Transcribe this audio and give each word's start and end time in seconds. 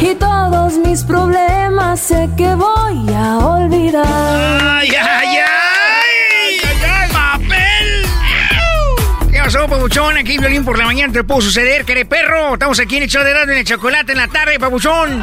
Y 0.00 0.14
todos 0.16 0.74
mis 0.78 1.02
problemas 1.04 2.00
sé 2.00 2.28
que 2.36 2.54
voy 2.54 3.12
a 3.14 3.38
olvidar. 3.38 4.04
¡Ay, 4.06 4.88
ay, 4.90 5.38
ay! 5.38 7.10
¡Papel! 7.12 8.06
¿Qué 9.32 9.38
pasó, 9.38 9.68
papuchón? 9.68 10.16
Aquí 10.16 10.38
violín 10.38 10.64
por 10.64 10.78
la 10.78 10.84
mañana 10.86 11.12
te 11.12 11.24
pudo 11.24 11.40
suceder, 11.42 11.84
queré 11.84 12.04
perro. 12.04 12.54
Estamos 12.54 12.78
aquí 12.80 12.96
en 12.96 13.04
el 13.04 13.08
show 13.08 13.22
de 13.22 13.30
en 13.30 13.50
el 13.50 13.64
chocolate 13.64 14.12
en 14.12 14.18
la 14.18 14.28
tarde, 14.28 14.58
papuchón. 14.58 15.22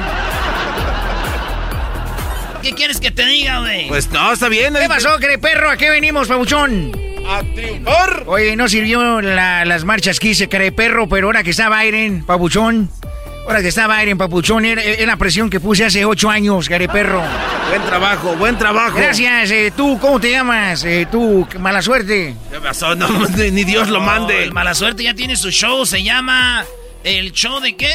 ¿Qué 2.61 2.73
quieres 2.73 2.99
que 2.99 3.09
te 3.09 3.25
diga, 3.25 3.59
güey? 3.59 3.87
Pues 3.87 4.09
no, 4.11 4.31
está 4.33 4.47
bien. 4.47 4.75
¿Qué 4.75 4.87
pasó, 4.87 5.17
queré 5.17 5.39
perro? 5.39 5.69
¿A 5.71 5.77
qué 5.77 5.89
venimos, 5.89 6.27
papuchón? 6.27 6.91
A 7.27 7.41
triunfar. 7.55 8.23
Oye, 8.27 8.55
no 8.55 8.67
sirvió 8.69 9.19
la- 9.21 9.65
las 9.65 9.83
marchas 9.83 10.19
que 10.19 10.29
hice, 10.29 10.47
queré 10.47 10.71
perro, 10.71 11.07
pero 11.09 11.27
ahora 11.27 11.43
que 11.43 11.51
estaba 11.51 11.81
Biden, 11.81 12.23
papuchón. 12.23 12.89
Ahora 13.45 13.61
que 13.61 13.69
estaba 13.69 13.99
Biden, 13.99 14.17
papuchón, 14.17 14.65
era, 14.65 14.83
era 14.83 15.05
la 15.07 15.17
presión 15.17 15.49
que 15.49 15.59
puse 15.59 15.85
hace 15.85 16.05
ocho 16.05 16.29
años, 16.29 16.67
queré 16.67 16.87
perro. 16.87 17.21
Buen 17.69 17.83
trabajo, 17.83 18.35
buen 18.35 18.57
trabajo. 18.57 18.97
Gracias, 18.97 19.51
eh, 19.51 19.73
tú, 19.75 19.97
¿cómo 19.99 20.19
te 20.19 20.31
llamas? 20.31 20.83
Eh, 20.83 21.07
tú, 21.11 21.47
mala 21.59 21.81
suerte. 21.81 22.35
¿Qué 22.51 22.59
pasó? 22.59 22.95
No, 22.95 23.07
ni 23.09 23.63
Dios 23.63 23.89
lo 23.89 23.99
mande. 23.99 24.43
el 24.43 24.53
mala 24.53 24.73
suerte 24.75 25.03
ya 25.03 25.13
tiene 25.13 25.35
su 25.35 25.51
show, 25.51 25.85
se 25.85 26.03
llama 26.03 26.63
¿El 27.03 27.31
show 27.31 27.59
de 27.59 27.75
qué? 27.75 27.91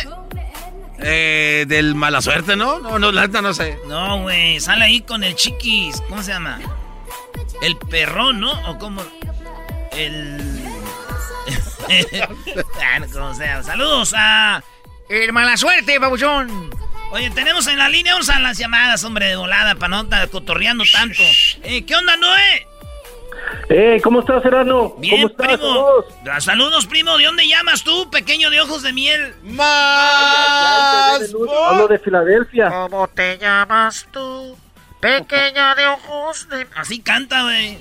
Eh, 0.99 1.65
del 1.69 1.95
mala 1.95 2.21
suerte, 2.21 2.57
¿no? 2.57 2.81
No, 2.81 2.99
no, 2.99 3.13
la 3.13 3.27
no 3.29 3.55
sé. 3.55 3.79
No, 3.87 4.23
güey, 4.23 4.59
sale 4.61 4.87
ahí 4.87 5.01
con 5.03 5.23
el 5.23 5.35
chiquis, 5.35 6.01
¿cómo 6.09 6.23
se 6.23 6.33
llama? 6.33 6.59
El 7.63 7.77
perrón, 7.77 8.41
¿no? 8.41 8.53
¿O 8.71 8.79
cómo? 8.79 9.03
El... 9.93 10.63
Ah, 12.83 12.99
no. 12.99 13.63
Saludos 13.63 14.13
a... 14.17 14.61
El 15.09 15.33
mala 15.33 15.57
suerte, 15.57 16.01
papuchón. 16.01 16.71
Oye, 17.13 17.31
tenemos 17.31 17.67
en 17.69 17.79
la 17.79 17.89
línea, 17.89 18.13
vamos 18.15 18.29
a 18.29 18.41
las 18.41 18.59
llamadas, 18.59 19.05
hombre, 19.05 19.27
de 19.27 19.37
volada, 19.37 19.75
para 19.77 19.89
no 19.89 20.01
estar 20.03 20.29
cotorreando 20.29 20.85
tanto. 20.93 21.23
Eh, 21.63 21.85
¿Qué 21.87 21.95
onda, 21.95 22.17
Noé? 22.17 22.67
Eh, 23.69 24.01
¿cómo 24.03 24.21
estás, 24.21 24.43
Serrano? 24.43 24.95
Bien, 24.99 25.15
¿Cómo 25.17 25.29
estás? 25.29 25.47
primo. 25.47 25.63
Saludos. 25.63 26.05
Ah, 26.29 26.41
Saludos, 26.41 26.87
primo. 26.87 27.17
¿De 27.17 27.25
dónde 27.25 27.47
llamas 27.47 27.85
tú, 27.85 28.11
pequeño 28.11 28.51
de 28.51 28.61
ojos 28.61 28.83
de 28.83 28.93
miel? 28.93 29.35
¡Más! 29.45 31.33
Hablo 31.69 31.87
de 31.89 31.99
Filadelfia. 32.01 32.69
¿Cómo 32.71 33.07
te 33.09 33.39
llamas 33.39 34.09
tú? 34.11 34.57
Pequeña 35.07 35.75
de 35.75 35.87
ojos 35.87 36.49
de... 36.49 36.67
Así 36.75 37.01
canta, 37.01 37.43
güey. 37.45 37.79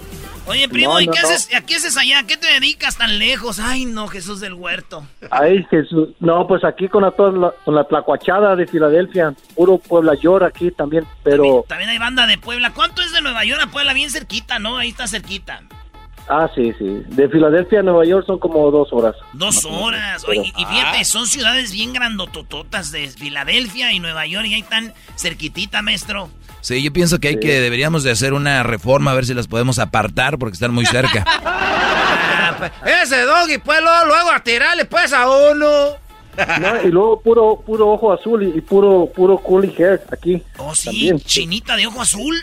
Oye, 0.47 0.69
primo, 0.69 0.93
No, 0.93 1.01
¿y 1.01 1.07
qué 1.07 1.19
no. 1.21 1.27
haces? 1.27 1.49
¿A 1.55 1.61
qué 1.61 1.75
haces 1.75 1.97
allá? 1.97 2.19
¿A 2.19 2.27
qué 2.27 2.37
te 2.37 2.45
dedicas 2.47 2.97
tan 2.97 3.17
lejos? 3.17 3.59
Ay, 3.59 3.85
no, 3.85 4.07
Jesús 4.07 4.39
del 4.39 4.53
Huerto. 4.53 5.03
Ay, 5.31 5.65
Jesús. 5.71 6.09
No, 6.19 6.45
pues 6.47 6.63
aquí 6.63 6.87
con 6.87 7.01
la, 7.01 7.11
con 7.11 7.73
la 7.75 7.83
tlacuachada 7.85 8.55
de 8.55 8.67
Filadelfia. 8.67 9.33
Puro 9.55 9.79
Puebla 9.79 10.13
Yor 10.13 10.43
aquí 10.43 10.69
también, 10.69 11.05
pero... 11.23 11.65
También 11.67 11.89
hay 11.89 11.97
banda 11.97 12.27
de 12.27 12.37
Puebla. 12.37 12.73
¿Cuánto 12.73 13.01
es 13.01 13.11
de 13.11 13.21
Nueva 13.21 13.43
York 13.43 13.61
a 13.63 13.67
Puebla? 13.71 13.93
Bien 13.93 14.11
cerquita, 14.11 14.59
¿no? 14.59 14.77
Ahí 14.77 14.89
está 14.89 15.07
cerquita. 15.07 15.63
Ah, 16.27 16.47
sí, 16.55 16.73
sí. 16.77 17.03
De 17.07 17.29
Filadelfia 17.29 17.79
a 17.79 17.83
Nueva 17.83 18.05
York 18.05 18.25
son 18.25 18.37
como 18.39 18.69
dos 18.71 18.89
horas. 18.91 19.15
Dos 19.33 19.65
horas. 19.65 20.23
Oye, 20.27 20.51
y 20.55 20.65
fíjate, 20.65 21.05
son 21.05 21.25
ciudades 21.27 21.71
bien 21.71 21.93
grandotototas 21.93 22.91
de 22.91 23.07
Filadelfia 23.09 23.91
y 23.93 23.99
Nueva 23.99 24.25
York 24.25 24.45
y 24.47 24.55
ahí 24.55 24.61
están 24.61 24.93
cerquitita, 25.17 25.81
maestro. 25.81 26.29
Sí, 26.65 26.81
yo 26.81 26.91
pienso 26.91 27.19
que 27.19 27.27
hay 27.27 27.39
que 27.39 27.59
deberíamos 27.61 28.01
de 28.03 28.09
hacer 28.09 28.33
una 28.33 28.63
reforma 28.63 29.11
a 29.11 29.13
ver 29.13 29.27
si 29.27 29.35
las 29.35 29.45
podemos 29.47 29.77
apartar 29.77 30.39
porque 30.39 30.55
están 30.55 30.73
muy 30.73 30.83
cerca. 30.87 31.23
Ese 33.03 33.21
doggy, 33.21 33.59
pues, 33.59 33.79
luego, 33.83 34.05
luego 34.07 34.31
a 34.31 34.39
tirarle, 34.43 34.85
pues, 34.85 35.13
a 35.13 35.29
uno. 35.29 35.67
No, 36.59 36.81
y 36.83 36.87
luego 36.89 37.21
puro 37.21 37.61
puro 37.63 37.91
ojo 37.91 38.11
azul 38.11 38.41
y, 38.41 38.57
y 38.57 38.61
puro 38.61 39.05
puro 39.15 39.37
curly 39.37 39.75
hair 39.77 40.01
aquí. 40.11 40.41
Oh, 40.57 40.73
sí, 40.73 40.85
También. 40.85 41.19
chinita 41.19 41.75
de 41.75 41.85
ojo 41.85 42.01
azul. 42.01 42.35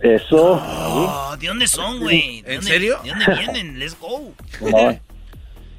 Eso. 0.00 0.60
Oh, 0.60 1.36
¿de 1.38 1.46
dónde 1.46 1.68
son, 1.68 2.00
güey? 2.00 2.42
¿De 2.42 2.54
¿En 2.54 2.56
dónde- 2.56 2.70
serio? 2.72 2.98
¿De 3.04 3.10
dónde 3.10 3.34
vienen? 3.38 3.78
Let's 3.78 3.96
go. 3.98 4.32
No, 4.60 4.98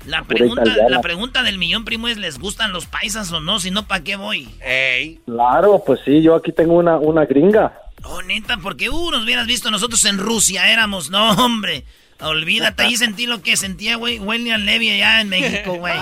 La 0.07 0.23
pregunta, 0.23 0.63
la 0.89 1.01
pregunta 1.01 1.43
del 1.43 1.57
millón, 1.57 1.83
primo, 1.83 2.07
es 2.07 2.17
¿les 2.17 2.39
gustan 2.39 2.71
los 2.71 2.85
paisas 2.85 3.29
o 3.33 3.41
no? 3.41 3.59
Si 3.59 3.71
no, 3.71 3.87
¿para 3.87 4.03
qué 4.03 4.15
voy? 4.15 4.47
Ey. 4.61 5.19
Claro, 5.25 5.83
pues 5.85 5.99
sí, 6.05 6.21
yo 6.21 6.35
aquí 6.35 6.53
tengo 6.53 6.75
una, 6.75 6.97
una 6.97 7.25
gringa. 7.25 7.77
Oh, 8.05 8.21
neta, 8.21 8.57
porque 8.57 8.89
uh, 8.89 9.11
nos 9.11 9.25
hubieras 9.25 9.47
visto 9.47 9.69
nosotros 9.69 10.05
en 10.05 10.17
Rusia, 10.17 10.71
éramos, 10.71 11.09
no, 11.09 11.31
hombre. 11.31 11.83
Olvídate, 12.21 12.83
ahí 12.83 12.95
sentí 12.95 13.27
lo 13.27 13.41
que 13.41 13.57
sentía, 13.57 13.97
güey, 13.97 14.17
William 14.19 14.61
Levy 14.61 14.91
allá 14.91 15.19
en 15.21 15.29
México, 15.29 15.75
güey. 15.75 15.99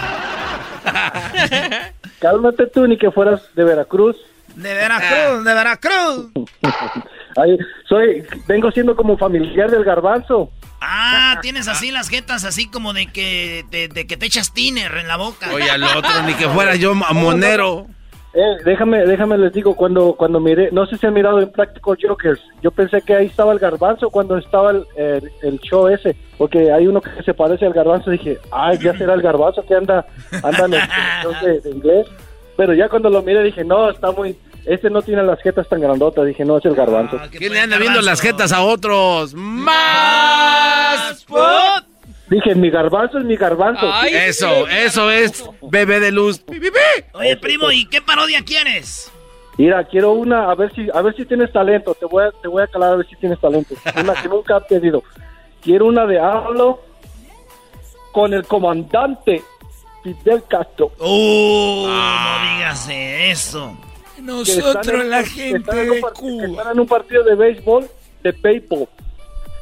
Cálmate 2.19 2.67
tú, 2.67 2.87
ni 2.87 2.97
que 2.97 3.09
fueras 3.09 3.41
de 3.55 3.63
Veracruz. 3.63 4.17
De 4.55 4.73
Veracruz, 4.73 5.43
de 5.43 5.53
Veracruz. 5.53 6.27
Ay, 7.35 7.57
soy, 7.87 8.23
vengo 8.47 8.71
siendo 8.71 8.95
como 8.95 9.17
familiar 9.17 9.69
del 9.69 9.83
garbanzo. 9.83 10.51
Ah, 10.81 11.39
tienes 11.41 11.67
así 11.67 11.91
las 11.91 12.09
jetas, 12.09 12.45
así 12.45 12.69
como 12.69 12.93
de 12.93 13.07
que, 13.07 13.65
de, 13.71 13.87
de 13.87 14.07
que 14.07 14.17
te 14.17 14.25
echas 14.25 14.53
tiner 14.53 14.95
en 14.97 15.07
la 15.07 15.17
boca. 15.17 15.47
Oye, 15.53 15.69
al 15.69 15.83
otro, 15.83 16.11
ni 16.25 16.33
que 16.33 16.47
fuera 16.49 16.75
yo 16.75 16.93
monero. 16.93 17.87
Eh, 18.37 18.57
déjame, 18.65 19.05
déjame 19.05 19.37
les 19.37 19.53
digo, 19.53 19.75
cuando, 19.77 20.13
cuando 20.13 20.41
miré, 20.41 20.69
no 20.73 20.85
sé 20.85 20.97
si 20.97 21.05
han 21.07 21.13
mirado 21.13 21.39
en 21.39 21.49
Practical 21.53 21.97
Jokers, 22.01 22.41
yo 22.61 22.69
pensé 22.69 23.01
que 23.01 23.15
ahí 23.15 23.27
estaba 23.27 23.53
el 23.53 23.59
garbanzo 23.59 24.09
cuando 24.09 24.37
estaba 24.37 24.71
el, 24.71 24.85
el- 24.97 25.31
el 25.41 25.59
show 25.61 25.87
ese, 25.87 26.17
porque 26.37 26.69
hay 26.69 26.85
uno 26.85 26.99
que 26.99 27.23
se 27.23 27.33
parece 27.33 27.65
al 27.65 27.71
garbanzo, 27.71 28.11
dije, 28.11 28.37
ay, 28.51 28.77
ya 28.79 28.93
será 28.97 29.13
el 29.13 29.21
garbanzo 29.21 29.65
que 29.65 29.75
anda, 29.75 30.05
anda 30.43 30.65
en 30.65 30.73
el 30.73 30.81
show 31.23 31.33
de, 31.45 31.61
de 31.61 31.69
inglés, 31.69 32.07
pero 32.57 32.73
ya 32.73 32.89
cuando 32.89 33.09
lo 33.09 33.21
miré 33.23 33.41
dije, 33.41 33.63
no, 33.63 33.89
está 33.89 34.11
muy, 34.11 34.37
este 34.65 34.89
no 34.89 35.01
tiene 35.01 35.23
las 35.23 35.41
jetas 35.41 35.67
tan 35.69 35.81
grandotas, 35.81 36.25
dije, 36.25 36.43
no, 36.45 36.57
es 36.57 36.65
el 36.65 36.75
garbanzo. 36.75 37.17
Ah, 37.19 37.27
¿qué 37.31 37.37
¿Quién 37.37 37.53
le 37.53 37.59
anda 37.59 37.77
viendo 37.77 38.01
las 38.01 38.21
garbanzo? 38.21 38.37
jetas 38.47 38.51
a 38.51 38.61
otros? 38.61 39.33
¡Más! 39.33 41.25
Dije, 42.29 42.55
mi 42.55 42.69
garbanzo 42.71 43.19
es 43.19 43.25
mi 43.25 43.35
garbanzo. 43.35 43.87
eso, 44.05 44.67
eso 44.67 45.11
es 45.11 45.43
bebé 45.61 45.99
de 45.99 46.11
luz. 46.11 46.43
Oye, 47.13 47.37
primo, 47.37 47.71
¿y 47.71 47.85
qué 47.85 48.01
parodia 48.01 48.43
quieres? 48.43 49.11
Mira, 49.57 49.83
quiero 49.85 50.11
una, 50.11 50.49
a 50.51 50.55
ver 50.55 50.73
si, 50.73 50.87
a 50.93 51.01
ver 51.01 51.15
si 51.15 51.25
tienes 51.25 51.51
talento. 51.51 51.93
Te 51.95 52.05
voy 52.05 52.25
a, 52.25 52.31
te 52.41 52.47
voy 52.47 52.63
a 52.63 52.67
calar 52.67 52.93
a 52.93 52.95
ver 52.97 53.07
si 53.07 53.15
tienes 53.15 53.39
talento. 53.39 53.75
Una 54.01 54.13
que 54.15 54.27
nunca 54.27 54.57
he 54.57 54.61
pedido. 54.61 55.03
Quiero 55.61 55.85
una 55.85 56.05
de 56.05 56.19
hablo 56.19 56.81
con 58.11 58.33
el 58.33 58.45
comandante 58.45 59.43
Fidel 60.03 60.43
Castro. 60.47 60.91
¡Oh! 60.99 61.87
No 61.87 62.55
digas 62.55 62.89
eso. 62.89 63.77
Nosotros, 64.25 65.05
la 65.05 65.23
gente 65.23 65.75
de 65.75 66.01
Cuba. 66.01 66.45
Están 66.47 66.71
en 66.73 66.79
un 66.79 66.87
partido 66.87 67.23
de 67.23 67.35
béisbol 67.35 67.87
de 68.23 68.31
béisbol. 68.31 68.87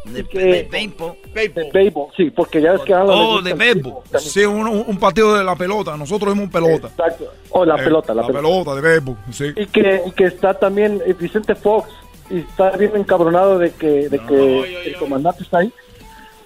De, 0.05 0.23
que- 0.25 0.39
de 0.39 0.63
béisbol. 0.71 1.13
De 1.33 1.69
béisbol, 1.73 2.07
sí, 2.17 2.29
porque 2.29 2.61
ya 2.61 2.73
es 2.73 2.81
que 2.81 2.93
hablan 2.93 3.15
Oh, 3.17 3.41
de 3.41 3.53
béisbol. 3.53 3.93
Sí, 4.19 4.45
un, 4.45 4.67
un 4.67 4.97
partido 4.97 5.33
de 5.35 5.43
la 5.43 5.55
pelota. 5.55 5.95
Nosotros 5.97 6.33
vemos 6.35 6.51
pelota. 6.51 6.87
Exacto. 6.87 7.31
O 7.51 7.63
la 7.65 7.75
Eh, 7.75 7.83
pelota, 7.83 8.13
la, 8.13 8.21
la 8.21 8.27
pelota. 8.27 8.41
pelota 8.47 8.75
de 8.75 8.81
béisbol, 8.81 9.15
sí. 9.31 9.45
Y 9.55 9.65
que, 9.67 10.01
y 10.05 10.11
que 10.11 10.25
está 10.25 10.53
también 10.53 11.01
eh, 11.05 11.13
Vicente 11.17 11.55
Fox 11.55 11.89
y 12.29 12.39
está 12.39 12.71
bien 12.71 12.91
encabronado 12.95 13.59
de 13.59 13.71
que, 13.71 14.09
de 14.09 14.19
que 14.19 14.87
el 14.87 14.95
comandante 14.97 15.43
está 15.43 15.59
ahí 15.59 15.71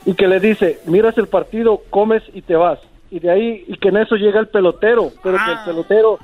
y 0.06 0.14
que 0.14 0.28
le 0.28 0.40
dice, 0.40 0.80
miras 0.86 1.18
el 1.18 1.28
partido, 1.28 1.82
comes 1.90 2.24
y 2.34 2.42
te 2.42 2.56
vas. 2.56 2.80
Y 3.12 3.20
de 3.20 3.30
ahí, 3.32 3.66
y 3.68 3.78
que 3.78 3.90
en 3.90 3.98
eso 3.98 4.16
llega 4.16 4.40
el 4.40 4.48
pelotero, 4.48 5.12
pero 5.24 5.38
que 5.44 5.52
el 5.52 5.58
pelotero, 5.66 6.20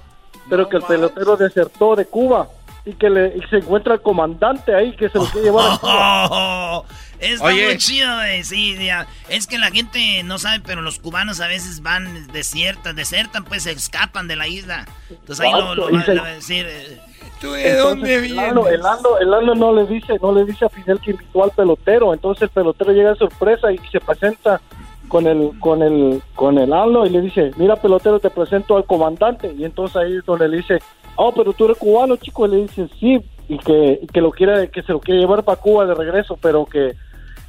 pero 0.49 0.67
que 0.69 0.77
el 0.77 0.83
pelotero 0.83 1.37
desertó 1.37 1.95
de 1.95 2.05
Cuba 2.05 2.47
y 2.85 2.93
que 2.93 3.09
le 3.09 3.37
y 3.37 3.41
se 3.49 3.57
encuentra 3.57 3.93
el 3.95 4.01
comandante 4.01 4.75
ahí 4.75 4.93
que 4.95 5.09
se 5.09 5.17
lo 5.17 5.25
quiere 5.25 5.47
llevar 5.47 5.71
a 5.71 5.77
Cuba. 5.79 6.27
Oh, 6.31 6.85
está 7.19 7.45
Oye. 7.45 7.65
muy 7.65 7.77
chido, 7.77 8.13
güey. 8.15 8.43
Sí, 8.43 8.75
ya. 8.85 9.07
Es 9.29 9.47
que 9.47 9.57
la 9.57 9.71
gente 9.71 10.21
no 10.23 10.37
sabe, 10.37 10.61
pero 10.65 10.81
los 10.81 10.99
cubanos 10.99 11.39
a 11.39 11.47
veces 11.47 11.81
van 11.81 12.27
desiertan, 12.33 12.95
desertan, 12.95 13.45
pues 13.45 13.63
se 13.63 13.71
escapan 13.71 14.27
de 14.27 14.35
la 14.35 14.47
isla. 14.47 14.85
Entonces 15.09 15.45
ahí 15.45 15.51
lo, 15.53 15.75
lo, 15.75 16.01
se- 16.03 16.15
va 16.15 16.27
a 16.27 16.33
decir. 16.33 16.65
eh, 16.67 16.99
¿Tú 17.39 17.51
de 17.53 17.75
dónde 17.75 18.15
Entonces, 18.15 18.31
el 18.31 18.35
Lalo, 18.35 18.63
vienes? 18.63 18.79
el 18.81 19.21
el 19.23 19.31
Lalo 19.31 19.55
no 19.55 19.73
le 19.73 19.85
dice, 19.85 20.13
no 20.21 20.31
le 20.33 20.45
dice 20.45 20.65
a 20.65 20.69
Fidel 20.69 20.99
que 20.99 21.11
invitó 21.11 21.43
al 21.43 21.51
pelotero, 21.51 22.13
entonces 22.13 22.43
el 22.43 22.49
pelotero 22.49 22.91
llega 22.93 23.09
de 23.11 23.15
sorpresa 23.17 23.71
y 23.71 23.77
se 23.91 23.99
presenta 23.99 24.61
con 25.07 25.27
el 25.27 25.51
con 25.59 25.81
el 25.81 26.21
con 26.35 26.57
el 26.57 26.69
Lalo 26.69 27.05
y 27.05 27.09
le 27.09 27.21
dice, 27.21 27.51
mira 27.57 27.75
pelotero 27.75 28.19
te 28.19 28.29
presento 28.29 28.77
al 28.77 28.85
comandante 28.85 29.53
y 29.57 29.65
entonces 29.65 29.97
ahí 29.97 30.17
es 30.17 30.25
donde 30.25 30.47
le 30.47 30.57
dice, 30.57 30.79
oh 31.15 31.31
pero 31.33 31.53
tú 31.53 31.65
eres 31.65 31.77
cubano 31.77 32.15
chico 32.15 32.45
y 32.47 32.51
le 32.51 32.57
dice 32.57 32.87
sí 32.99 33.21
y 33.47 33.57
que, 33.57 33.99
y 34.01 34.07
que 34.07 34.21
lo 34.21 34.31
quiere 34.31 34.69
que 34.69 34.81
se 34.83 34.93
lo 34.93 34.99
quiere 34.99 35.19
llevar 35.19 35.43
para 35.43 35.59
Cuba 35.59 35.85
de 35.85 35.93
regreso 35.93 36.37
pero 36.41 36.65
que 36.65 36.93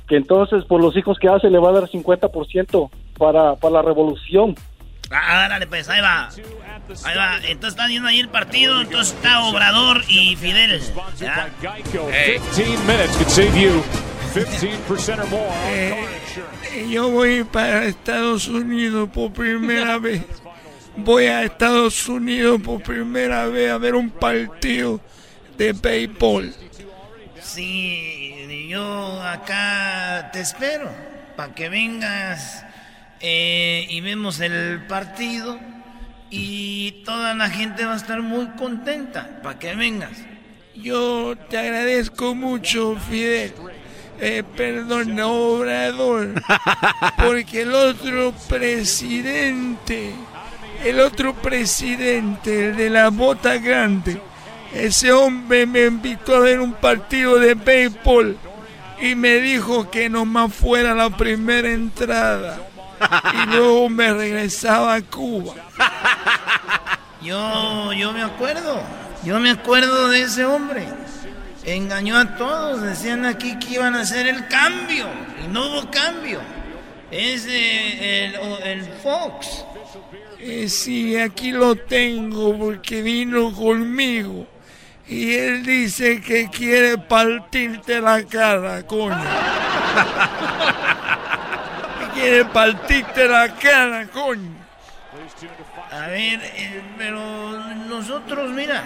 que 0.08 0.16
entonces 0.16 0.64
por 0.64 0.80
los 0.80 0.96
hijos 0.96 1.18
que 1.18 1.28
hace 1.28 1.48
le 1.48 1.58
va 1.58 1.70
a 1.70 1.80
dar 1.80 1.88
50% 1.88 2.90
para 3.18 3.56
para 3.56 3.74
la 3.74 3.82
revolución. 3.82 4.54
Ah, 5.10 5.46
dale, 5.48 5.66
pues, 5.66 5.88
ahí 5.88 6.00
va. 6.00 6.28
Ahí 6.28 7.16
va. 7.16 7.36
Entonces 7.36 7.70
están 7.70 7.88
viendo 7.88 8.08
ahí 8.08 8.20
el 8.20 8.28
partido. 8.28 8.80
Entonces 8.80 9.14
está 9.14 9.44
Obrador 9.44 10.02
y 10.08 10.34
Fidel. 10.36 10.80
¿ya? 11.18 11.48
Ey. 12.12 12.40
15 14.34 14.62
minutes 14.64 14.88
could 14.88 14.98
save 14.98 15.18
you 15.18 15.22
15% 15.22 15.22
or 15.22 15.30
more. 15.30 15.52
Eh, 15.68 16.88
yo 16.90 17.08
voy 17.08 17.44
para 17.44 17.84
Estados 17.84 18.48
Unidos 18.48 19.08
por 19.10 19.32
primera 19.32 19.96
vez. 20.00 20.22
Voy 20.96 21.26
a 21.26 21.44
Estados 21.44 22.08
Unidos 22.08 22.60
por 22.60 22.82
primera 22.82 23.46
vez 23.46 23.70
a 23.70 23.78
ver 23.78 23.94
un 23.94 24.10
partido 24.10 25.00
de 25.56 25.72
béisbol. 25.72 26.52
Sí, 27.40 28.66
yo 28.68 29.22
acá 29.22 30.30
te 30.32 30.40
espero. 30.40 30.90
Para 31.36 31.54
que 31.54 31.68
vengas 31.68 32.64
eh, 33.20 33.86
y 33.88 34.00
vemos 34.00 34.40
el 34.40 34.84
partido. 34.88 35.60
Y 36.30 37.02
toda 37.04 37.34
la 37.34 37.50
gente 37.50 37.84
va 37.84 37.92
a 37.92 37.96
estar 37.96 38.20
muy 38.20 38.46
contenta. 38.56 39.40
Para 39.44 39.60
que 39.60 39.76
vengas. 39.76 40.18
Yo 40.74 41.36
te 41.48 41.56
agradezco 41.56 42.34
mucho, 42.34 42.96
Fidel. 43.08 43.52
Eh, 44.26 44.42
perdón, 44.42 45.20
Obrador. 45.20 46.42
Porque 47.22 47.60
el 47.60 47.74
otro 47.74 48.32
presidente, 48.48 50.14
el 50.82 50.98
otro 51.00 51.34
presidente, 51.34 52.70
el 52.70 52.76
de 52.76 52.88
la 52.88 53.10
bota 53.10 53.58
grande, 53.58 54.18
ese 54.72 55.12
hombre 55.12 55.66
me 55.66 55.84
invitó 55.84 56.36
a 56.36 56.40
ver 56.40 56.60
un 56.60 56.72
partido 56.72 57.38
de 57.38 57.52
béisbol 57.52 58.38
y 58.98 59.14
me 59.14 59.40
dijo 59.40 59.90
que 59.90 60.08
nomás 60.08 60.54
fuera 60.54 60.94
la 60.94 61.10
primera 61.10 61.70
entrada 61.70 62.66
y 63.34 63.54
luego 63.54 63.90
me 63.90 64.10
regresaba 64.10 64.94
a 64.94 65.02
Cuba. 65.02 65.52
Yo, 67.20 67.92
yo 67.92 68.12
me 68.12 68.22
acuerdo. 68.22 68.82
Yo 69.22 69.38
me 69.38 69.50
acuerdo 69.50 70.08
de 70.08 70.22
ese 70.22 70.46
hombre. 70.46 70.86
Engañó 71.64 72.18
a 72.18 72.36
todos. 72.36 72.82
Decían 72.82 73.24
aquí 73.24 73.58
que 73.58 73.74
iban 73.74 73.94
a 73.94 74.00
hacer 74.00 74.26
el 74.26 74.46
cambio. 74.48 75.06
Y 75.44 75.48
no 75.48 75.66
hubo 75.68 75.90
cambio. 75.90 76.40
Es 77.10 77.46
eh, 77.48 78.26
el, 78.26 78.62
el 78.62 78.84
Fox. 79.02 79.64
Eh, 80.38 80.68
sí, 80.68 81.16
aquí 81.16 81.52
lo 81.52 81.76
tengo 81.76 82.56
porque 82.58 83.02
vino 83.02 83.52
conmigo. 83.52 84.46
Y 85.06 85.34
él 85.34 85.64
dice 85.64 86.20
que 86.20 86.48
quiere 86.48 86.98
partirte 86.98 88.00
la 88.00 88.22
cara, 88.24 88.86
coño. 88.86 89.16
Que 91.98 92.20
quiere 92.20 92.44
partirte 92.46 93.28
la 93.28 93.54
cara, 93.54 94.06
coño. 94.06 94.50
A 95.90 96.08
ver, 96.08 96.40
eh, 96.42 96.82
pero 96.98 97.20
nosotros, 97.88 98.50
mira, 98.50 98.82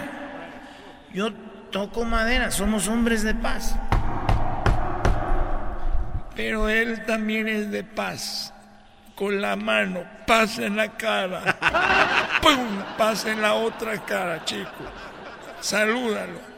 yo 1.13 1.31
toco 1.71 2.05
madera, 2.05 2.51
somos 2.51 2.87
hombres 2.87 3.23
de 3.23 3.33
paz. 3.33 3.75
Pero 6.35 6.69
él 6.69 7.03
también 7.05 7.47
es 7.47 7.71
de 7.71 7.83
paz. 7.83 8.53
Con 9.15 9.41
la 9.41 9.57
mano, 9.57 10.03
paz 10.25 10.59
en 10.59 10.77
la 10.77 10.95
cara. 10.95 11.57
¡Pum! 12.41 12.81
Paz 12.97 13.25
en 13.25 13.41
la 13.41 13.55
otra 13.55 13.97
cara, 14.05 14.45
chico. 14.45 14.69
Salúdalo. 15.59 16.49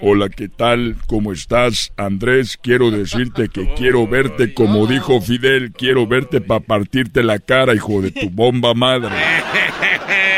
Hola, 0.00 0.28
¿qué 0.28 0.48
tal? 0.48 0.96
¿Cómo 1.06 1.32
estás? 1.32 1.92
Andrés, 1.96 2.58
quiero 2.60 2.90
decirte 2.90 3.48
que 3.48 3.72
quiero 3.76 4.06
verte 4.06 4.52
como 4.52 4.86
dijo 4.86 5.20
Fidel, 5.20 5.72
quiero 5.72 6.06
verte 6.06 6.40
para 6.40 6.60
partirte 6.60 7.22
la 7.22 7.38
cara, 7.38 7.74
hijo 7.74 8.02
de 8.02 8.10
tu 8.10 8.28
bomba 8.30 8.74
madre. 8.74 9.10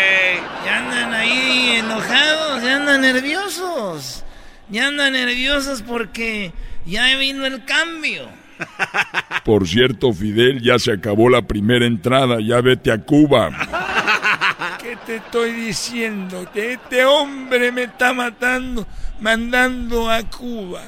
andan 3.01 3.15
nerviosos. 3.15 4.25
Ya 4.69 4.89
andan 4.89 5.13
nerviosos 5.13 5.83
porque 5.83 6.53
ya 6.87 7.17
vino 7.17 7.47
el 7.47 7.65
cambio. 7.65 8.29
Por 9.45 9.67
cierto, 9.67 10.13
Fidel, 10.13 10.61
ya 10.61 10.79
se 10.79 10.93
acabó 10.93 11.29
la 11.29 11.43
primera 11.43 11.87
entrada, 11.87 12.39
ya 12.41 12.61
vete 12.61 12.93
a 12.93 12.99
Cuba. 12.99 13.51
¿Qué 14.83 14.97
te 15.07 15.17
estoy 15.17 15.53
diciendo? 15.53 16.49
Que 16.53 16.75
este 16.75 17.05
hombre 17.05 17.73
me 17.73 17.85
está 17.85 18.13
matando, 18.13 18.87
mandando 19.21 20.11
a 20.11 20.23
Cuba. 20.23 20.83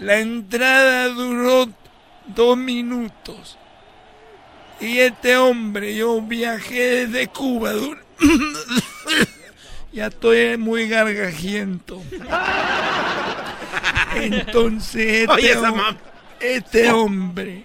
La 0.00 0.18
entrada 0.18 1.08
duró 1.08 1.68
dos 2.26 2.56
minutos. 2.56 3.56
Y 4.80 4.98
este 4.98 5.36
hombre, 5.36 5.94
yo 5.94 6.20
viajé 6.20 7.06
desde 7.06 7.28
Cuba. 7.28 7.72
ya 9.98 10.06
estoy 10.06 10.56
muy 10.56 10.88
gargajiento. 10.88 12.00
Entonces, 14.14 15.22
este, 15.28 15.32
Oye, 15.32 15.56
hom- 15.56 15.96
este 16.40 16.90
hombre, 16.90 17.64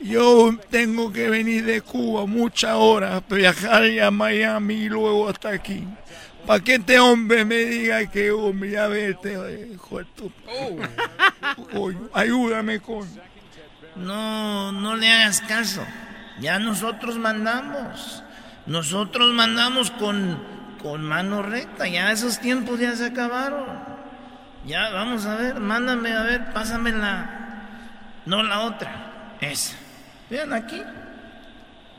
yo 0.00 0.56
tengo 0.70 1.12
que 1.12 1.28
venir 1.28 1.64
de 1.64 1.80
Cuba 1.82 2.26
muchas 2.26 2.72
horas, 2.74 3.22
viajar 3.28 3.84
a 4.00 4.10
Miami 4.10 4.74
y 4.74 4.88
luego 4.88 5.28
hasta 5.28 5.50
aquí. 5.50 5.84
Para 6.46 6.62
que 6.62 6.76
este 6.76 6.98
hombre 7.00 7.44
me 7.44 7.56
diga 7.56 8.06
que, 8.10 8.30
hombre, 8.30 8.70
ya 8.70 8.86
vete, 8.86 9.34
hijo 9.72 9.98
de 9.98 10.04
tu- 10.16 10.32
Coño, 11.72 12.08
ayúdame, 12.14 12.80
coño. 12.80 13.06
No, 13.96 14.72
no 14.72 14.96
le 14.96 15.08
hagas 15.10 15.40
caso. 15.42 15.84
Ya 16.40 16.58
nosotros 16.58 17.16
mandamos. 17.18 18.22
Nosotros 18.66 19.32
mandamos 19.34 19.90
con, 19.92 20.38
con 20.82 21.02
mano 21.02 21.42
recta. 21.42 21.86
Ya 21.86 22.12
esos 22.12 22.38
tiempos 22.38 22.80
ya 22.80 22.94
se 22.94 23.06
acabaron. 23.06 23.64
Ya, 24.64 24.90
vamos 24.90 25.26
a 25.26 25.36
ver, 25.36 25.60
mándame 25.60 26.12
a 26.12 26.22
ver, 26.22 26.52
pásame 26.52 26.92
la. 26.92 27.30
No 28.24 28.42
la 28.42 28.60
otra. 28.60 29.36
Esa. 29.40 29.76
Vean 30.28 30.52
aquí. 30.52 30.82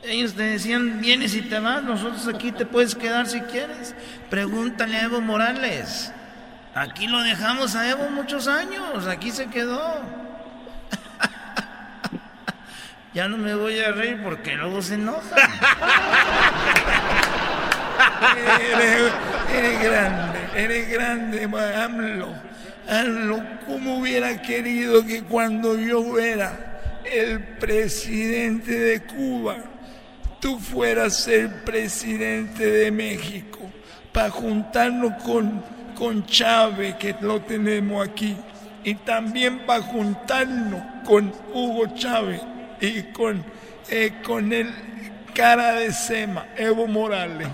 Ellos 0.02 0.34
te 0.34 0.42
decían, 0.42 1.00
vienes 1.00 1.34
y 1.34 1.42
te 1.42 1.58
vas, 1.58 1.82
nosotros 1.82 2.28
aquí 2.28 2.52
te 2.52 2.66
puedes 2.66 2.94
quedar 2.94 3.26
si 3.26 3.40
quieres. 3.40 3.94
Pregúntale 4.30 4.96
a 4.96 5.04
Evo 5.04 5.20
Morales. 5.20 6.12
Aquí 6.74 7.08
lo 7.08 7.20
dejamos 7.22 7.74
a 7.74 7.88
Evo 7.88 8.08
muchos 8.10 8.46
años, 8.46 9.06
aquí 9.06 9.32
se 9.32 9.48
quedó. 9.48 9.80
ya 13.14 13.28
no 13.28 13.38
me 13.38 13.54
voy 13.54 13.80
a 13.80 13.90
reír 13.90 14.22
porque 14.22 14.54
luego 14.54 14.82
se 14.82 14.94
enoja. 14.94 15.36
eres, 19.52 19.82
grande, 19.82 20.38
eres 20.54 20.88
grande, 20.90 21.44
AMLO. 21.44 22.28
AMLO, 22.88 23.42
¿cómo 23.66 23.98
hubiera 23.98 24.40
querido 24.40 25.04
que 25.04 25.22
cuando 25.22 25.78
yo 25.78 26.18
era 26.18 26.80
el 27.04 27.40
presidente 27.58 28.72
de 28.72 29.02
Cuba, 29.02 29.56
tú 30.40 30.58
fueras 30.58 31.28
el 31.28 31.50
presidente 31.50 32.64
de 32.64 32.90
México? 32.90 33.58
Para 34.12 34.30
juntarnos 34.30 35.22
con, 35.22 35.62
con 35.94 36.24
Chávez, 36.26 36.94
que 36.94 37.14
lo 37.20 37.40
tenemos 37.42 38.06
aquí. 38.06 38.36
Y 38.84 38.94
también 38.94 39.66
para 39.66 39.82
juntarnos 39.82 40.82
con 41.04 41.32
Hugo 41.52 41.94
Chávez 41.94 42.40
y 42.80 43.02
con, 43.12 43.44
eh, 43.90 44.12
con 44.24 44.52
el 44.52 44.72
cara 45.38 45.74
de 45.74 45.92
Sema, 45.92 46.46
Evo 46.56 46.88
Morales. 46.88 47.46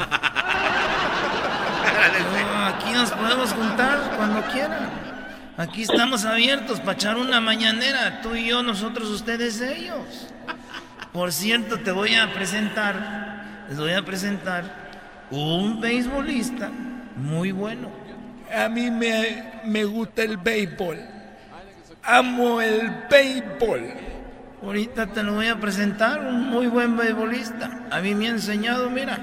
aquí 2.64 2.90
nos 2.92 3.10
podemos 3.10 3.52
juntar 3.52 4.14
cuando 4.16 4.40
quieran. 4.46 4.88
Aquí 5.58 5.82
estamos 5.82 6.24
abiertos 6.24 6.80
para 6.80 6.92
echar 6.92 7.18
una 7.18 7.42
mañanera, 7.42 8.22
tú 8.22 8.34
y 8.34 8.46
yo, 8.46 8.62
nosotros, 8.62 9.10
ustedes, 9.10 9.60
ellos. 9.60 10.28
Por 11.12 11.30
cierto, 11.30 11.78
te 11.78 11.92
voy 11.92 12.14
a 12.14 12.32
presentar, 12.32 13.66
les 13.68 13.78
voy 13.78 13.92
a 13.92 14.02
presentar 14.02 14.64
un 15.30 15.78
beisbolista 15.78 16.70
muy 17.16 17.52
bueno. 17.52 17.90
A 18.50 18.70
mí 18.70 18.90
me, 18.90 19.60
me 19.66 19.84
gusta 19.84 20.22
el 20.22 20.38
béisbol. 20.38 21.00
Amo 22.02 22.62
el 22.62 23.04
béisbol. 23.10 24.13
Ahorita 24.64 25.06
te 25.08 25.22
lo 25.22 25.34
voy 25.34 25.48
a 25.48 25.60
presentar, 25.60 26.20
un 26.20 26.48
muy 26.48 26.68
buen 26.68 26.96
beisbolista. 26.96 27.82
A 27.90 28.00
mí 28.00 28.14
me 28.14 28.28
ha 28.28 28.30
enseñado, 28.30 28.88
mira, 28.88 29.18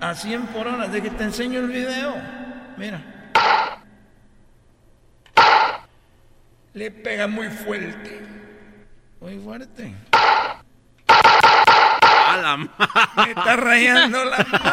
a 0.00 0.14
100 0.14 0.46
por 0.46 0.68
hora, 0.68 0.86
de 0.86 1.02
que 1.02 1.10
te 1.10 1.24
enseño 1.24 1.58
el 1.58 1.66
video. 1.66 2.14
Mira. 2.76 3.02
Le 6.72 6.90
pega 6.92 7.26
muy 7.26 7.48
fuerte. 7.48 8.20
Muy 9.20 9.40
fuerte. 9.40 9.92
A 11.08 12.36
la 12.36 12.56
Me 12.56 13.30
está 13.30 13.56
rayando 13.56 14.24
la 14.24 14.36
mano. 14.52 14.64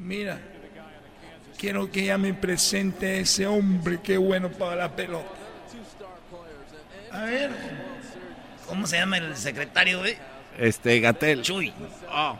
Mira 0.00 0.40
quiero 1.64 1.90
que 1.90 2.02
ella 2.02 2.18
me 2.18 2.34
presente 2.34 3.06
a 3.06 3.14
ese 3.20 3.46
hombre 3.46 3.98
que 4.02 4.18
bueno 4.18 4.50
para 4.50 4.76
la 4.76 4.90
pelota. 4.90 5.30
A 7.10 7.22
ver, 7.22 7.52
¿cómo 8.68 8.86
se 8.86 8.98
llama 8.98 9.16
el 9.16 9.34
secretario, 9.34 10.02
de? 10.02 10.18
Este, 10.58 11.00
Gatel. 11.00 11.40
Chuy. 11.40 11.72
A 12.06 12.36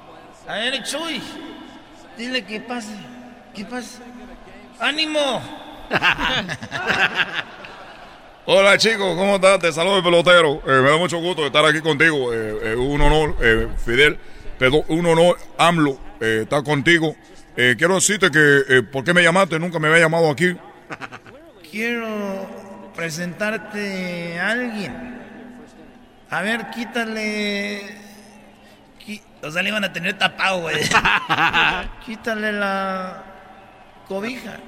ver, 0.46 0.82
Chuy, 0.82 1.22
dile 2.18 2.44
que 2.44 2.60
pase, 2.60 2.94
que 3.54 3.64
pase. 3.64 4.02
¡Ánimo! 4.78 5.40
Hola 8.44 8.76
chicos, 8.76 9.16
¿cómo 9.16 9.36
estás? 9.36 9.58
Te 9.58 9.72
saludo 9.72 9.96
el 9.96 10.04
pelotero. 10.04 10.60
Eh, 10.66 10.82
me 10.82 10.90
da 10.90 10.98
mucho 10.98 11.16
gusto 11.16 11.46
estar 11.46 11.64
aquí 11.64 11.80
contigo. 11.80 12.30
Eh, 12.34 12.58
eh, 12.62 12.76
un 12.76 13.00
honor, 13.00 13.38
Fidel, 13.86 14.18
perdón, 14.58 14.82
un 14.88 15.06
honor, 15.06 15.38
AMLO, 15.56 15.98
estar 16.20 16.62
contigo. 16.62 17.16
Eh, 17.56 17.76
quiero 17.78 17.94
decirte 17.94 18.30
que, 18.30 18.62
eh, 18.68 18.82
¿por 18.82 19.04
qué 19.04 19.14
me 19.14 19.22
llamaste? 19.22 19.58
Nunca 19.58 19.78
me 19.78 19.88
había 19.88 20.00
llamado 20.00 20.30
aquí. 20.30 20.56
Quiero 21.70 22.48
presentarte 22.96 24.38
a 24.40 24.50
alguien. 24.50 25.20
A 26.30 26.42
ver, 26.42 26.70
quítale. 26.70 28.02
O 29.42 29.50
sea, 29.50 29.62
le 29.62 29.68
iban 29.68 29.84
a 29.84 29.92
tener 29.92 30.18
tapado, 30.18 30.62
güey. 30.62 30.80
quítale 32.06 32.52
la 32.52 33.22
cobija. 34.08 34.58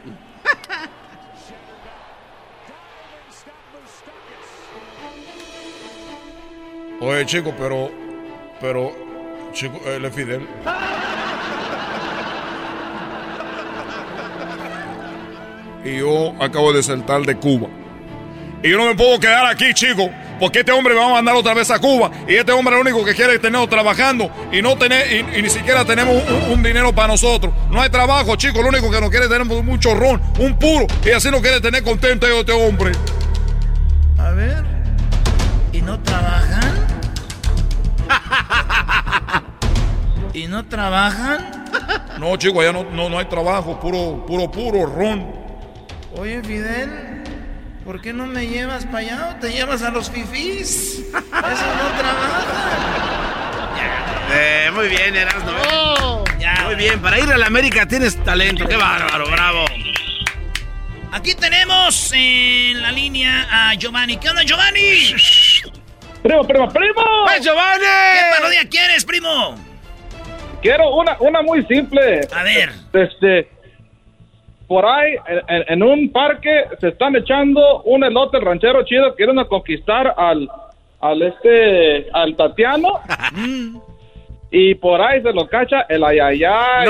Oye, 7.01 7.27
chico, 7.27 7.55
pero. 7.59 7.91
Pero. 8.61 8.93
Chico, 9.53 9.81
él 9.87 10.05
es 10.05 10.15
Fidel. 10.15 10.47
Y 15.85 15.99
yo 15.99 16.35
acabo 16.41 16.73
de 16.73 16.83
saltar 16.83 17.23
de 17.23 17.37
Cuba. 17.37 17.69
Y 18.63 18.71
yo 18.71 18.79
no 18.79 18.87
me 18.87 18.95
puedo 18.95 19.21
quedar 19.21 19.47
aquí, 19.47 19.73
chico, 19.75 20.11
porque 20.41 20.61
este 20.61 20.73
hombre 20.73 20.95
me 20.95 21.01
va 21.01 21.07
a 21.07 21.13
mandar 21.13 21.37
otra 21.37 21.55
vez 21.55 21.71
a 21.71 21.79
Cuba. 21.79 22.11
Y 22.27 22.35
este 22.35 22.53
hombre 22.53 22.75
es 22.75 22.83
lo 22.83 22.91
único 22.91 23.05
que 23.05 23.15
quiere 23.15 23.39
tenernos 23.39 23.69
trabajando 23.69 24.31
y 24.51 24.63
no 24.63 24.77
tener, 24.77 25.13
y, 25.13 25.43
ni 25.43 25.51
siquiera 25.51 25.85
tenemos 25.85 26.23
un, 26.51 26.63
dinero 26.63 26.93
para 26.95 27.09
nosotros. 27.09 27.53
No 27.71 27.81
hay 27.81 27.91
trabajo, 27.91 28.35
chico, 28.37 28.63
lo 28.63 28.69
único 28.69 28.91
que 28.91 29.01
nos 29.01 29.11
quiere 29.11 29.29
tener 29.29 29.43
es 29.43 29.49
un 29.49 29.79
chorrón, 29.79 30.21
un 30.39 30.59
puro, 30.59 30.87
y 31.05 31.11
así 31.11 31.31
nos 31.31 31.41
quiere 31.41 31.61
tener 31.61 31.83
contento 31.83 32.27
este 32.27 32.53
hombre. 32.53 32.93
A 34.19 34.31
ver, 34.31 34.65
¿y 35.73 35.83
no 35.83 36.01
trabajan? 36.01 36.87
¿Y 40.33 40.47
no 40.49 40.67
trabajan? 40.67 41.65
No, 42.19 42.37
chico, 42.37 42.61
allá 42.61 42.73
no, 42.73 42.85
no, 42.85 43.09
no 43.09 43.19
hay 43.19 43.27
trabajo, 43.27 43.79
puro, 43.79 44.25
puro, 44.27 44.51
puro 44.51 44.87
ron. 44.87 45.46
Oye, 46.19 46.43
Fidel, 46.43 46.89
¿por 47.85 48.01
qué 48.01 48.15
no 48.15 48.27
me 48.27 48.47
llevas 48.47 48.87
para 48.87 48.99
allá 48.99 49.37
o 49.37 49.41
te 49.41 49.53
llevas 49.53 49.83
a 49.83 49.91
los 49.91 50.11
fifís? 50.11 51.01
Eso 51.01 51.13
no 51.13 51.99
trabaja. 51.99 52.45
Eh, 54.33 54.71
muy 54.75 54.89
bien, 54.89 55.15
Erasmo. 55.15 55.51
Oh. 55.73 56.25
muy 56.65 56.75
bien, 56.75 57.01
para 57.01 57.19
ir 57.19 57.31
a 57.31 57.37
la 57.37 57.47
América 57.47 57.87
tienes 57.87 58.17
talento. 58.25 58.67
Qué 58.67 58.77
bárbaro, 58.77 59.27
bravo. 59.31 59.67
Aquí 61.13 61.35
tenemos 61.35 62.11
en 62.15 62.81
la 62.81 62.93
línea 62.93 63.47
a 63.51 63.75
Giovanni. 63.75 64.17
¿Qué 64.17 64.31
onda, 64.31 64.43
Giovanni? 64.43 65.15
Primo, 66.23 66.45
primo, 66.45 66.69
primo. 66.71 67.03
¡Pues, 67.27 67.45
Giovanni! 67.45 67.85
¿Qué 67.85 68.37
parodia 68.37 68.69
quieres, 68.69 69.05
primo? 69.05 69.55
Quiero 70.63 70.95
una, 70.97 71.17
una 71.21 71.43
muy 71.43 71.65
simple. 71.67 72.27
A 72.35 72.43
ver. 72.43 72.73
Este, 72.93 73.49
por 74.67 74.85
ahí 74.85 75.15
en, 75.49 75.83
un 75.83 76.11
parque 76.11 76.65
se 76.81 76.89
están 76.89 77.15
echando 77.17 77.83
un 77.83 78.03
elote 78.03 78.41
ranchero 78.41 78.85
chido 78.85 79.15
quieren 79.15 79.43
conquistar 79.45 80.15
al 80.17 80.49
al 81.01 81.23
este 81.23 82.09
al 82.13 82.37
Tatiano. 82.37 83.01
Y 84.49 84.77
por 84.77 85.01
ahí 85.01 85.21
se 85.23 85.33
lo 85.33 85.49
cacha 85.49 85.83
el 85.89 86.05
ayayay. 86.05 86.87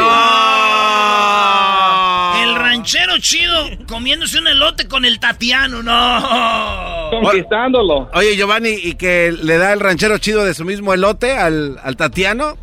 El 2.44 2.54
ranchero 2.54 3.14
chido 3.18 3.54
comiéndose 3.88 4.38
un 4.38 4.46
elote 4.46 4.86
con 4.86 5.06
el 5.06 5.18
Tatiano 5.18 5.82
no. 5.82 7.10
Conquistándolo. 7.10 8.10
Oye 8.12 8.36
Giovanni 8.36 8.68
y 8.70 8.94
que 8.94 9.32
le 9.32 9.56
da 9.56 9.72
el 9.72 9.80
ranchero 9.80 10.18
chido 10.18 10.44
de 10.44 10.52
su 10.52 10.66
mismo 10.66 10.92
elote 10.92 11.32
al, 11.32 11.78
al 11.82 11.96
Tatiano 11.96 12.56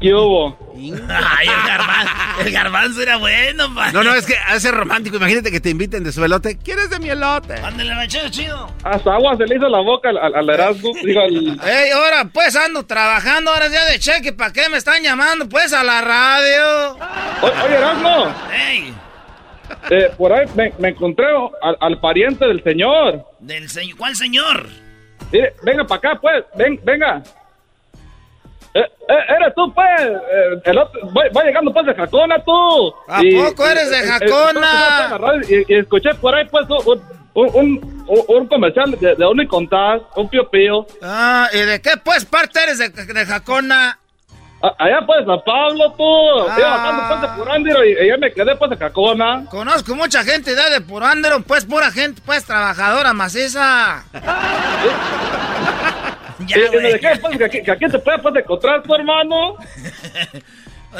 ¿Qué 0.00 0.14
hubo? 0.14 0.56
Ay, 0.78 1.48
el 1.48 1.66
garbanzo, 1.66 2.40
el 2.40 2.52
garbanzo 2.52 3.02
era 3.02 3.16
bueno, 3.16 3.68
man. 3.68 3.92
No, 3.92 4.04
no, 4.04 4.14
es 4.14 4.26
que 4.26 4.36
hace 4.36 4.70
romántico. 4.70 5.16
Imagínate 5.16 5.50
que 5.50 5.60
te 5.60 5.70
inviten 5.70 6.04
de 6.04 6.12
su 6.12 6.24
elote. 6.24 6.56
¿Quieres 6.58 6.88
de 6.90 7.00
mi 7.00 7.08
elote? 7.08 7.54
Ándale, 7.54 7.94
ranchero 7.94 8.28
chido. 8.28 8.70
Hasta 8.84 9.14
agua 9.14 9.36
se 9.36 9.46
le 9.46 9.56
hizo 9.56 9.68
la 9.68 9.80
boca 9.80 10.10
al, 10.10 10.18
al. 10.18 10.80
Digo, 11.04 11.20
al... 11.20 11.60
Ey, 11.68 11.90
ahora 11.90 12.28
pues 12.32 12.54
ando 12.54 12.86
trabajando, 12.86 13.50
ahora 13.50 13.68
ya 13.68 13.84
de 13.86 13.98
cheque. 13.98 14.32
¿Para 14.32 14.52
qué 14.52 14.68
me 14.68 14.78
están 14.78 15.02
llamando? 15.02 15.48
Pues 15.48 15.72
a 15.72 15.82
la 15.82 16.00
radio. 16.00 16.96
oye, 17.42 17.74
Erasmo. 17.74 18.34
Ey. 18.52 18.94
Eh, 19.90 20.10
por 20.16 20.32
ahí 20.32 20.46
me, 20.54 20.72
me 20.78 20.88
encontré 20.90 21.26
al, 21.62 21.76
al, 21.80 22.00
pariente 22.00 22.46
del 22.46 22.62
señor. 22.62 23.24
¿Del 23.40 23.68
señor? 23.68 23.96
¿Cuál 23.98 24.16
señor? 24.16 24.68
Mire, 25.32 25.54
venga 25.62 25.84
para 25.84 25.98
acá, 25.98 26.20
pues. 26.20 26.44
Ven, 26.56 26.80
venga. 26.84 27.22
Eh, 28.74 28.80
eh, 28.80 29.14
eres 29.36 29.54
tú, 29.54 29.72
pues. 29.72 29.86
Eh, 30.00 30.60
el 30.64 30.78
otro, 30.78 31.00
voy, 31.12 31.44
llegando, 31.44 31.72
pues, 31.72 31.86
de 31.86 31.94
Jacona, 31.94 32.36
tú. 32.44 32.94
¿A 33.08 33.20
poco 33.20 33.66
eres 33.66 33.90
de 33.90 33.98
Jacona? 33.98 35.42
y, 35.48 35.74
escuché 35.74 36.14
por 36.14 36.34
ahí, 36.34 36.46
pues, 36.50 36.66
un, 36.84 37.02
un, 37.34 38.04
un, 38.28 38.46
comercial 38.46 38.90
de, 38.98 39.14
de 39.14 39.26
un 39.26 39.46
contar, 39.46 40.02
un 40.16 40.28
pío 40.28 40.48
pío. 40.48 40.86
Ah, 41.02 41.48
¿y 41.52 41.58
de 41.58 41.80
qué, 41.80 41.92
pues, 42.02 42.24
parte 42.24 42.62
eres 42.62 42.78
de, 42.78 42.88
de 42.90 43.26
Jacona? 43.26 43.98
allá, 44.60 45.00
pues, 45.06 45.24
San 45.24 45.40
Pablo, 45.44 45.92
tú. 45.96 46.50
Ah. 46.50 46.56
Iba 46.58 46.68
bajando, 46.68 47.02
pues, 47.08 47.20
de 47.20 47.38
Purándiro 47.38 47.84
y, 47.84 47.90
y 47.92 48.08
ya 48.08 48.16
me 48.16 48.32
quedé, 48.32 48.56
pues, 48.56 48.70
de 48.70 48.76
Jacona. 48.76 49.44
Conozco 49.50 49.94
mucha 49.94 50.24
gente 50.24 50.54
de, 50.54 50.70
de 50.70 50.80
Purándiro, 50.80 51.40
pues, 51.42 51.64
pura 51.64 51.90
gente, 51.90 52.20
pues, 52.24 52.44
trabajadora, 52.44 53.12
maciza. 53.12 54.04
Ya, 56.48 56.56
¿De 56.56 56.98
qué? 56.98 57.18
Pues, 57.20 57.36
que, 57.36 57.70
aquí, 57.70 57.86
te 57.86 57.98
puedes 57.98 58.20
pues, 58.20 58.36
encontrar 58.36 58.82
tu 58.82 58.94
hermano. 58.94 59.56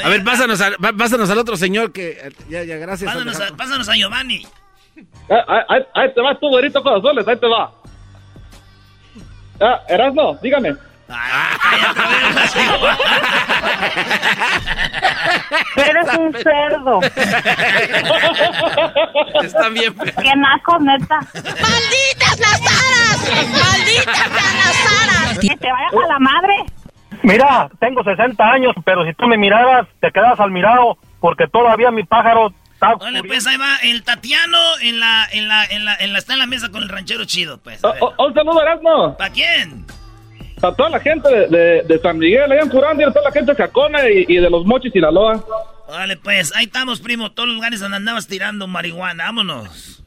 A 0.05 0.09
ver, 0.09 0.23
pásanos, 0.23 0.63
pásanos 0.97 1.31
al 1.31 1.39
otro 1.39 1.57
señor 1.57 1.93
que... 1.93 2.31
Ya, 2.49 2.63
ya, 2.63 2.77
gracias. 2.77 3.13
Pásanos, 3.13 3.41
a, 3.41 3.57
pásanos 3.57 3.89
a 3.89 3.95
Giovanni. 3.95 4.47
Ahí, 5.29 5.83
ahí, 5.95 6.15
te 6.15 6.21
va 6.21 6.39
tu 6.39 6.49
güerito 6.49 6.83
corazones, 6.83 7.27
ahí 7.27 7.37
te 7.37 7.47
va. 7.47 7.73
Ah, 9.61 9.83
Erasmo, 9.89 10.39
dígame. 10.43 10.75
Eres 15.77 16.15
un 16.17 16.33
cerdo. 16.33 17.01
Está 19.43 19.69
bien. 19.71 19.95
Qué 19.95 20.35
naco, 20.37 20.79
neta. 20.81 21.21
¡Malditas 21.35 22.39
las 22.39 22.61
aras! 22.61 23.49
¡Malditas 23.51 24.31
las 24.31 25.03
aras! 25.03 25.39
Que 25.39 25.57
te 25.57 25.73
vayas 25.73 25.93
a 25.93 26.07
la 26.09 26.19
madre. 26.19 26.55
Mira, 27.23 27.69
tengo 27.81 28.03
60 28.05 28.43
años, 28.45 28.75
pero 28.85 29.05
si 29.05 29.13
tú 29.15 29.27
me 29.27 29.37
miraras, 29.37 29.87
te 30.01 30.11
quedas 30.11 30.39
al 30.41 30.51
mirado, 30.51 30.99
porque 31.21 31.47
todavía 31.49 31.91
mi 31.91 32.05
pájaro 32.05 32.53
está... 32.73 32.95
Vale, 32.95 33.23
pues 33.25 33.47
ahí 33.47 33.57
va, 33.57 33.77
el 33.83 34.05
Tatiano 34.05 34.59
en 34.81 35.01
la, 35.01 35.27
en 35.33 35.49
la, 35.49 35.65
en 35.65 35.85
la, 35.85 35.97
en 35.97 36.13
la, 36.13 36.19
está 36.19 36.35
en 36.35 36.39
la 36.39 36.47
mesa 36.47 36.71
con 36.71 36.83
el 36.83 36.89
ranchero 36.89 37.25
chido, 37.25 37.59
pues. 37.59 37.85
Oh, 37.85 37.93
oh, 38.01 38.27
un 38.27 38.35
saludo, 38.35 38.63
Erasmo. 38.63 39.17
¿Para 39.17 39.31
quién? 39.31 39.85
A 40.63 40.73
toda 40.73 40.91
la 40.91 41.01
gente 41.01 41.29
de, 41.49 41.83
de, 41.83 41.99
San 42.01 42.19
Miguel, 42.19 42.51
allá 42.51 42.63
en 42.63 42.69
Curandia, 42.69 43.09
a 43.09 43.13
toda 43.13 43.27
la 43.27 43.33
gente 43.33 43.53
de 43.53 43.57
Jacona 43.57 44.09
y, 44.09 44.25
y 44.29 44.37
de 44.37 44.51
los 44.51 44.65
Mochis 44.67 44.95
y 44.95 45.01
la 45.01 45.11
Loa. 45.11 45.45
Vale, 45.89 46.17
pues, 46.17 46.55
ahí 46.55 46.67
estamos, 46.67 47.01
primo, 47.01 47.33
todos 47.33 47.49
los 47.49 47.57
lugares 47.57 47.81
donde 47.81 47.97
andabas 47.97 48.27
tirando 48.27 48.67
marihuana, 48.67 49.25
vámonos. 49.25 49.99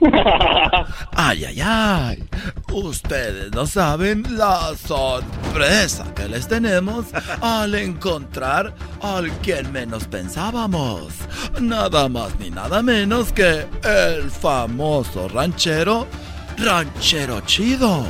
ay, 1.16 1.44
ay, 1.44 1.60
ay. 1.62 2.24
Ustedes 2.72 3.52
no 3.52 3.66
saben 3.66 4.24
la 4.36 4.74
sorpresa 4.76 6.12
que 6.14 6.28
les 6.28 6.48
tenemos 6.48 7.06
al 7.40 7.74
encontrar 7.74 8.74
al 9.00 9.30
quien 9.38 9.72
menos 9.72 10.06
pensábamos. 10.06 11.14
Nada 11.60 12.08
más 12.08 12.38
ni 12.38 12.50
nada 12.50 12.82
menos 12.82 13.32
que 13.32 13.66
el 13.84 14.30
famoso 14.30 15.28
ranchero, 15.28 16.06
ranchero 16.58 17.40
chido. 17.42 18.04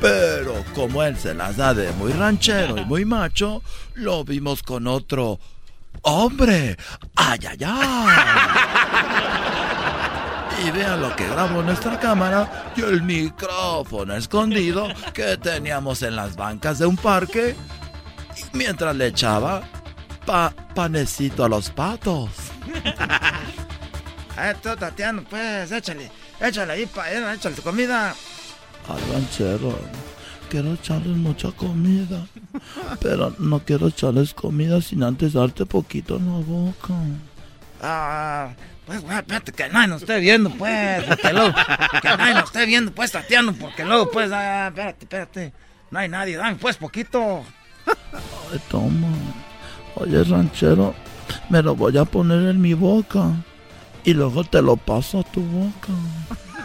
Pero 0.00 0.64
como 0.74 1.02
él 1.02 1.16
se 1.16 1.34
las 1.34 1.56
da 1.56 1.74
de 1.74 1.92
muy 1.92 2.12
ranchero 2.12 2.76
y 2.78 2.84
muy 2.84 3.04
macho, 3.04 3.62
lo 3.94 4.24
vimos 4.24 4.62
con 4.62 4.86
otro 4.86 5.38
hombre. 6.02 6.76
¡Ay, 7.16 7.38
ay, 7.48 7.58
ay! 7.64 8.16
Y 10.64 10.70
vean 10.70 11.00
lo 11.00 11.14
que 11.14 11.26
grabó 11.28 11.62
nuestra 11.62 11.98
cámara 11.98 12.72
y 12.76 12.82
el 12.82 13.02
micrófono 13.02 14.14
escondido 14.14 14.88
que 15.12 15.36
teníamos 15.36 16.02
en 16.02 16.16
las 16.16 16.36
bancas 16.36 16.78
de 16.78 16.86
un 16.86 16.96
parque 16.96 17.54
mientras 18.52 18.94
le 18.96 19.08
echaba 19.08 19.62
pa 20.24 20.54
panecito 20.74 21.44
a 21.44 21.48
los 21.48 21.70
patos. 21.70 22.30
Esto, 24.50 24.76
Tatiano, 24.76 25.22
pues, 25.28 25.70
échale, 25.70 26.10
échale 26.40 26.72
ahí, 26.72 26.86
pa, 26.86 27.10
échale 27.10 27.54
tu 27.54 27.62
comida 27.62 28.14
al 28.88 29.00
ranchero. 29.12 29.78
Quiero 30.48 30.74
echarles 30.74 31.16
mucha 31.16 31.50
comida, 31.52 32.26
pero 33.00 33.34
no 33.38 33.60
quiero 33.60 33.88
echarles 33.88 34.34
comida 34.34 34.80
sin 34.80 35.02
antes 35.02 35.32
darte 35.32 35.66
poquito 35.66 36.16
en 36.16 36.26
la 36.26 36.38
boca. 36.46 36.94
Ah, 37.82 38.50
pues, 38.86 39.02
güey, 39.02 39.16
espérate, 39.16 39.52
que 39.52 39.68
nadie 39.68 39.88
nos 39.88 40.02
esté 40.02 40.20
viendo, 40.20 40.50
pues, 40.50 41.04
que, 41.16 41.32
luego, 41.32 41.54
que 42.02 42.08
nadie 42.08 42.34
nos 42.34 42.44
esté 42.44 42.66
viendo, 42.66 42.92
pues, 42.92 43.12
Tatiano, 43.12 43.52
porque 43.54 43.84
luego, 43.84 44.10
pues, 44.10 44.30
ah, 44.32 44.68
espérate, 44.68 45.04
espérate, 45.04 45.52
no 45.90 45.98
hay 45.98 46.08
nadie, 46.08 46.36
dame, 46.36 46.56
pues, 46.56 46.76
poquito. 46.76 47.42
Ay, 47.86 48.60
toma. 48.70 49.08
Oye, 49.96 50.22
ranchero, 50.24 50.94
me 51.48 51.62
lo 51.62 51.74
voy 51.74 51.96
a 51.98 52.04
poner 52.04 52.48
en 52.48 52.60
mi 52.60 52.74
boca 52.74 53.32
y 54.04 54.12
luego 54.12 54.44
te 54.44 54.60
lo 54.60 54.76
paso 54.76 55.20
a 55.20 55.22
tu 55.24 55.40
boca. 55.40 55.92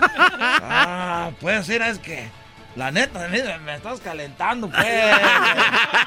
Ah, 0.02 1.32
pues 1.40 1.66
ser, 1.66 1.82
es 1.82 2.00
que. 2.00 2.30
La 2.76 2.92
neta, 2.92 3.28
me, 3.28 3.76
estás 3.76 4.00
calentando, 4.00 4.70
pues. 4.70 4.86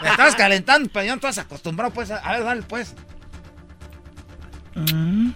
me 0.02 0.09
estás 0.09 0.37
calentando, 0.37 0.88
pero 0.92 1.05
ya 1.05 1.12
no 1.12 1.16
estás 1.16 1.38
acostumbrado, 1.38 1.92
pues. 1.92 2.11
A 2.11 2.33
ver, 2.33 2.44
dale, 2.44 2.62
pues. 2.62 2.94
Mm. 4.74 5.31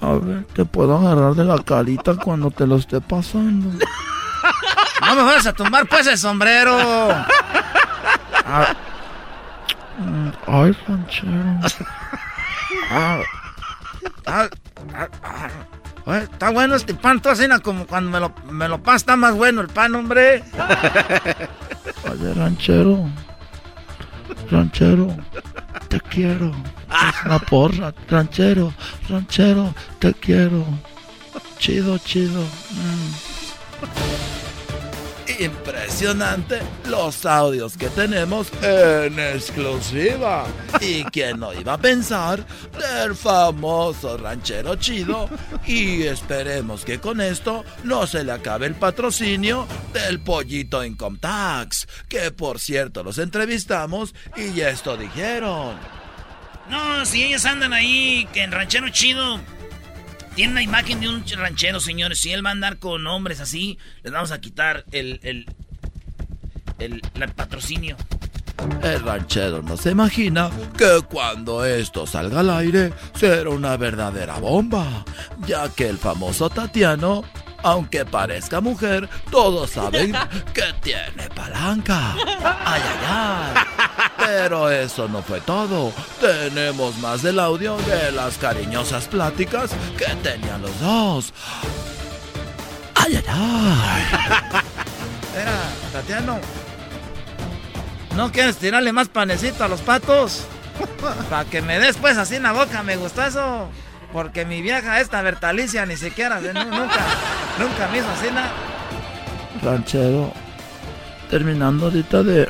A 0.00 0.12
ver, 0.12 0.44
te 0.54 0.64
puedo 0.64 0.96
agarrar 0.96 1.34
de 1.34 1.44
la 1.44 1.58
carita 1.62 2.14
cuando 2.14 2.50
te 2.50 2.66
lo 2.66 2.76
esté 2.76 3.00
pasando. 3.00 3.70
No 5.06 5.14
me 5.14 5.22
vas 5.22 5.46
a 5.46 5.52
tumbar, 5.52 5.86
pues, 5.86 6.06
el 6.06 6.16
sombrero. 6.16 6.78
Ah. 8.44 8.74
Ay, 10.46 10.76
ranchero. 10.86 11.60
Ah, 12.90 13.20
ah, 14.26 14.48
está 16.14 16.50
bueno 16.50 16.76
este 16.76 16.94
pan, 16.94 17.20
tú 17.20 17.34
cena 17.34 17.60
como 17.60 17.86
cuando 17.86 18.10
me 18.10 18.20
lo, 18.20 18.34
me 18.50 18.68
lo 18.68 18.82
pasas, 18.82 19.02
está 19.02 19.16
más 19.16 19.34
bueno 19.34 19.60
el 19.60 19.68
pan, 19.68 19.94
hombre. 19.94 20.42
Oye, 22.10 22.34
ranchero. 22.34 23.08
Ranchero, 24.50 25.16
te 25.88 26.00
quiero. 26.00 26.48
Es 26.48 27.24
una 27.26 27.38
porra. 27.38 27.94
Ranchero, 28.08 28.72
ranchero, 29.08 29.74
te 29.98 30.12
quiero. 30.14 30.64
Chido, 31.58 31.98
chido. 31.98 32.42
Mm 32.42 34.39
impresionante 35.40 36.60
los 36.86 37.24
audios 37.24 37.76
que 37.76 37.88
tenemos 37.88 38.52
en 38.62 39.18
exclusiva. 39.18 40.46
Y 40.80 41.02
quién 41.12 41.40
no 41.40 41.52
iba 41.54 41.74
a 41.74 41.78
pensar 41.78 42.46
del 42.78 43.14
famoso 43.14 44.18
ranchero 44.18 44.76
chido. 44.76 45.28
Y 45.66 46.02
esperemos 46.02 46.84
que 46.84 47.00
con 47.00 47.20
esto 47.20 47.64
no 47.84 48.06
se 48.06 48.22
le 48.22 48.32
acabe 48.32 48.66
el 48.66 48.74
patrocinio 48.74 49.66
del 49.94 50.20
pollito 50.20 50.84
Income 50.84 51.18
Tax. 51.18 51.88
Que 52.08 52.30
por 52.30 52.60
cierto 52.60 53.02
los 53.02 53.18
entrevistamos 53.18 54.14
y 54.36 54.52
ya 54.52 54.68
esto 54.68 54.96
dijeron. 54.96 55.76
No, 56.68 57.04
si 57.04 57.24
ellos 57.24 57.46
andan 57.46 57.72
ahí, 57.72 58.28
que 58.32 58.42
en 58.42 58.52
ranchero 58.52 58.88
chido 58.90 59.40
tiene 60.34 60.52
una 60.52 60.62
imagen 60.62 61.00
de 61.00 61.08
un 61.08 61.24
ranchero, 61.26 61.80
señores. 61.80 62.18
Si 62.20 62.32
él 62.32 62.44
va 62.44 62.50
a 62.50 62.52
andar 62.52 62.78
con 62.78 63.06
hombres 63.06 63.40
así, 63.40 63.78
les 64.02 64.12
vamos 64.12 64.32
a 64.32 64.40
quitar 64.40 64.84
el, 64.92 65.20
el, 65.22 65.46
el, 66.78 67.02
patrocinio. 67.34 67.96
El 68.82 69.02
ranchero 69.02 69.62
no 69.62 69.76
se 69.76 69.90
imagina 69.90 70.50
que 70.76 71.00
cuando 71.08 71.64
esto 71.64 72.06
salga 72.06 72.40
al 72.40 72.50
aire 72.50 72.92
será 73.14 73.50
una 73.50 73.76
verdadera 73.76 74.38
bomba, 74.38 75.04
ya 75.46 75.68
que 75.70 75.88
el 75.88 75.98
famoso 75.98 76.50
Tatiano 76.50 77.24
aunque 77.62 78.04
parezca 78.04 78.60
mujer, 78.60 79.08
todos 79.30 79.70
saben 79.70 80.12
que 80.54 80.64
tiene 80.82 81.28
palanca. 81.34 82.14
Ay, 82.14 82.82
ay, 82.82 82.98
ay. 83.06 83.89
Pero 84.26 84.70
eso 84.70 85.08
no 85.08 85.22
fue 85.22 85.40
todo. 85.40 85.92
Tenemos 86.20 86.96
más 86.98 87.22
del 87.22 87.40
audio 87.40 87.76
de 87.78 88.12
las 88.12 88.38
cariñosas 88.38 89.06
pláticas 89.06 89.70
que 89.96 90.06
tenían 90.22 90.62
los 90.62 90.80
dos. 90.80 91.32
Ay, 92.94 93.16
ay, 93.16 93.24
ay. 93.28 94.62
Era, 95.40 95.58
Tatiano. 95.92 96.38
¿No 98.16 98.32
quieres 98.32 98.56
tirarle 98.56 98.92
más 98.92 99.08
panecito 99.08 99.64
a 99.64 99.68
los 99.68 99.80
patos? 99.80 100.44
Para 101.30 101.44
que 101.44 101.62
me 101.62 101.78
des 101.78 101.96
pues 101.96 102.18
así 102.18 102.36
en 102.36 102.42
la 102.42 102.52
boca, 102.52 102.82
me 102.82 102.96
gusta 102.96 103.26
eso. 103.28 103.68
Porque 104.12 104.44
mi 104.44 104.60
vieja, 104.60 105.00
esta 105.00 105.22
Bertalicia, 105.22 105.86
ni 105.86 105.96
siquiera, 105.96 106.40
nunca, 106.40 107.06
nunca 107.58 107.88
me 107.92 107.98
hizo 107.98 108.10
así 108.10 108.26
nada. 108.32 108.50
Ranchero, 109.62 110.32
terminando 111.30 111.86
ahorita 111.86 112.22
de, 112.22 112.48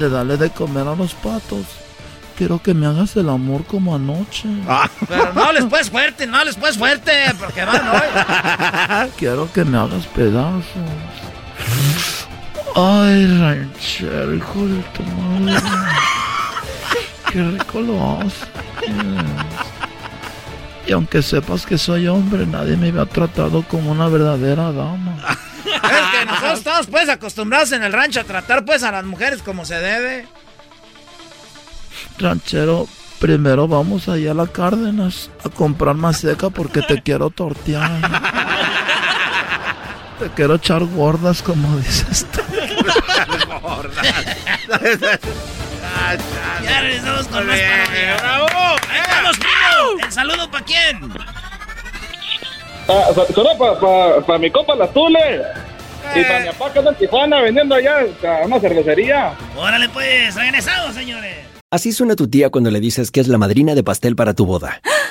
de 0.00 0.08
darle 0.08 0.36
de 0.36 0.50
comer 0.50 0.88
a 0.88 0.96
los 0.96 1.14
patos, 1.14 1.66
quiero 2.36 2.60
que 2.60 2.72
me 2.72 2.86
hagas 2.86 3.14
el 3.16 3.28
amor 3.28 3.64
como 3.64 3.94
anoche. 3.94 4.48
Ah. 4.66 4.88
Pero 5.06 5.32
no 5.34 5.52
les 5.52 5.64
puedes 5.66 5.90
fuerte, 5.90 6.26
no 6.26 6.42
les 6.42 6.56
puedes 6.56 6.78
fuerte, 6.78 7.12
porque 7.38 7.64
van 7.64 7.86
hoy. 7.94 9.10
Quiero 9.18 9.52
que 9.52 9.64
me 9.64 9.76
hagas 9.78 10.06
pedazos. 10.06 10.64
Ay, 12.74 13.26
ranchero, 13.38 14.34
hijo 14.34 14.66
de 14.66 14.82
tu 14.94 15.02
madre. 15.02 15.60
Qué 17.30 17.42
rico 17.42 17.80
lo 17.80 18.20
haces. 18.20 18.48
Y 20.86 20.92
aunque 20.92 21.20
sepas 21.22 21.66
que 21.66 21.76
soy 21.76 22.08
hombre, 22.08 22.46
nadie 22.46 22.76
me 22.76 22.88
había 22.88 23.04
tratado 23.06 23.62
como 23.68 23.92
una 23.92 24.08
verdadera 24.08 24.72
dama. 24.72 25.16
Es 25.64 26.18
que 26.18 26.26
nosotros 26.26 26.58
estamos 26.58 26.86
pues 26.86 27.08
acostumbrados 27.08 27.72
en 27.72 27.82
el 27.82 27.92
rancho 27.92 28.20
a 28.20 28.24
tratar 28.24 28.64
pues 28.64 28.82
a 28.82 28.92
las 28.92 29.04
mujeres 29.04 29.42
como 29.42 29.64
se 29.64 29.76
debe. 29.76 30.26
Ranchero, 32.18 32.88
primero 33.18 33.68
vamos 33.68 34.08
allá 34.08 34.32
a 34.32 34.34
la 34.34 34.46
Cárdenas 34.46 35.30
a 35.44 35.48
comprar 35.48 35.94
más 35.94 36.18
seca 36.18 36.50
porque 36.50 36.82
te 36.82 37.02
quiero 37.02 37.30
tortear. 37.30 37.90
te 40.18 40.28
quiero 40.30 40.54
echar 40.56 40.84
gordas 40.84 41.42
como 41.42 41.76
dices 41.78 42.26
tú. 42.32 42.40
ya 46.62 46.80
regresamos 46.80 47.26
con 47.28 47.46
más. 47.46 47.58
¡Bravo! 48.20 48.46
¡Ahí 48.90 49.00
estamos, 49.00 49.38
primo! 49.38 50.04
¿El 50.04 50.12
saludo 50.12 50.50
para 50.50 50.64
quién? 50.64 51.12
Ah, 52.90 53.12
sa- 53.14 53.32
Solo 53.32 53.50
para 53.56 54.20
pa, 54.26 54.38
mi 54.38 54.50
copa 54.50 54.74
Las 54.74 54.92
Tules. 54.92 55.42
Y 56.16 56.24
para 56.24 56.40
mi 56.40 56.46
papá 56.48 56.72
que 56.72 56.78
anda 56.80 56.90
en 56.90 56.96
Tijuana 56.96 57.40
vendiendo 57.40 57.74
allá 57.74 57.98
a 58.24 58.46
una 58.46 58.58
cervecería. 58.58 59.32
Órale, 59.56 59.88
pues, 59.90 60.34
regresamos, 60.34 60.94
señores. 60.94 61.36
Así 61.70 61.92
suena 61.92 62.16
tu 62.16 62.26
tía 62.28 62.50
cuando 62.50 62.70
le 62.72 62.80
dices 62.80 63.12
que 63.12 63.20
es 63.20 63.28
la 63.28 63.38
madrina 63.38 63.74
de 63.76 63.84
pastel 63.84 64.16
para 64.16 64.34
tu 64.34 64.44
boda. 64.44 64.80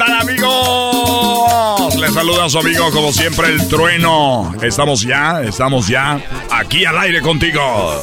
Hola, 0.00 0.06
¿qué 0.06 0.12
tal 0.12 0.20
amigos? 0.28 1.96
Les 1.96 2.14
saluda 2.14 2.46
a 2.46 2.48
su 2.48 2.58
amigo 2.58 2.90
como 2.90 3.12
siempre 3.12 3.48
el 3.48 3.68
trueno. 3.68 4.54
Estamos 4.62 5.02
ya, 5.02 5.42
estamos 5.42 5.88
ya 5.88 6.18
aquí 6.50 6.86
al 6.86 6.98
aire 6.98 7.20
contigo. 7.20 8.02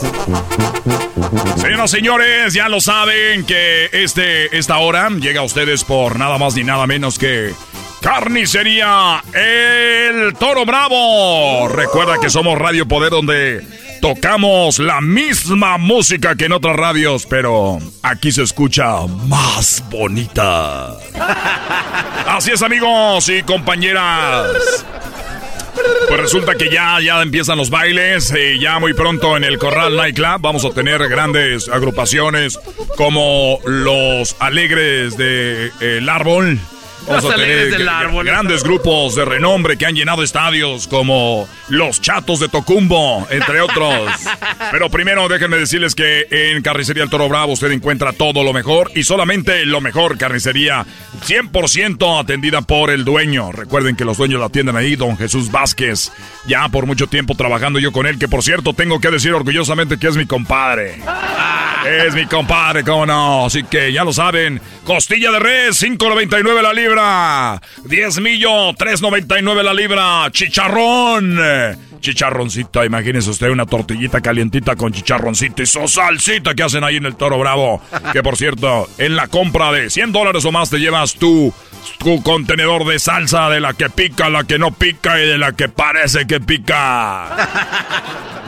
Señoras 1.57 1.91
y 1.93 1.95
señores, 1.97 2.53
ya 2.53 2.69
lo 2.69 2.81
saben 2.81 3.45
que 3.45 3.89
este, 3.93 4.55
esta 4.55 4.77
hora 4.77 5.09
llega 5.09 5.41
a 5.41 5.43
ustedes 5.43 5.83
por 5.83 6.19
nada 6.19 6.37
más 6.37 6.55
ni 6.55 6.63
nada 6.63 6.85
menos 6.85 7.17
que 7.17 7.53
Carnicería 8.01 9.23
El 9.33 10.33
Toro 10.35 10.65
Bravo. 10.65 11.67
Recuerda 11.67 12.19
que 12.21 12.29
somos 12.29 12.59
Radio 12.59 12.87
Poder 12.87 13.09
donde 13.09 13.65
tocamos 14.01 14.79
la 14.79 15.01
misma 15.01 15.77
música 15.77 16.35
que 16.35 16.45
en 16.45 16.53
otras 16.53 16.75
radios, 16.75 17.25
pero 17.25 17.79
aquí 18.03 18.31
se 18.31 18.43
escucha 18.43 19.05
más 19.27 19.83
bonita. 19.89 20.93
Así 22.27 22.51
es, 22.51 22.61
amigos 22.61 23.29
y 23.29 23.43
compañeras. 23.43 24.85
Pues 26.07 26.21
resulta 26.21 26.55
que 26.55 26.71
ya, 26.71 26.99
ya 27.01 27.21
empiezan 27.21 27.57
los 27.57 27.69
bailes 27.69 28.33
y 28.33 28.59
ya 28.59 28.79
muy 28.79 28.93
pronto 28.93 29.35
en 29.37 29.43
el 29.43 29.57
Corral 29.57 29.95
Nightclub 29.95 30.39
vamos 30.39 30.65
a 30.65 30.71
tener 30.71 31.07
grandes 31.09 31.67
agrupaciones 31.69 32.59
como 32.95 33.59
los 33.65 34.35
Alegres 34.39 35.17
de 35.17 35.71
El 35.81 36.09
Árbol. 36.09 36.59
Vamos 37.07 37.25
a 37.25 37.35
tener 37.35 37.71
del 37.71 37.87
Árbol. 37.87 38.25
grandes 38.25 38.63
grupos 38.63 39.15
de 39.15 39.25
renombre 39.25 39.77
que 39.77 39.85
han 39.85 39.95
llenado 39.95 40.23
estadios 40.23 40.87
como 40.87 41.47
los 41.69 42.01
Chatos 42.01 42.39
de 42.39 42.49
Tocumbo, 42.49 43.27
entre 43.29 43.61
otros. 43.61 44.09
Pero 44.71 44.89
primero 44.89 45.27
déjenme 45.27 45.57
decirles 45.57 45.95
que 45.95 46.27
en 46.29 46.61
Carnicería 46.61 47.03
El 47.03 47.09
Toro 47.09 47.29
Bravo 47.29 47.53
usted 47.53 47.71
encuentra 47.71 48.13
todo 48.13 48.43
lo 48.43 48.53
mejor 48.53 48.91
y 48.95 49.03
solamente 49.03 49.65
lo 49.65 49.81
mejor. 49.81 50.17
Carnicería 50.17 50.85
100% 51.25 52.19
atendida 52.19 52.61
por 52.61 52.89
el 52.89 53.05
dueño. 53.05 53.51
Recuerden 53.51 53.95
que 53.95 54.05
los 54.05 54.17
dueños 54.17 54.39
la 54.39 54.47
atienden 54.47 54.75
ahí, 54.75 54.95
don 54.95 55.17
Jesús 55.17 55.51
Vázquez. 55.51 56.11
Ya 56.45 56.67
por 56.69 56.85
mucho 56.85 57.07
tiempo 57.07 57.35
trabajando 57.35 57.79
yo 57.79 57.91
con 57.91 58.05
él, 58.05 58.19
que 58.19 58.27
por 58.27 58.43
cierto 58.43 58.73
tengo 58.73 58.99
que 58.99 59.11
decir 59.11 59.33
orgullosamente 59.33 59.97
que 59.97 60.07
es 60.07 60.17
mi 60.17 60.25
compadre. 60.25 60.99
Es 61.85 62.13
mi 62.13 62.25
compadre, 62.25 62.83
cómo 62.83 63.05
no. 63.05 63.45
Así 63.45 63.63
que 63.63 63.93
ya 63.93 64.03
lo 64.03 64.11
saben. 64.11 64.59
Costilla 64.87 65.31
de 65.31 65.39
res, 65.39 65.83
5.99 65.83 66.61
la 66.61 66.71
libra. 66.71 67.61
10 67.83 68.21
millo, 68.21 68.71
3.99 68.71 69.61
la 69.61 69.73
libra. 69.73 70.31
Chicharrón. 70.31 71.37
Chicharroncito, 71.99 72.85
imagínese 72.85 73.29
usted 73.29 73.49
una 73.49 73.65
tortillita 73.65 74.21
calientita 74.21 74.77
con 74.77 74.93
chicharroncito 74.93 75.61
y 75.61 75.65
su 75.65 75.85
salsita 75.89 76.55
que 76.55 76.63
hacen 76.63 76.85
ahí 76.85 76.95
en 76.95 77.05
el 77.05 77.17
Toro 77.17 77.37
Bravo. 77.37 77.81
Que 78.13 78.23
por 78.23 78.37
cierto, 78.37 78.87
en 78.97 79.17
la 79.17 79.27
compra 79.27 79.73
de 79.73 79.89
100 79.89 80.13
dólares 80.13 80.45
o 80.45 80.53
más 80.53 80.69
te 80.69 80.77
llevas 80.77 81.15
tu, 81.15 81.53
tu 81.99 82.23
contenedor 82.23 82.85
de 82.85 82.97
salsa 82.97 83.49
de 83.49 83.59
la 83.59 83.73
que 83.73 83.89
pica, 83.89 84.29
la 84.29 84.45
que 84.45 84.57
no 84.57 84.71
pica 84.71 85.21
y 85.21 85.27
de 85.27 85.37
la 85.37 85.51
que 85.51 85.67
parece 85.67 86.25
que 86.27 86.39
pica. 86.39 88.46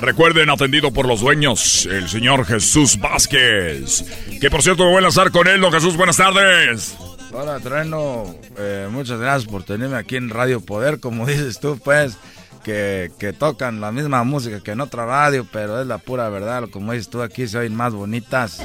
Recuerden, 0.00 0.48
atendido 0.48 0.92
por 0.92 1.06
los 1.06 1.20
dueños, 1.20 1.86
el 1.86 2.08
señor 2.08 2.46
Jesús 2.46 2.98
Vázquez. 3.00 4.04
Que 4.40 4.50
por 4.50 4.62
cierto 4.62 4.84
me 4.84 4.90
voy 4.90 4.98
a 4.98 5.02
lanzar 5.02 5.30
con 5.32 5.48
él, 5.48 5.60
don 5.60 5.72
Jesús, 5.72 5.96
buenas 5.96 6.16
tardes. 6.16 6.96
Hola, 7.32 7.58
Trueno. 7.58 8.34
Eh, 8.56 8.88
muchas 8.90 9.18
gracias 9.18 9.50
por 9.50 9.64
tenerme 9.64 9.96
aquí 9.96 10.16
en 10.16 10.30
Radio 10.30 10.60
Poder. 10.60 11.00
Como 11.00 11.26
dices 11.26 11.58
tú, 11.58 11.78
pues, 11.82 12.16
que, 12.62 13.10
que 13.18 13.32
tocan 13.32 13.80
la 13.80 13.90
misma 13.90 14.22
música 14.24 14.62
que 14.62 14.70
en 14.70 14.80
otra 14.80 15.04
radio, 15.04 15.46
pero 15.50 15.80
es 15.80 15.86
la 15.86 15.98
pura 15.98 16.28
verdad. 16.28 16.68
Como 16.70 16.92
dices 16.92 17.10
tú, 17.10 17.20
aquí 17.20 17.48
se 17.48 17.58
oyen 17.58 17.74
más 17.74 17.92
bonitas. 17.92 18.60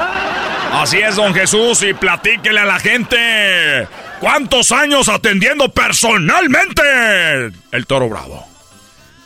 Así 0.72 0.98
es, 0.98 1.16
don 1.16 1.34
Jesús, 1.34 1.84
y 1.84 1.94
platíquele 1.94 2.60
a 2.60 2.66
la 2.66 2.80
gente. 2.80 3.88
¿Cuántos 4.20 4.72
años 4.72 5.10
atendiendo 5.10 5.72
personalmente 5.72 6.82
el 7.72 7.86
Toro 7.86 8.08
Bravo? 8.10 8.53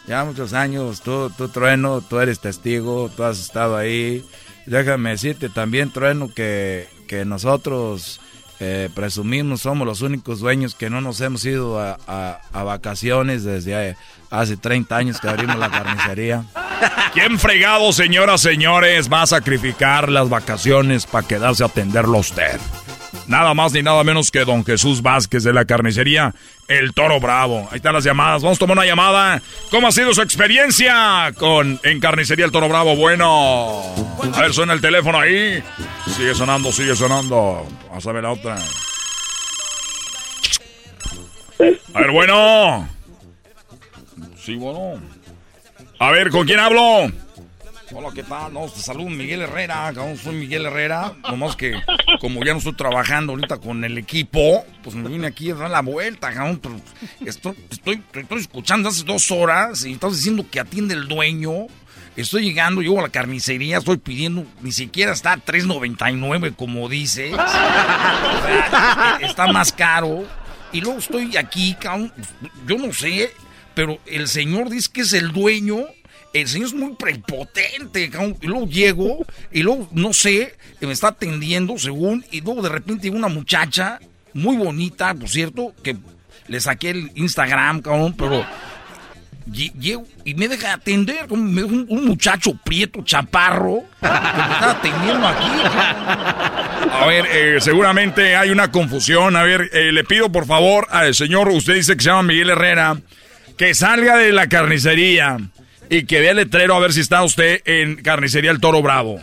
Ya 0.08 0.24
muchos 0.24 0.54
años, 0.54 1.02
tú, 1.02 1.30
tú, 1.38 1.50
Trueno, 1.50 2.02
tú 2.02 2.20
eres 2.20 2.40
testigo, 2.40 3.10
tú 3.16 3.24
has 3.24 3.40
estado 3.40 3.76
ahí. 3.76 4.26
Déjame 4.66 5.12
decirte 5.12 5.50
también, 5.50 5.92
Trueno, 5.92 6.34
que, 6.34 6.88
que 7.08 7.26
nosotros 7.26 8.22
eh, 8.62 8.90
presumimos, 8.96 9.62
somos 9.62 9.86
los 9.86 10.02
únicos 10.02 10.40
dueños 10.40 10.76
que 10.76 10.90
no 10.90 11.02
nos 11.02 11.20
hemos 11.20 11.44
ido 11.46 11.80
a, 11.80 12.00
a- 12.08 12.64
vacaciones 12.64 13.44
desde 13.44 13.98
hace 14.30 14.58
30 14.58 14.96
años 14.96 15.20
que 15.20 15.28
abrimos 15.30 15.58
la 15.58 15.70
carnicería. 15.70 16.44
¿Quién 17.14 17.40
fregado, 17.40 17.92
señoras, 17.94 18.42
señores, 18.42 19.12
va 19.12 19.24
a 19.24 19.28
sacrificar 19.28 20.10
las 20.10 20.30
vacaciones 20.30 21.06
para 21.06 21.28
quedarse 21.28 21.64
a 21.64 21.68
atenderlo 21.68 22.18
a 22.18 22.22
usted? 22.22 22.60
Nada 23.28 23.54
más 23.54 23.74
ni 23.74 23.84
nada 23.84 24.04
menos 24.04 24.32
que 24.32 24.46
don 24.46 24.64
Jesús 24.66 25.02
Vázquez 25.02 25.44
de 25.44 25.52
la 25.52 25.66
carnicería 25.66 26.34
El 26.68 26.94
Toro 26.94 27.20
Bravo. 27.20 27.68
Ahí 27.72 27.78
están 27.78 27.94
las 27.94 28.04
llamadas. 28.04 28.42
Vamos 28.42 28.58
a 28.58 28.60
tomar 28.60 28.78
una 28.78 28.86
llamada. 28.86 29.42
¿Cómo 29.70 29.88
ha 29.88 29.92
sido 29.92 30.14
su 30.14 30.22
experiencia 30.22 31.34
con 31.38 31.80
en 31.84 32.00
carnicería 32.00 32.46
El 32.46 32.52
Toro 32.52 32.70
Bravo? 32.70 32.96
Bueno. 32.96 33.82
A 34.34 34.42
ver, 34.42 34.54
suena 34.54 34.74
el 34.74 34.82
teléfono 34.82 35.20
ahí. 35.20 35.62
Sigue 36.16 36.36
sonando, 36.36 36.72
sigue 36.72 36.96
sonando. 36.96 37.68
Vamos 37.90 38.08
a 38.08 38.12
ver 38.14 38.24
la 38.24 38.32
otra. 38.32 38.58
A 41.94 42.00
ver, 42.00 42.12
bueno. 42.12 42.97
Sí, 44.48 44.56
bueno. 44.56 45.02
A 46.00 46.10
ver, 46.12 46.30
¿con 46.30 46.48
quién 46.48 46.58
hablo? 46.58 47.12
Hola, 47.92 48.10
¿qué 48.16 48.24
tal? 48.24 48.54
No, 48.54 48.70
te 48.70 48.80
saludo 48.80 49.10
Miguel 49.10 49.42
Herrera, 49.42 49.92
cabrón, 49.94 50.16
soy 50.16 50.36
Miguel 50.36 50.68
Herrera. 50.68 51.16
Nomás 51.30 51.58
que 51.58 51.74
como 52.22 52.42
ya 52.46 52.54
no 52.54 52.60
estoy 52.60 52.72
trabajando 52.72 53.34
ahorita 53.34 53.58
con 53.58 53.84
el 53.84 53.98
equipo, 53.98 54.66
pues 54.86 54.96
me 54.96 55.10
vine 55.10 55.28
aquí 55.28 55.52
a 55.52 55.56
dar 55.56 55.70
la 55.70 55.82
vuelta, 55.82 56.32
cabrón. 56.32 56.62
Pero 56.64 56.80
estoy, 57.26 57.56
estoy, 57.70 58.02
estoy 58.14 58.40
escuchando 58.40 58.88
hace 58.88 59.04
dos 59.04 59.32
horas 59.32 59.84
y 59.84 59.92
estás 59.92 60.14
diciendo 60.16 60.46
que 60.50 60.62
atiende 60.62 60.94
el 60.94 61.10
dueño. 61.10 61.68
Estoy 62.16 62.46
llegando, 62.46 62.82
llego 62.82 63.00
a 63.00 63.04
la 63.04 63.10
carnicería, 63.10 63.80
estoy 63.80 63.98
pidiendo, 63.98 64.46
ni 64.62 64.72
siquiera 64.72 65.12
está 65.12 65.34
a 65.34 65.44
3.99 65.44 66.56
como 66.56 66.88
dice. 66.88 67.32
está 69.20 69.48
más 69.52 69.74
caro. 69.74 70.26
Y 70.72 70.80
luego 70.80 71.00
estoy 71.00 71.36
aquí, 71.36 71.76
yo 72.66 72.78
no 72.78 72.94
sé, 72.94 73.34
pero 73.78 74.00
el 74.08 74.28
señor 74.28 74.72
dice 74.72 74.90
que 74.92 75.02
es 75.02 75.14
el 75.14 75.32
dueño. 75.32 75.86
El 76.34 76.48
señor 76.48 76.68
es 76.70 76.74
muy 76.74 76.96
prepotente, 76.96 78.12
y 78.42 78.48
luego 78.48 78.68
llego, 78.68 79.26
y 79.52 79.62
luego, 79.62 79.88
no 79.92 80.14
sé, 80.14 80.56
me 80.82 80.92
está 80.92 81.10
atendiendo 81.10 81.78
según, 81.78 82.26
y 82.32 82.42
luego 82.42 82.64
de 82.64 82.70
repente 82.70 83.10
una 83.12 83.28
muchacha, 83.28 84.00
muy 84.34 84.58
bonita, 84.58 85.14
por 85.14 85.30
cierto, 85.30 85.74
que 85.84 85.96
le 86.48 86.60
saqué 86.60 86.90
el 86.90 87.12
Instagram, 87.16 87.82
cabrón, 87.82 88.16
pero 88.18 88.44
llego 89.52 90.06
y 90.26 90.34
me 90.34 90.48
deja 90.48 90.74
atender 90.74 91.28
como 91.28 91.44
un, 91.44 91.86
un, 91.88 92.06
muchacho 92.06 92.54
prieto, 92.66 93.04
chaparro, 93.04 93.84
que 94.02 94.08
me 94.08 94.54
está 94.54 94.72
atendiendo 94.72 95.28
aquí. 95.28 95.46
A 96.92 97.06
ver, 97.06 97.26
eh, 97.32 97.58
seguramente 97.62 98.36
hay 98.36 98.50
una 98.50 98.72
confusión. 98.72 99.36
A 99.36 99.44
ver, 99.44 99.70
eh, 99.72 99.92
le 99.92 100.04
pido 100.04 100.32
por 100.32 100.46
favor 100.46 100.88
al 100.90 101.14
señor, 101.16 101.50
usted 101.50 101.76
dice 101.76 101.96
que 101.96 102.04
se 102.04 102.10
llama 102.10 102.24
Miguel 102.24 102.50
Herrera, 102.50 102.98
que 103.58 103.74
salga 103.74 104.18
de 104.18 104.32
la 104.32 104.48
carnicería 104.48 105.38
y 105.90 106.06
que 106.06 106.20
vea 106.20 106.32
el 106.32 106.38
letrero 106.38 106.76
a 106.76 106.80
ver 106.80 106.94
si 106.94 107.02
está 107.02 107.24
usted 107.24 107.62
en 107.66 108.02
carnicería 108.04 108.52
El 108.52 108.60
Toro 108.60 108.82
Bravo. 108.82 109.20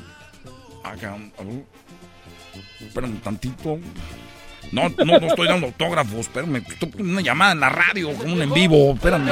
Acá, 0.83 1.17
espérame 2.81 3.13
un 3.13 3.21
tantito. 3.21 3.79
No, 4.73 4.89
no, 4.89 5.19
no 5.21 5.27
estoy 5.29 5.47
dando 5.47 5.67
autógrafos, 5.69 6.21
espérame. 6.21 6.57
Estoy 6.57 6.91
una 6.99 7.21
llamada 7.21 7.53
en 7.53 7.61
la 7.61 7.69
radio, 7.69 8.13
con 8.15 8.31
un 8.31 8.43
en 8.43 8.53
vivo, 8.53 8.95
espérame. 8.95 9.31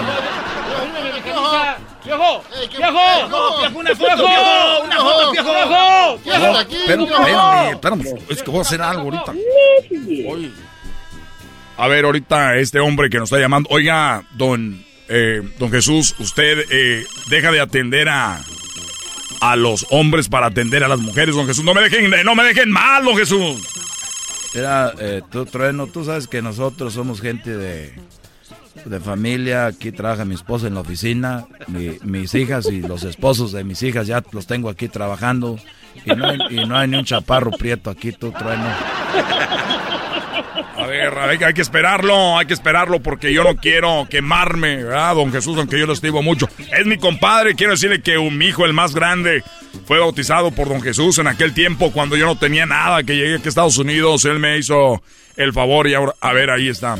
¡Piojo! 2.04 2.44
¡Piojo! 2.76 3.68
¡Una 3.74 3.94
foto! 3.94 4.26
¡Una 4.84 4.96
foto, 4.98 5.32
piojo! 5.32 6.18
¡Piojo! 6.22 6.60
Espérame, 6.60 7.72
espérame, 7.72 8.04
es 8.28 8.42
que 8.42 8.50
voy 8.50 8.58
a 8.58 8.62
hacer 8.62 8.82
algo 8.82 9.02
ahorita. 9.02 9.32
A 11.76 11.88
ver, 11.88 12.04
ahorita 12.04 12.56
este 12.56 12.80
hombre 12.80 13.08
que 13.08 13.18
nos 13.18 13.28
está 13.30 13.40
llamando. 13.40 13.68
Oiga, 13.72 14.24
don, 14.32 14.84
eh, 15.08 15.42
don 15.58 15.70
Jesús, 15.70 16.14
usted 16.18 16.64
eh, 16.70 17.06
deja 17.28 17.50
de 17.50 17.60
atender 17.60 18.08
a, 18.08 18.40
a 19.40 19.56
los 19.56 19.86
hombres 19.90 20.28
para 20.28 20.46
atender 20.46 20.84
a 20.84 20.88
las 20.88 21.00
mujeres, 21.00 21.34
don 21.34 21.46
Jesús. 21.46 21.64
No 21.64 21.74
me 21.74 21.82
dejen, 21.82 22.10
no 22.24 22.34
me 22.34 22.44
dejen 22.44 22.70
mal, 22.70 23.04
don 23.04 23.16
Jesús. 23.16 23.60
Mira, 24.54 24.92
eh, 24.98 25.22
tú, 25.30 25.46
Trueno, 25.46 25.86
tú 25.86 26.04
sabes 26.04 26.28
que 26.28 26.42
nosotros 26.42 26.92
somos 26.92 27.20
gente 27.20 27.56
de, 27.56 27.94
de 28.84 29.00
familia. 29.00 29.66
Aquí 29.66 29.92
trabaja 29.92 30.24
mi 30.24 30.34
esposa 30.34 30.66
en 30.66 30.74
la 30.74 30.80
oficina. 30.80 31.46
mis 32.02 32.34
hijas 32.34 32.66
y 32.66 32.82
los 32.82 33.04
esposos 33.04 33.52
de 33.52 33.64
mis 33.64 33.82
hijas 33.82 34.06
ya 34.06 34.22
los 34.32 34.46
tengo 34.46 34.68
aquí 34.68 34.88
trabajando. 34.88 35.58
Y 36.04 36.10
no 36.10 36.26
hay, 36.26 36.38
y 36.50 36.64
no 36.66 36.76
hay 36.76 36.88
ni 36.88 36.96
un 36.96 37.04
chaparro 37.04 37.50
prieto 37.50 37.90
aquí, 37.90 38.12
tú, 38.12 38.30
Trueno. 38.32 38.64
A 40.82 40.86
ver, 40.86 41.18
hay, 41.18 41.54
que 41.54 41.62
esperarlo, 41.62 42.36
hay 42.36 42.46
que 42.46 42.54
esperarlo 42.54 43.00
porque 43.00 43.32
yo 43.32 43.44
no 43.44 43.56
quiero 43.56 44.06
quemarme, 44.10 44.82
¿verdad, 44.82 45.14
don 45.14 45.30
Jesús? 45.30 45.56
Aunque 45.58 45.78
yo 45.78 45.86
lo 45.86 45.92
estimo 45.92 46.22
mucho. 46.22 46.48
Es 46.76 46.86
mi 46.86 46.98
compadre, 46.98 47.54
quiero 47.54 47.72
decirle 47.72 48.02
que 48.02 48.18
un, 48.18 48.36
mi 48.36 48.46
hijo, 48.46 48.64
el 48.64 48.72
más 48.72 48.94
grande, 48.94 49.44
fue 49.86 49.98
bautizado 49.98 50.50
por 50.50 50.68
don 50.68 50.82
Jesús 50.82 51.18
en 51.18 51.28
aquel 51.28 51.54
tiempo 51.54 51.92
cuando 51.92 52.16
yo 52.16 52.26
no 52.26 52.36
tenía 52.36 52.66
nada, 52.66 53.02
que 53.04 53.16
llegué 53.16 53.36
aquí 53.36 53.46
a 53.46 53.48
Estados 53.48 53.78
Unidos, 53.78 54.24
él 54.24 54.38
me 54.38 54.58
hizo 54.58 55.02
el 55.36 55.52
favor 55.52 55.86
y 55.86 55.94
ahora, 55.94 56.14
a 56.20 56.32
ver, 56.32 56.50
ahí 56.50 56.68
está. 56.68 56.98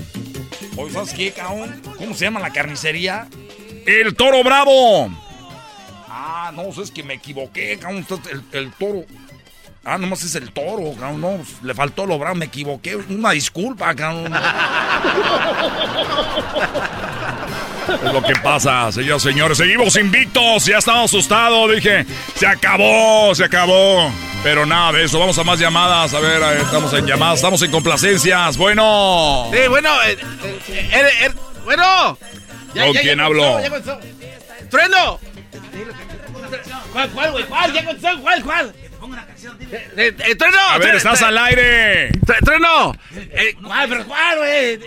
¿sabes 0.93 1.13
qué, 1.15 1.33
cabrón? 1.33 1.81
¿Cómo 1.99 2.15
se 2.15 2.25
llama 2.25 2.41
la 2.41 2.51
carnicería? 2.51 3.29
El 3.87 4.15
Toro 4.15 4.43
Bravo. 4.45 5.11
Ah, 6.09 6.53
no, 6.55 6.69
es 6.83 6.91
que 6.91 7.03
me 7.03 7.15
equivoqué, 7.15 7.79
cabrón, 7.79 8.07
el, 8.31 8.43
el 8.53 8.73
toro. 8.73 9.05
Ah, 9.85 9.99
nomás 9.99 10.23
es 10.23 10.35
el 10.37 10.53
toro, 10.53 10.95
cabrón. 10.99 11.21
No, 11.21 11.39
le 11.63 11.75
faltó 11.75 12.07
lo 12.07 12.19
bravo, 12.19 12.37
me 12.37 12.45
equivoqué. 12.45 12.95
Una 12.97 13.33
disculpa, 13.33 13.95
cabrón. 13.95 14.33
Es 17.89 18.13
lo 18.13 18.23
que 18.23 18.35
pasa, 18.37 18.93
señores, 18.93 19.23
señores. 19.23 19.59
Seguimos 19.59 19.97
invictos. 19.97 20.67
Ya 20.67 20.79
estaba 20.79 21.03
asustado. 21.03 21.69
Dije, 21.69 22.07
se 22.37 22.47
acabó, 22.47 23.35
se 23.35 23.45
acabó. 23.45 24.11
Pero 24.45 24.65
nada 24.67 24.93
de 24.93 25.05
eso. 25.05 25.19
Vamos 25.19 25.37
a 25.39 25.45
más 25.45 25.59
llamadas. 25.59 26.15
A 26.15 26.21
ver, 26.21 26.41
estamos 26.59 26.93
en 26.95 27.07
llamadas. 27.07 27.37
Estamos 27.37 27.61
en 27.63 27.71
complacencias. 27.73 28.57
Bueno. 28.57 29.51
Sí, 29.53 29.69
bueno. 29.69 29.91
Eh, 30.05 30.17
eh, 30.69 31.11
eh, 31.23 31.31
bueno. 31.65 32.17
¿Con 32.73 32.93
quién 32.95 33.21
hablo? 33.21 33.59
¡Trueno! 34.71 35.19
¿Cuál, 36.93 37.11
cuál, 37.11 37.33
güey? 37.33 37.45
¿Cuál? 37.45 37.73
¿Ya 37.73 37.85
¿Cuál, 38.21 38.43
cuál? 38.43 38.75
Pongo 39.03 39.15
una 39.15 39.27
canción, 39.27 39.59
dile. 39.59 39.79
Eh, 39.97 40.15
eh, 40.17 40.35
¡Trueno! 40.37 40.61
A 40.71 40.79
ver, 40.79 40.95
estás 40.95 41.21
al 41.23 41.37
aire. 41.37 42.13
¡Trueno! 42.45 42.95
Eh, 43.33 43.53
¿Cuál, 43.61 43.89
pero 43.89 44.07
cuál, 44.07 44.39
güey? 44.39 44.79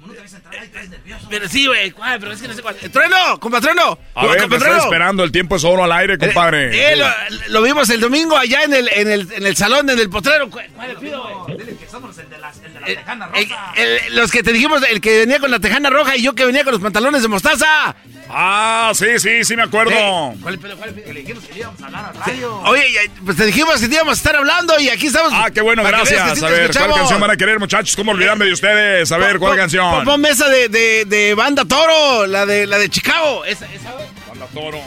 como 0.00 0.12
entrar, 0.12 0.64
estás 0.64 0.88
nervioso. 0.88 1.26
Pero 1.30 1.48
sí, 1.48 1.68
güey, 1.68 1.92
¿cuál? 1.92 2.18
Pero 2.18 2.32
es 2.32 2.42
que 2.42 2.48
no 2.48 2.54
sé 2.54 2.62
cuál. 2.62 2.74
¡Trueno! 2.74 3.38
¡Compa 3.38 3.60
Trueno! 3.60 3.96
A 4.12 4.26
ver, 4.26 4.48
me 4.48 4.56
estoy 4.56 4.76
esperando. 4.76 5.22
El 5.22 5.30
tiempo 5.30 5.54
es 5.54 5.62
oro 5.62 5.84
al 5.84 5.92
aire, 5.92 6.18
compadre. 6.18 6.92
Eh, 6.92 6.96
lo, 6.96 7.06
lo, 7.50 7.62
vimos 7.62 7.88
el 7.90 8.00
domingo 8.00 8.36
allá 8.36 8.64
en 8.64 8.74
el, 8.74 8.88
en 8.92 9.08
el, 9.08 9.32
en 9.34 9.46
el 9.46 9.56
salón, 9.56 9.88
en 9.88 9.96
el 9.96 10.10
potrero. 10.10 10.50
¿Cuál 10.50 10.66
le 10.88 10.96
pido, 10.96 11.44
güey? 11.44 11.58
Dile 11.58 11.76
que 11.76 11.86
somos 11.86 12.18
el 12.18 12.28
de, 12.28 12.38
las, 12.38 12.56
el 12.56 12.74
de 12.74 12.80
la 12.80 12.86
tejana 12.86 13.26
roja. 13.28 13.72
los 14.10 14.32
que 14.32 14.42
te 14.42 14.52
dijimos, 14.52 14.82
el 14.90 15.00
que 15.00 15.20
venía 15.20 15.38
con 15.38 15.52
la 15.52 15.60
tejana 15.60 15.90
roja 15.90 16.16
y 16.16 16.22
yo 16.22 16.34
que 16.34 16.44
venía 16.44 16.64
con 16.64 16.72
los 16.72 16.82
pantalones 16.82 17.22
de 17.22 17.28
mostaza. 17.28 17.94
Ah, 18.32 18.92
sí, 18.94 19.18
sí, 19.18 19.44
sí 19.44 19.56
me 19.56 19.62
acuerdo. 19.62 19.92
¿Cuál, 20.40 20.58
cuál, 20.60 20.76
cuál, 20.76 20.94
le 20.94 21.20
dijimos 21.20 21.44
que 21.44 21.58
íbamos 21.58 21.82
a 21.82 21.86
hablar 21.86 22.04
a 22.04 22.24
radio. 22.24 22.60
Oye, 22.60 23.10
pues 23.24 23.36
te 23.36 23.46
dijimos 23.46 23.80
que 23.80 23.86
íbamos 23.86 24.12
a 24.12 24.16
estar 24.16 24.36
hablando 24.36 24.78
y 24.78 24.88
aquí 24.88 25.08
estamos. 25.08 25.32
Ah, 25.34 25.50
qué 25.52 25.60
bueno, 25.60 25.82
gracias. 25.82 26.42
a 26.42 26.48
ver, 26.48 26.70
¿cuál 26.72 26.94
canción 26.94 27.20
van 27.20 27.30
a 27.30 27.36
querer, 27.36 27.58
muchachos? 27.58 27.96
¿Cómo 27.96 28.12
olvidarme 28.12 28.44
de 28.44 28.52
ustedes? 28.52 29.10
A 29.10 29.18
ver, 29.18 29.38
¿cuál 29.38 29.56
canción? 29.56 30.04
Pon 30.04 30.20
mesa 30.20 30.48
de, 30.48 30.68
de, 30.68 31.04
de, 31.06 31.34
Banda 31.34 31.64
Toro, 31.64 32.26
la 32.26 32.46
de, 32.46 32.66
la 32.66 32.78
de 32.78 32.88
Chicago. 32.88 33.44
Esa, 33.44 33.66
esa, 33.66 33.94
Banda 34.28 34.46
Toro. 34.54 34.80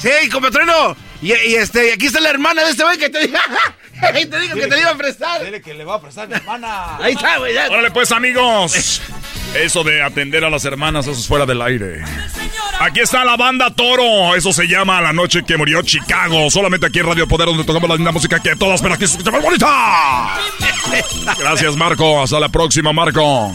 Sí, 0.00 0.28
compatrueno. 0.30 0.96
Y, 1.22 1.32
y, 1.32 1.54
este, 1.54 1.88
y 1.88 1.90
aquí 1.90 2.06
está 2.06 2.20
la 2.20 2.30
hermana 2.30 2.64
de 2.64 2.70
este 2.70 2.82
güey 2.82 2.98
que 2.98 3.08
te 3.08 3.20
dijo, 3.20 3.38
te 4.12 4.40
digo 4.40 4.54
que 4.54 4.66
te 4.66 4.80
iba 4.80 4.90
a 4.90 4.96
prestar. 4.96 5.44
Dile 5.44 5.62
que 5.62 5.74
le 5.74 5.84
va 5.84 5.94
a 5.94 6.00
prestar 6.00 6.28
mi 6.28 6.34
hermana. 6.34 6.98
Ahí 6.98 7.14
está, 7.14 7.38
güey. 7.38 7.56
Órale, 7.56 7.90
pues, 7.90 8.12
amigos. 8.12 9.00
Eso 9.54 9.84
de 9.84 10.02
atender 10.02 10.44
a 10.44 10.50
las 10.50 10.64
hermanas, 10.64 11.06
eso 11.06 11.18
es 11.18 11.26
fuera 11.26 11.46
del 11.46 11.62
aire. 11.62 12.02
Aquí 12.80 13.00
está 13.00 13.24
la 13.24 13.36
banda 13.36 13.70
Toro. 13.70 14.34
Eso 14.34 14.52
se 14.52 14.66
llama 14.66 15.00
La 15.00 15.12
Noche 15.12 15.44
que 15.44 15.56
Murió 15.56 15.82
Chicago. 15.82 16.50
Solamente 16.50 16.86
aquí 16.86 16.98
en 16.98 17.06
Radio 17.06 17.26
Poder, 17.26 17.46
donde 17.46 17.64
tocamos 17.64 17.88
la 17.88 17.96
linda 17.96 18.12
música 18.12 18.40
que 18.40 18.54
todas, 18.54 18.82
pero 18.82 18.94
aquí 18.94 19.06
se 19.06 19.16
escucha 19.16 19.38
bonita. 19.38 20.38
Gracias, 21.38 21.76
Marco. 21.76 22.22
Hasta 22.22 22.38
la 22.38 22.48
próxima, 22.48 22.92
Marco. 22.92 23.54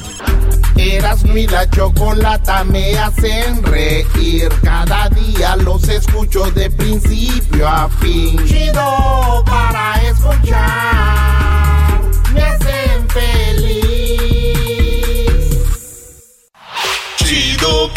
Eras 0.75 1.23
mi 1.25 1.45
la 1.45 1.69
chocolata 1.69 2.63
me 2.63 2.97
hacen 2.97 3.61
reír. 3.63 4.49
Cada 4.63 5.09
día 5.09 5.55
los 5.57 5.87
escucho 5.87 6.49
de 6.51 6.71
principio 6.71 7.67
a 7.67 7.89
fin. 8.01 8.43
Chido 8.47 9.43
para 9.45 10.01
escuchar. 10.01 12.01
Me 12.33 12.41
hacen 12.41 13.09
feliz. 13.09 13.50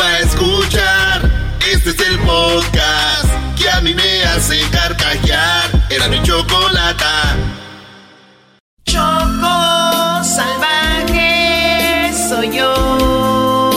Para 0.04 0.18
escuchar. 0.20 1.30
Este 1.72 1.90
es 1.90 2.00
el 2.08 2.18
podcast 2.20 3.26
que 3.56 3.70
a 3.70 3.80
mí 3.80 3.94
me 3.94 4.22
hace 4.24 4.60
carcajear. 4.70 5.70
Era 5.88 6.08
mi 6.08 6.22
chocolata. 6.22 7.36
Choco 8.84 10.24
salvaje 10.24 12.12
soy 12.28 12.54
yo. 12.54 13.70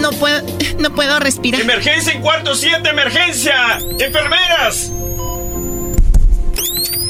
No 0.00 0.10
puedo, 0.12 0.42
no 0.78 0.94
puedo 0.94 1.18
respirar. 1.18 1.60
¡Emergencia 1.62 2.12
en 2.12 2.20
cuarto 2.20 2.54
7! 2.54 2.90
¡Emergencia! 2.90 3.78
¡Enfermeras! 3.98 4.92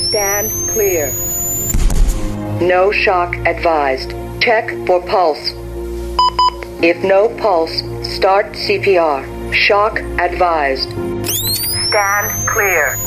Stand 0.07 0.51
clear. 0.73 1.11
No 2.61 2.93
shock 2.93 3.35
advised. 3.47 4.15
Check 4.39 4.71
for 4.87 5.05
pulse. 5.05 5.62
If 6.85 7.05
no 7.05 7.29
pulse, 7.29 7.85
start 8.03 8.55
CPR. 8.55 9.23
Shock 9.53 10.01
advised. 10.19 10.91
Stand 11.87 12.29
clear. 12.53 12.99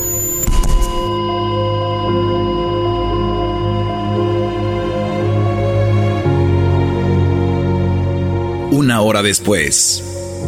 Una 8.72 9.02
hora 9.02 9.22
después, 9.22 10.02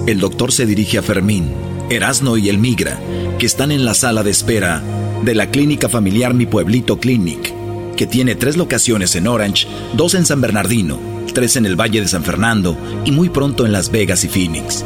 el 0.08 0.22
doctor 0.22 0.54
se 0.54 0.66
dirige 0.66 0.98
a 0.98 1.02
Fermín, 1.02 1.52
Erasno 1.90 2.38
y 2.38 2.48
el 2.48 2.60
Migra, 2.60 2.98
que 3.38 3.46
están 3.46 3.74
en 3.74 3.84
la 3.84 3.94
sala 3.94 4.24
de 4.24 4.32
espera 4.32 4.82
de 5.24 5.36
la 5.36 5.48
clínica 5.48 5.90
familiar 5.90 6.34
Mi 6.34 6.46
Pueblito 6.46 6.98
Clinic, 6.98 7.54
que 7.97 8.07
tiene 8.07 8.36
tres 8.36 8.55
locaciones 8.55 9.15
en 9.15 9.27
Orange, 9.27 9.67
dos 9.93 10.13
en 10.13 10.25
San 10.25 10.39
Bernardino, 10.39 10.97
tres 11.33 11.57
en 11.57 11.65
el 11.65 11.75
Valle 11.75 11.99
de 11.99 12.07
San 12.07 12.23
Fernando 12.23 12.77
y 13.03 13.12
muy 13.12 13.27
pronto 13.27 13.65
en 13.65 13.73
Las 13.73 13.91
Vegas 13.91 14.23
y 14.23 14.29
Phoenix. 14.29 14.86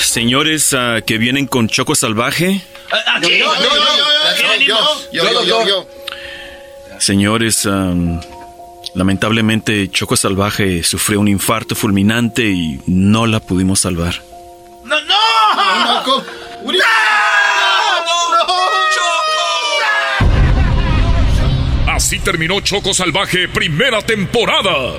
señores 0.00 0.72
ah, 0.72 1.00
que 1.06 1.18
vienen 1.18 1.46
con 1.46 1.68
Choco 1.68 1.94
Salvaje. 1.94 2.62
Yo, 3.22 3.28
yo, 3.28 3.46
yo, 5.12 5.44
yo, 5.44 5.66
yo, 5.66 5.86
Señores, 6.98 7.68
lamentablemente 8.94 9.88
Choco 9.90 10.16
Salvaje 10.16 10.82
sufrió 10.82 11.20
un 11.20 11.28
infarto 11.28 11.74
fulminante 11.74 12.48
y 12.48 12.80
no 12.86 13.26
la 13.26 13.38
pudimos 13.38 13.80
salvar. 13.80 14.22
¡No, 14.84 14.96
no! 15.02 15.14
¡No! 16.64 17.37
Así 22.08 22.20
terminó 22.20 22.58
Choco 22.60 22.94
Salvaje 22.94 23.48
primera 23.48 24.00
temporada. 24.00 24.94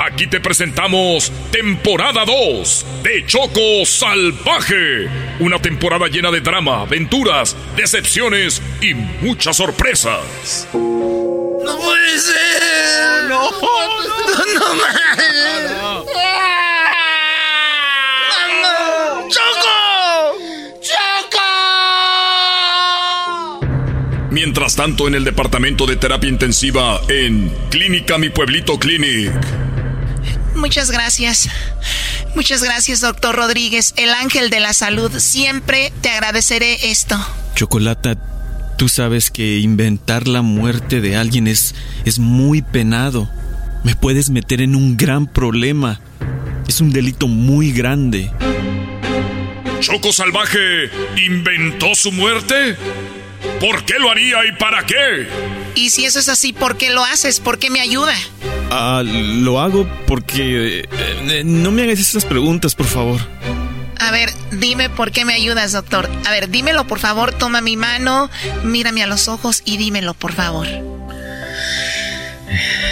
Aquí 0.00 0.26
te 0.26 0.40
presentamos 0.40 1.30
temporada 1.52 2.24
2 2.24 2.86
de 3.04 3.24
Choco 3.26 3.86
Salvaje. 3.86 5.08
Una 5.38 5.62
temporada 5.62 6.08
llena 6.08 6.32
de 6.32 6.40
drama, 6.40 6.80
aventuras, 6.80 7.56
decepciones 7.76 8.60
y 8.80 8.92
muchas 8.92 9.56
sorpresas. 9.56 10.66
¡No 10.72 11.78
puede 11.78 12.18
ser! 12.18 13.28
¡No! 13.28 13.48
¡No, 13.52 14.44
no, 14.58 14.74
no! 14.74 14.92
Mientras 24.62 24.76
tanto, 24.76 25.08
en 25.08 25.16
el 25.16 25.24
departamento 25.24 25.86
de 25.86 25.96
terapia 25.96 26.30
intensiva 26.30 27.00
en 27.08 27.52
Clínica 27.68 28.16
Mi 28.16 28.28
Pueblito 28.28 28.78
Clinic. 28.78 29.32
Muchas 30.54 30.92
gracias. 30.92 31.48
Muchas 32.36 32.62
gracias, 32.62 33.00
doctor 33.00 33.34
Rodríguez, 33.34 33.92
el 33.96 34.10
ángel 34.10 34.50
de 34.50 34.60
la 34.60 34.72
salud. 34.72 35.10
Siempre 35.18 35.92
te 36.00 36.10
agradeceré 36.10 36.92
esto. 36.92 37.18
Chocolata, 37.56 38.16
tú 38.78 38.88
sabes 38.88 39.32
que 39.32 39.58
inventar 39.58 40.28
la 40.28 40.42
muerte 40.42 41.00
de 41.00 41.16
alguien 41.16 41.48
es, 41.48 41.74
es 42.04 42.20
muy 42.20 42.62
penado. 42.62 43.28
Me 43.82 43.96
puedes 43.96 44.30
meter 44.30 44.60
en 44.60 44.76
un 44.76 44.96
gran 44.96 45.26
problema. 45.26 46.00
Es 46.68 46.80
un 46.80 46.92
delito 46.92 47.26
muy 47.26 47.72
grande. 47.72 48.30
¿Choco 49.80 50.12
Salvaje 50.12 50.88
inventó 51.16 51.96
su 51.96 52.12
muerte? 52.12 52.76
¿Por 53.60 53.84
qué 53.84 53.98
lo 53.98 54.10
haría 54.10 54.44
y 54.46 54.52
para 54.52 54.84
qué? 54.84 55.28
Y 55.74 55.90
si 55.90 56.04
eso 56.04 56.18
es 56.18 56.28
así, 56.28 56.52
¿por 56.52 56.76
qué 56.76 56.90
lo 56.90 57.04
haces? 57.04 57.40
¿Por 57.40 57.58
qué 57.58 57.70
me 57.70 57.80
ayuda? 57.80 58.14
Ah, 58.70 59.02
lo 59.04 59.60
hago 59.60 59.88
porque... 60.06 60.80
Eh, 60.80 60.88
eh, 61.28 61.42
no 61.44 61.70
me 61.70 61.82
hagas 61.82 61.98
esas 62.00 62.24
preguntas, 62.24 62.74
por 62.74 62.86
favor. 62.86 63.20
A 63.98 64.10
ver, 64.10 64.30
dime 64.52 64.90
por 64.90 65.12
qué 65.12 65.24
me 65.24 65.34
ayudas, 65.34 65.72
doctor. 65.72 66.08
A 66.26 66.30
ver, 66.30 66.50
dímelo, 66.50 66.86
por 66.86 66.98
favor. 66.98 67.32
Toma 67.32 67.60
mi 67.60 67.76
mano, 67.76 68.30
mírame 68.64 69.02
a 69.02 69.06
los 69.06 69.28
ojos 69.28 69.62
y 69.64 69.76
dímelo, 69.76 70.14
por 70.14 70.32
favor. 70.32 70.66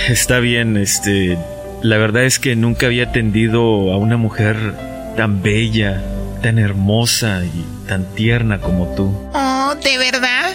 Está 0.09 0.39
bien, 0.39 0.77
este... 0.77 1.39
La 1.83 1.97
verdad 1.97 2.25
es 2.25 2.39
que 2.39 2.57
nunca 2.57 2.87
había 2.87 3.05
atendido 3.05 3.91
a 3.93 3.97
una 3.97 4.19
mujer 4.19 4.75
tan 5.17 5.43
bella, 5.43 6.03
tan 6.40 6.59
hermosa 6.59 7.42
y 7.44 7.64
tan 7.87 8.05
tierna 8.14 8.61
como 8.61 8.94
tú. 8.94 9.14
Oh, 9.35 9.74
¿de 9.83 9.98
verdad? 9.98 10.53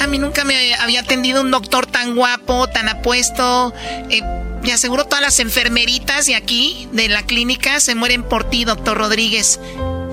A 0.00 0.06
mí 0.06 0.18
nunca 0.18 0.44
me 0.44 0.74
había 0.74 1.00
atendido 1.00 1.40
un 1.42 1.50
doctor 1.50 1.86
tan 1.86 2.14
guapo, 2.14 2.68
tan 2.68 2.88
apuesto. 2.88 3.72
Eh, 4.10 4.22
me 4.62 4.72
aseguro 4.72 5.04
todas 5.04 5.20
las 5.20 5.40
enfermeritas 5.40 6.26
de 6.26 6.34
aquí, 6.34 6.88
de 6.92 7.08
la 7.08 7.22
clínica, 7.22 7.80
se 7.80 7.94
mueren 7.94 8.22
por 8.22 8.44
ti, 8.44 8.64
doctor 8.64 8.96
Rodríguez, 8.96 9.60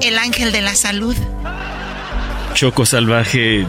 el 0.02 0.18
ángel 0.18 0.52
de 0.52 0.62
la 0.62 0.76
salud. 0.76 1.16
Choco 2.54 2.86
Salvaje, 2.86 3.66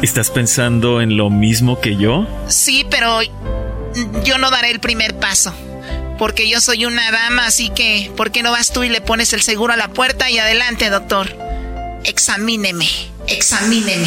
¿estás 0.00 0.30
pensando 0.30 1.00
en 1.00 1.16
lo 1.16 1.28
mismo 1.28 1.80
que 1.80 1.96
yo? 1.96 2.26
Sí, 2.48 2.86
pero 2.88 3.20
yo 4.24 4.38
no 4.38 4.50
daré 4.50 4.70
el 4.70 4.80
primer 4.80 5.18
paso 5.18 5.52
porque 6.20 6.46
yo 6.50 6.60
soy 6.60 6.84
una 6.84 7.10
dama, 7.10 7.46
así 7.46 7.70
que 7.70 8.12
¿por 8.14 8.30
qué 8.30 8.42
no 8.42 8.50
vas 8.50 8.74
tú 8.74 8.82
y 8.82 8.90
le 8.90 9.00
pones 9.00 9.32
el 9.32 9.40
seguro 9.40 9.72
a 9.72 9.76
la 9.78 9.88
puerta 9.88 10.28
y 10.28 10.38
adelante, 10.38 10.90
doctor? 10.90 11.34
Examíneme, 12.04 12.86
examíneme. 13.26 14.06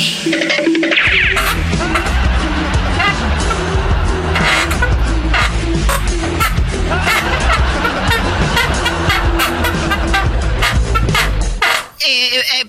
Eh, 12.05 12.43
eh, 12.59 12.65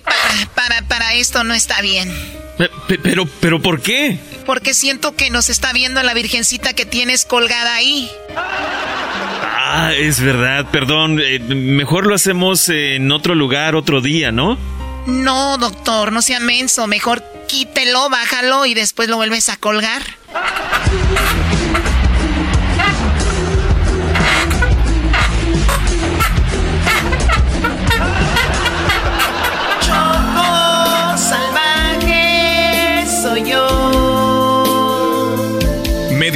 para, 0.55 0.81
para, 0.87 1.13
esto 1.13 1.43
no 1.43 1.53
está 1.53 1.81
bien. 1.81 2.11
Pero, 2.57 3.25
pero, 3.41 3.61
¿por 3.61 3.81
qué? 3.81 4.17
Porque 4.45 4.73
siento 4.73 5.15
que 5.15 5.29
nos 5.29 5.49
está 5.49 5.73
viendo 5.73 6.01
la 6.03 6.13
virgencita 6.13 6.73
que 6.73 6.85
tienes 6.85 7.25
colgada 7.25 7.75
ahí. 7.75 8.09
Ah, 8.37 9.91
es 9.97 10.21
verdad, 10.21 10.65
perdón. 10.71 11.19
Eh, 11.21 11.39
mejor 11.39 12.05
lo 12.05 12.15
hacemos 12.15 12.69
en 12.69 13.11
otro 13.11 13.35
lugar, 13.35 13.75
otro 13.75 13.99
día, 13.99 14.31
¿no? 14.31 14.57
No, 15.05 15.57
doctor, 15.57 16.11
no 16.11 16.21
sea 16.21 16.39
menso. 16.39 16.87
Mejor 16.87 17.23
quítelo, 17.47 18.09
bájalo 18.09 18.65
y 18.65 18.73
después 18.73 19.09
lo 19.09 19.17
vuelves 19.17 19.49
a 19.49 19.57
colgar. 19.57 20.01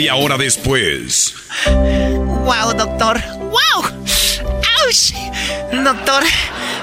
Media 0.09 0.25
hora 0.25 0.37
después. 0.37 1.35
¡Wow, 1.67 2.73
doctor! 2.75 3.21
¡Wow! 3.37 3.83
¡Auch! 3.83 5.83
Doctor, 5.83 6.23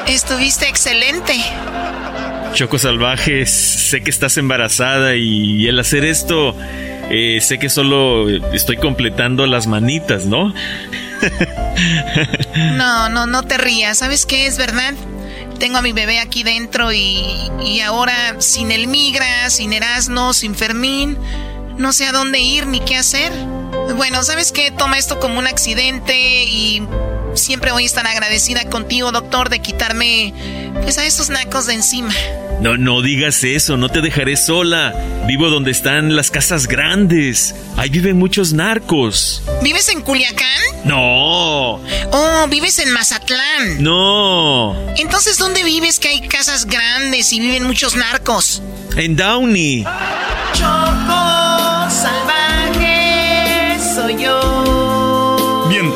estuviste 0.06 0.68
excelente. 0.68 1.34
Choco 2.54 2.78
Salvaje, 2.78 3.44
sé 3.46 4.02
que 4.02 4.10
estás 4.10 4.36
embarazada 4.36 5.16
y 5.16 5.66
el 5.66 5.80
hacer 5.80 6.04
esto, 6.04 6.56
eh, 7.10 7.40
sé 7.42 7.58
que 7.58 7.68
solo 7.68 8.28
estoy 8.28 8.76
completando 8.76 9.44
las 9.46 9.66
manitas, 9.66 10.26
¿no? 10.26 10.54
no, 12.76 13.08
no, 13.08 13.26
no 13.26 13.42
te 13.42 13.58
rías. 13.58 13.98
¿Sabes 13.98 14.24
qué? 14.24 14.46
Es 14.46 14.56
verdad. 14.56 14.94
Tengo 15.58 15.78
a 15.78 15.82
mi 15.82 15.92
bebé 15.92 16.20
aquí 16.20 16.44
dentro 16.44 16.92
y, 16.92 17.24
y 17.64 17.80
ahora 17.80 18.40
sin 18.40 18.70
el 18.70 18.86
migra, 18.86 19.50
sin 19.50 19.72
Erasmo, 19.72 20.32
sin 20.32 20.54
Fermín, 20.54 21.18
no 21.78 21.92
sé 21.92 22.06
a 22.06 22.12
dónde 22.12 22.38
ir 22.38 22.66
ni 22.66 22.80
qué 22.80 22.96
hacer. 22.96 23.32
Bueno, 23.96 24.22
¿sabes 24.22 24.52
qué? 24.52 24.70
Toma 24.70 24.98
esto 24.98 25.20
como 25.20 25.38
un 25.38 25.46
accidente 25.46 26.44
y 26.44 26.82
siempre 27.34 27.72
voy 27.72 27.84
a 27.84 27.86
estar 27.86 28.06
agradecida 28.06 28.64
contigo, 28.68 29.12
doctor, 29.12 29.48
de 29.48 29.60
quitarme 29.60 30.32
pues 30.82 30.98
a 30.98 31.04
estos 31.04 31.30
nacos 31.30 31.66
de 31.66 31.74
encima. 31.74 32.12
No, 32.60 32.76
no 32.78 33.02
digas 33.02 33.44
eso, 33.44 33.76
no 33.76 33.90
te 33.90 34.00
dejaré 34.00 34.36
sola. 34.36 34.94
Vivo 35.26 35.50
donde 35.50 35.70
están 35.70 36.16
las 36.16 36.30
casas 36.30 36.66
grandes. 36.66 37.54
Ahí 37.76 37.90
viven 37.90 38.16
muchos 38.16 38.52
narcos. 38.54 39.42
¿Vives 39.62 39.88
en 39.90 40.00
Culiacán? 40.00 40.46
No. 40.84 41.74
Oh, 42.12 42.46
¿vives 42.48 42.78
en 42.78 42.92
Mazatlán? 42.92 43.82
No. 43.82 44.74
Entonces, 44.96 45.36
¿dónde 45.36 45.64
vives 45.64 45.98
que 45.98 46.08
hay 46.08 46.26
casas 46.28 46.64
grandes 46.64 47.32
y 47.32 47.40
viven 47.40 47.64
muchos 47.64 47.94
narcos? 47.94 48.62
En 48.96 49.16
Downey. 49.16 49.84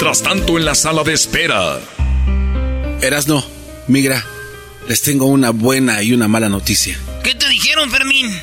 Mientras 0.03 0.23
tanto, 0.23 0.57
en 0.57 0.65
la 0.65 0.75
sala 0.75 1.05
de 1.05 1.13
espera. 1.13 1.79
Erasno, 3.03 3.45
migra, 3.87 4.25
les 4.89 5.03
tengo 5.03 5.27
una 5.27 5.51
buena 5.51 6.03
y 6.03 6.14
una 6.14 6.27
mala 6.27 6.49
noticia. 6.49 6.99
¿Qué 7.22 7.35
te 7.35 7.47
dijeron, 7.51 7.91
Fermín? 7.91 8.35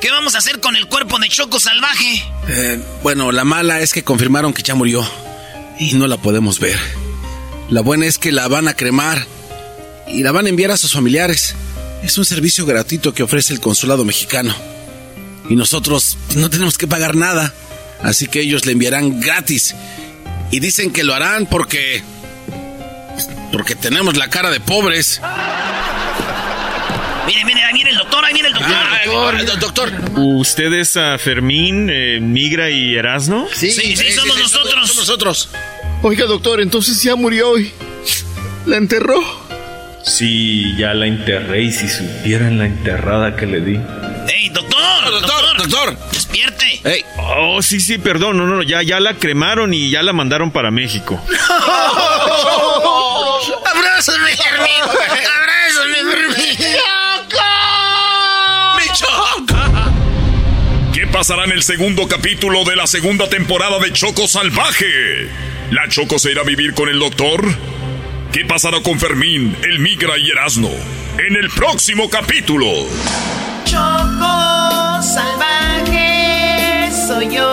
¿Qué 0.00 0.12
vamos 0.12 0.36
a 0.36 0.38
hacer 0.38 0.60
con 0.60 0.76
el 0.76 0.86
cuerpo 0.86 1.18
de 1.18 1.28
Choco 1.28 1.58
Salvaje? 1.58 2.22
Eh, 2.46 2.80
bueno, 3.02 3.32
la 3.32 3.42
mala 3.42 3.80
es 3.80 3.92
que 3.92 4.04
confirmaron 4.04 4.52
que 4.52 4.62
ya 4.62 4.76
murió 4.76 5.04
y 5.80 5.94
no 5.94 6.06
la 6.06 6.16
podemos 6.16 6.60
ver. 6.60 6.78
La 7.70 7.80
buena 7.80 8.06
es 8.06 8.16
que 8.16 8.30
la 8.30 8.46
van 8.46 8.68
a 8.68 8.74
cremar 8.74 9.26
y 10.06 10.22
la 10.22 10.30
van 10.30 10.46
a 10.46 10.50
enviar 10.50 10.70
a 10.70 10.76
sus 10.76 10.92
familiares. 10.92 11.56
Es 12.04 12.18
un 12.18 12.24
servicio 12.24 12.66
gratuito 12.66 13.12
que 13.12 13.24
ofrece 13.24 13.52
el 13.52 13.58
consulado 13.58 14.04
mexicano. 14.04 14.54
Y 15.48 15.56
nosotros 15.56 16.18
no 16.36 16.48
tenemos 16.50 16.78
que 16.78 16.86
pagar 16.86 17.16
nada. 17.16 17.52
Así 18.00 18.28
que 18.28 18.42
ellos 18.42 18.64
le 18.64 18.72
enviarán 18.72 19.20
gratis. 19.20 19.74
Y 20.50 20.60
dicen 20.60 20.92
que 20.92 21.04
lo 21.04 21.14
harán 21.14 21.46
porque... 21.46 22.02
Porque 23.52 23.74
tenemos 23.74 24.16
la 24.16 24.28
cara 24.28 24.50
de 24.50 24.60
pobres. 24.60 25.20
Mire, 27.26 27.44
mire, 27.44 27.64
ahí 27.64 27.74
viene 27.74 27.90
el 27.90 27.96
doctor, 27.96 28.24
ahí 28.24 28.32
viene 28.32 28.48
el 28.48 28.54
doctor. 28.54 28.72
Ah, 28.74 29.42
doctor, 29.44 29.58
doctor. 29.60 29.92
¿Ustedes 30.16 30.96
a 30.96 31.18
Fermín, 31.18 31.88
eh, 31.90 32.20
Migra 32.20 32.70
y 32.70 32.94
Erasno? 32.96 33.48
Sí, 33.52 33.70
sí, 33.70 33.96
sí, 33.96 34.12
somos 34.12 34.38
nosotros. 34.38 34.88
Somos 34.88 34.96
nosotros. 34.96 35.48
Oiga, 36.02 36.26
doctor, 36.26 36.60
entonces 36.60 37.02
ya 37.02 37.14
murió 37.14 37.50
hoy. 37.50 37.72
¿La 38.66 38.76
enterró? 38.76 39.20
Sí, 40.04 40.74
ya 40.78 40.94
la 40.94 41.06
enterré 41.06 41.62
y 41.62 41.72
si 41.72 41.88
supieran 41.88 42.58
la 42.58 42.66
enterrada 42.66 43.36
que 43.36 43.46
le 43.46 43.60
di. 43.60 43.78
¡Ey, 44.28 44.48
doctor! 44.48 44.79
¡Doctor! 45.04 45.56
¡Doctor! 45.56 45.96
¡Despierte! 46.12 46.80
Ey. 46.84 47.04
Oh, 47.18 47.62
sí, 47.62 47.80
sí, 47.80 47.98
perdón, 47.98 48.36
no, 48.36 48.46
no, 48.46 48.62
ya, 48.62 48.82
ya 48.82 49.00
la 49.00 49.14
cremaron 49.14 49.72
y 49.74 49.90
ya 49.90 50.02
la 50.02 50.12
mandaron 50.12 50.50
para 50.50 50.70
México. 50.70 51.20
¡Abrázame, 53.66 54.36
Fermín! 54.36 54.82
¡Abrázame, 54.82 55.96
Fermín! 56.10 56.56
¡Mi 58.78 58.86
choca! 58.92 59.92
¿Qué 60.92 61.06
pasará 61.06 61.44
en 61.44 61.52
el 61.52 61.62
segundo 61.62 62.08
capítulo 62.08 62.64
de 62.64 62.76
la 62.76 62.86
segunda 62.86 63.28
temporada 63.28 63.78
de 63.78 63.92
Choco 63.92 64.26
Salvaje? 64.26 65.30
¿La 65.70 65.88
Choco 65.88 66.18
se 66.18 66.32
irá 66.32 66.42
a 66.42 66.44
vivir 66.44 66.74
con 66.74 66.88
el 66.88 66.98
doctor? 66.98 67.44
¿Qué 68.32 68.44
pasará 68.44 68.80
con 68.80 68.98
Fermín, 68.98 69.56
el 69.62 69.78
Migra 69.80 70.16
y 70.18 70.30
Erasno? 70.30 70.70
En 71.18 71.36
el 71.36 71.50
próximo 71.50 72.08
capítulo. 72.08 72.66
Choco 73.64 74.39
salvaje 75.10 76.88
soy 77.06 77.34
yo. 77.34 77.50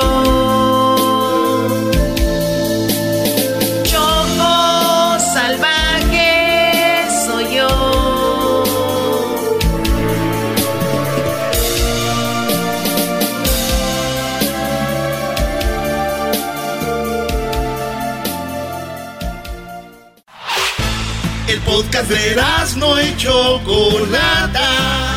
El 21.47 21.59
podcast 21.61 22.09
de 22.09 22.35
no 22.75 23.01
y 23.01 23.15
Chocolata. 23.17 25.16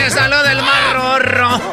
Les 0.00 0.12
saluda 0.14 0.52
el 0.52 0.62
más 0.62 0.92
rorro. 0.94 1.60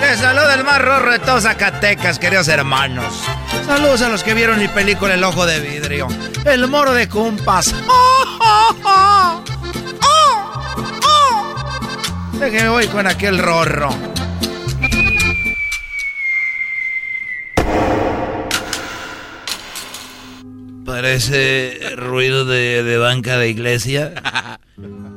Les 0.00 0.18
saluda 0.18 0.54
el 0.54 0.64
más 0.64 0.80
rorro 0.80 1.12
de 1.12 1.18
todos 1.20 1.44
Zacatecas, 1.44 2.18
queridos 2.18 2.48
hermanos. 2.48 3.22
Saludos 3.66 4.02
a 4.02 4.08
los 4.08 4.22
que 4.22 4.34
vieron 4.34 4.58
mi 4.58 4.68
película 4.68 5.14
El 5.14 5.24
Ojo 5.24 5.46
de 5.46 5.58
Vidrio. 5.58 6.06
El 6.44 6.68
Moro 6.68 6.92
de 6.92 7.08
Cumpas. 7.08 7.74
Déjeme 12.34 12.68
voy 12.68 12.86
con 12.88 13.06
aquel 13.06 13.38
rorro. 13.38 13.88
Parece 20.84 21.94
ruido 21.96 22.44
de, 22.44 22.82
de 22.82 22.98
banca 22.98 23.38
de 23.38 23.48
iglesia. 23.48 24.12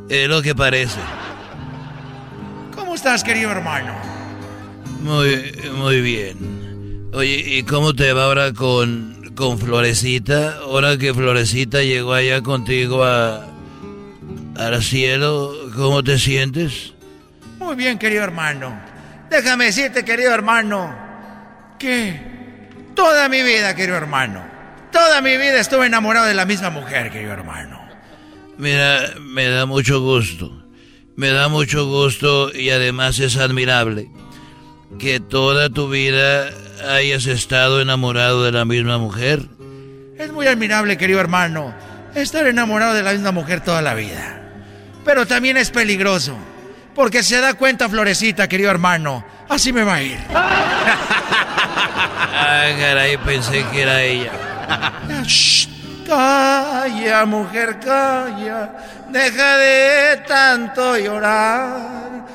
Es 0.09 0.27
lo 0.27 0.41
que 0.41 0.55
parece. 0.55 0.99
¿Cómo 2.75 2.95
estás, 2.95 3.23
querido 3.23 3.51
hermano? 3.51 3.93
Muy, 5.01 5.53
muy 5.75 6.01
bien. 6.01 7.09
Oye, 7.13 7.43
¿y 7.45 7.63
cómo 7.63 7.93
te 7.93 8.11
va 8.11 8.25
ahora 8.25 8.53
con, 8.53 9.31
con 9.35 9.59
Florecita? 9.59 10.57
Ahora 10.63 10.97
que 10.97 11.13
Florecita 11.13 11.83
llegó 11.83 12.13
allá 12.13 12.41
contigo 12.41 13.03
a, 13.03 13.45
al 14.57 14.83
cielo, 14.83 15.53
¿cómo 15.75 16.03
te 16.03 16.17
sientes? 16.17 16.93
Muy 17.59 17.75
bien, 17.75 17.99
querido 17.99 18.23
hermano. 18.23 18.73
Déjame 19.29 19.65
decirte, 19.65 20.03
querido 20.03 20.33
hermano, 20.33 20.95
que 21.77 22.19
toda 22.95 23.29
mi 23.29 23.43
vida, 23.43 23.75
querido 23.75 23.95
hermano, 23.95 24.43
toda 24.91 25.21
mi 25.21 25.37
vida 25.37 25.59
estuve 25.59 25.85
enamorado 25.85 26.25
de 26.25 26.33
la 26.33 26.45
misma 26.45 26.71
mujer, 26.71 27.11
querido 27.11 27.33
hermano. 27.33 27.78
Mira, 28.59 29.15
me 29.21 29.47
da 29.47 29.65
mucho 29.65 30.01
gusto. 30.01 30.51
Me 31.15 31.29
da 31.29 31.47
mucho 31.47 31.85
gusto 31.85 32.53
y 32.53 32.69
además 32.71 33.17
es 33.19 33.37
admirable 33.37 34.11
que 34.99 35.21
toda 35.21 35.69
tu 35.69 35.89
vida 35.89 36.49
hayas 36.89 37.25
estado 37.25 37.79
enamorado 37.79 38.43
de 38.43 38.51
la 38.51 38.65
misma 38.65 38.97
mujer. 38.97 39.45
Es 40.17 40.33
muy 40.33 40.45
admirable, 40.47 40.97
querido 40.97 41.21
hermano, 41.21 41.73
estar 42.15 42.45
enamorado 42.47 42.95
de 42.95 43.03
la 43.03 43.13
misma 43.13 43.31
mujer 43.31 43.61
toda 43.61 43.81
la 43.81 43.93
vida. 43.93 44.41
Pero 45.05 45.25
también 45.25 45.55
es 45.55 45.69
peligroso, 45.69 46.37
porque 46.95 47.23
se 47.23 47.39
da 47.39 47.53
cuenta 47.53 47.87
Florecita, 47.87 48.49
querido 48.49 48.71
hermano, 48.71 49.25
así 49.47 49.71
me 49.71 49.83
va 49.83 49.95
a 49.95 50.03
ir. 50.03 50.17
Ay, 52.35 52.75
caray, 52.77 53.17
pensé 53.19 53.65
que 53.71 53.81
era 53.83 54.01
ella. 54.03 54.31
Shh, 55.23 55.68
calla, 56.09 57.25
mujer, 57.25 57.79
calla. 57.79 58.69
Deja 59.09 59.57
de 59.57 60.17
tanto 60.27 60.97
llorar. 60.97 62.25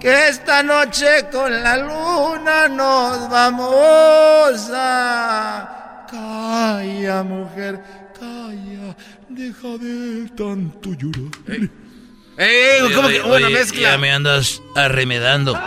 Que 0.00 0.28
esta 0.28 0.62
noche 0.62 1.26
con 1.32 1.50
la 1.62 1.76
luna 1.78 2.68
nos 2.68 3.28
vamos 3.30 4.70
a. 4.74 6.04
Calla, 6.10 7.22
mujer, 7.22 7.80
calla. 8.18 8.94
Deja 9.28 9.68
de 9.78 10.28
tanto 10.36 10.90
llorar. 10.94 11.68
Eh, 12.36 12.78
¿cómo 12.94 13.08
que- 13.08 13.20
oye, 13.22 13.48
mezcla? 13.48 13.80
Ya 13.92 13.98
me 13.98 14.10
andas 14.12 14.60
arremedando. 14.76 15.58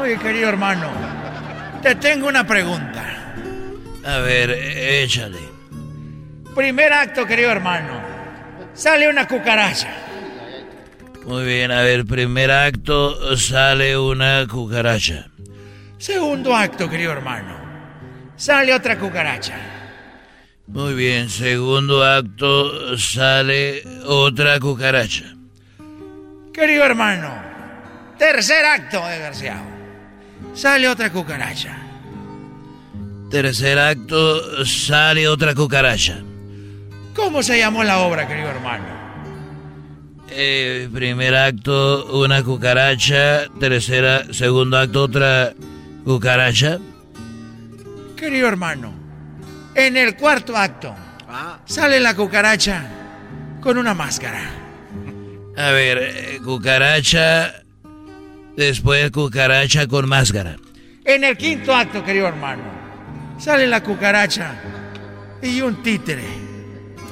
Oye, 0.00 0.18
querido 0.18 0.48
hermano, 0.48 0.88
te 1.82 1.94
tengo 1.94 2.26
una 2.26 2.44
pregunta. 2.46 3.04
A 4.04 4.18
ver, 4.18 4.50
échale. 4.50 5.38
Primer 6.54 6.92
acto, 6.92 7.24
querido 7.26 7.50
hermano. 7.50 8.00
Sale 8.74 9.08
una 9.08 9.26
cucaracha. 9.26 9.94
Muy 11.24 11.44
bien, 11.44 11.70
a 11.70 11.82
ver, 11.82 12.04
primer 12.04 12.50
acto 12.50 13.36
sale 13.36 13.96
una 13.96 14.44
cucaracha. 14.48 15.26
Segundo 15.98 16.54
acto, 16.54 16.90
querido 16.90 17.12
hermano. 17.12 17.56
Sale 18.34 18.74
otra 18.74 18.98
cucaracha. 18.98 19.54
Muy 20.66 20.94
bien, 20.94 21.28
segundo 21.28 22.04
acto 22.04 22.98
sale 22.98 23.84
otra 24.04 24.58
cucaracha. 24.58 25.36
Querido 26.52 26.84
hermano. 26.84 27.32
Tercer 28.18 28.64
acto, 28.64 29.06
desgraciado. 29.06 29.64
Sale 30.54 30.88
otra 30.88 31.10
cucaracha. 31.10 31.81
Tercer 33.32 33.78
acto 33.78 34.62
sale 34.66 35.26
otra 35.26 35.54
cucaracha. 35.54 36.20
¿Cómo 37.16 37.42
se 37.42 37.58
llamó 37.58 37.82
la 37.82 38.00
obra, 38.00 38.28
querido 38.28 38.50
hermano? 38.50 38.84
Eh, 40.28 40.86
primer 40.92 41.34
acto 41.34 42.20
una 42.20 42.42
cucaracha, 42.42 43.48
tercera, 43.58 44.24
segundo 44.34 44.76
acto 44.76 45.04
otra 45.04 45.54
cucaracha. 46.04 46.78
Querido 48.14 48.48
hermano, 48.48 48.92
en 49.74 49.96
el 49.96 50.14
cuarto 50.14 50.54
acto 50.54 50.94
sale 51.64 52.00
la 52.00 52.14
cucaracha 52.14 52.86
con 53.62 53.78
una 53.78 53.94
máscara. 53.94 54.42
A 55.56 55.70
ver, 55.70 55.98
eh, 56.02 56.40
cucaracha, 56.44 57.62
después 58.58 59.10
cucaracha 59.10 59.86
con 59.86 60.06
máscara. 60.06 60.56
En 61.06 61.24
el 61.24 61.38
quinto 61.38 61.74
acto, 61.74 62.04
querido 62.04 62.28
hermano, 62.28 62.62
sale 63.42 63.66
la 63.66 63.82
cucaracha 63.82 64.54
y 65.42 65.60
un 65.62 65.82
títere 65.82 66.24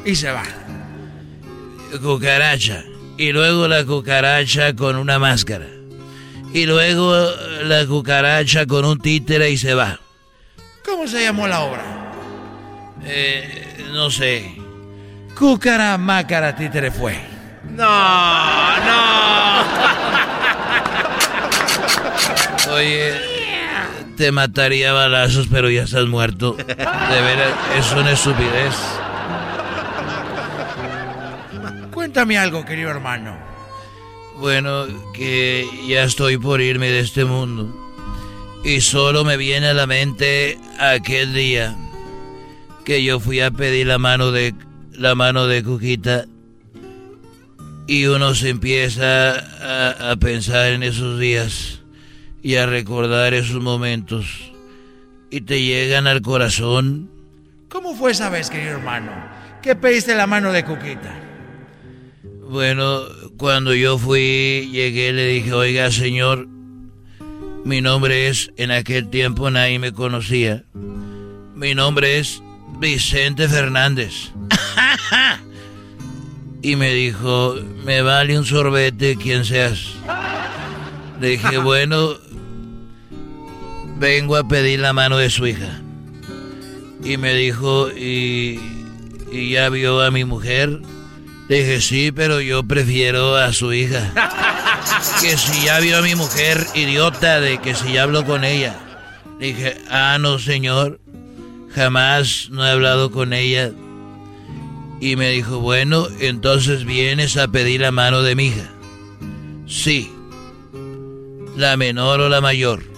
y 0.04 0.14
se 0.14 0.30
va. 0.30 0.44
Cucaracha. 2.00 2.84
Y 3.18 3.32
luego 3.32 3.66
la 3.66 3.84
cucaracha 3.84 4.74
con 4.76 4.96
una 4.96 5.18
máscara. 5.18 5.66
Y 6.54 6.66
luego 6.66 7.28
la 7.64 7.84
cucaracha 7.86 8.64
con 8.66 8.84
un 8.84 9.00
títere 9.00 9.50
y 9.50 9.58
se 9.58 9.74
va. 9.74 9.98
¿Cómo 10.84 11.06
se 11.08 11.22
llamó 11.24 11.48
la 11.48 11.60
obra? 11.60 12.12
Eh, 13.04 13.86
no 13.92 14.10
sé. 14.10 14.54
Cúcara, 15.36 15.98
mácara, 15.98 16.54
títere 16.54 16.90
fue. 16.90 17.20
No, 17.70 18.76
no. 18.86 19.64
Oye, 22.74 23.29
te 24.20 24.32
mataría 24.32 24.90
a 24.90 24.92
balazos, 24.92 25.48
pero 25.50 25.70
ya 25.70 25.84
estás 25.84 26.06
muerto. 26.06 26.52
De 26.52 26.66
veras, 26.74 27.54
es 27.78 27.90
una 27.92 28.12
estupidez. 28.12 28.74
Cuéntame 31.90 32.36
algo, 32.36 32.66
querido 32.66 32.90
hermano. 32.90 33.34
Bueno, 34.36 34.84
que 35.14 35.66
ya 35.88 36.02
estoy 36.02 36.36
por 36.36 36.60
irme 36.60 36.90
de 36.90 37.00
este 37.00 37.24
mundo. 37.24 37.74
Y 38.62 38.82
solo 38.82 39.24
me 39.24 39.38
viene 39.38 39.68
a 39.68 39.72
la 39.74 39.86
mente 39.86 40.58
aquel 40.78 41.32
día 41.32 41.74
que 42.84 43.02
yo 43.02 43.20
fui 43.20 43.40
a 43.40 43.50
pedir 43.50 43.86
la 43.86 43.96
mano 43.96 44.32
de 44.32 44.54
la 44.92 45.14
mano 45.14 45.46
de 45.46 45.62
Cuquita 45.64 46.26
y 47.86 48.04
uno 48.04 48.34
se 48.34 48.50
empieza 48.50 49.30
a, 49.30 50.10
a 50.10 50.16
pensar 50.16 50.72
en 50.72 50.82
esos 50.82 51.18
días 51.18 51.79
y 52.42 52.56
a 52.56 52.66
recordar 52.66 53.34
esos 53.34 53.62
momentos 53.62 54.52
y 55.30 55.42
te 55.42 55.62
llegan 55.62 56.06
al 56.06 56.22
corazón. 56.22 57.10
¿Cómo 57.68 57.94
fue 57.94 58.12
esa 58.12 58.30
vez, 58.30 58.50
querido 58.50 58.72
hermano? 58.72 59.12
¿Qué 59.62 59.76
pediste 59.76 60.14
la 60.14 60.26
mano 60.26 60.52
de 60.52 60.64
Cuquita? 60.64 61.14
Bueno, 62.48 63.02
cuando 63.36 63.74
yo 63.74 63.96
fui, 63.96 64.68
llegué, 64.72 65.12
le 65.12 65.26
dije, 65.26 65.52
oiga, 65.52 65.90
señor, 65.92 66.48
mi 67.64 67.80
nombre 67.80 68.28
es, 68.28 68.50
en 68.56 68.72
aquel 68.72 69.08
tiempo 69.08 69.50
nadie 69.50 69.78
me 69.78 69.92
conocía. 69.92 70.64
Mi 71.54 71.74
nombre 71.74 72.18
es 72.18 72.42
Vicente 72.80 73.48
Fernández. 73.48 74.32
y 76.62 76.74
me 76.74 76.92
dijo, 76.92 77.54
me 77.84 78.02
vale 78.02 78.38
un 78.38 78.46
sorbete 78.46 79.16
quien 79.16 79.44
seas. 79.44 79.94
Le 81.20 81.28
dije, 81.28 81.58
bueno, 81.58 82.16
vengo 84.00 84.36
a 84.36 84.48
pedir 84.48 84.80
la 84.80 84.92
mano 84.94 85.18
de 85.18 85.30
su 85.30 85.46
hija. 85.46 85.80
Y 87.04 87.18
me 87.18 87.34
dijo, 87.34 87.90
¿y, 87.90 88.58
y 89.30 89.50
ya 89.50 89.68
vio 89.68 90.00
a 90.00 90.10
mi 90.10 90.24
mujer? 90.24 90.80
Le 91.48 91.58
dije, 91.58 91.80
sí, 91.80 92.10
pero 92.10 92.40
yo 92.40 92.64
prefiero 92.64 93.36
a 93.36 93.52
su 93.52 93.72
hija. 93.72 94.12
Que 95.20 95.36
si 95.36 95.66
ya 95.66 95.78
vio 95.80 95.98
a 95.98 96.02
mi 96.02 96.14
mujer, 96.14 96.66
idiota, 96.74 97.40
de 97.40 97.58
que 97.58 97.74
si 97.74 97.92
ya 97.92 98.02
habló 98.04 98.24
con 98.24 98.44
ella. 98.44 98.76
Le 99.38 99.48
dije, 99.48 99.76
ah, 99.90 100.16
no, 100.18 100.38
señor, 100.38 101.00
jamás 101.74 102.48
no 102.50 102.66
he 102.66 102.70
hablado 102.70 103.10
con 103.10 103.32
ella. 103.32 103.70
Y 105.00 105.16
me 105.16 105.30
dijo, 105.30 105.60
bueno, 105.60 106.08
entonces 106.18 106.84
vienes 106.84 107.36
a 107.36 107.48
pedir 107.48 107.82
la 107.82 107.92
mano 107.92 108.22
de 108.22 108.34
mi 108.34 108.46
hija. 108.46 108.70
Sí, 109.66 110.10
la 111.56 111.76
menor 111.76 112.20
o 112.20 112.28
la 112.28 112.40
mayor. 112.40 112.89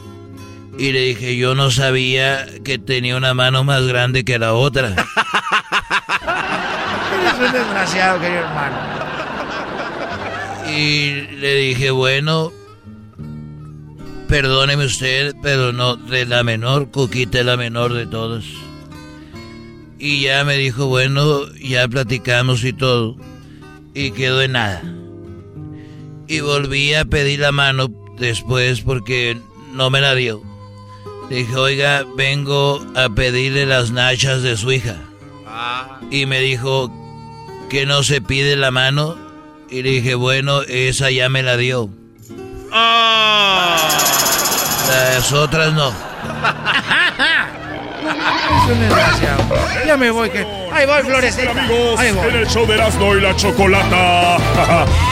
Y 0.79 0.93
le 0.93 1.01
dije, 1.01 1.37
yo 1.37 1.55
no 1.55 1.71
sabía 1.71 2.47
que 2.65 2.79
tenía 2.79 3.17
una 3.17 3.35
mano 3.35 3.63
más 3.63 3.87
grande 3.87 4.25
que 4.25 4.39
la 4.39 4.55
otra. 4.55 4.89
Eres 7.21 7.35
un 7.39 7.53
desgraciado, 7.53 8.21
querido 8.21 8.41
hermano. 8.41 8.77
Y 10.75 11.27
le 11.39 11.55
dije, 11.57 11.91
bueno, 11.91 12.53
perdóneme 14.29 14.87
usted, 14.87 15.35
pero 15.43 15.73
no 15.73 15.97
de 15.97 16.25
la 16.25 16.43
menor, 16.43 16.91
Cuquita 16.91 17.41
es 17.41 17.47
la 17.47 17.59
menor 17.59 17.93
de 17.93 18.07
todos. 18.07 18.47
Y 19.99 20.23
ya 20.23 20.43
me 20.45 20.57
dijo, 20.57 20.87
bueno, 20.87 21.53
ya 21.55 21.87
platicamos 21.87 22.65
y 22.65 22.73
todo. 22.73 23.17
Y 23.95 24.13
quedó 24.13 24.41
en 24.41 24.53
nada. 24.53 24.83
Y 26.27 26.41
volví 26.41 26.95
a 26.95 27.05
pedir 27.05 27.41
la 27.41 27.53
mano 27.53 27.89
después 28.19 28.81
porque 28.81 29.39
no 29.75 29.91
me 29.91 30.01
la 30.01 30.15
dio. 30.15 30.52
Dije, 31.33 31.57
oiga, 31.57 32.05
vengo 32.15 32.85
a 32.95 33.09
pedirle 33.09 33.65
las 33.65 33.91
nachas 33.91 34.43
de 34.43 34.59
su 34.59 34.71
hija. 34.71 34.97
Y 36.11 36.27
me 36.27 36.41
dijo 36.41 36.93
que 37.71 37.87
no 37.87 38.03
se 38.03 38.21
pide 38.21 38.55
la 38.55 38.71
mano. 38.71 39.17
Y 39.71 39.83
le 39.83 39.93
dije, 39.93 40.15
bueno, 40.15 40.61
esa 40.61 41.11
ya 41.11 41.31
me 41.31 41.43
la 41.43 41.57
dio. 41.57 41.89
Las 44.91 45.33
otras 45.33 45.73
no. 45.73 45.89
Es 45.89 45.95
un 48.71 48.81
desgraciado. 48.81 49.43
Ya 49.87 49.97
me 49.97 50.11
voy, 50.11 50.29
que. 50.29 50.41
Ahí 50.71 50.85
voy. 50.85 51.01
Amigos, 51.01 51.39
Ahí 51.99 52.13
voy. 52.13 52.29
en 52.29 52.37
el 52.37 52.47
show 52.47 52.67
de 52.67 52.75
Erasmo 52.75 53.17
y 53.17 53.23
la 53.23 53.35
Chocolata. 53.37 54.37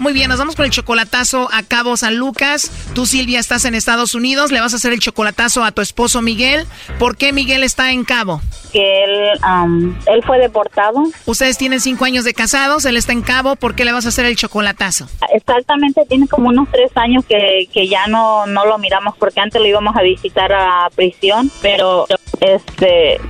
Muy 0.00 0.14
bien, 0.14 0.30
nos 0.30 0.38
vamos 0.38 0.56
con 0.56 0.64
el 0.64 0.70
chocolatazo 0.70 1.50
a 1.52 1.62
Cabo 1.62 1.94
San 1.94 2.16
Lucas. 2.16 2.70
Tú, 2.94 3.04
Silvia, 3.04 3.38
estás 3.38 3.66
en 3.66 3.74
Estados 3.74 4.14
Unidos. 4.14 4.50
Le 4.50 4.58
vas 4.58 4.72
a 4.72 4.76
hacer 4.76 4.94
el 4.94 4.98
chocolatazo 4.98 5.62
a 5.62 5.72
tu 5.72 5.82
esposo 5.82 6.22
Miguel. 6.22 6.66
¿Por 6.98 7.18
qué 7.18 7.34
Miguel 7.34 7.62
está 7.62 7.92
en 7.92 8.04
Cabo? 8.04 8.40
que 8.72 9.04
él, 9.04 9.38
am, 9.42 9.98
él 10.06 10.22
fue 10.24 10.38
deportado. 10.38 11.02
Ustedes 11.26 11.58
tienen 11.58 11.80
cinco 11.80 12.04
años 12.04 12.24
de 12.24 12.34
casados, 12.34 12.84
él 12.84 12.96
está 12.96 13.12
en 13.12 13.22
Cabo. 13.22 13.56
¿Por 13.56 13.74
qué 13.74 13.84
le 13.84 13.92
vas 13.92 14.06
a 14.06 14.08
hacer 14.10 14.26
el 14.26 14.36
chocolatazo? 14.36 15.06
Exactamente, 15.34 16.04
tiene 16.06 16.26
como 16.28 16.48
unos 16.48 16.68
tres 16.70 16.90
años 16.96 17.24
que, 17.26 17.68
que 17.72 17.88
ya 17.88 18.06
no, 18.06 18.46
no 18.46 18.64
lo 18.66 18.78
miramos 18.78 19.16
porque 19.18 19.40
antes 19.40 19.60
lo 19.60 19.66
íbamos 19.66 19.96
a 19.96 20.02
visitar 20.02 20.52
a 20.52 20.88
prisión, 20.94 21.50
pero 21.60 22.06
este 22.40 23.20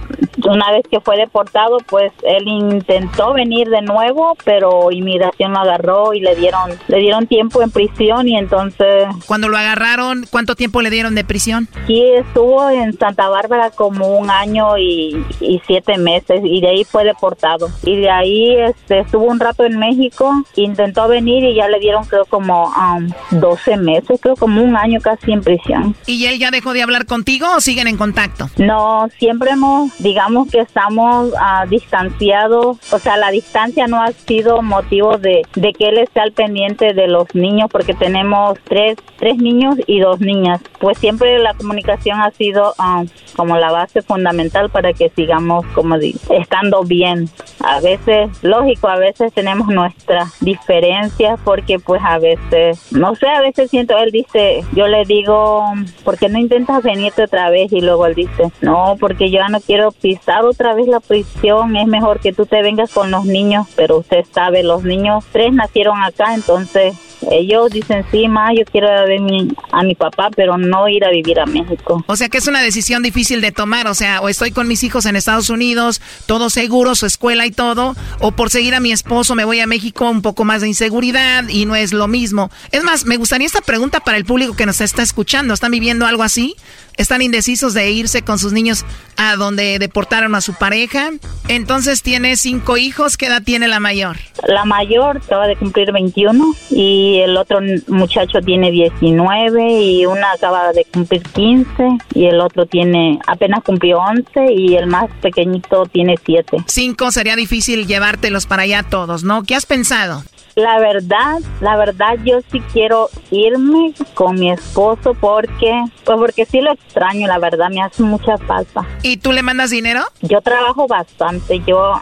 una 0.46 0.70
vez 0.72 0.82
que 0.90 1.00
fue 1.00 1.16
deportado, 1.16 1.78
pues 1.88 2.12
él 2.22 2.46
intentó 2.48 3.32
venir 3.32 3.68
de 3.68 3.82
nuevo, 3.82 4.36
pero 4.44 4.90
inmigración 4.90 5.52
lo 5.52 5.58
agarró 5.58 6.14
y 6.14 6.20
le 6.20 6.34
dieron 6.36 6.59
le 6.88 6.98
dieron 6.98 7.26
tiempo 7.26 7.62
en 7.62 7.70
prisión 7.70 8.28
y 8.28 8.36
entonces 8.36 9.06
Cuando 9.26 9.48
lo 9.48 9.56
agarraron, 9.56 10.26
¿cuánto 10.30 10.54
tiempo 10.56 10.82
le 10.82 10.90
dieron 10.90 11.14
de 11.14 11.24
prisión? 11.24 11.68
Sí, 11.86 12.02
estuvo 12.14 12.68
en 12.70 12.96
Santa 12.98 13.28
Bárbara 13.28 13.70
como 13.70 14.18
un 14.18 14.30
año 14.30 14.78
y, 14.78 15.24
y 15.40 15.60
siete 15.66 15.98
meses 15.98 16.40
y 16.44 16.60
de 16.60 16.68
ahí 16.68 16.84
fue 16.84 17.04
deportado. 17.04 17.68
Y 17.82 17.96
de 17.96 18.10
ahí 18.10 18.56
este, 18.56 19.00
estuvo 19.00 19.24
un 19.24 19.40
rato 19.40 19.64
en 19.64 19.78
México, 19.78 20.44
intentó 20.56 21.08
venir 21.08 21.44
y 21.44 21.54
ya 21.54 21.68
le 21.68 21.78
dieron 21.78 22.04
creo 22.04 22.24
como 22.24 22.66
um, 22.68 23.10
12 23.30 23.76
meses, 23.76 24.20
creo 24.20 24.36
como 24.36 24.62
un 24.62 24.76
año 24.76 25.00
casi 25.00 25.32
en 25.32 25.42
prisión. 25.42 25.94
¿Y 26.06 26.26
él 26.26 26.38
ya 26.38 26.50
dejó 26.50 26.72
de 26.72 26.82
hablar 26.82 27.06
contigo 27.06 27.46
o 27.56 27.60
siguen 27.60 27.86
en 27.86 27.96
contacto? 27.96 28.48
No, 28.56 29.08
siempre 29.18 29.52
hemos, 29.52 29.96
digamos 29.98 30.50
que 30.50 30.60
estamos 30.60 31.32
ah, 31.40 31.64
distanciados, 31.68 32.78
o 32.92 32.98
sea, 32.98 33.16
la 33.16 33.30
distancia 33.30 33.86
no 33.86 34.02
ha 34.02 34.12
sido 34.12 34.62
motivo 34.62 35.18
de, 35.18 35.42
de 35.54 35.72
que 35.72 35.88
él 35.88 35.98
esté 35.98 36.20
al 36.20 36.32
pendiente 36.32 36.49
de 36.54 37.06
los 37.08 37.34
niños 37.34 37.68
porque 37.70 37.94
tenemos 37.94 38.58
tres, 38.64 38.96
tres 39.18 39.36
niños 39.38 39.76
y 39.86 40.00
dos 40.00 40.20
niñas. 40.20 40.60
Pues 40.78 40.98
siempre 40.98 41.38
la 41.38 41.54
comunicación 41.54 42.20
ha 42.20 42.30
sido 42.30 42.74
ah, 42.78 43.04
como 43.36 43.56
la 43.56 43.70
base 43.70 44.02
fundamental 44.02 44.70
para 44.70 44.92
que 44.92 45.10
sigamos 45.10 45.64
como 45.74 45.96
estando 45.96 46.82
bien. 46.84 47.28
A 47.60 47.80
veces, 47.80 48.30
lógico, 48.42 48.88
a 48.88 48.96
veces 48.96 49.32
tenemos 49.32 49.68
nuestras 49.68 50.38
diferencias 50.40 51.38
porque 51.44 51.78
pues 51.78 52.02
a 52.04 52.18
veces, 52.18 52.92
no 52.92 53.14
sé, 53.14 53.28
a 53.28 53.40
veces 53.40 53.70
siento, 53.70 53.96
él 53.98 54.10
dice, 54.10 54.64
yo 54.74 54.86
le 54.86 55.04
digo, 55.04 55.64
¿por 56.04 56.18
qué 56.18 56.28
no 56.28 56.38
intentas 56.38 56.82
venirte 56.82 57.24
otra 57.24 57.50
vez? 57.50 57.72
Y 57.72 57.80
luego 57.80 58.06
él 58.06 58.14
dice, 58.14 58.50
no, 58.60 58.96
porque 58.98 59.30
yo 59.30 59.38
ya 59.40 59.48
no 59.48 59.60
quiero 59.60 59.92
pisar 59.92 60.44
otra 60.44 60.74
vez 60.74 60.86
la 60.86 61.00
prisión, 61.00 61.76
es 61.76 61.86
mejor 61.86 62.20
que 62.20 62.32
tú 62.32 62.46
te 62.46 62.62
vengas 62.62 62.92
con 62.92 63.10
los 63.10 63.24
niños, 63.24 63.66
pero 63.76 63.98
usted 63.98 64.24
sabe, 64.32 64.62
los 64.62 64.84
niños, 64.84 65.24
tres 65.32 65.52
nacieron 65.52 66.02
acá, 66.02 66.34
entonces 66.40 66.94
ellos 67.30 67.70
dicen, 67.70 68.04
sí, 68.10 68.28
ma, 68.28 68.52
yo 68.54 68.64
quiero 68.64 68.88
ver 68.88 69.20
mi, 69.20 69.48
a 69.72 69.82
mi 69.82 69.94
papá, 69.94 70.30
pero 70.34 70.56
no 70.56 70.88
ir 70.88 71.04
a 71.04 71.10
vivir 71.10 71.38
a 71.38 71.46
México. 71.46 72.02
O 72.06 72.16
sea 72.16 72.28
que 72.28 72.38
es 72.38 72.46
una 72.46 72.62
decisión 72.62 73.02
difícil 73.02 73.40
de 73.40 73.52
tomar, 73.52 73.86
o 73.88 73.94
sea, 73.94 74.20
o 74.20 74.28
estoy 74.28 74.52
con 74.52 74.66
mis 74.66 74.82
hijos 74.82 75.06
en 75.06 75.16
Estados 75.16 75.50
Unidos, 75.50 76.00
todo 76.26 76.50
seguro, 76.50 76.94
su 76.94 77.06
escuela 77.06 77.46
y 77.46 77.50
todo, 77.50 77.94
o 78.20 78.32
por 78.32 78.50
seguir 78.50 78.74
a 78.74 78.80
mi 78.80 78.92
esposo 78.92 79.34
me 79.34 79.44
voy 79.44 79.60
a 79.60 79.66
México, 79.66 80.08
un 80.08 80.22
poco 80.22 80.44
más 80.44 80.62
de 80.62 80.68
inseguridad 80.68 81.48
y 81.48 81.66
no 81.66 81.76
es 81.76 81.92
lo 81.92 82.08
mismo. 82.08 82.50
Es 82.72 82.84
más, 82.84 83.04
me 83.04 83.16
gustaría 83.16 83.46
esta 83.46 83.60
pregunta 83.60 84.00
para 84.00 84.16
el 84.16 84.24
público 84.24 84.56
que 84.56 84.66
nos 84.66 84.80
está 84.80 85.02
escuchando. 85.02 85.52
¿Están 85.52 85.72
viviendo 85.72 86.06
algo 86.06 86.22
así? 86.22 86.56
Están 86.96 87.22
indecisos 87.22 87.74
de 87.74 87.90
irse 87.90 88.22
con 88.22 88.38
sus 88.38 88.52
niños 88.52 88.84
a 89.16 89.36
donde 89.36 89.78
deportaron 89.78 90.34
a 90.34 90.40
su 90.40 90.54
pareja. 90.54 91.10
Entonces 91.48 92.02
tiene 92.02 92.36
cinco 92.36 92.76
hijos. 92.76 93.16
¿Qué 93.16 93.26
edad 93.26 93.42
tiene 93.42 93.68
la 93.68 93.80
mayor? 93.80 94.16
La 94.46 94.64
mayor 94.64 95.18
acaba 95.18 95.46
de 95.46 95.56
cumplir 95.56 95.92
21 95.92 96.54
y 96.70 97.18
el 97.18 97.36
otro 97.36 97.60
muchacho 97.88 98.40
tiene 98.40 98.70
19 98.70 99.82
y 99.82 100.06
una 100.06 100.32
acaba 100.32 100.72
de 100.72 100.84
cumplir 100.86 101.22
15 101.22 101.98
y 102.14 102.26
el 102.26 102.40
otro 102.40 102.66
tiene 102.66 103.18
apenas 103.26 103.62
cumplió 103.62 103.98
11 103.98 104.52
y 104.52 104.76
el 104.76 104.86
más 104.86 105.10
pequeñito 105.20 105.86
tiene 105.86 106.16
7. 106.24 106.64
Cinco 106.66 107.10
sería 107.12 107.36
difícil 107.36 107.86
llevártelos 107.86 108.46
para 108.46 108.62
allá 108.62 108.82
todos, 108.82 109.24
¿no? 109.24 109.42
¿Qué 109.42 109.54
has 109.54 109.66
pensado? 109.66 110.22
La 110.60 110.78
verdad, 110.78 111.38
la 111.62 111.74
verdad 111.78 112.18
yo 112.22 112.40
sí 112.52 112.60
quiero 112.70 113.08
irme 113.30 113.94
con 114.12 114.38
mi 114.38 114.52
esposo 114.52 115.14
porque, 115.14 115.72
pues 116.04 116.18
porque 116.18 116.44
sí 116.44 116.60
lo 116.60 116.72
extraño, 116.72 117.26
la 117.26 117.38
verdad 117.38 117.70
me 117.70 117.80
hace 117.80 118.02
mucha 118.02 118.36
falta. 118.36 118.84
¿Y 119.02 119.16
tú 119.16 119.32
le 119.32 119.42
mandas 119.42 119.70
dinero? 119.70 120.02
Yo 120.20 120.42
trabajo 120.42 120.86
bastante, 120.86 121.62
yo 121.66 121.94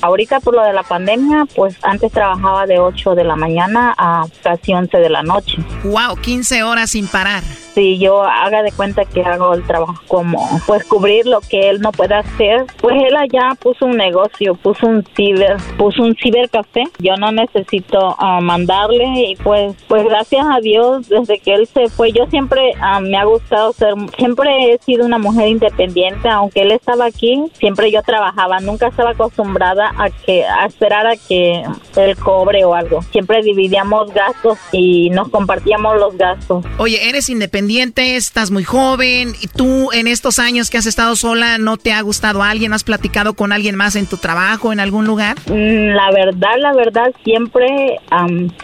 ahorita 0.00 0.38
por 0.38 0.54
lo 0.54 0.62
de 0.62 0.72
la 0.72 0.84
pandemia, 0.84 1.46
pues 1.56 1.76
antes 1.82 2.12
trabajaba 2.12 2.66
de 2.66 2.78
8 2.78 3.16
de 3.16 3.24
la 3.24 3.34
mañana 3.34 3.92
a 3.98 4.26
casi 4.44 4.72
11 4.72 4.98
de 4.98 5.10
la 5.10 5.24
noche. 5.24 5.56
Wow, 5.82 6.16
15 6.20 6.62
horas 6.62 6.90
sin 6.90 7.08
parar 7.08 7.42
si 7.74 7.98
yo 7.98 8.22
haga 8.22 8.62
de 8.62 8.72
cuenta 8.72 9.04
que 9.04 9.22
hago 9.22 9.54
el 9.54 9.64
trabajo 9.64 10.00
como 10.08 10.38
pues 10.66 10.84
cubrir 10.84 11.26
lo 11.26 11.40
que 11.40 11.70
él 11.70 11.80
no 11.80 11.92
puede 11.92 12.14
hacer, 12.14 12.66
pues 12.80 12.96
él 13.02 13.16
allá 13.16 13.54
puso 13.60 13.86
un 13.86 13.96
negocio, 13.96 14.54
puso 14.54 14.86
un 14.86 15.04
ciber, 15.16 15.56
puso 15.78 16.02
un 16.02 16.14
cibercafé. 16.16 16.84
Yo 16.98 17.16
no 17.16 17.32
necesito 17.32 18.14
ah, 18.18 18.40
mandarle 18.40 19.04
y 19.28 19.36
pues 19.36 19.74
pues 19.88 20.04
gracias 20.04 20.44
a 20.50 20.60
Dios 20.60 21.08
desde 21.08 21.38
que 21.38 21.54
él 21.54 21.66
se 21.66 21.88
fue 21.88 22.12
yo 22.12 22.26
siempre 22.26 22.72
ah, 22.80 23.00
me 23.00 23.16
ha 23.16 23.24
gustado 23.24 23.72
ser 23.72 23.94
siempre 24.16 24.72
he 24.72 24.78
sido 24.78 25.04
una 25.04 25.18
mujer 25.18 25.48
independiente, 25.48 26.28
aunque 26.28 26.62
él 26.62 26.72
estaba 26.72 27.06
aquí, 27.06 27.44
siempre 27.58 27.90
yo 27.90 28.02
trabajaba, 28.02 28.60
nunca 28.60 28.88
estaba 28.88 29.10
acostumbrada 29.10 29.92
a 29.98 30.10
que 30.10 30.44
a 30.44 30.66
esperar 30.66 31.06
a 31.06 31.16
que 31.16 31.62
él 31.96 32.16
cobre 32.16 32.64
o 32.64 32.74
algo. 32.74 33.02
Siempre 33.12 33.42
dividíamos 33.42 34.12
gastos 34.12 34.58
y 34.72 35.10
nos 35.10 35.28
compartíamos 35.28 35.98
los 35.98 36.16
gastos. 36.16 36.64
Oye, 36.78 37.08
eres 37.08 37.28
independiente 37.28 37.61
estás 37.70 38.50
muy 38.50 38.64
joven, 38.64 39.34
y 39.40 39.46
tú 39.46 39.90
en 39.92 40.06
estos 40.06 40.38
años 40.38 40.70
que 40.70 40.78
has 40.78 40.86
estado 40.86 41.16
sola, 41.16 41.58
¿no 41.58 41.76
te 41.76 41.92
ha 41.92 42.00
gustado 42.02 42.42
alguien? 42.42 42.72
¿Has 42.72 42.84
platicado 42.84 43.34
con 43.34 43.52
alguien 43.52 43.76
más 43.76 43.96
en 43.96 44.06
tu 44.06 44.16
trabajo, 44.16 44.72
en 44.72 44.80
algún 44.80 45.06
lugar? 45.06 45.36
Mm, 45.46 45.94
la 45.94 46.10
verdad, 46.12 46.56
la 46.58 46.72
verdad, 46.72 47.12
siempre, 47.24 47.66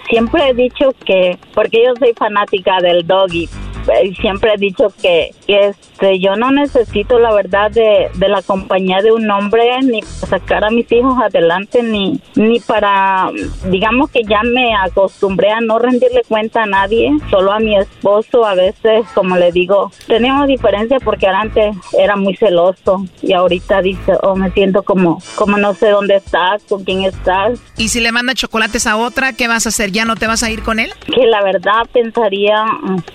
siempre 0.09 0.49
he 0.49 0.55
dicho 0.55 0.94
que, 1.05 1.38
porque 1.55 1.78
yo 1.84 1.94
soy 1.99 2.12
fanática 2.14 2.78
del 2.82 3.07
doggy, 3.07 3.49
siempre 4.20 4.53
he 4.55 4.59
dicho 4.59 4.93
que, 5.01 5.30
este 5.47 6.20
yo 6.20 6.36
no 6.36 6.51
necesito 6.53 7.18
la 7.18 7.32
verdad 7.32 7.70
de, 7.70 8.09
de, 8.14 8.28
la 8.28 8.43
compañía 8.43 9.01
de 9.03 9.11
un 9.11 9.28
hombre 9.30 9.64
ni 9.82 10.01
para 10.01 10.39
sacar 10.39 10.64
a 10.64 10.70
mis 10.70 10.91
hijos 10.93 11.16
adelante 11.20 11.82
ni 11.82 12.20
ni 12.36 12.61
para 12.61 13.30
digamos 13.64 14.11
que 14.11 14.22
ya 14.22 14.43
me 14.43 14.74
acostumbré 14.76 15.51
a 15.51 15.61
no 15.61 15.78
rendirle 15.78 16.22
cuenta 16.28 16.62
a 16.62 16.66
nadie 16.66 17.11
solo 17.30 17.53
a 17.53 17.59
mi 17.59 17.76
esposo 17.76 18.45
a 18.45 18.55
veces 18.55 19.07
como 19.14 19.36
le 19.36 19.51
digo 19.51 19.91
tenemos 20.07 20.47
diferencia 20.47 20.99
porque 21.01 21.26
antes 21.26 21.76
era 21.99 22.14
muy 22.14 22.36
celoso 22.36 23.05
y 23.22 23.32
ahorita 23.32 23.82
dice 23.82 24.12
oh 24.22 24.36
me 24.36 24.51
siento 24.53 24.82
como 24.82 25.20
como 25.34 25.57
no 25.57 25.74
sé 25.74 25.89
dónde 25.91 26.16
estás 26.16 26.62
con 26.68 26.84
quién 26.84 27.05
estás. 27.05 27.59
Y 27.76 27.89
si 27.89 28.01
le 28.01 28.12
manda 28.12 28.34
chocolates 28.34 28.86
a 28.86 28.97
otra 28.97 29.32
qué 29.32 29.49
vas 29.49 29.66
a 29.66 29.70
hacer 29.70 29.91
ya 29.91 30.05
no 30.05 30.14
te 30.14 30.26
vas 30.26 30.43
a 30.43 30.51
ir 30.51 30.62
con 30.62 30.78
él 30.78 30.93
que 31.07 31.26
la 31.26 31.43
verdad 31.43 31.82
pensaría 31.93 32.64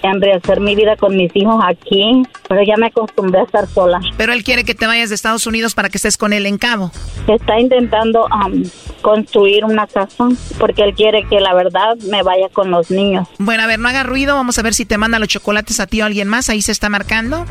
en 0.01 0.21
rehacer 0.21 0.59
mi 0.63 0.75
vida 0.75 0.95
con 0.95 1.15
mis 1.15 1.35
hijos 1.35 1.63
aquí, 1.65 2.23
pero 2.47 2.61
ya 2.63 2.75
me 2.77 2.87
acostumbré 2.87 3.41
a 3.41 3.43
estar 3.43 3.67
sola. 3.67 3.99
Pero 4.17 4.33
él 4.33 4.43
quiere 4.43 4.63
que 4.63 4.75
te 4.75 4.87
vayas 4.87 5.09
de 5.09 5.15
Estados 5.15 5.45
Unidos 5.47 5.75
para 5.75 5.89
que 5.89 5.97
estés 5.97 6.17
con 6.17 6.33
él 6.33 6.45
en 6.45 6.57
Cabo. 6.57 6.91
Está 7.27 7.59
intentando 7.59 8.25
um, 8.25 8.63
construir 9.01 9.65
una 9.65 9.87
casa 9.87 10.27
porque 10.59 10.83
él 10.83 10.93
quiere 10.93 11.25
que 11.27 11.39
la 11.39 11.53
verdad 11.53 11.97
me 12.09 12.23
vaya 12.23 12.49
con 12.49 12.71
los 12.71 12.91
niños. 12.91 13.27
Bueno, 13.37 13.63
a 13.63 13.67
ver, 13.67 13.79
no 13.79 13.89
haga 13.89 14.03
ruido, 14.03 14.35
vamos 14.35 14.57
a 14.57 14.61
ver 14.61 14.73
si 14.73 14.85
te 14.85 14.97
manda 14.97 15.19
los 15.19 15.27
chocolates 15.27 15.79
a 15.79 15.87
ti 15.87 16.01
o 16.01 16.03
a 16.03 16.07
alguien 16.07 16.27
más, 16.27 16.49
ahí 16.49 16.61
se 16.61 16.71
está 16.71 16.89
marcando. 16.89 17.45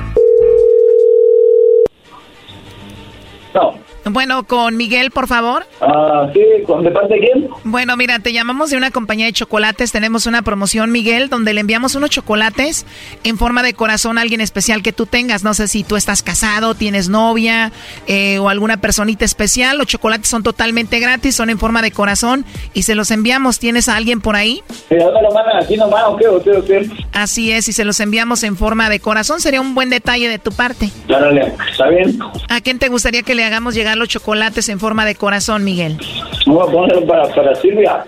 No. 3.55 3.82
Bueno, 4.05 4.45
con 4.45 4.77
Miguel, 4.77 5.11
por 5.11 5.29
favor. 5.29 5.65
Ah, 5.81 6.29
sí, 6.33 6.41
¿de 6.41 6.91
parte 6.91 7.15
de 7.15 7.21
quién? 7.21 7.49
Bueno, 7.65 7.97
mira, 7.97 8.19
te 8.19 8.33
llamamos 8.33 8.71
de 8.71 8.77
una 8.77 8.91
compañía 8.91 9.27
de 9.27 9.33
chocolates. 9.33 9.93
Tenemos 9.93 10.27
una 10.27 10.43
promoción, 10.43 10.91
Miguel, 10.91 11.29
donde 11.29 11.55
le 11.55 11.61
enviamos 11.61 11.95
unos 11.95 12.11
chocolates 12.11 12.85
en 13.23 13.39
forma 13.39 13.63
de 13.63 13.75
corazón 13.75 14.19
a 14.19 14.23
alguien 14.23 14.41
especial 14.41 14.83
que 14.83 14.93
tú 14.93 15.07
tengas. 15.07 15.45
No 15.45 15.55
sé 15.55 15.69
si 15.69 15.85
tú 15.85 15.97
estás 15.97 16.23
casado, 16.23 16.75
tienes 16.75 17.09
novia 17.09 17.71
eh, 18.07 18.39
o 18.39 18.49
alguna 18.49 18.79
personita 18.79 19.25
especial. 19.25 19.79
Los 19.79 19.87
chocolates 19.87 20.29
son 20.29 20.43
totalmente 20.43 20.99
gratis, 20.99 21.37
son 21.37 21.51
en 21.51 21.59
forma 21.59 21.81
de 21.81 21.93
corazón 21.93 22.45
y 22.75 22.83
se 22.83 22.95
los 22.95 23.11
enviamos. 23.11 23.61
¿Tienes 23.61 23.89
a 23.89 23.97
alguien 23.97 24.21
por 24.21 24.35
ahí? 24.35 24.63
Sí, 24.89 24.97
¿dónde 24.97 25.23
lo 25.23 25.33
mandan? 25.33 25.63
¿Aquí 25.63 25.77
nomás 25.77 26.05
o 26.07 26.17
qué? 26.17 26.27
¿O 26.27 26.43
qué, 26.43 26.51
o 26.51 26.65
qué? 26.65 26.91
Así 27.13 27.53
es, 27.53 27.69
y 27.69 27.73
se 27.73 27.85
los 27.85 28.01
enviamos 28.01 28.43
en 28.43 28.57
forma 28.57 28.91
de 28.91 28.99
corazón. 28.99 29.41
Sería 29.41 29.61
un 29.61 29.75
buen 29.77 29.91
detalle 29.91 30.29
de 30.29 30.39
tu 30.41 30.51
parte. 30.51 30.91
Claro, 31.07 31.31
¿está 31.71 31.89
bien? 31.89 32.19
¿A 32.49 32.61
quién 32.61 32.79
te 32.81 32.89
gustaría 32.89 33.23
que 33.23 33.35
le 33.35 33.45
hagamos 33.45 33.75
llegar 33.75 33.91
los 33.97 34.09
chocolates 34.09 34.68
en 34.68 34.78
forma 34.80 35.05
de 35.05 35.14
corazón, 35.14 35.64
Miguel? 35.64 35.99
Vamos 36.47 36.68
a 36.68 36.72
ponerlo 36.72 37.07
para, 37.07 37.28
para 37.34 37.55
Silvia. 37.55 38.05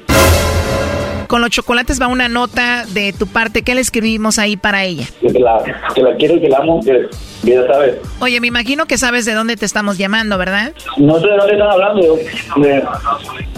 Con 1.26 1.40
los 1.40 1.50
chocolates 1.50 2.00
va 2.00 2.06
una 2.06 2.28
nota 2.28 2.84
de 2.86 3.12
tu 3.12 3.26
parte. 3.26 3.62
¿Qué 3.62 3.74
le 3.74 3.80
escribimos 3.80 4.38
ahí 4.38 4.56
para 4.56 4.84
ella? 4.84 5.06
Que 5.20 5.38
la, 5.40 5.62
que 5.94 6.02
la 6.02 6.14
quiero, 6.16 6.40
que 6.40 6.48
la 6.48 6.58
amo, 6.58 6.80
que 6.84 7.08
ya 7.42 7.66
sabes. 7.66 7.96
Oye, 8.20 8.40
me 8.40 8.46
imagino 8.46 8.86
que 8.86 8.98
sabes 8.98 9.24
de 9.24 9.32
dónde 9.32 9.56
te 9.56 9.64
estamos 9.64 9.98
llamando, 9.98 10.36
¿verdad? 10.38 10.72
No 10.96 11.18
sé 11.18 11.26
de 11.26 11.36
dónde 11.36 11.52
están 11.54 11.70
hablando. 11.70 12.18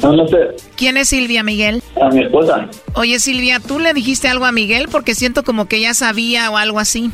No, 0.03 0.13
no 0.13 0.29
sé. 0.29 0.37
¿Quién 0.77 0.97
es 0.97 1.09
Silvia, 1.09 1.43
Miguel? 1.43 1.83
A 2.01 2.09
mi 2.09 2.23
esposa. 2.23 2.69
Oye, 2.95 3.19
Silvia, 3.19 3.61
¿tú 3.61 3.79
le 3.79 3.93
dijiste 3.93 4.29
algo 4.29 4.45
a 4.47 4.53
Miguel? 4.53 4.89
Porque 4.91 5.15
siento 5.15 5.43
como 5.43 5.67
que 5.67 5.81
ya 5.81 5.93
sabía 5.93 6.51
o 6.51 6.57
algo 6.57 6.79
así. 6.79 7.11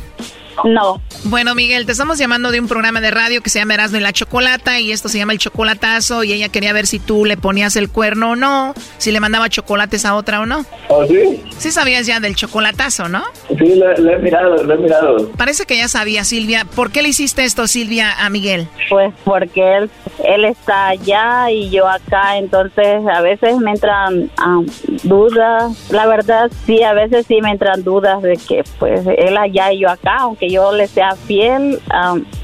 No. 0.63 1.01
Bueno, 1.25 1.55
Miguel, 1.55 1.85
te 1.85 1.91
estamos 1.91 2.17
llamando 2.17 2.51
de 2.51 2.59
un 2.59 2.67
programa 2.67 3.01
de 3.01 3.11
radio 3.11 3.41
que 3.41 3.49
se 3.49 3.59
llama 3.59 3.73
Erasmo 3.75 3.97
y 3.97 4.01
la 4.01 4.13
Chocolata 4.13 4.79
y 4.79 4.91
esto 4.91 5.09
se 5.09 5.17
llama 5.17 5.33
El 5.33 5.39
Chocolatazo 5.39 6.23
y 6.23 6.33
ella 6.33 6.49
quería 6.49 6.73
ver 6.73 6.87
si 6.87 6.99
tú 6.99 7.25
le 7.25 7.37
ponías 7.37 7.75
el 7.75 7.89
cuerno 7.89 8.31
o 8.31 8.35
no, 8.35 8.73
si 8.97 9.11
le 9.11 9.19
mandaba 9.19 9.49
chocolates 9.49 10.05
a 10.05 10.15
otra 10.15 10.41
o 10.41 10.45
no. 10.45 10.65
¿Oh, 10.89 11.05
sí? 11.05 11.43
Sí 11.57 11.71
sabías 11.71 12.05
ya 12.05 12.19
del 12.19 12.35
chocolatazo, 12.35 13.09
¿no? 13.09 13.23
Sí, 13.47 13.75
lo, 13.75 13.91
he 13.91 14.19
mirado, 14.19 14.63
lo 14.63 14.73
he 14.73 14.77
mirado. 14.77 15.29
Parece 15.37 15.65
que 15.65 15.77
ya 15.77 15.87
sabía, 15.87 16.23
Silvia. 16.23 16.65
¿Por 16.75 16.91
qué 16.91 17.01
le 17.01 17.09
hiciste 17.09 17.43
esto, 17.43 17.67
Silvia, 17.67 18.13
a 18.17 18.29
Miguel? 18.29 18.67
Pues 18.89 19.13
porque 19.23 19.77
él, 19.77 19.89
él 20.23 20.45
está 20.45 20.89
allá 20.89 21.49
y 21.51 21.69
yo 21.69 21.87
acá, 21.87 22.37
entonces 22.37 23.01
a 23.11 23.21
veces 23.21 23.57
me 23.57 23.71
entran 23.71 24.29
um, 24.45 24.65
dudas. 25.03 25.89
La 25.89 26.05
verdad, 26.07 26.51
sí, 26.65 26.83
a 26.83 26.93
veces 26.93 27.25
sí 27.27 27.41
me 27.41 27.51
entran 27.51 27.83
dudas 27.83 28.21
de 28.21 28.37
que 28.37 28.63
pues 28.79 29.05
él 29.17 29.37
allá 29.37 29.71
y 29.71 29.79
yo 29.79 29.89
acá, 29.89 30.17
aunque 30.19 30.42
yo 30.49 30.71
le 30.73 30.87
sea 30.87 31.15
fiel, 31.15 31.79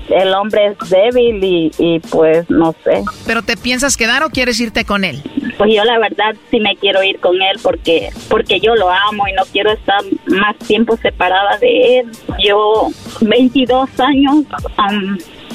el 0.10 0.34
hombre 0.34 0.68
es 0.68 0.89
débil 0.89 1.43
y, 1.43 1.72
y, 1.78 2.00
pues 2.00 2.50
no 2.50 2.74
sé. 2.84 3.04
¿Pero 3.26 3.41
te 3.41 3.58
piensas 3.58 3.97
quedar 3.97 4.24
o 4.24 4.30
quieres 4.30 4.60
irte 4.60 4.86
con 4.86 5.04
él? 5.04 5.22
Pues 5.58 5.72
yo 5.76 5.84
la 5.84 6.00
verdad 6.00 6.36
sí 6.50 6.60
me 6.60 6.76
quiero 6.78 7.04
ir 7.04 7.20
con 7.20 7.36
él 7.41 7.60
porque, 7.62 8.10
porque 8.30 8.60
yo 8.60 8.76
lo 8.76 8.89
amo 8.89 9.28
y 9.28 9.34
no 9.34 9.43
quiero 9.52 9.72
estar 9.72 10.02
más 10.28 10.58
tiempo 10.60 10.97
separada 10.97 11.58
de 11.58 12.00
él. 12.00 12.12
Yo 12.43 12.88
22 13.22 13.89
años, 14.00 14.45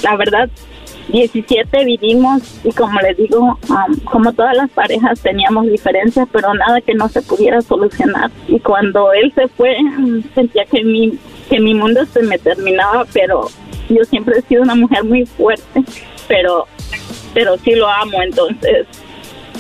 la 0.03 0.16
verdad 0.16 0.51
17 1.09 1.84
vivimos 1.84 2.42
y 2.64 2.72
como 2.72 3.00
les 3.00 3.16
digo, 3.16 3.59
como 4.05 4.32
todas 4.32 4.57
las 4.57 4.70
parejas 4.70 5.20
teníamos 5.20 5.66
diferencias, 5.66 6.28
pero 6.32 6.55
nada 6.55 6.80
que 6.80 6.94
no 6.94 7.09
se 7.09 7.22
pudiera 7.22 7.61
solucionar. 7.61 8.30
Y 8.48 8.59
cuando 8.61 9.12
él 9.12 9.32
se 9.34 9.48
fue, 9.48 9.76
sentía 10.34 10.64
que 10.64 10.82
mi 10.82 11.18
que 11.48 11.61
mi 11.61 11.74
mundo 11.74 12.05
se 12.07 12.22
me 12.22 12.38
terminaba, 12.38 13.05
pero 13.12 13.48
yo 13.88 14.05
siempre 14.05 14.38
he 14.38 14.42
sido 14.42 14.62
una 14.62 14.74
mujer 14.74 15.05
muy 15.05 15.26
fuerte, 15.26 15.84
pero, 16.26 16.66
pero 17.32 17.57
sí 17.59 17.74
lo 17.74 17.88
amo, 17.88 18.22
entonces 18.22 18.86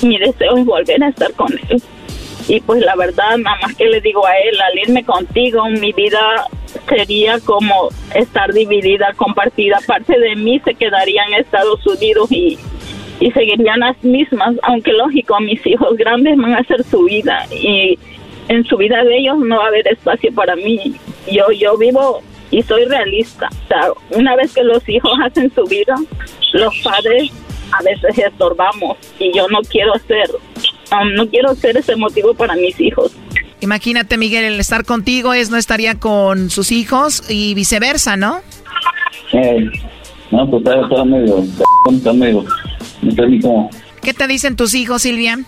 mi 0.02 0.18
deseo 0.18 0.56
es 0.56 0.64
volver 0.64 1.02
a 1.02 1.08
estar 1.08 1.32
con 1.34 1.52
él. 1.68 1.82
Y 2.48 2.60
pues 2.60 2.80
la 2.82 2.94
verdad, 2.96 3.38
nada 3.38 3.56
más 3.62 3.74
que 3.74 3.86
le 3.86 4.00
digo 4.00 4.26
a 4.26 4.36
él, 4.36 4.60
al 4.60 4.78
irme 4.78 5.04
contigo, 5.04 5.64
mi 5.70 5.92
vida 5.92 6.46
sería 6.88 7.38
como 7.40 7.88
estar 8.14 8.52
dividida, 8.52 9.12
compartida. 9.16 9.78
Parte 9.86 10.18
de 10.18 10.36
mí 10.36 10.60
se 10.64 10.74
quedaría 10.74 11.24
en 11.24 11.34
Estados 11.34 11.86
Unidos 11.86 12.30
y, 12.30 12.58
y 13.20 13.30
seguirían 13.30 13.80
las 13.80 14.02
mismas, 14.04 14.56
aunque 14.62 14.92
lógico, 14.92 15.40
mis 15.40 15.64
hijos 15.66 15.96
grandes 15.96 16.36
van 16.36 16.54
a 16.54 16.58
hacer 16.58 16.84
su 16.84 17.04
vida 17.04 17.46
y 17.50 17.98
en 18.48 18.64
su 18.64 18.76
vida 18.76 19.02
de 19.04 19.16
ellos 19.16 19.38
no 19.38 19.58
va 19.58 19.64
a 19.64 19.68
haber 19.68 19.88
espacio 19.88 20.32
para 20.34 20.54
mí. 20.56 20.94
Yo, 21.30 21.50
yo 21.52 21.78
vivo 21.78 22.20
y 22.50 22.62
soy 22.62 22.84
realista. 22.84 23.48
O 23.48 23.68
sea, 23.68 23.92
una 24.10 24.36
vez 24.36 24.54
que 24.54 24.62
los 24.62 24.86
hijos 24.88 25.12
hacen 25.22 25.52
su 25.54 25.64
vida, 25.64 25.94
los 26.52 26.74
padres 26.82 27.30
a 27.72 27.82
veces 27.82 28.18
estorbamos 28.18 28.96
y 29.18 29.32
yo 29.32 29.48
no 29.48 29.60
quiero 29.62 29.92
ser, 30.06 30.30
um, 31.02 31.14
no 31.14 31.28
quiero 31.28 31.54
ser 31.54 31.76
ese 31.76 31.96
motivo 31.96 32.34
para 32.34 32.54
mis 32.54 32.78
hijos. 32.80 33.12
Imagínate, 33.60 34.18
Miguel, 34.18 34.44
el 34.44 34.60
estar 34.60 34.84
contigo 34.84 35.32
es 35.32 35.50
no 35.50 35.56
estaría 35.56 35.94
con 35.94 36.50
sus 36.50 36.70
hijos 36.70 37.22
y 37.30 37.54
viceversa, 37.54 38.16
¿no? 38.16 38.40
Eh, 39.32 39.70
no, 40.30 40.50
pues 40.50 40.62
está, 40.64 41.04
medio, 41.04 41.38
está 41.90 42.12
medio, 42.12 42.44
no 43.02 43.70
¿Qué 44.02 44.12
te 44.12 44.26
dicen 44.26 44.56
tus 44.56 44.74
hijos, 44.74 45.02
Silvia? 45.02 45.38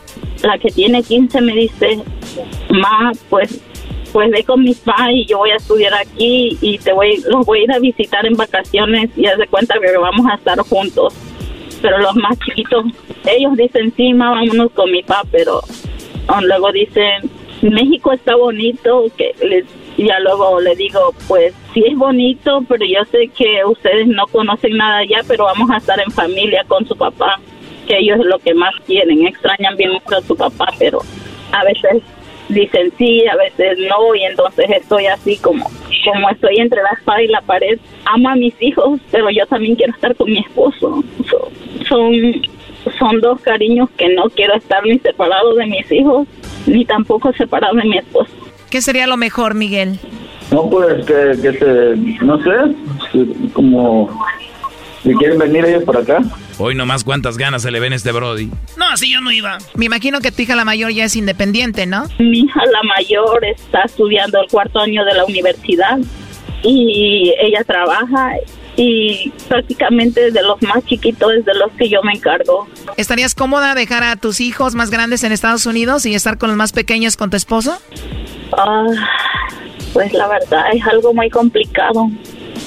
La 0.43 0.59
que 0.59 0.71
tiene 0.71 1.03
15 1.03 1.41
me 1.43 1.53
dice, 1.53 1.99
ma, 2.71 3.13
pues 3.29 3.61
pues 4.13 4.31
ve 4.31 4.45
con 4.45 4.63
mis 4.63 4.79
padres 4.79 5.15
y 5.15 5.27
yo 5.27 5.37
voy 5.37 5.51
a 5.51 5.57
estudiar 5.57 5.93
aquí 5.93 6.57
y 6.63 6.79
te 6.79 6.91
voy, 6.95 7.23
los 7.29 7.45
voy 7.45 7.59
a 7.59 7.63
ir 7.65 7.73
a 7.73 7.79
visitar 7.79 8.25
en 8.25 8.33
vacaciones 8.33 9.11
y 9.15 9.27
haz 9.27 9.37
de 9.37 9.47
cuenta 9.47 9.75
que 9.79 9.99
vamos 9.99 10.27
a 10.31 10.37
estar 10.37 10.59
juntos. 10.61 11.13
Pero 11.87 11.99
los 11.99 12.17
más 12.17 12.37
chiquitos, 12.41 12.85
ellos 13.25 13.57
dicen, 13.57 13.93
sí, 13.97 14.13
vámonos 14.13 14.73
con 14.73 14.91
mi 14.91 15.05
papá, 15.05 15.23
pero 15.31 15.61
luego 16.43 16.73
dicen, 16.73 17.31
México 17.63 18.13
está 18.13 18.35
bonito, 18.35 19.05
que 19.17 19.33
les, 19.47 19.67
ya 19.97 20.19
luego 20.19 20.61
le 20.61 20.75
digo, 20.75 21.15
pues 21.29 21.55
sí 21.73 21.85
es 21.87 21.97
bonito, 21.97 22.65
pero 22.69 22.85
yo 22.85 23.05
sé 23.13 23.29
que 23.29 23.65
ustedes 23.65 24.09
no 24.09 24.27
conocen 24.27 24.77
nada 24.77 24.99
allá, 24.99 25.19
pero 25.29 25.45
vamos 25.45 25.71
a 25.71 25.77
estar 25.77 26.01
en 26.01 26.11
familia 26.11 26.65
con 26.67 26.85
su 26.89 26.97
papá, 26.97 27.39
que 27.87 27.99
ellos 27.99 28.19
es 28.19 28.27
lo 28.27 28.41
que 28.41 28.53
más 28.53 28.75
quieren, 28.85 29.25
extrañan 29.25 29.77
bien 29.77 29.93
mucho 29.93 30.17
a 30.17 30.23
su 30.23 30.37
papá, 30.37 30.67
pero 30.81 30.99
a 31.53 31.63
veces 31.63 32.03
dicen 32.49 32.93
sí, 32.99 33.27
a 33.27 33.37
veces 33.37 33.79
no, 33.89 34.15
y 34.15 34.25
entonces 34.25 34.67
estoy 34.71 35.07
así 35.07 35.37
como, 35.39 35.71
como 36.05 36.31
estoy 36.31 36.57
entre 36.59 36.83
la 36.83 36.91
espada 36.91 37.23
y 37.23 37.29
la 37.29 37.41
pared. 37.41 37.79
Amo 38.05 38.29
a 38.31 38.37
mis 38.37 38.55
hijos, 38.61 39.01
pero 39.11 39.31
yo 39.31 39.47
también 39.47 39.75
quiero 39.77 39.93
estar 39.93 40.15
con 40.15 40.31
mi 40.31 40.39
esposo. 40.39 41.03
son, 41.89 42.13
son 42.99 43.21
dos 43.21 43.41
cariños 43.41 43.89
que 43.97 44.09
no 44.15 44.25
quiero 44.31 44.55
estar 44.55 44.85
ni 44.85 44.99
separado 44.99 45.55
de 45.55 45.67
mis 45.67 45.91
hijos, 45.91 46.27
ni 46.67 46.85
tampoco 46.85 47.33
separado 47.33 47.75
de 47.77 47.85
mi 47.85 47.99
esposo. 47.99 48.33
¿Qué 48.71 48.81
sería 48.81 49.07
lo 49.07 49.17
mejor, 49.17 49.55
Miguel? 49.55 49.99
No, 50.51 50.69
pues 50.71 51.05
que, 51.07 51.33
que 51.43 51.53
se, 51.59 52.25
no 52.25 52.39
sé, 52.43 52.53
como 53.53 54.09
si 55.07 55.15
quieren 55.15 55.39
venir 55.39 55.65
ellos 55.65 55.85
por 55.85 55.97
acá. 55.97 56.21
Hoy 56.59 56.75
nomás 56.75 57.05
cuántas 57.05 57.37
ganas 57.37 57.63
se 57.63 57.71
le 57.71 57.79
ven 57.79 57.93
a 57.93 57.97
este 57.97 58.11
Brody. 58.13 58.51
No, 58.77 58.89
así 58.93 59.13
yo 59.13 59.21
no 59.21 59.31
iba. 59.31 59.59
Me 59.75 59.85
imagino 59.85 60.21
que 60.21 60.33
tu 60.33 60.43
hija 60.43 60.57
la 60.57 60.65
mayor 60.65 60.91
ya 60.91 61.05
es 61.05 61.15
independiente, 61.15 61.87
¿no? 61.87 62.07
Mi 62.19 62.41
hija 62.41 62.61
la 62.67 62.83
mayor 62.83 63.45
está 63.45 63.83
estudiando 63.83 64.41
el 64.41 64.49
cuarto 64.49 64.81
año 64.81 65.05
de 65.05 65.15
la 65.15 65.25
universidad 65.25 65.99
y 66.63 67.33
ella 67.41 67.63
trabaja 67.65 68.33
y 68.77 69.31
prácticamente 69.49 70.33
de 70.33 70.43
los 70.43 70.61
más 70.63 70.85
chiquitos 70.85 71.33
es 71.33 71.45
de 71.45 71.55
los 71.55 71.71
que 71.73 71.89
yo 71.89 72.03
me 72.03 72.13
encargo. 72.13 72.67
¿Estarías 72.97 73.35
cómoda 73.35 73.75
dejar 73.75 74.03
a 74.03 74.17
tus 74.17 74.41
hijos 74.41 74.75
más 74.75 74.91
grandes 74.91 75.23
en 75.23 75.33
Estados 75.33 75.67
Unidos 75.67 76.05
y 76.05 76.15
estar 76.15 76.37
con 76.37 76.49
los 76.49 76.57
más 76.57 76.73
pequeños 76.73 77.17
con 77.17 77.31
tu 77.31 77.37
esposo? 77.37 77.79
Ah, 78.57 78.87
pues 79.93 80.13
la 80.13 80.27
verdad 80.27 80.65
es 80.73 80.85
algo 80.85 81.15
muy 81.15 81.31
complicado. 81.31 82.11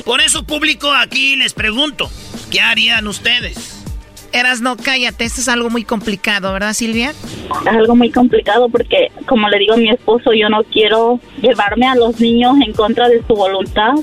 Por 0.05 0.21
eso 0.21 0.43
público 0.43 0.91
aquí 0.91 1.35
les 1.35 1.53
pregunto, 1.53 2.09
¿qué 2.50 2.62
harían 2.62 3.08
ustedes? 3.08 3.84
Eras, 4.32 4.62
no, 4.62 4.78
cállate, 4.78 5.24
esto 5.24 5.41
es 5.41 5.47
algo 5.47 5.70
muy 5.70 5.84
complicado, 5.84 6.54
¿verdad, 6.54 6.74
Silvia? 6.74 7.12
Es 7.12 7.68
algo 7.68 7.95
muy 7.95 8.12
complicado 8.12 8.70
porque, 8.70 9.12
como 9.26 9.50
le 9.50 9.58
digo 9.58 9.74
a 9.74 9.78
mi 9.78 9.89
esposo, 9.89 10.34
yo 10.34 10.50
no 10.50 10.64
quiero 10.64 11.20
llevarme 11.41 11.88
a 11.88 11.95
los 11.95 12.20
niños 12.20 12.56
en 12.64 12.74
contra 12.74 13.10
de 13.10 13.24
su 13.26 13.34
voluntad 13.34 13.93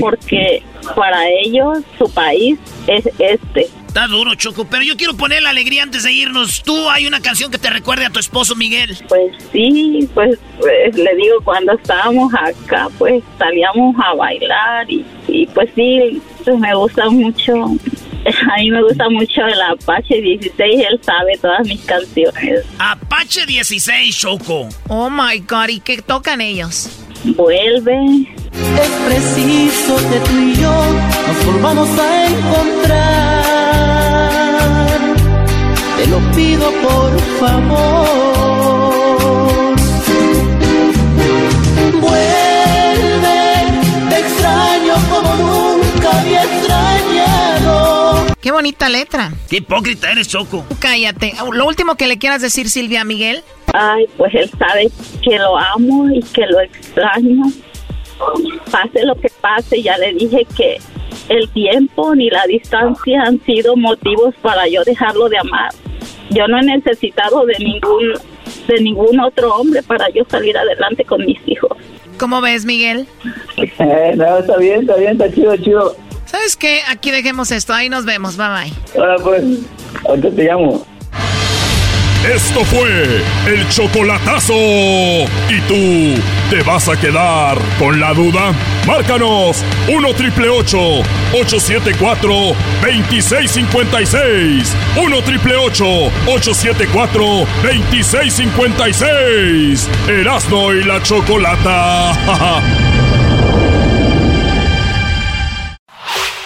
porque 0.00 0.62
para 0.96 1.28
ellos 1.28 1.78
su 1.98 2.10
país 2.10 2.58
es 2.86 3.08
este. 3.18 3.68
Está 3.92 4.06
duro, 4.06 4.34
Choco, 4.34 4.64
pero 4.64 4.82
yo 4.82 4.96
quiero 4.96 5.14
poner 5.18 5.42
la 5.42 5.50
alegría 5.50 5.82
antes 5.82 6.04
de 6.04 6.12
irnos. 6.12 6.62
¿Tú 6.62 6.88
hay 6.88 7.06
una 7.06 7.20
canción 7.20 7.50
que 7.50 7.58
te 7.58 7.68
recuerde 7.68 8.06
a 8.06 8.08
tu 8.08 8.18
esposo 8.18 8.56
Miguel? 8.56 8.96
Pues 9.06 9.34
sí, 9.52 10.08
pues, 10.14 10.38
pues 10.58 10.96
le 10.96 11.14
digo, 11.14 11.34
cuando 11.44 11.74
estábamos 11.74 12.32
acá, 12.32 12.88
pues 12.96 13.22
salíamos 13.36 13.94
a 14.02 14.14
bailar 14.14 14.90
y, 14.90 15.04
y 15.28 15.46
pues 15.48 15.68
sí, 15.74 16.22
pues 16.42 16.58
me 16.58 16.74
gusta 16.74 17.10
mucho 17.10 17.52
a 18.50 18.60
mí 18.60 18.70
me 18.70 18.82
gusta 18.82 19.10
mucho 19.10 19.46
el 19.46 19.60
Apache 19.60 20.22
16, 20.22 20.86
él 20.90 21.00
sabe 21.02 21.36
todas 21.36 21.68
mis 21.68 21.82
canciones. 21.82 22.64
Apache 22.78 23.44
16, 23.44 24.16
Choco. 24.16 24.70
Oh 24.88 25.10
my 25.10 25.38
god, 25.40 25.68
¿y 25.68 25.80
qué 25.80 26.00
tocan 26.00 26.40
ellos? 26.40 27.01
Vuelve. 27.24 28.26
Es 28.52 28.90
preciso 29.06 29.96
que 29.96 30.18
tú 30.28 30.38
y 30.38 30.54
yo 30.54 30.72
nos 31.28 31.46
volvamos 31.46 31.88
a 31.98 32.26
encontrar. 32.26 32.98
Te 35.96 36.06
lo 36.08 36.18
pido 36.34 36.70
por 36.82 37.20
favor. 37.38 38.51
Qué 48.42 48.50
bonita 48.50 48.88
letra. 48.88 49.30
Qué 49.48 49.58
hipócrita 49.58 50.10
eres, 50.10 50.26
Choco. 50.26 50.64
Cállate. 50.80 51.32
Lo 51.52 51.64
último 51.64 51.94
que 51.94 52.08
le 52.08 52.18
quieras 52.18 52.42
decir, 52.42 52.68
Silvia 52.68 53.04
Miguel. 53.04 53.44
Ay, 53.72 54.06
pues 54.16 54.34
él 54.34 54.50
sabe 54.58 54.90
que 55.22 55.38
lo 55.38 55.56
amo 55.56 56.10
y 56.10 56.20
que 56.20 56.44
lo 56.46 56.60
extraño. 56.60 57.44
Pase 58.70 59.04
lo 59.04 59.14
que 59.14 59.28
pase, 59.40 59.80
ya 59.80 59.96
le 59.96 60.14
dije 60.14 60.44
que 60.56 60.78
el 61.28 61.48
tiempo 61.50 62.16
ni 62.16 62.30
la 62.30 62.44
distancia 62.46 63.22
han 63.22 63.40
sido 63.44 63.76
motivos 63.76 64.34
para 64.42 64.66
yo 64.66 64.82
dejarlo 64.82 65.28
de 65.28 65.38
amar. 65.38 65.70
Yo 66.30 66.48
no 66.48 66.58
he 66.58 66.62
necesitado 66.62 67.46
de 67.46 67.54
ningún 67.60 68.14
de 68.66 68.80
ningún 68.80 69.20
otro 69.20 69.54
hombre 69.54 69.82
para 69.82 70.08
yo 70.10 70.24
salir 70.28 70.56
adelante 70.56 71.04
con 71.04 71.24
mis 71.24 71.38
hijos. 71.46 71.76
¿Cómo 72.18 72.40
ves, 72.40 72.64
Miguel? 72.64 73.06
Eh, 73.56 74.14
no, 74.16 74.38
está 74.38 74.56
bien, 74.56 74.80
está 74.82 74.96
bien, 74.96 75.12
está 75.12 75.32
chido, 75.32 75.56
chido. 75.56 75.96
¿Sabes 76.32 76.56
qué? 76.56 76.80
Aquí 76.88 77.10
dejemos 77.10 77.50
esto. 77.52 77.74
Ahí 77.74 77.90
nos 77.90 78.06
vemos. 78.06 78.38
Bye 78.38 78.46
bye. 78.48 78.72
Ahora 78.98 79.16
pues, 79.22 79.44
ahorita 80.08 80.30
te 80.30 80.44
llamo. 80.44 80.86
Esto 82.24 82.64
fue 82.64 83.22
el 83.46 83.68
chocolatazo. 83.68 84.54
¿Y 84.54 85.60
tú 85.68 86.14
te 86.48 86.62
vas 86.62 86.88
a 86.88 86.98
quedar 86.98 87.58
con 87.78 88.00
la 88.00 88.14
duda? 88.14 88.54
Márcanos 88.86 89.62
1 89.88 90.14
triple 90.14 90.48
874 90.48 92.32
2656. 92.80 94.74
1 95.04 95.22
triple 95.22 95.56
874 95.56 97.24
2656. 97.62 99.86
Erasno 100.08 100.72
y 100.72 100.82
la 100.84 101.02
chocolata. 101.02 102.98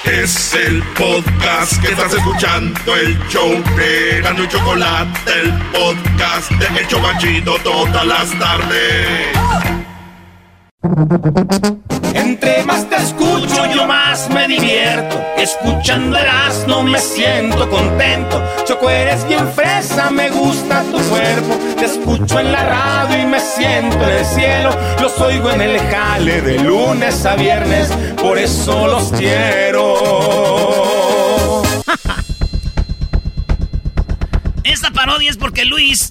Es 0.06 0.54
el 0.54 0.82
podcast 0.96 1.82
que 1.82 1.88
estás 1.88 2.14
escuchando, 2.14 2.96
el 2.96 3.18
show 3.28 3.50
de 3.76 4.20
Gano 4.22 4.44
y 4.44 4.48
Chocolate, 4.48 5.32
el 5.42 5.52
podcast 5.72 6.50
de 6.52 6.80
El 6.80 6.86
Chocachito 6.86 7.58
todas 7.64 8.06
las 8.06 8.38
tardes. 8.38 9.85
Entre 12.14 12.64
más 12.64 12.88
te 12.88 12.96
escucho, 12.96 13.66
yo 13.74 13.86
más 13.86 14.28
me 14.30 14.48
divierto. 14.48 15.20
Escuchando 15.36 16.16
no 16.66 16.82
me 16.82 16.98
siento 16.98 17.68
contento. 17.70 18.42
Choco, 18.64 18.90
eres 18.90 19.26
bien 19.28 19.48
fresa, 19.52 20.10
me 20.10 20.28
gusta 20.30 20.82
tu 20.82 20.98
cuerpo. 21.08 21.56
Te 21.76 21.84
escucho 21.84 22.40
en 22.40 22.52
la 22.52 22.64
radio 22.64 23.22
y 23.22 23.26
me 23.26 23.40
siento 23.40 24.02
en 24.02 24.10
el 24.10 24.24
cielo. 24.24 24.70
Los 25.00 25.20
oigo 25.20 25.50
en 25.50 25.60
el 25.60 25.78
jale 25.78 26.40
de 26.40 26.58
lunes 26.58 27.24
a 27.24 27.36
viernes, 27.36 27.88
por 28.20 28.38
eso 28.38 28.88
los 28.88 29.12
quiero. 29.12 29.94
Esta 34.64 34.90
parodia 34.90 35.30
es 35.30 35.36
porque 35.36 35.64
Luis 35.64 36.10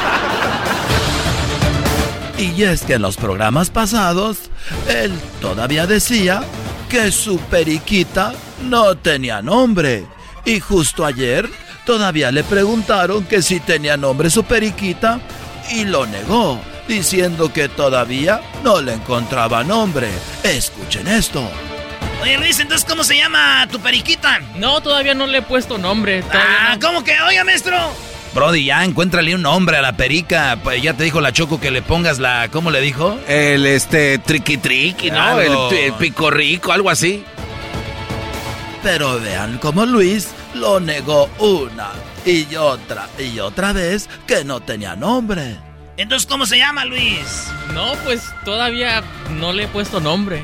Y 2.41 2.63
es 2.63 2.81
que 2.81 2.95
en 2.95 3.03
los 3.03 3.17
programas 3.17 3.69
pasados, 3.69 4.49
él 4.89 5.13
todavía 5.41 5.85
decía 5.85 6.41
que 6.89 7.11
su 7.11 7.37
periquita 7.37 8.33
no 8.63 8.97
tenía 8.97 9.43
nombre. 9.43 10.07
Y 10.43 10.59
justo 10.59 11.05
ayer 11.05 11.47
todavía 11.85 12.31
le 12.31 12.43
preguntaron 12.43 13.25
que 13.25 13.43
si 13.43 13.59
tenía 13.59 13.95
nombre 13.95 14.31
su 14.31 14.43
periquita 14.43 15.19
y 15.69 15.85
lo 15.85 16.07
negó, 16.07 16.59
diciendo 16.87 17.53
que 17.53 17.69
todavía 17.69 18.41
no 18.63 18.81
le 18.81 18.93
encontraba 18.93 19.63
nombre. 19.63 20.09
Escuchen 20.41 21.07
esto. 21.07 21.47
Oye 22.23 22.39
Luis, 22.39 22.59
entonces 22.59 22.87
¿cómo 22.89 23.03
se 23.03 23.17
llama 23.17 23.67
tu 23.71 23.79
periquita? 23.79 24.39
No, 24.55 24.81
todavía 24.81 25.13
no 25.13 25.27
le 25.27 25.39
he 25.39 25.41
puesto 25.43 25.77
nombre. 25.77 26.23
Ah, 26.33 26.75
¿cómo 26.81 27.03
que? 27.03 27.21
Oiga, 27.21 27.43
maestro. 27.43 27.77
Brody, 28.33 28.65
ya 28.65 28.85
encuéntrale 28.85 29.35
un 29.35 29.41
nombre 29.41 29.77
a 29.77 29.81
la 29.81 29.97
perica. 29.97 30.57
Pues 30.63 30.81
ya 30.81 30.93
te 30.93 31.03
dijo 31.03 31.19
la 31.19 31.33
Choco 31.33 31.59
que 31.59 31.69
le 31.69 31.81
pongas 31.81 32.19
la. 32.19 32.49
¿Cómo 32.49 32.71
le 32.71 32.79
dijo? 32.79 33.19
El 33.27 33.65
este 33.65 34.19
triqui 34.19 34.57
triqui, 34.57 35.11
¿no? 35.11 35.39
El, 35.39 35.51
el, 35.77 35.93
pico 35.93 36.31
rico, 36.31 36.71
algo 36.71 36.89
así. 36.89 37.23
Pero 38.83 39.19
vean 39.19 39.57
cómo 39.57 39.85
Luis 39.85 40.29
lo 40.53 40.79
negó 40.79 41.29
una 41.39 41.89
y 42.25 42.55
otra 42.55 43.09
y 43.19 43.39
otra 43.39 43.73
vez 43.73 44.09
que 44.25 44.43
no 44.43 44.61
tenía 44.61 44.95
nombre. 44.95 45.57
Entonces, 45.97 46.27
¿cómo 46.27 46.45
se 46.45 46.57
llama 46.57 46.85
Luis? 46.85 47.47
No, 47.73 47.93
pues 48.05 48.23
todavía 48.45 49.03
no 49.31 49.53
le 49.53 49.63
he 49.63 49.67
puesto 49.67 49.99
nombre. 49.99 50.43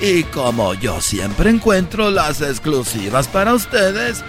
Y 0.00 0.22
como 0.24 0.74
yo 0.74 1.00
siempre 1.00 1.50
encuentro 1.50 2.10
las 2.10 2.40
exclusivas 2.40 3.26
para 3.26 3.54
ustedes, 3.54 4.22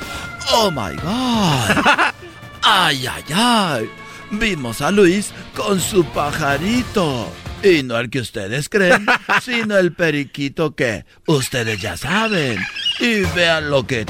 oh 0.51 0.71
my 0.71 0.95
god. 0.95 2.11
¡Ay, 2.63 3.07
ay, 3.07 3.23
ay! 3.33 3.89
Vimos 4.31 4.81
a 4.81 4.91
Luis 4.91 5.33
con 5.55 5.79
su 5.79 6.05
pajarito. 6.05 7.31
Y 7.63 7.83
no 7.83 7.97
el 7.99 8.09
que 8.09 8.19
ustedes 8.19 8.69
creen, 8.69 9.05
sino 9.43 9.77
el 9.77 9.93
periquito 9.93 10.75
que 10.75 11.05
ustedes 11.27 11.79
ya 11.79 11.97
saben. 11.97 12.57
Y 12.99 13.21
vean 13.35 13.69
lo 13.69 13.85
que. 13.85 14.05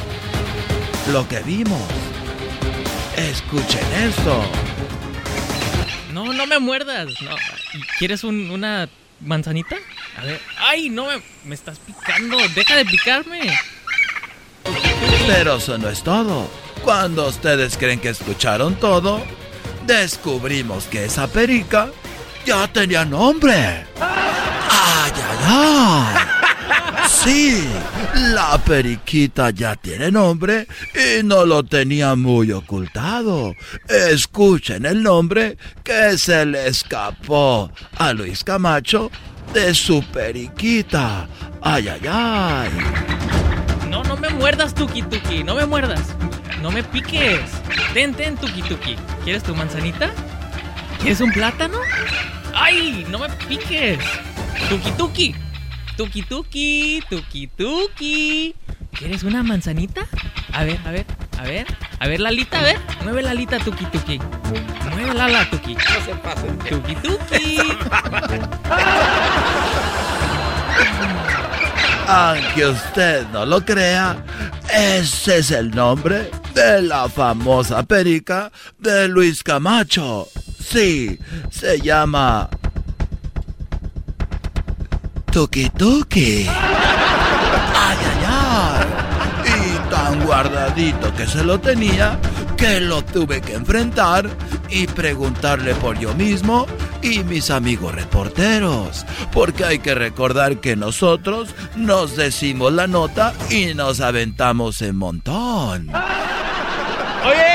lo 1.11 1.27
que 1.27 1.39
vimos. 1.39 1.81
Escuchen 3.17 3.85
esto. 3.93 4.43
No, 6.13 6.31
no 6.31 6.45
me 6.45 6.59
muerdas. 6.59 7.07
No. 7.21 7.35
¿Quieres 7.99 8.23
una 8.23 8.89
manzanita? 9.19 9.75
A 10.17 10.23
ver. 10.23 10.39
¡Ay, 10.59 10.89
no 10.89 11.07
me, 11.07 11.21
me 11.45 11.55
estás 11.55 11.79
picando! 11.79 12.37
¡Deja 12.55 12.75
de 12.75 12.85
picarme! 12.85 13.57
Pero 15.27 15.55
eso 15.55 15.77
no 15.77 15.89
es 15.89 16.03
todo. 16.03 16.49
Cuando 16.83 17.27
ustedes 17.27 17.77
creen 17.77 17.99
que 17.99 18.09
escucharon 18.09 18.75
todo, 18.75 19.21
descubrimos 19.85 20.85
que 20.85 21.05
esa 21.05 21.27
perica 21.27 21.89
ya 22.45 22.67
tenía 22.67 23.05
nombre. 23.05 23.85
¡Ay, 23.99 25.11
ay, 25.15 25.37
ay! 25.45 26.31
Sí, 27.07 27.67
la 28.15 28.57
periquita 28.57 29.51
ya 29.51 29.75
tiene 29.75 30.11
nombre 30.11 30.67
y 30.95 31.23
no 31.23 31.45
lo 31.45 31.63
tenía 31.63 32.15
muy 32.15 32.51
ocultado. 32.51 33.53
Escuchen 33.87 34.85
el 34.87 35.03
nombre 35.03 35.57
que 35.83 36.17
se 36.17 36.45
le 36.45 36.67
escapó 36.67 37.71
a 37.97 38.13
Luis 38.13 38.43
Camacho 38.43 39.11
de 39.53 39.75
su 39.75 40.03
periquita. 40.03 41.27
¡Ay, 41.61 41.89
ay, 41.89 42.01
ay! 42.09 42.69
No, 43.89 44.03
no 44.03 44.17
me 44.17 44.29
muerdas, 44.29 44.73
Tuki 44.73 45.03
Tuki, 45.03 45.43
no 45.43 45.53
me 45.55 45.65
muerdas. 45.67 46.15
No 46.61 46.69
me 46.69 46.83
piques. 46.83 47.41
Ten, 47.93 48.13
ten, 48.13 48.37
tuki 48.37 48.61
tuki. 48.61 48.95
¿Quieres 49.23 49.43
tu 49.43 49.55
manzanita? 49.55 50.11
¿Quieres 50.99 51.19
un 51.21 51.31
plátano? 51.31 51.79
¡Ay! 52.53 53.05
¡No 53.09 53.17
me 53.17 53.29
piques! 53.47 53.99
Tuki 54.69 54.91
tuki. 54.91 55.35
Tuki 55.97 56.21
tuki. 56.21 57.01
Tuki 57.09 57.47
tuki. 57.47 58.55
¿Quieres 58.91 59.23
una 59.23 59.41
manzanita? 59.41 60.05
A 60.53 60.63
ver, 60.63 60.79
a 60.85 60.91
ver, 60.91 61.05
a 61.39 61.43
ver. 61.43 61.65
A 61.99 62.07
ver, 62.07 62.19
Lalita, 62.19 62.59
a 62.59 62.63
ver. 62.63 62.77
Mueve 63.03 63.23
la 63.23 63.31
alita, 63.31 63.57
tuki 63.57 63.85
tuki. 63.85 64.19
Mueve 64.93 65.13
la 65.15 65.25
ala, 65.25 65.49
tuki. 65.49 65.73
No 65.73 66.05
se 66.05 66.13
pase. 66.15 66.47
Tuki 66.69 66.95
tuki. 66.95 67.57
Aunque 72.13 72.65
usted 72.65 73.25
no 73.31 73.45
lo 73.45 73.63
crea, 73.63 74.17
ese 74.69 75.37
es 75.37 75.51
el 75.51 75.71
nombre 75.71 76.29
de 76.53 76.81
la 76.81 77.07
famosa 77.07 77.83
perica 77.83 78.51
de 78.77 79.07
Luis 79.07 79.41
Camacho. 79.43 80.27
Sí, 80.59 81.17
se 81.49 81.79
llama... 81.79 82.49
Tuki 85.31 85.69
Tuki. 85.69 86.47
Ay, 86.49 87.97
ay, 88.09 88.25
ay. 88.27 88.87
Y 89.47 89.89
tan 89.89 90.25
guardadito 90.25 91.13
que 91.15 91.25
se 91.25 91.45
lo 91.45 91.61
tenía 91.61 92.19
que 92.61 92.79
lo 92.79 93.03
tuve 93.03 93.41
que 93.41 93.55
enfrentar 93.55 94.29
y 94.69 94.85
preguntarle 94.85 95.73
por 95.73 95.97
yo 95.97 96.13
mismo 96.13 96.67
y 97.01 97.23
mis 97.23 97.49
amigos 97.49 97.95
reporteros. 97.95 99.03
Porque 99.33 99.65
hay 99.65 99.79
que 99.79 99.95
recordar 99.95 100.57
que 100.59 100.75
nosotros 100.75 101.55
nos 101.75 102.15
decimos 102.15 102.71
la 102.71 102.85
nota 102.85 103.33
y 103.49 103.73
nos 103.73 103.99
aventamos 103.99 104.83
en 104.83 104.95
montón. 104.95 105.89
Oye, 107.25 107.50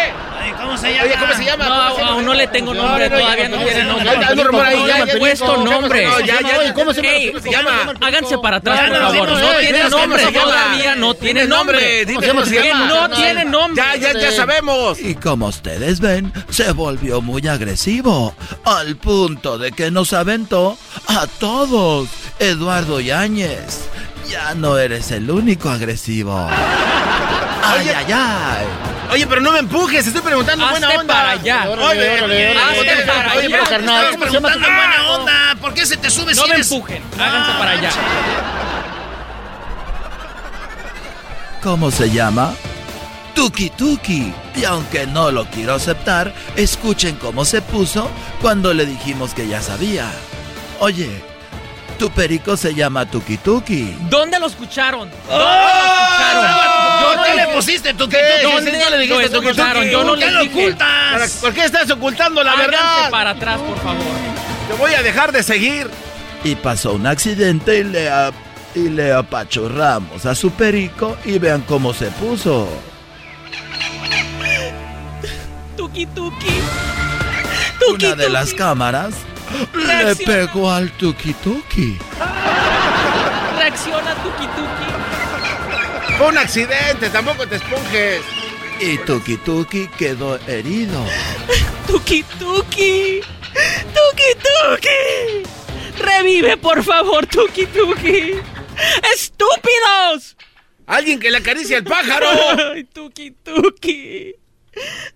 ¿cómo 0.77 0.89
se 0.89 0.93
llama? 0.95 1.05
Oye, 1.05 1.15
¿cómo 1.19 1.35
se 1.35 1.45
llama? 1.45 1.65
No, 1.65 1.75
¿Cómo 1.75 1.95
se 1.97 2.01
llama? 2.01 2.13
aún 2.13 2.25
no 2.27 2.35
le 2.35 2.47
tengo 2.49 2.75
nombre, 2.75 3.09
No, 3.09 3.17
no, 3.17 3.23
todavía 3.23 3.49
no 3.49 3.57
tiene 3.59 3.85
nombre. 3.85 4.05
ya, 4.21 4.35
no, 4.35 4.45
rumor 4.45 4.67
ahí, 4.67 4.79
ya, 4.87 4.99
le 4.99 5.07
ya, 5.07 5.13
he 5.13 5.19
puesto 5.19 5.47
¿cómo 5.47 5.57
se 5.57 5.65
llama? 5.65 5.81
nombre. 5.81 6.07
No, 6.07 6.21
ya, 6.21 6.41
ya, 6.41 6.59
Oye, 6.59 6.75
¿cómo 6.75 6.93
se 6.95 7.51
llama? 7.51 7.93
Háganse 8.01 8.39
para 8.39 8.57
atrás, 8.59 8.81
por 8.81 8.99
no, 8.99 9.11
favor. 9.11 9.29
no, 9.31 9.53
eh, 9.53 9.57
tiene 9.61 9.89
nombre, 9.89 10.27
todavía 10.33 10.95
no 10.97 11.15
tiene 11.15 11.47
nombre. 11.47 12.07
Que 12.07 12.33
no 12.33 12.43
tiene 13.11 13.45
nombre. 13.45 13.83
Ya, 14.01 14.13
ya, 14.13 14.19
ya 14.19 14.33
sabemos. 14.33 14.99
Y 15.01 15.15
como 15.15 15.47
ustedes 15.47 16.01
ven, 16.01 16.33
se 16.51 16.73
volvió 16.73 17.21
muy 17.21 17.47
agresivo, 17.47 18.35
al 18.65 18.97
punto 18.97 19.59
de 19.59 19.73
que 19.73 19.91
nos 19.91 20.13
aventó 20.13 20.77
a 21.09 21.27
todos. 21.27 22.09
Eduardo 22.39 23.01
Yáñez, 23.01 23.89
ya 24.29 24.55
no 24.55 24.79
eres 24.79 25.11
el 25.11 25.31
único 25.31 25.69
agresivo. 25.71 26.49
Ay, 27.63 27.81
Oye. 27.81 27.95
ay, 27.95 28.13
ay. 28.13 28.67
Oye, 29.13 29.27
pero 29.27 29.41
no 29.41 29.53
me 29.53 29.61
empujes, 29.61 30.07
estoy 30.07 30.21
preguntando 30.23 30.65
Hazte 30.67 30.81
buena 30.81 31.01
onda. 31.01 31.15
para 31.15 31.31
allá. 31.33 31.65
Oye, 31.69 31.73
Órale, 31.73 32.01
oye, 32.25 32.51
órale, 32.51 32.59
Hazte 32.91 33.07
para 33.07 33.35
oye, 33.35 33.49
pero 33.51 33.63
allá. 33.63 33.71
carnal, 33.71 34.05
Estamos 34.05 34.17
¿cómo 34.17 34.27
se 34.27 34.33
llama 34.33 34.49
tu 34.53 34.59
preguntando 34.61 34.77
buena 34.83 34.97
carnal? 34.97 35.21
onda. 35.21 35.61
¿Por 35.61 35.75
qué 35.75 35.87
se 35.87 35.97
te 35.97 36.11
sube 36.11 36.35
No 36.35 36.43
si 36.43 36.49
me 36.49 36.55
eres- 36.57 36.71
empujen. 36.73 37.03
Háganse 37.19 37.53
para 37.59 37.71
allá. 37.71 37.91
¿Cómo 41.63 41.91
se 41.91 42.11
llama? 42.11 42.55
Tuki 43.35 43.71
Tuki. 43.71 44.33
Y 44.55 44.65
aunque 44.65 45.07
no 45.07 45.31
lo 45.31 45.45
quiero 45.47 45.75
aceptar, 45.75 46.33
escuchen 46.57 47.17
cómo 47.17 47.45
se 47.45 47.61
puso 47.63 48.11
cuando 48.41 48.73
le 48.73 48.87
dijimos 48.87 49.35
que 49.35 49.47
ya 49.49 49.61
sabía. 49.61 50.07
Oye, 50.81 51.23
tu 51.99 52.11
perico 52.11 52.57
se 52.57 52.75
llama 52.75 53.07
Tuki 53.11 53.39
Tuki. 53.39 53.97
¿Dónde 54.11 54.39
lo 54.39 54.47
escucharon? 54.47 55.09
¿Dónde 55.11 55.25
¡Oh! 55.31 55.39
lo 55.39 56.43
escucharon? 56.43 57.03
¿Por 57.03 57.17
Yo 57.17 57.23
qué 57.25 57.31
no 57.31 57.37
le 57.37 57.57
pusiste 57.57 57.95
tu 57.95 58.09
¿Qué? 58.09 58.19
¿Dónde 58.43 58.71
¿Sí, 58.71 58.77
sí, 58.77 58.91
le 58.91 58.99
dijiste 58.99 59.15
lo 59.15 59.29
tuki, 59.29 59.35
tuki? 59.35 59.47
escucharon? 59.49 59.85
Yo 59.89 60.05
no 60.05 60.11
¿Por 60.11 60.19
qué 60.19 60.31
lo 60.31 60.43
ocultas? 60.43 61.33
¿Por 61.41 61.53
qué 61.55 61.65
estás 61.65 61.91
ocultando 61.91 62.43
la 62.45 62.53
Háganse 62.53 62.71
verdad? 62.71 63.11
para 63.11 63.31
atrás, 63.31 63.61
por 63.61 63.79
favor. 63.79 64.05
Te 64.69 64.75
voy 64.75 64.95
a 64.95 65.03
dejar 65.03 65.33
de 65.33 65.43
seguir. 65.43 65.91
Y 66.45 66.55
pasó 66.55 66.93
un 66.93 67.07
accidente 67.07 67.79
y 67.79 67.85
le, 67.85 68.09
a- 68.09 68.33
y 68.75 68.89
le 68.91 69.13
apachurramos 69.13 70.27
a 70.27 70.35
su 70.35 70.51
perico 70.53 71.17
y 71.25 71.39
vean 71.39 71.63
cómo 71.63 71.93
se 71.95 72.07
puso. 72.13 72.69
Tuki 75.77 76.07
tuki. 76.07 76.47
Una 77.93 78.15
de 78.15 78.29
las 78.29 78.53
cámaras 78.55 79.15
le 79.75 80.17
pegó 80.17 80.71
al 80.71 80.91
Tuki 80.93 81.35
Tuki. 81.35 81.99
Reacciona, 83.59 84.15
tuki 84.23 84.47
tuki. 84.47 86.17
Fue 86.17 86.29
un 86.29 86.39
accidente, 86.39 87.11
tampoco 87.11 87.47
te 87.47 87.57
esponjes. 87.57 88.23
Y 88.81 88.99
Tuki 88.99 89.37
Tuki 89.39 89.89
quedó 89.99 90.39
herido. 90.47 91.05
Tuki 91.87 92.23
tuki. 92.39 93.21
Tuki 93.95 94.31
tuki. 94.45 95.57
Revive, 95.99 96.57
por 96.59 96.83
favor, 96.83 97.27
Tuki 97.27 97.67
Tuki. 97.67 98.35
¡Estúpidos! 99.15 100.37
¡Alguien 100.87 101.19
que 101.19 101.31
le 101.31 101.39
acaricie 101.39 101.77
al 101.77 101.85
pájaro! 101.85 102.27
¡Ay, 102.75 102.85
Tuki 102.85 103.35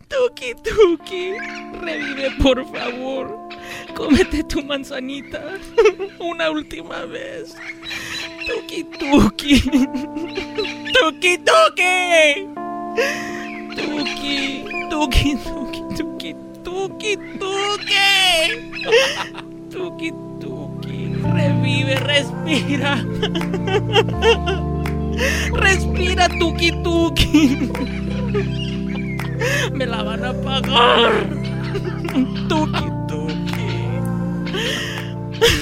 Tuki! 0.08 0.54
Tuki 0.64 1.38
revive 1.82 2.30
por 2.42 2.64
favor. 2.72 3.26
Cómete 3.94 4.42
tu 4.48 4.62
manzanita. 4.62 5.58
Una 6.18 6.50
última 6.50 7.06
vez. 7.06 7.54
Tuki 8.46 8.84
Tuki. 8.98 9.60
Tuki 10.92 11.38
Tuki. 11.38 12.48
Tuki, 13.76 14.64
Tuki, 14.90 15.36
Tuki, 15.44 15.94
Tuki, 15.96 16.34
Tuki, 16.64 17.16
Tuki. 17.38 18.00
Tuki 19.70 20.10
Tuki, 20.40 21.14
revive, 21.34 21.94
respira. 22.08 22.92
Respira, 25.52 26.28
Tuki 26.38 26.70
Tuki. 26.82 28.69
Me 29.72 29.86
la 29.86 30.02
van 30.02 30.24
a 30.24 30.32
pagar. 30.32 31.12
Tuki, 32.48 32.84
tuki. 33.08 33.70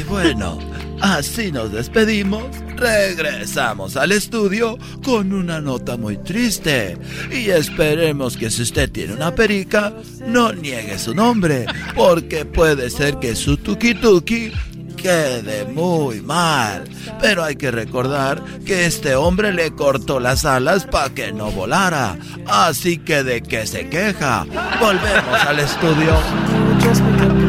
Y 0.01 0.05
bueno, 0.05 0.59
así 1.01 1.53
nos 1.53 1.73
despedimos. 1.73 2.45
Regresamos 2.77 3.97
al 3.97 4.13
estudio 4.13 4.79
con 5.05 5.33
una 5.33 5.61
nota 5.61 5.97
muy 5.97 6.17
triste. 6.19 6.97
Y 7.31 7.51
esperemos 7.51 8.37
que 8.37 8.51
si 8.51 8.63
usted 8.63 8.91
tiene 8.91 9.15
una 9.15 9.35
perica, 9.35 9.93
no 10.27 10.53
niegue 10.53 10.99
su 10.99 11.15
nombre. 11.15 11.67
Porque 11.95 12.45
puede 12.45 12.91
ser 12.91 13.19
que 13.19 13.35
su 13.35 13.57
tuki 13.57 13.95
tuki 13.95 14.53
quede 14.99 15.65
muy 15.65 16.21
mal. 16.21 16.85
Pero 17.21 17.43
hay 17.43 17.57
que 17.57 17.71
recordar 17.71 18.43
que 18.67 18.85
este 18.85 19.15
hombre 19.17 19.53
le 19.53 19.71
cortó 19.73 20.21
las 20.21 20.45
alas 20.45 20.85
para 20.85 21.09
que 21.15 21.33
no 21.33 21.51
volara. 21.51 22.19
Así 22.47 22.99
que 22.99 23.23
de 23.25 23.43
qué 23.43 23.67
se 23.67 23.89
queja. 23.89 24.45
Volvemos 24.81 25.41
al 25.47 25.61
estudio. 25.61 26.19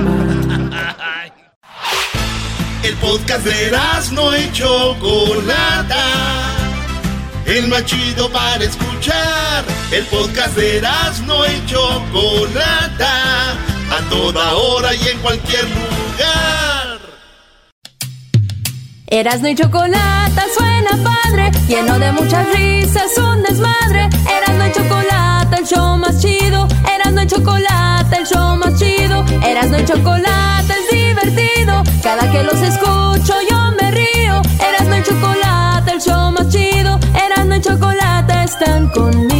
El 2.81 2.95
podcast 2.95 3.45
de 3.45 3.71
no 4.13 4.35
y 4.35 4.51
Chocolata. 4.53 6.05
El 7.45 7.67
más 7.67 7.85
chido 7.85 8.31
para 8.31 8.63
escuchar. 8.63 9.65
El 9.91 10.05
podcast 10.05 10.55
de 10.55 10.81
no 11.25 11.45
y 11.45 11.65
Chocolata. 11.65 13.51
A 13.51 14.09
toda 14.09 14.55
hora 14.55 14.95
y 14.95 15.07
en 15.07 15.19
cualquier 15.19 15.65
lugar. 15.65 16.78
Erasno 19.11 19.49
y 19.49 19.55
chocolate 19.55 20.41
suena 20.55 20.91
padre, 21.03 21.49
lleno 21.67 21.97
de 21.97 22.11
muchas 22.11 22.45
risas, 22.53 23.17
un 23.17 23.41
desmadre. 23.41 24.07
Erasno 24.29 24.67
y 24.67 24.71
chocolate, 24.71 25.55
el 25.57 25.65
show 25.65 25.97
más 25.97 26.21
chido. 26.21 26.67
Erasno 26.93 27.23
y 27.23 27.25
chocolate, 27.25 28.17
el 28.17 28.27
show 28.27 28.55
más 28.55 28.77
chido. 28.77 29.25
Erasno 29.43 29.79
y 29.79 29.85
chocolate 29.85 30.73
es 30.73 30.95
divertido. 30.95 31.81
Cada 32.03 32.31
que 32.31 32.43
los 32.43 32.61
escucho 32.61 33.33
yo 33.49 33.71
me 33.81 33.89
río. 33.89 34.43
Erasno 34.59 34.97
y 34.97 35.03
chocolate, 35.03 35.91
el 35.91 36.01
show 36.01 36.31
más 36.31 36.47
chido. 36.49 36.99
Erasno 37.15 37.55
y 37.55 37.61
chocolate 37.61 38.43
están 38.43 38.89
conmigo. 38.89 39.38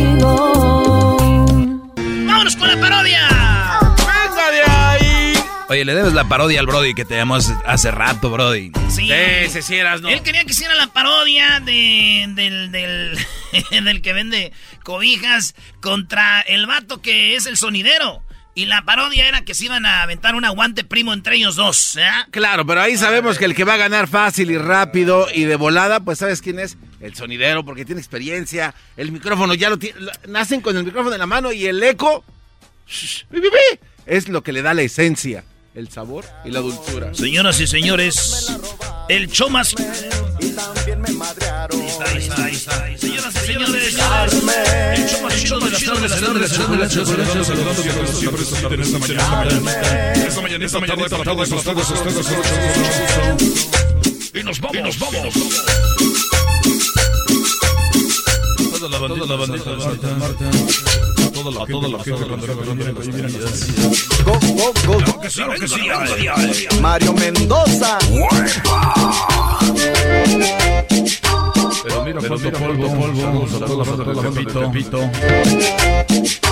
Oye, 5.70 5.86
le 5.86 5.94
debes 5.94 6.14
la 6.14 6.28
parodia 6.28 6.60
al 6.60 6.66
Brody 6.66 6.96
que 6.96 7.06
te 7.06 7.16
llamó 7.16 7.36
hace 7.36 7.92
rato, 7.92 8.32
Brody. 8.32 8.72
Sí. 8.90 9.12
Ese 9.12 9.62
sí 9.62 9.76
eras, 9.76 10.02
¿no? 10.02 10.10
Él 10.10 10.24
quería 10.24 10.44
que 10.44 10.52
hiciera 10.52 10.74
la 10.74 10.88
parodia 10.88 11.60
de, 11.60 12.26
del, 12.30 12.72
del, 12.72 13.18
del 13.84 14.02
que 14.02 14.14
vende 14.14 14.52
cobijas 14.84 15.54
contra 15.80 16.42
el 16.42 16.66
vato 16.66 17.04
que 17.04 17.36
es 17.36 17.46
el 17.46 17.56
sonidero. 17.56 18.24
Y 18.56 18.66
la 18.66 18.82
parodia 18.82 19.28
era 19.28 19.42
que 19.42 19.54
se 19.54 19.66
iban 19.66 19.86
a 19.86 20.02
aventar 20.02 20.34
un 20.34 20.44
aguante 20.44 20.84
primo 20.84 21.14
entre 21.14 21.36
ellos 21.36 21.56
dos. 21.56 21.96
¿eh? 21.98 22.10
Claro, 22.32 22.66
pero 22.66 22.82
ahí 22.82 22.98
sabemos 22.98 23.38
que 23.38 23.46
el 23.46 23.54
que 23.54 23.64
va 23.64 23.76
a 23.76 23.78
ganar 23.78 24.08
fácil 24.08 24.50
y 24.50 24.58
rápido 24.58 25.28
y 25.32 25.44
de 25.44 25.56
volada, 25.56 26.00
pues 26.00 26.18
¿sabes 26.18 26.42
quién 26.42 26.58
es? 26.58 26.78
El 27.00 27.16
sonidero, 27.16 27.64
porque 27.64 27.86
tiene 27.86 28.02
experiencia. 28.02 28.74
El 28.98 29.12
micrófono 29.12 29.54
ya 29.54 29.70
lo 29.70 29.78
tiene. 29.78 30.00
Nacen 30.28 30.62
con 30.62 30.76
el 30.76 30.84
micrófono 30.84 31.14
en 31.14 31.20
la 31.20 31.28
mano 31.28 31.52
y 31.52 31.68
el 31.68 31.82
eco. 31.84 32.26
shh, 32.88 33.26
es 34.08 34.28
lo 34.28 34.42
que 34.42 34.52
le 34.52 34.64
da 34.64 34.74
la 34.74 34.82
esencia, 34.82 35.44
el 35.76 35.90
sabor 35.90 36.26
y 36.46 36.52
la 36.52 36.60
dulzura. 36.60 37.14
Señoras 37.14 37.60
y 37.60 37.68
señores, 37.68 38.48
el 39.08 39.30
show 39.30 39.50
más. 39.50 39.70
Señoras 39.70 40.06
y 43.36 43.40
señores, 43.46 43.98
el 43.98 44.04
show 45.46 45.60
esta 50.70 50.86
tarde, 50.86 51.04
esta 51.04 51.24
tarde, 51.24 51.44
esta 51.44 51.64
tarde, 51.64 51.82
esta 51.82 51.94
tarde, 51.94 51.98
Y 54.34 54.44
nos 54.44 54.60
vamos, 54.60 54.84
nos 54.84 55.00
vamos. 55.00 55.34
Toda 58.72 58.90
la 58.90 59.00
banda, 59.00 59.16
toda 59.16 59.28
la 59.28 59.36
banda, 59.36 59.58
toda 61.44 61.52
la 61.52 61.60
la 61.60 61.88
la 61.90 62.04
gente 62.04 62.28
la. 65.78 66.82
Mario 66.82 67.14
Mendoza. 67.14 67.98
Pero 71.84 72.04
mira, 72.04 72.20
cuánto 72.20 72.52
polvo, 72.52 72.88
polvo, 72.88 73.46
a 73.46 73.60
toda 73.66 73.78
la 73.78 73.92
banda 73.92 74.04
de 74.04 74.46
Tepito, 74.46 75.00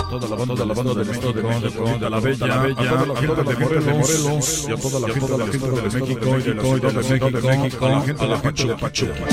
toda 0.09 0.27
la 0.27 0.35
banda, 0.35 0.53
toda 0.53 0.65
la 0.65 0.73
banda 0.73 0.93
de 0.93 1.05
México, 1.05 1.33
de 1.33 1.43
México, 1.43 1.83
de 1.99 2.09
la 2.09 2.19
Bella, 2.19 2.45
a 2.45 2.73
toda 2.85 3.05
la 3.05 3.15
gente 3.19 3.43
de 3.43 3.93
Morelos, 3.93 4.65
y 4.67 4.71
a 4.71 4.77
toda 4.77 4.99
la 4.99 5.07
gente 5.13 5.31
de 5.31 5.38
México, 5.38 5.71
de 5.71 5.81
México, 5.99 6.38
y 6.38 6.79
de 6.79 6.93
la 6.93 7.03
Ciudad 7.03 7.31
de 7.31 7.41
México, 7.41 7.85
a 7.85 8.25
la 8.25 8.39
gente 8.39 8.65
de 8.65 8.75
Pachuca. 8.75 9.25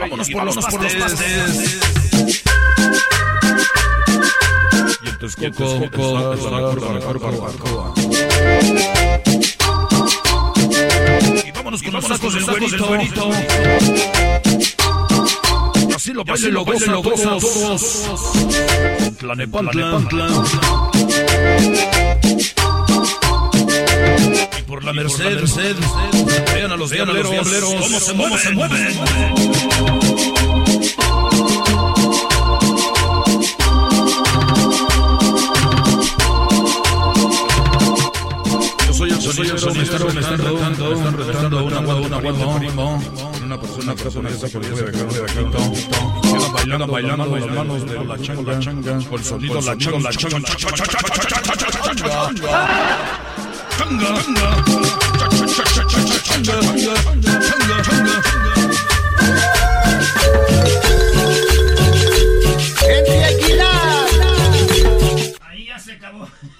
Vámonos 0.00 0.28
por 0.28 0.44
los 0.44 0.94
pastes. 0.96 1.99
Y 5.20 5.44
en 5.44 5.52
Texcoco, 5.52 6.32
está 6.32 6.50
la 6.50 6.70
curva, 6.70 6.94
la 6.94 7.00
curva, 7.00 7.92
Y 11.44 11.50
vámonos 11.50 11.82
con 11.82 11.92
los 11.92 12.08
tacos 12.08 12.32
del 12.32 12.44
güerito. 12.44 13.30
Así 15.94 16.14
lo 16.14 16.24
bailen, 16.24 16.54
lo 16.54 16.64
gozan 16.64 17.38
todos. 17.38 17.42
Tlanepantla. 19.18 20.00
Y 24.58 24.62
por 24.62 24.82
la 24.82 24.94
Merced, 24.94 25.76
vean 26.54 26.72
a 26.72 26.76
los 26.78 26.90
diableros, 26.90 27.46
cómo 27.78 28.00
se 28.00 28.14
mueven, 28.14 28.58
sonidero, 39.60 40.12
me 40.12 40.20
están 40.20 40.38
retando, 40.38 40.90
me 40.90 40.96
están 40.96 41.16
retando 41.16 41.64
un 41.64 41.72
aguado, 41.74 42.02
un 42.02 42.12
aguado 42.12 42.58
primo. 42.58 43.00
Una 43.44 43.60
persona, 43.60 43.94
persona, 43.94 44.28
esa 44.30 44.48
por 44.48 44.62
de 44.62 44.70
dejar 44.70 45.12
de 45.12 45.20
dejar. 45.20 45.44
Bailando, 46.52 46.86
bailando, 46.86 47.36
las 47.36 47.50
manos 47.50 47.86
de 47.86 48.04
la 48.04 48.18
changa, 48.18 48.58
changa, 48.58 48.98
con 49.08 49.18
el 49.18 49.24
sonido, 49.24 49.60
la 49.60 49.76
changa, 49.76 49.98
la 49.98 50.10
changa, 50.10 50.40
changa, 50.42 50.70
Henry 56.30 58.49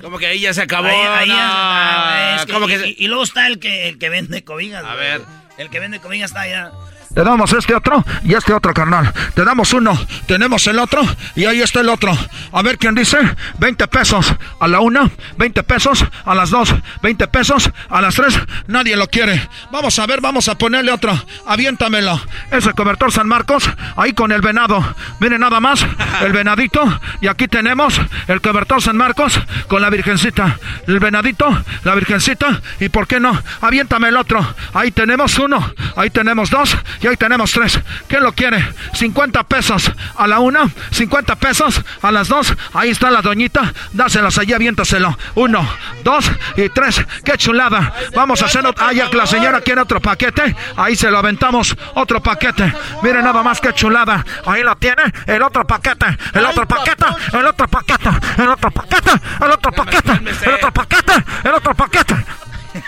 ¿Cómo 0.00 0.18
que 0.18 0.26
ahí 0.26 0.40
ya 0.40 0.52
se 0.54 0.62
acabó? 0.62 0.88
Ahí- 0.88 0.94
ahí 0.96 1.28
ya- 1.28 1.34
No. 1.34 1.40
ah, 1.42 2.36
es 2.40 2.46
que- 2.46 2.52
¿Cómo 2.52 2.66
que 2.66 2.74
y, 2.74 2.78
se- 2.78 2.88
y- 2.88 2.96
y 2.98 3.06
luego 3.08 3.22
está 3.24 3.46
el 3.46 3.58
que, 3.58 3.88
el 3.88 3.98
que 3.98 4.08
vende 4.08 4.44
cobijas. 4.44 4.84
A 4.84 4.94
ver. 4.94 5.22
El 5.58 5.70
que 5.70 5.80
vende 5.80 6.00
cobijas 6.00 6.30
está 6.30 6.42
allá. 6.42 6.70
Te 7.14 7.24
damos 7.24 7.52
este 7.52 7.74
otro 7.74 8.04
y 8.22 8.34
este 8.34 8.52
otro, 8.52 8.72
carnal. 8.72 9.12
Te 9.34 9.44
damos 9.44 9.72
uno, 9.72 9.98
tenemos 10.26 10.64
el 10.68 10.78
otro 10.78 11.02
y 11.34 11.44
ahí 11.44 11.60
está 11.60 11.80
el 11.80 11.88
otro. 11.88 12.16
A 12.52 12.62
ver 12.62 12.78
quién 12.78 12.94
dice. 12.94 13.18
20 13.58 13.88
pesos 13.88 14.32
a 14.60 14.68
la 14.68 14.80
una, 14.80 15.10
20 15.36 15.62
pesos 15.64 16.04
a 16.24 16.34
las 16.36 16.50
dos, 16.50 16.72
20 17.02 17.26
pesos 17.28 17.70
a 17.88 18.00
las 18.00 18.14
tres. 18.14 18.38
Nadie 18.68 18.96
lo 18.96 19.08
quiere. 19.08 19.48
Vamos 19.72 19.98
a 19.98 20.06
ver, 20.06 20.20
vamos 20.20 20.48
a 20.48 20.56
ponerle 20.56 20.92
otro. 20.92 21.12
Aviéntamelo. 21.46 22.20
Ese 22.52 22.72
cobertor 22.74 23.10
San 23.10 23.26
Marcos, 23.26 23.68
ahí 23.96 24.12
con 24.12 24.30
el 24.30 24.40
venado. 24.40 24.94
Miren 25.18 25.40
nada 25.40 25.58
más, 25.58 25.84
el 26.22 26.32
venadito. 26.32 26.80
Y 27.20 27.26
aquí 27.26 27.48
tenemos 27.48 28.00
el 28.28 28.40
cobertor 28.40 28.80
San 28.82 28.96
Marcos 28.96 29.40
con 29.66 29.82
la 29.82 29.90
virgencita. 29.90 30.58
El 30.86 31.00
venadito, 31.00 31.50
la 31.82 31.94
virgencita. 31.96 32.60
Y 32.78 32.88
por 32.88 33.08
qué 33.08 33.18
no, 33.18 33.36
aviéntame 33.60 34.08
el 34.08 34.16
otro. 34.16 34.54
Ahí 34.74 34.92
tenemos 34.92 35.38
uno, 35.40 35.74
ahí 35.96 36.10
tenemos 36.10 36.50
dos 36.50 36.76
y 37.00 37.06
ahí 37.06 37.16
tenemos 37.16 37.52
tres. 37.52 37.80
¿Quién 38.08 38.22
lo 38.22 38.32
quiere? 38.32 38.64
50 38.94 39.44
pesos 39.44 39.90
a 40.16 40.26
la 40.26 40.38
una, 40.40 40.68
50 40.90 41.36
pesos 41.36 41.80
a 42.02 42.12
las 42.12 42.28
dos. 42.28 42.54
Ahí 42.74 42.90
está 42.90 43.10
la 43.10 43.22
doñita. 43.22 43.72
Dáselas 43.92 44.38
allí, 44.38 44.52
aviéntaselo. 44.52 45.16
Uno, 45.34 45.66
dos 46.04 46.30
y 46.56 46.68
tres. 46.68 47.04
¡Qué 47.24 47.36
chulada! 47.36 47.94
Vamos 48.14 48.42
a 48.42 48.46
hacer. 48.46 48.60
Ah, 48.78 48.92
ya 48.92 49.08
que 49.10 49.16
la 49.16 49.26
señora 49.26 49.60
quiere 49.60 49.80
otro 49.80 50.00
paquete. 50.00 50.54
Ahí 50.76 50.94
se 50.96 51.10
lo 51.10 51.18
aventamos. 51.18 51.74
Otro 51.94 52.22
paquete. 52.22 52.72
Miren 53.02 53.24
nada 53.24 53.42
más 53.42 53.60
que 53.60 53.72
chulada. 53.72 54.24
Ahí 54.44 54.62
lo 54.62 54.76
tiene. 54.76 55.02
El 55.26 55.42
otro 55.42 55.66
paquete. 55.66 56.06
El 56.34 56.44
otro 56.44 56.68
paquete. 56.68 57.06
El 57.32 57.46
otro 57.46 57.68
paquete. 57.68 58.10
El 58.36 58.48
otro 58.48 58.70
paquete. 58.70 59.10
El 59.40 59.50
otro 59.50 59.72
paquete. 59.72 60.12
El 60.44 60.52
otro 60.52 60.72
paquete. 60.72 61.12
El 61.44 61.54
otro 61.54 61.74
paquete. 61.74 62.14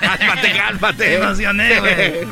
Cálmate, 0.01 0.53
cálmate. 0.57 2.29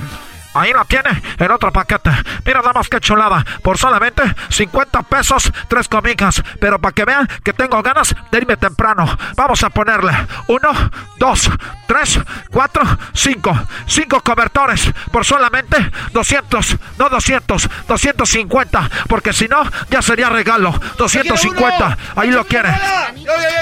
Ahí 0.55 0.73
la 0.73 0.85
tiene, 0.85 1.11
el 1.39 1.51
otro 1.51 1.73
paquete. 1.73 2.11
Mira 2.45 2.61
nada 2.61 2.73
más 2.73 2.89
que 2.89 3.01
chulada. 3.01 3.45
Por 3.63 3.79
solamente 3.79 4.23
50 4.49 5.03
pesos, 5.05 5.53
tres 5.69 5.89
comidas. 5.89 6.43
Pero 6.61 6.79
para 6.79 6.93
que 6.93 7.05
vean 7.05 7.29
que 7.45 7.53
tengo 7.53 7.81
ganas 7.83 8.15
de 8.31 8.39
irme 8.39 8.57
temprano. 8.57 9.07
Vamos 9.37 9.63
a 9.63 9.71
ponerle 9.71 10.13
uno, 10.49 10.71
dos, 11.19 11.51
tres, 11.87 12.19
cuatro, 12.51 12.83
cinco. 13.13 13.57
Cinco 13.87 14.21
cobertores 14.23 14.93
por 15.13 15.25
solamente 15.25 15.77
200. 16.13 16.77
No 16.99 17.09
200, 17.09 17.69
250. 17.87 18.91
Porque 19.09 19.33
si 19.33 19.47
no, 19.47 19.63
ya 19.89 20.03
sería 20.03 20.29
regalo. 20.29 20.73
250. 20.99 21.99
Ahí 22.17 22.31
lo 22.31 22.45
quiere. 22.45 22.71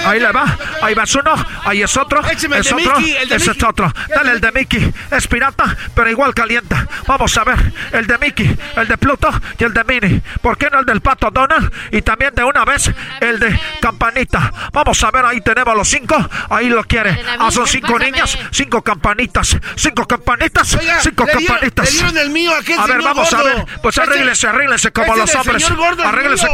Ahí 0.06 0.20
le 0.20 0.32
va. 0.32 0.56
Ahí 0.82 0.94
va 0.94 1.04
uno. 1.18 1.46
Ahí 1.64 1.82
es 1.82 1.96
otro. 1.96 2.20
Es 2.30 2.72
otro. 2.72 2.98
Ese 2.98 3.50
es 3.50 3.62
otro. 3.62 3.92
Dale 4.08 4.32
el 4.32 4.40
de 4.40 4.52
Mickey. 4.52 4.94
Es 5.10 5.26
pirata, 5.26 5.76
pero 5.94 6.10
igual 6.10 6.34
caliente. 6.34 6.77
Vamos 7.06 7.36
a 7.36 7.44
ver 7.44 7.72
el 7.92 8.06
de 8.06 8.18
Mickey, 8.18 8.56
el 8.76 8.88
de 8.88 8.98
Pluto 8.98 9.30
y 9.58 9.64
el 9.64 9.72
de 9.72 9.84
Minnie. 9.84 10.22
¿Por 10.40 10.56
qué 10.56 10.68
no 10.70 10.80
el 10.80 10.86
del 10.86 11.00
pato 11.00 11.30
Donald? 11.30 11.72
Y 11.92 12.02
también 12.02 12.34
de 12.34 12.44
una 12.44 12.64
vez 12.64 12.90
el 13.20 13.38
de 13.38 13.58
Campanita. 13.80 14.52
Vamos 14.72 15.02
a 15.02 15.10
ver, 15.10 15.24
ahí 15.24 15.40
tenemos 15.40 15.74
los 15.74 15.88
cinco. 15.88 16.16
Ahí 16.50 16.68
lo 16.68 16.84
quiere. 16.84 17.20
Ah, 17.38 17.50
son 17.50 17.66
cinco 17.66 17.98
niñas, 17.98 18.38
cinco 18.50 18.82
campanitas. 18.82 19.56
Cinco 19.76 20.06
campanitas, 20.06 20.78
cinco 21.00 21.26
campanitas. 21.26 22.02
el 22.16 22.30
mío 22.30 22.52
a 22.78 22.86
ver, 22.86 23.02
vamos 23.02 23.32
a 23.32 23.42
ver. 23.42 23.64
Pues 23.82 23.98
arréglese, 23.98 24.46
arréglese 24.46 24.90
como 24.92 25.16
los 25.16 25.34
hombres. 25.34 25.66
Arréglese. 26.04 26.48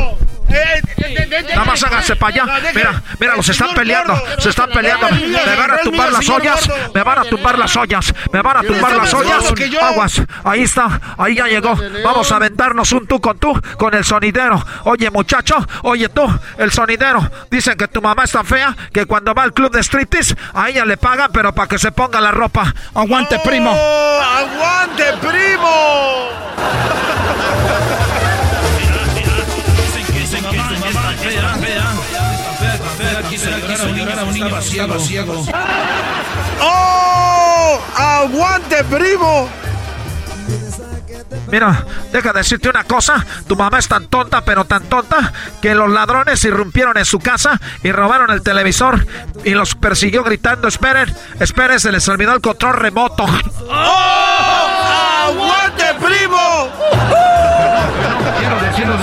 Nada 0.49 1.65
más 1.65 1.83
hágase 1.83 2.17
para 2.17 2.45
allá. 2.45 2.73
Mira, 2.75 3.03
mira, 3.19 3.37
los 3.37 3.49
están 3.49 3.75
peleando. 3.75 4.15
Se 4.39 4.51
están 4.51 4.71
peleando. 4.71 5.09
Me 5.11 5.57
van 5.57 5.71
a 5.71 5.79
tumbar 5.79 6.13
las 6.13 6.29
ollas. 6.29 6.71
Me 6.95 7.03
van 7.03 7.19
a 7.19 7.25
tumbar 7.25 7.59
las 7.59 7.77
ollas. 7.77 8.15
Me 8.33 8.43
van 8.43 8.57
a 8.59 8.63
tumbar 8.63 8.97
las 8.97 9.15
ollas. 9.15 9.53
Aguas. 9.81 10.23
Ahí 10.45 10.63
está. 10.63 11.01
Ahí 11.19 11.37
ya 11.37 11.47
llegó. 11.47 11.77
Vamos 12.05 12.31
a 12.33 12.37
aventarnos 12.37 12.93
un 12.93 13.07
tú 13.07 13.21
con 13.21 13.39
tú 13.39 13.61
con 13.79 13.95
el 13.95 14.05
sonidero. 14.05 14.65
Oye, 14.85 15.11
muchacho. 15.11 15.57
Oye, 15.83 16.09
tú, 16.09 16.27
el 16.59 16.71
sonidero. 16.73 17.31
Dicen 17.51 17.77
que 17.77 17.89
tu 17.89 18.01
mamá 18.01 18.25
está 18.25 18.45
fea. 18.45 18.77
Que 18.93 19.07
cuando 19.07 19.35
va 19.35 19.43
al 19.43 19.53
club 19.53 19.73
de 19.73 19.83
striptease, 19.83 20.37
a 20.55 20.69
ella 20.69 20.85
le 20.85 20.97
pagan, 20.97 21.31
pero 21.33 21.55
para 21.55 21.69
que 21.69 21.79
se 21.79 21.93
ponga 21.93 22.21
la 22.21 22.31
ropa. 22.31 22.75
Aguante, 22.95 23.39
primo. 23.41 23.71
¡Aguante, 23.71 25.05
primo! 25.21 27.04
¡Oh! 36.61 37.81
¡Aguante, 37.97 38.85
primo! 38.85 39.49
Mira, 41.51 41.85
deja 42.13 42.33
de 42.33 42.39
decirte 42.41 42.69
una 42.69 42.85
cosa. 42.85 43.25
Tu 43.47 43.57
mamá 43.57 43.79
es 43.79 43.89
tan 43.89 44.09
tonta, 44.09 44.45
pero 44.45 44.65
tan 44.65 44.85
tonta, 44.85 45.33
que 45.63 45.75
los 45.75 45.91
ladrones 45.91 46.45
irrumpieron 46.45 46.97
en 46.99 47.05
su 47.05 47.19
casa 47.19 47.61
y 47.83 47.93
robaron 47.93 48.31
el 48.31 48.43
televisor 48.43 49.07
y 49.45 49.51
los 49.51 49.75
persiguió 49.75 50.25
gritando, 50.25 50.69
esperen, 50.69 51.15
esperen, 51.41 51.81
se 51.81 51.93
les 51.93 52.09
olvidó 52.09 52.35
el 52.35 52.41
control 52.41 52.75
remoto. 52.75 53.25
¡Oh! 53.69 54.65
¡Aguante, 55.27 55.85
primo! 56.01 57.24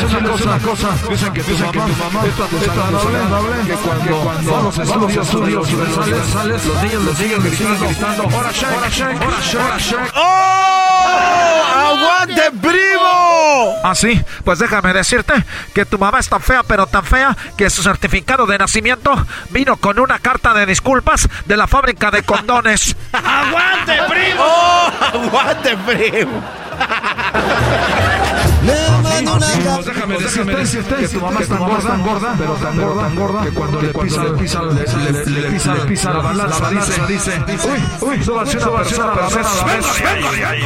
Decirles 0.01 0.41
una 0.41 0.57
cosa, 0.59 0.89
cosa. 0.89 1.09
Dicen 1.09 1.33
que 1.33 1.43
tu 1.43 1.57
mamá, 1.57 2.25
es 2.25 2.35
tan 2.35 2.49
desagradable 2.49 3.53
que 3.67 3.73
cuando, 3.73 4.19
cuando 4.21 4.51
vamos 4.51 4.79
a 4.79 4.83
estudios, 4.83 5.27
estudios 5.27 5.67
universales, 5.69 6.27
sales, 6.27 6.65
los 6.65 6.81
niños 6.81 7.03
les 7.03 7.17
siguen 7.17 7.43
gritando, 7.43 7.87
gritando, 7.87 8.23
¡Hora 8.23 8.51
shake, 8.51 8.77
hora 8.77 8.89
shake, 8.89 9.21
hora 9.21 9.41
shake, 9.41 9.63
hora 9.63 9.77
shake! 9.77 10.11
¡Oh! 10.15 10.91
¡Aguante, 11.91 12.51
primo! 12.61 13.75
Ah, 13.83 13.93
sí, 13.93 14.21
pues 14.43 14.59
déjame 14.59 14.93
decirte 14.93 15.33
que 15.73 15.85
tu 15.85 15.99
mamá 15.99 16.19
es 16.19 16.29
tan 16.29 16.41
fea, 16.41 16.63
pero 16.63 16.87
tan 16.87 17.03
fea, 17.03 17.37
que 17.55 17.69
su 17.69 17.83
certificado 17.83 18.45
de 18.47 18.57
nacimiento 18.57 19.13
vino 19.51 19.77
con 19.77 19.99
una 19.99 20.17
carta 20.19 20.53
de 20.53 20.65
disculpas 20.65 21.29
de 21.45 21.57
la 21.57 21.67
fábrica 21.67 22.09
de 22.09 22.23
condones. 22.23 22.95
¡Aguante, 23.13 23.99
primo! 24.09 24.43
¡Oh! 24.43 24.91
¡Aguante, 25.13 25.77
primo! 25.77 26.41
Pues 29.11 29.85
déjame 29.85 30.55
decirte 30.55 30.95
que 30.95 31.07
tu 31.07 31.19
mamá 31.19 31.39
es 31.41 31.47
tan 31.47 31.59
gorda, 31.59 31.89
tan 31.89 32.03
gorda, 32.03 32.35
pero 32.37 32.53
tan 32.53 32.77
gorda, 32.81 33.01
tan 33.01 33.15
gorda, 33.15 33.43
que 33.43 33.49
cuando 33.51 33.81
le 33.81 33.87
pisa, 33.89 34.23
le 34.23 34.31
pisa, 34.31 34.61
le, 34.61 34.83
pisa, 35.51 35.73
le 35.73 35.81
pisa 35.81 36.13
la 36.13 36.19
balanza, 36.19 36.69
dice, 36.69 37.01
dice, 37.07 37.67
uy, 37.67 38.09
uy, 38.09 38.19
eso 38.19 38.33
va 38.33 38.41
a 38.41 38.45
ser 38.45 38.63
una 38.63 38.75
persona 38.75 39.11
a 39.11 39.15
la 39.15 39.65
vez. 39.75 39.85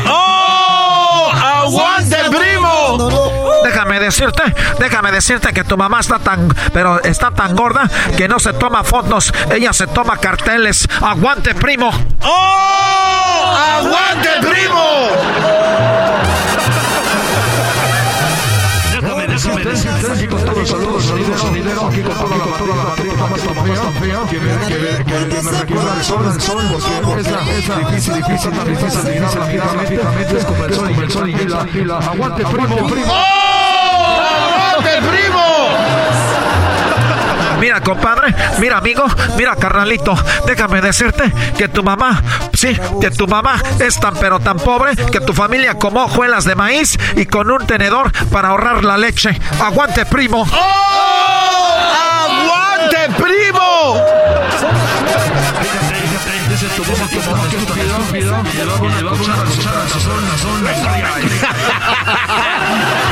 ¡Oh! 0.08 1.32
¡Aguante, 1.34 2.18
primo! 2.30 3.62
Déjame 3.64 4.00
decirte, 4.00 4.44
déjame 4.80 5.12
decirte 5.12 5.52
que 5.52 5.64
tu 5.64 5.76
mamá 5.78 6.00
está 6.00 6.20
tan, 6.20 6.48
pero 6.72 7.02
está 7.04 7.32
tan 7.32 7.56
gorda 7.56 7.90
que 8.16 8.28
no 8.28 8.40
se 8.40 8.54
toma 8.54 8.84
fotos, 8.84 9.34
ella 9.52 9.74
se 9.74 9.88
toma 9.88 10.18
carteles. 10.18 10.88
¡Aguante, 11.02 11.56
primo! 11.56 11.90
¡Oh! 12.22 13.56
¡Aguante, 13.80 14.30
primo! 14.42 14.86
Aquí 19.66 20.28
con 20.28 20.46
todo 20.46 20.60
el 20.62 20.68
saludo, 20.68 21.02
saludos, 21.02 21.42
sonidero, 21.42 21.88
aquí 21.88 22.02
con 22.02 22.14
toda 22.14 22.38
la 22.38 22.96
tripa 22.96 23.28
más 23.28 23.42
fea, 23.42 24.22
que 24.30 24.40
me, 24.40 25.52
recuerda 25.60 25.98
el 25.98 26.04
sol, 26.04 26.26
el 26.32 26.40
sol, 26.40 26.64
porque 26.72 27.22
es 27.22 27.32
la, 27.32 27.52
es 27.52 27.68
la 27.68 27.80
difícil, 27.80 28.14
difícil, 28.14 28.52
tan 28.52 28.68
difícil, 28.68 29.06
difícil, 29.06 29.42
físicamente, 29.42 30.38
es 30.38 30.46
como 30.46 30.66
el 30.66 31.12
sol, 31.12 31.30
y 31.30 31.84
la, 31.84 31.98
aguante, 31.98 32.46
primo, 32.46 32.88
primo. 32.88 33.55
Mira, 37.60 37.82
compadre, 37.82 38.36
mira, 38.60 38.78
amigo, 38.78 39.06
mira, 39.38 39.56
carnalito, 39.56 40.16
déjame 40.46 40.82
decirte 40.82 41.32
que 41.58 41.68
tu 41.68 41.84
mamá, 41.84 42.22
sí, 42.54 42.78
que 43.00 43.12
tu 43.12 43.28
mamá 43.28 43.62
es 43.80 44.00
tan 44.00 44.14
pero 44.16 44.40
tan 44.40 44.58
pobre 44.58 44.96
que 44.96 45.20
tu 45.20 45.34
familia 45.34 45.76
comió 45.76 46.06
hojuelas 46.06 46.46
de 46.46 46.56
maíz 46.56 46.98
y 47.16 47.26
con 47.26 47.50
un 47.50 47.66
tenedor 47.66 48.12
para 48.30 48.50
ahorrar 48.50 48.84
la 48.84 48.98
leche. 48.98 49.40
Aguante, 49.64 50.06
primo. 50.06 50.46
¡Oh! 50.52 50.96
¡Aguante, 52.26 53.10
primo! 53.18 54.02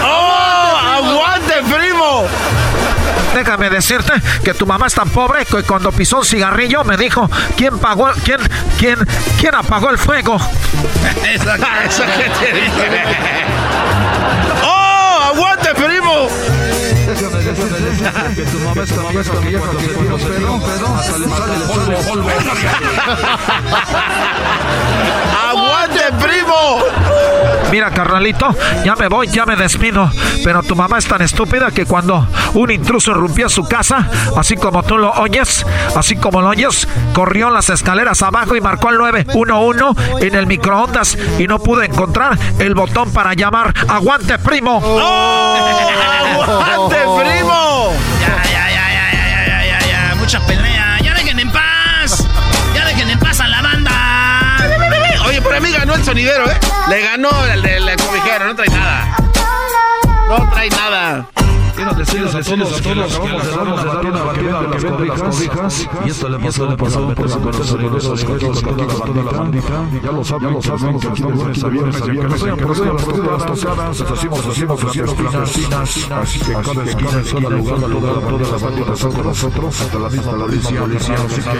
Déjame 3.34 3.70
decirte 3.70 4.14
que 4.44 4.54
tu 4.54 4.66
mamá 4.66 4.88
es 4.88 4.94
tan 4.94 5.10
pobre 5.10 5.46
que 5.46 5.64
cuando 5.64 5.92
pisó 5.92 6.20
un 6.20 6.26
cigarrillo 6.26 6.84
me 6.84 6.98
dijo 6.98 7.30
quién 7.58 7.80
pagó, 7.80 8.12
quién, 8.24 8.40
quién, 8.78 9.00
quién 9.40 9.56
apagó 9.56 9.90
el 9.90 9.98
fuego. 9.98 10.38
Eso, 11.24 11.54
eso 11.86 12.04
que 12.18 12.30
te 12.46 12.54
dije. 12.54 13.04
¡Oh! 14.64 15.32
¡Aguante, 15.34 15.74
primo! 15.76 16.28
Que 18.36 18.46
tu 18.46 18.60
mamá 18.60 18.84
es 18.84 18.90
tan 18.90 19.10
vieja 19.12 19.72
que 19.78 19.88
cuando 19.94 20.18
te 20.18 20.24
tiro 20.24 20.60
pedo, 20.60 20.60
pedo, 20.60 20.96
hasta 20.96 21.18
le 21.20 21.28
sale 21.28 21.56
polvo, 21.68 21.94
polvo. 22.10 22.30
¡Aguante, 25.50 26.02
primo! 26.20 26.80
Mira, 27.72 27.92
carnalito, 27.92 28.56
ya 28.84 28.96
me 28.96 29.08
voy, 29.08 29.28
ya 29.28 29.46
me 29.46 29.56
despido. 29.56 30.10
Pero 30.44 30.62
tu 30.64 30.76
mamá 30.76 30.98
es 30.98 31.08
tan 31.08 31.22
estúpida 31.22 31.72
que 31.72 31.86
cuando 31.86 32.28
un 32.54 32.72
intruso 32.72 33.12
irrumpió 33.12 33.50
su 33.50 33.64
casa, 33.64 34.10
así 34.38 34.56
como 34.56 34.84
tú 34.84 34.98
lo 34.98 35.12
oyes, 35.12 35.66
así 35.96 36.16
como 36.16 36.42
lo 36.42 36.50
oyes, 36.50 36.88
corrió 37.14 37.50
las 37.50 37.70
escaleras 37.70 38.22
abajo 38.22 38.56
y 38.56 38.62
marcó 38.62 38.90
el 38.90 38.98
911 38.98 40.28
en 40.28 40.36
el 40.36 40.48
microondas 40.48 41.18
y 41.40 41.48
no 41.48 41.60
pude 41.60 41.86
encontrar 41.86 42.38
el 42.60 42.76
botón 42.76 43.12
para 43.12 43.34
llamar. 43.34 43.74
¡Aguante, 43.88 44.38
primo! 44.40 44.82
¡Aguante, 46.38 46.98
primo! 47.18 47.83
Ya, 47.92 48.44
ya, 48.44 48.70
ya, 48.70 48.86
ya, 48.94 49.06
ya, 49.12 49.26
ya, 49.28 49.46
ya, 49.46 49.64
ya, 49.66 49.80
ya. 49.88 50.16
Mucha 50.16 50.40
pelea. 50.42 51.00
Ya 51.02 51.14
dejen 51.14 51.40
en 51.40 51.52
paz. 51.52 52.26
Ya 52.74 52.86
dejen 52.86 53.10
en 53.10 53.20
paz 53.20 53.42
a 53.42 53.48
la 53.48 53.62
banda. 53.62 53.92
Oye, 55.26 55.42
por 55.42 55.60
mí 55.60 55.70
ganó 55.72 55.96
el 55.96 56.04
sonidero, 56.06 56.50
¿eh? 56.50 56.58
Le 56.88 57.02
ganó 57.02 57.46
el 57.46 57.62
del 57.62 57.96
cobijero, 57.98 58.46
no 58.46 58.56
trae 58.56 58.70
nada. 58.70 59.16
No 60.30 60.50
trae 60.50 60.70
nada. 60.70 61.28
Decirles 61.98 62.36
a 62.36 62.42
todos, 62.42 62.80
a 62.80 62.82
todos 62.82 63.14
acabamos 63.14 63.84
de 63.84 63.88
dar 63.90 64.06
una 64.06 64.24
batida 64.24 64.60
a 64.60 64.64
las 64.64 65.22
cobijas. 65.22 65.90
Y 66.06 66.10
esto 66.10 66.30
le 66.30 66.40
pasó, 66.40 66.70
le 66.70 66.76
pasó 66.76 67.14
por 67.14 67.30
la 67.30 67.36
conocedoras 67.38 68.24
que 68.24 68.34
toda 68.34 69.24
la 69.24 69.32
bandita. 69.32 69.90
Ya 70.04 70.12
lo 70.12 70.24
saben, 70.24 70.50
ya 70.50 70.54
lo 70.54 70.62
saben, 70.62 71.00
que 71.00 71.08
aquí 71.08 71.22
de 71.22 71.28
a 71.30 71.70
viernes 71.70 72.02
a 72.02 72.06
viernes 72.08 72.42
en 72.42 72.58
casa 72.58 72.86
las 72.86 73.46
tocadas. 73.46 74.02
Hacemos, 74.02 74.46
hacemos, 74.46 74.84
hacemos 74.84 75.14
clandestinas. 75.14 76.12
Así 76.12 76.40
que 76.40 76.54
cada 76.54 76.84
esquina 76.84 77.20
es 77.22 77.34
cada 77.34 77.50
lugar, 77.50 77.80
toda 77.80 78.52
la 78.52 78.58
bandita 78.58 78.94
está 78.94 79.08
con 79.10 79.26
nosotros. 79.26 79.82
Hasta 79.82 80.00
la 80.00 80.10
misma 80.10 80.32
policía, 80.32 80.82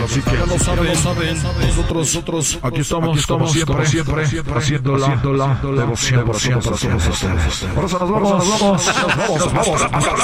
Así 0.04 0.20
que 0.22 0.36
ya 0.36 0.46
lo 0.46 0.58
saben, 0.58 1.42
nosotros, 1.60 1.94
nosotros 1.94 2.58
aquí 2.62 2.80
estamos, 2.80 3.18
estamos 3.18 3.52
siempre, 3.52 3.86
siempre, 3.86 4.24
haciendo 4.56 4.96
la 4.96 5.60
devoción, 5.62 6.20
devoción 6.20 6.60
para 6.60 6.76
todos 6.76 7.08
ustedes. 7.08 7.66
Por 7.74 7.84
eso 7.84 7.98
nos 7.98 8.10
vamos, 8.10 8.30
nos 8.30 8.60
vamos, 8.60 8.86
nos 8.86 9.16
vamos, 9.16 9.40
nos 9.40 9.92
vamos. 9.92 10.23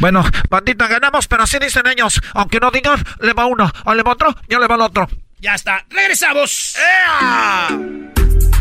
Bueno, 0.00 0.24
bandita, 0.48 0.86
ganamos, 0.86 1.26
pero 1.26 1.42
así 1.42 1.58
dicen 1.58 1.86
ellos. 1.86 2.20
Aunque 2.34 2.60
no 2.60 2.70
digan, 2.70 3.02
le 3.20 3.32
va 3.32 3.46
uno, 3.46 3.70
o 3.84 3.94
le 3.94 4.02
va 4.02 4.12
otro, 4.12 4.34
ya 4.48 4.58
le 4.58 4.66
va 4.66 4.74
el 4.76 4.82
otro. 4.82 5.08
Ya 5.40 5.54
está. 5.54 5.84
Regresamos. 5.90 6.74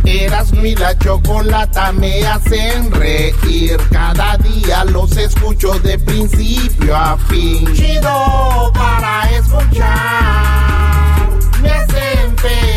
Eras 0.06 0.54
mi 0.54 0.76
la 0.76 0.98
chocolata 0.98 1.92
me 1.92 2.26
hacen 2.26 2.92
reír. 2.92 3.78
Cada 3.92 4.38
día 4.38 4.86
los 4.86 5.18
escucho 5.18 5.74
de 5.80 5.98
principio 6.00 6.96
a 6.96 7.18
fin. 7.28 7.74
Chido 7.74 8.72
para 8.74 9.30
escuchar. 9.32 9.88
Me 11.62 11.70
hacen 11.72 12.38
feliz. 12.38 12.77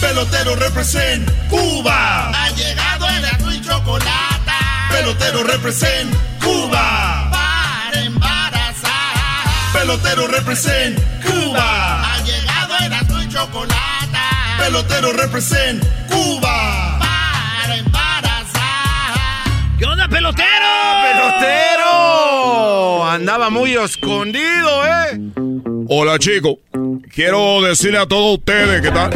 Pelotero 0.00 0.54
represent 0.54 1.28
Cuba. 1.48 2.28
Ha 2.28 2.50
llegado 2.50 3.08
el 3.08 3.24
azul 3.24 3.52
y 3.52 3.60
chocolate. 3.62 4.52
Pelotero 4.92 5.42
represent 5.42 6.14
Cuba. 6.40 7.30
Para 7.32 8.00
embarazar. 8.00 8.92
Pelotero 9.72 10.28
represent 10.28 10.96
Cuba. 11.24 12.14
Ha 12.14 12.18
llegado 12.22 12.76
el 12.78 12.92
azul 12.92 13.22
y 13.24 13.28
chocolate. 13.28 14.18
Pelotero 14.58 15.12
represent 15.14 15.84
Cuba. 16.08 16.98
Para 17.00 17.74
embarazar. 17.74 19.14
¿Qué 19.78 19.84
onda, 19.84 20.06
pelotero? 20.06 20.46
¡Pelotero! 21.02 22.19
Andaba 23.04 23.50
muy 23.50 23.74
escondido, 23.74 24.84
¿eh? 24.84 25.20
Hola, 25.88 26.18
chicos. 26.18 26.56
Quiero 27.12 27.60
decirle 27.62 27.98
a 27.98 28.06
todos 28.06 28.38
ustedes 28.38 28.80
que 28.80 28.90
tal. 28.90 29.10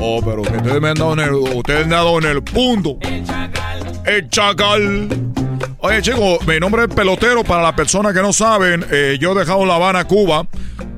Oh, 0.00 0.20
pero 0.24 0.42
ustedes 0.42 0.80
me 0.80 0.88
han 0.88 0.94
dado 0.94 1.12
en 1.12 1.20
el, 1.20 1.34
ustedes 1.34 1.86
me 1.86 1.94
han 1.94 2.04
dado 2.04 2.18
en 2.18 2.24
el 2.24 2.42
punto. 2.42 2.98
El 4.04 4.28
chacal. 4.30 5.08
Oye, 5.86 6.02
chicos, 6.02 6.44
mi 6.48 6.58
nombre 6.58 6.82
es 6.82 6.88
Pelotero. 6.88 7.44
Para 7.44 7.62
las 7.62 7.74
personas 7.74 8.12
que 8.12 8.20
no 8.20 8.32
saben, 8.32 8.84
eh, 8.90 9.18
yo 9.20 9.30
he 9.30 9.34
dejado 9.38 9.64
La 9.64 9.76
Habana, 9.76 10.04
Cuba, 10.04 10.44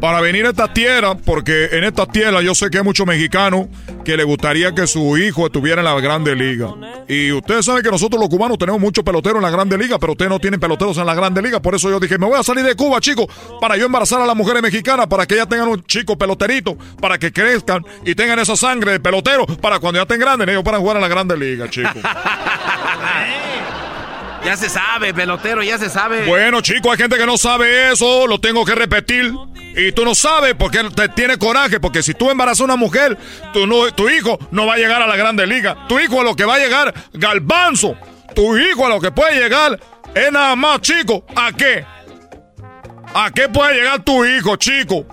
para 0.00 0.22
venir 0.22 0.46
a 0.46 0.48
esta 0.48 0.72
tierra, 0.72 1.14
porque 1.14 1.68
en 1.72 1.84
esta 1.84 2.06
tierra 2.06 2.40
yo 2.40 2.54
sé 2.54 2.70
que 2.70 2.78
hay 2.78 2.84
muchos 2.84 3.06
mexicanos 3.06 3.66
que 4.02 4.16
le 4.16 4.24
gustaría 4.24 4.74
que 4.74 4.86
su 4.86 5.18
hijo 5.18 5.44
estuviera 5.44 5.82
en 5.82 5.84
la 5.84 6.00
Grande 6.00 6.34
Liga. 6.34 6.68
Y 7.06 7.32
ustedes 7.32 7.66
saben 7.66 7.82
que 7.82 7.90
nosotros 7.90 8.18
los 8.18 8.30
cubanos 8.30 8.56
tenemos 8.56 8.80
muchos 8.80 9.04
peloteros 9.04 9.36
en 9.36 9.42
la 9.42 9.50
Grande 9.50 9.76
Liga, 9.76 9.98
pero 9.98 10.12
ustedes 10.12 10.30
no 10.30 10.38
tienen 10.38 10.58
peloteros 10.58 10.96
en 10.96 11.04
la 11.04 11.14
Grande 11.14 11.42
Liga. 11.42 11.60
Por 11.60 11.74
eso 11.74 11.90
yo 11.90 12.00
dije, 12.00 12.16
me 12.16 12.24
voy 12.24 12.40
a 12.40 12.42
salir 12.42 12.64
de 12.64 12.74
Cuba, 12.74 12.98
chicos, 12.98 13.26
para 13.60 13.76
yo 13.76 13.84
embarazar 13.84 14.22
a 14.22 14.26
las 14.26 14.36
mujeres 14.36 14.62
mexicanas, 14.62 15.06
para 15.06 15.26
que 15.26 15.34
ellas 15.34 15.50
tengan 15.50 15.68
un 15.68 15.84
chico 15.84 16.16
peloterito, 16.16 16.78
para 16.98 17.18
que 17.18 17.30
crezcan 17.30 17.84
y 18.06 18.14
tengan 18.14 18.38
esa 18.38 18.56
sangre 18.56 18.92
de 18.92 19.00
pelotero, 19.00 19.44
para 19.46 19.80
cuando 19.80 19.98
ya 19.98 20.04
estén 20.04 20.18
grandes, 20.18 20.48
ellos 20.48 20.62
puedan 20.62 20.80
jugar 20.80 20.96
en 20.96 21.02
la 21.02 21.08
Grande 21.08 21.36
Liga, 21.36 21.68
chicos. 21.68 21.92
Ya 24.48 24.56
se 24.56 24.68
sabe, 24.70 25.12
pelotero, 25.12 25.62
ya 25.62 25.76
se 25.78 25.90
sabe. 25.90 26.24
Bueno, 26.26 26.60
chicos, 26.62 26.92
hay 26.92 26.96
gente 26.98 27.16
que 27.18 27.26
no 27.26 27.36
sabe 27.36 27.92
eso, 27.92 28.26
lo 28.26 28.40
tengo 28.40 28.64
que 28.64 28.74
repetir. 28.74 29.32
Y 29.76 29.92
tú 29.92 30.04
no 30.04 30.14
sabes 30.14 30.54
porque 30.58 30.82
te 30.94 31.08
tiene 31.10 31.36
coraje, 31.36 31.78
porque 31.80 32.02
si 32.02 32.14
tú 32.14 32.30
embarazas 32.30 32.62
a 32.62 32.64
una 32.64 32.76
mujer, 32.76 33.16
tu, 33.52 33.66
no- 33.66 33.92
tu 33.92 34.08
hijo 34.08 34.38
no 34.50 34.66
va 34.66 34.74
a 34.74 34.76
llegar 34.78 35.02
a 35.02 35.06
la 35.06 35.16
grande 35.16 35.46
liga. 35.46 35.86
Tu 35.88 36.00
hijo 36.00 36.20
a 36.20 36.24
lo 36.24 36.34
que 36.34 36.44
va 36.46 36.54
a 36.54 36.58
llegar, 36.58 36.94
galbanzo. 37.12 37.94
Tu 38.34 38.56
hijo 38.58 38.86
a 38.86 38.88
lo 38.88 39.00
que 39.00 39.10
puede 39.12 39.38
llegar 39.38 39.78
es 40.14 40.32
nada 40.32 40.56
más, 40.56 40.80
chico. 40.80 41.24
¿A 41.36 41.52
qué? 41.52 41.84
¿A 43.14 43.30
qué 43.30 43.48
puede 43.48 43.74
llegar 43.74 44.02
tu 44.02 44.24
hijo, 44.24 44.56
chico? 44.56 45.04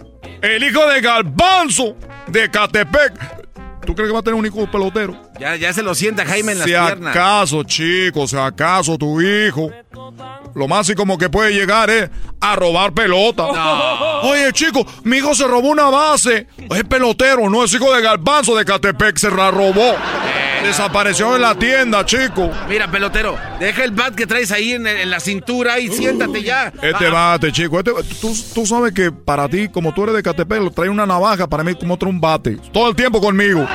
El 0.42 0.64
hijo 0.64 0.86
de 0.88 1.02
Galbanzo 1.02 1.96
de 2.28 2.50
Catepec. 2.52 3.14
¿Tú 3.86 3.96
crees 3.96 4.10
que 4.10 4.14
va 4.14 4.20
a 4.20 4.24
tener 4.24 4.40
un 4.40 4.46
hijo 4.46 4.70
pelotero? 4.70 5.16
Ya, 5.40 5.56
ya 5.56 5.72
se 5.74 5.84
lo 5.84 5.94
sienta 5.96 6.26
Jaime 6.26 6.54
en 6.54 6.60
las 6.60 6.66
Si 6.68 6.72
piernas. 6.74 7.16
acaso, 7.16 7.64
chicos, 7.64 8.32
si 8.32 8.38
acaso 8.38 8.98
tu 8.98 9.22
hijo, 9.22 9.70
lo 10.56 10.68
más 10.68 10.90
y 10.90 10.96
como 10.96 11.18
que 11.18 11.30
puede 11.30 11.52
llegar 11.54 11.90
es 11.90 12.10
a 12.42 12.56
robar 12.56 12.94
pelota. 12.94 13.44
No. 13.44 14.22
Oye, 14.30 14.52
chicos, 14.54 14.86
mi 15.04 15.18
hijo 15.18 15.36
se 15.36 15.46
robó 15.48 15.70
una 15.70 15.90
base. 15.90 16.48
Es 16.58 16.84
pelotero, 16.84 17.50
no 17.50 17.64
es 17.64 17.74
hijo 17.74 17.94
de 17.94 18.02
Galbanzo 18.02 18.56
de 18.56 18.66
Catepec, 18.66 19.18
se 19.18 19.30
la 19.32 19.52
robó. 19.52 19.96
Desapareció 20.66 21.36
en 21.36 21.42
la 21.42 21.56
tienda, 21.56 22.06
chico. 22.06 22.52
Mira, 22.68 22.90
pelotero, 22.90 23.38
deja 23.60 23.84
el 23.84 23.92
bat 23.92 24.16
que 24.16 24.26
traes 24.26 24.52
ahí 24.52 24.74
en, 24.74 24.88
en 24.88 25.10
la 25.10 25.20
cintura 25.20 25.80
y 25.80 25.90
siéntate 25.90 26.42
ya. 26.44 26.74
Este 26.82 27.06
Ah, 27.08 27.12
bate, 27.12 27.52
chico. 27.52 27.80
Este, 27.80 27.92
tú, 28.20 28.34
tú 28.54 28.66
sabes 28.66 28.92
que 28.94 29.12
para 29.12 29.48
ti, 29.48 29.70
como 29.70 29.94
tú 29.94 30.04
eres 30.04 30.16
de 30.16 30.24
Catepec, 30.24 30.74
trae 30.74 30.90
una 30.90 31.06
navaja, 31.06 31.48
para 31.48 31.64
mí 31.64 31.76
como 31.76 31.94
otro 31.94 32.10
un 32.10 32.20
bate. 32.20 32.58
Todo 32.74 32.90
el 32.90 32.96
tiempo 32.96 33.22
conmigo. 33.22 33.66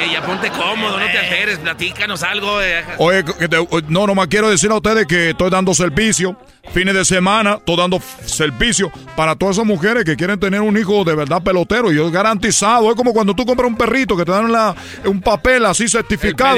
Eh, 0.00 0.10
ya 0.12 0.22
ponte 0.24 0.48
cómodo, 0.50 0.98
no 0.98 1.06
te 1.06 1.18
alteres, 1.18 1.58
platícanos 1.58 2.22
algo. 2.22 2.62
eh. 2.62 2.84
Oye, 2.98 3.24
que 3.24 3.48
te- 3.48 3.56
no, 3.88 4.06
nomás 4.06 4.28
quiero 4.28 4.48
decir 4.48 4.70
a 4.70 4.74
ustedes 4.76 5.06
que 5.06 5.30
estoy 5.30 5.50
dando 5.50 5.74
servicio. 5.74 6.36
Fines 6.72 6.92
de 6.94 7.02
semana, 7.04 7.54
estoy 7.54 7.76
dando 7.78 7.98
servicio 8.26 8.92
para 9.16 9.34
todas 9.34 9.56
esas 9.56 9.66
mujeres 9.66 10.04
que 10.04 10.16
quieren 10.16 10.38
tener 10.38 10.60
un 10.60 10.76
hijo 10.76 11.02
de 11.02 11.14
verdad 11.14 11.42
pelotero. 11.42 11.90
Y 11.90 11.96
yo 11.96 12.10
garantizado. 12.10 12.90
Es 12.90 12.94
como 12.94 13.14
cuando 13.14 13.34
tú 13.34 13.46
compras 13.46 13.68
un 13.70 13.76
perrito 13.76 14.16
que 14.16 14.24
te 14.26 14.32
dan 14.32 14.52
la- 14.52 14.76
un 15.06 15.20
papel 15.22 15.64
así 15.64 15.88
certificado. 15.88 16.56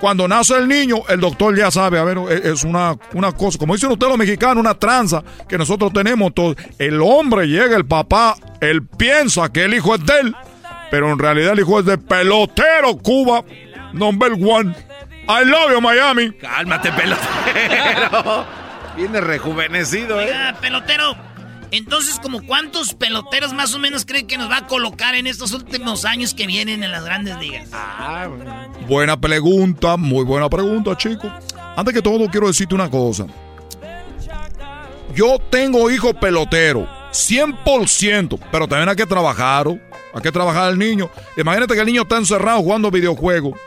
Cuando 0.00 0.28
nace 0.28 0.56
el 0.56 0.68
niño, 0.68 0.98
el 1.08 1.18
doctor 1.20 1.56
ya 1.58 1.68
sabe. 1.70 1.98
A 1.98 2.04
ver, 2.04 2.18
es, 2.30 2.44
es 2.44 2.64
una, 2.64 2.96
una 3.12 3.32
cosa. 3.32 3.58
Como 3.58 3.74
dicen 3.74 3.90
ustedes 3.90 4.08
los 4.10 4.18
mexicanos, 4.18 4.58
una 4.58 4.74
tranza 4.74 5.22
que 5.48 5.58
nosotros 5.58 5.92
tenemos. 5.92 6.32
Todo. 6.32 6.54
El 6.78 7.00
hombre 7.02 7.46
llega, 7.48 7.76
el 7.76 7.84
papá, 7.86 8.36
él 8.60 8.86
piensa 8.86 9.50
que 9.52 9.64
el 9.64 9.74
hijo 9.74 9.96
es 9.96 10.06
de 10.06 10.20
él. 10.20 10.36
Pero 10.90 11.12
en 11.12 11.18
realidad 11.18 11.52
el 11.52 11.60
hijo 11.60 11.78
es 11.80 11.86
de 11.86 11.98
pelotero 11.98 12.96
Cuba. 12.98 13.44
Number 13.92 14.32
one. 14.32 14.74
I 15.28 15.44
love 15.44 15.70
you, 15.72 15.80
Miami. 15.80 16.32
Cálmate, 16.32 16.90
pelotero. 16.92 18.44
Viene 18.96 19.20
rejuvenecido, 19.20 20.20
¿eh? 20.20 20.24
Oiga, 20.26 20.56
pelotero. 20.60 21.16
Entonces, 21.72 22.18
como 22.20 22.42
cuántos 22.42 22.94
peloteros 22.94 23.52
más 23.52 23.72
o 23.74 23.78
menos 23.78 24.04
cree 24.04 24.26
que 24.26 24.36
nos 24.36 24.50
va 24.50 24.56
a 24.58 24.66
colocar 24.66 25.14
en 25.14 25.28
estos 25.28 25.52
últimos 25.52 26.04
años 26.04 26.34
que 26.34 26.48
vienen 26.48 26.82
en 26.82 26.90
las 26.90 27.04
grandes 27.04 27.38
ligas? 27.38 27.68
Ah, 27.72 28.26
Buena 28.88 29.20
pregunta, 29.20 29.96
muy 29.96 30.24
buena 30.24 30.48
pregunta, 30.48 30.96
chico. 30.96 31.30
Antes 31.76 31.94
que 31.94 32.02
todo, 32.02 32.28
quiero 32.28 32.48
decirte 32.48 32.74
una 32.74 32.90
cosa. 32.90 33.26
Yo 35.14 35.38
tengo 35.50 35.88
hijo 35.90 36.12
pelotero, 36.14 36.88
100%, 37.12 38.38
pero 38.50 38.66
también 38.66 38.88
hay 38.88 38.96
que 38.96 39.06
trabajar, 39.06 39.68
¿o? 39.68 39.78
Hay 40.14 40.22
que 40.22 40.32
trabajar 40.32 40.64
al 40.64 40.78
niño. 40.78 41.10
Imagínate 41.36 41.74
que 41.74 41.80
el 41.80 41.86
niño 41.86 42.02
está 42.02 42.16
encerrado 42.16 42.60
jugando 42.60 42.90
videojuegos. 42.90 43.58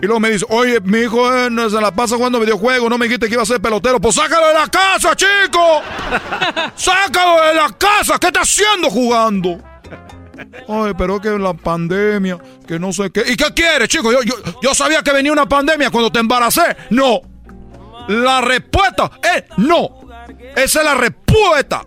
Y 0.00 0.04
luego 0.04 0.20
me 0.20 0.30
dice, 0.30 0.44
oye, 0.50 0.78
mi 0.80 0.98
hijo 0.98 1.34
eh, 1.34 1.48
no 1.50 1.70
se 1.70 1.80
la 1.80 1.90
pasa 1.90 2.16
jugando 2.16 2.38
videojuegos, 2.38 2.90
no 2.90 2.98
me 2.98 3.06
dijiste 3.06 3.28
que 3.28 3.34
iba 3.34 3.42
a 3.42 3.46
ser 3.46 3.60
pelotero. 3.60 3.98
Pues 3.98 4.14
sácalo 4.14 4.48
de 4.48 4.54
la 4.54 4.68
casa, 4.68 5.16
chico. 5.16 5.80
sácalo 6.76 7.46
de 7.46 7.54
la 7.54 7.70
casa, 7.78 8.18
¿qué 8.18 8.26
está 8.26 8.40
haciendo 8.42 8.90
jugando? 8.90 9.58
Ay, 10.68 10.92
pero 10.98 11.18
que 11.18 11.30
la 11.38 11.54
pandemia, 11.54 12.38
que 12.66 12.78
no 12.78 12.92
sé 12.92 13.10
qué. 13.10 13.24
¿Y 13.26 13.36
qué 13.36 13.54
quieres, 13.54 13.88
chico? 13.88 14.12
Yo, 14.12 14.22
yo, 14.22 14.34
yo 14.62 14.74
sabía 14.74 15.02
que 15.02 15.12
venía 15.12 15.32
una 15.32 15.48
pandemia 15.48 15.90
cuando 15.90 16.12
te 16.12 16.18
embaracé. 16.18 16.76
No. 16.90 17.22
La 18.08 18.42
respuesta 18.42 19.10
es 19.22 19.44
no. 19.56 20.00
Esa 20.54 20.78
es 20.80 20.84
la 20.84 20.94
respuesta. 20.94 21.86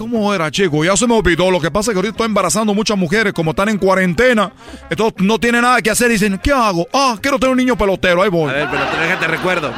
¿Cómo 0.00 0.32
era, 0.34 0.50
chico? 0.50 0.82
Ya 0.82 0.96
se 0.96 1.06
me 1.06 1.12
olvidó. 1.12 1.50
Lo 1.50 1.60
que 1.60 1.70
pasa 1.70 1.90
es 1.90 1.94
que 1.94 1.98
ahorita 1.98 2.12
estoy 2.12 2.24
embarazando 2.24 2.72
muchas 2.72 2.96
mujeres, 2.96 3.34
como 3.34 3.50
están 3.50 3.68
en 3.68 3.76
cuarentena. 3.76 4.50
Entonces 4.88 5.22
no 5.22 5.38
tienen 5.38 5.60
nada 5.60 5.82
que 5.82 5.90
hacer. 5.90 6.08
Dicen, 6.08 6.40
¿qué 6.42 6.52
hago? 6.52 6.88
Ah, 6.90 7.18
quiero 7.20 7.38
tener 7.38 7.50
un 7.50 7.58
niño 7.58 7.76
pelotero. 7.76 8.22
Ahí 8.22 8.30
voy. 8.30 8.48
A 8.48 8.54
ver, 8.54 8.68
pero 8.70 8.82
déjate 8.98 9.26
recuerdo. 9.26 9.70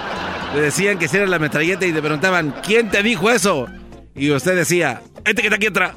Le 0.54 0.60
decían 0.60 0.96
que 0.96 1.08
si 1.08 1.16
era 1.16 1.26
la 1.26 1.40
metralleta 1.40 1.84
y 1.86 1.92
te 1.92 2.00
preguntaban, 2.00 2.54
¿quién 2.64 2.88
te 2.88 3.02
dijo 3.02 3.32
eso? 3.32 3.66
Y 4.14 4.30
usted 4.30 4.54
decía, 4.54 5.02
este 5.24 5.42
que 5.42 5.48
está 5.48 5.56
aquí 5.56 5.66
atrás. 5.66 5.96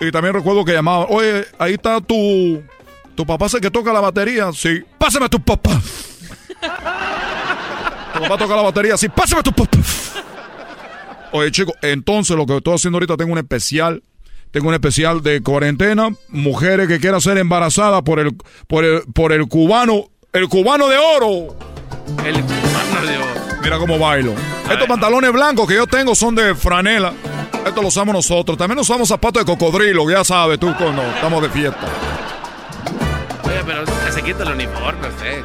Y 0.00 0.10
también 0.10 0.34
recuerdo 0.34 0.64
que 0.64 0.72
llamaba, 0.72 1.06
oye, 1.08 1.44
ahí 1.58 1.74
está 1.74 2.00
tu, 2.00 2.62
tu 3.14 3.26
papá, 3.26 3.50
sé 3.50 3.60
que 3.60 3.70
toca 3.70 3.92
la 3.92 4.00
batería. 4.00 4.50
Sí, 4.52 4.82
pásame 4.96 5.26
a 5.26 5.28
tu 5.28 5.40
papá. 5.40 5.78
tu 8.14 8.20
papá 8.20 8.38
toca 8.38 8.56
la 8.56 8.62
batería. 8.62 8.96
Sí, 8.96 9.10
pásame 9.10 9.40
a 9.40 9.42
tu 9.42 9.52
papá. 9.52 9.78
Oye, 11.32 11.50
chicos, 11.50 11.74
entonces 11.82 12.34
lo 12.34 12.46
que 12.46 12.56
estoy 12.56 12.74
haciendo 12.74 12.96
ahorita, 12.96 13.16
tengo 13.18 13.32
un 13.32 13.38
especial. 13.38 14.02
Tengo 14.50 14.68
un 14.68 14.74
especial 14.74 15.22
de 15.22 15.42
cuarentena. 15.42 16.08
Mujeres 16.28 16.88
que 16.88 16.98
quieran 16.98 17.20
ser 17.20 17.36
embarazadas 17.36 18.02
por 18.02 18.18
el, 18.18 18.34
por 18.66 18.84
el, 18.84 19.02
por 19.12 19.32
el 19.32 19.46
cubano, 19.48 20.06
el 20.32 20.48
cubano 20.48 20.88
de 20.88 20.96
oro. 20.96 21.56
El 22.24 22.42
cubano 22.42 23.06
de 23.06 23.16
oro. 23.18 23.40
Mira 23.62 23.78
cómo 23.78 23.98
bailo. 23.98 24.34
Estos 24.70 24.88
pantalones 24.88 25.30
blancos 25.32 25.68
que 25.68 25.74
yo 25.74 25.86
tengo 25.86 26.14
son 26.14 26.34
de 26.34 26.54
franela. 26.54 27.12
Estos 27.66 27.84
los 27.84 27.86
usamos 27.94 28.14
nosotros. 28.14 28.56
También 28.58 28.78
usamos 28.78 29.08
zapatos 29.08 29.44
de 29.44 29.52
cocodrilo, 29.52 30.08
ya 30.10 30.24
sabes 30.24 30.58
tú 30.58 30.74
cuando 30.76 31.02
estamos 31.02 31.42
de 31.42 31.50
fiesta. 31.50 31.86
Oye, 33.44 33.60
pero 33.66 33.84
que 33.84 34.12
se 34.12 34.22
quita 34.22 34.42
el 34.44 34.50
uniforme 34.52 35.08
usted. 35.08 35.42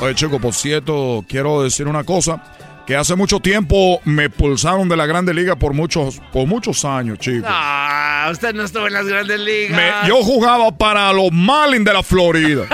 Oye, 0.00 0.14
chico, 0.14 0.38
por 0.38 0.54
cierto, 0.54 1.24
quiero 1.28 1.62
decir 1.62 1.86
una 1.88 2.04
cosa. 2.04 2.42
Que 2.86 2.96
hace 2.96 3.14
mucho 3.14 3.38
tiempo 3.38 4.00
me 4.04 4.24
expulsaron 4.24 4.88
de 4.88 4.96
la 4.96 5.06
Grande 5.06 5.32
Liga 5.32 5.54
por 5.54 5.74
muchos, 5.74 6.20
por 6.32 6.46
muchos 6.48 6.84
años, 6.84 7.18
chico. 7.20 7.46
Ah, 7.48 8.28
usted 8.32 8.52
no 8.52 8.64
estuvo 8.64 8.86
en 8.88 8.94
las 8.94 9.06
grandes 9.06 9.38
ligas. 9.38 9.76
Me- 9.76 10.08
yo 10.08 10.16
jugaba 10.24 10.72
para 10.76 11.12
los 11.12 11.30
Marlins 11.30 11.84
de 11.84 11.92
la 11.92 12.02
Florida. 12.02 12.66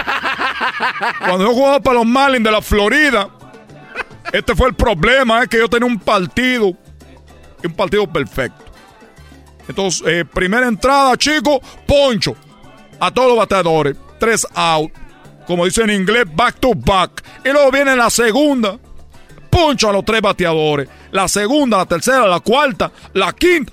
Cuando 1.19 1.45
yo 1.45 1.53
jugaba 1.53 1.81
para 1.81 1.99
los 1.99 2.07
Marlins 2.07 2.45
de 2.45 2.51
la 2.51 2.63
Florida, 2.63 3.29
este 4.33 4.55
fue 4.55 4.69
el 4.69 4.75
problema, 4.75 5.43
es 5.43 5.49
que 5.49 5.59
yo 5.59 5.69
tenía 5.69 5.87
un 5.87 5.99
partido, 5.99 6.73
un 7.65 7.75
partido 7.75 8.07
perfecto. 8.07 8.65
Entonces, 9.69 10.03
eh, 10.07 10.25
primera 10.25 10.69
entrada, 10.69 11.17
chico, 11.17 11.61
poncho. 11.87 12.37
A 12.99 13.11
todos 13.11 13.29
los 13.29 13.39
bateadores, 13.39 13.97
tres 14.19 14.47
out. 14.55 14.91
Como 15.47 15.65
dice 15.65 15.83
en 15.83 15.91
inglés, 15.91 16.25
back 16.35 16.59
to 16.59 16.73
back. 16.75 17.23
Y 17.45 17.51
luego 17.51 17.71
viene 17.71 17.95
la 17.95 18.11
segunda, 18.11 18.79
poncho 19.51 19.91
a 19.91 19.93
los 19.93 20.05
tres 20.05 20.21
bateadores. 20.21 20.89
La 21.11 21.29
segunda, 21.29 21.79
la 21.79 21.87
tercera, 21.87 22.27
la 22.27 22.41
cuarta, 22.41 22.91
la 23.13 23.33
quinta, 23.33 23.73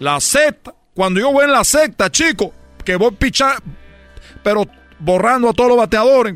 la 0.00 0.20
sexta. 0.20 0.74
Cuando 0.94 1.20
yo 1.20 1.32
voy 1.32 1.44
en 1.44 1.52
la 1.52 1.64
sexta, 1.64 2.10
chico, 2.10 2.52
que 2.84 2.96
voy 2.96 3.08
a 3.08 3.16
pichar, 3.16 3.62
pero 4.42 4.66
borrando 4.98 5.48
a 5.48 5.52
todos 5.52 5.70
los 5.70 5.78
bateadores. 5.78 6.34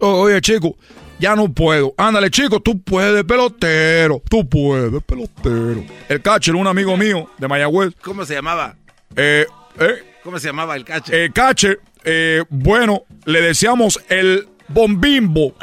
Oye, 0.00 0.40
chico, 0.40 0.76
ya 1.18 1.34
no 1.34 1.52
puedo. 1.52 1.94
Ándale, 1.96 2.30
chico, 2.30 2.60
tú 2.60 2.80
puedes, 2.80 3.24
pelotero. 3.24 4.22
Tú 4.28 4.48
puedes, 4.48 5.02
pelotero. 5.02 5.84
El 6.08 6.22
catcher, 6.22 6.54
un 6.54 6.66
amigo 6.66 6.96
mío 6.96 7.28
de 7.38 7.48
Mayagüez. 7.48 7.94
¿Cómo 8.02 8.24
se 8.24 8.34
llamaba? 8.34 8.76
Eh, 9.16 9.46
eh, 9.80 10.04
¿Cómo 10.22 10.38
se 10.38 10.48
llamaba 10.48 10.76
el 10.76 10.84
cacho? 10.84 11.12
el 11.12 11.32
catcher, 11.32 11.80
eh, 12.04 12.44
bueno, 12.48 13.04
le 13.24 13.40
decíamos 13.40 14.00
el 14.08 14.48
bombimbo. 14.68 15.54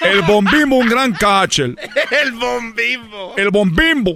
El 0.00 0.22
bombimbo, 0.22 0.76
un 0.76 0.88
gran 0.88 1.12
catcher. 1.12 1.74
el 2.22 2.32
bombimbo. 2.32 3.34
El 3.36 3.50
bombimbo 3.50 4.14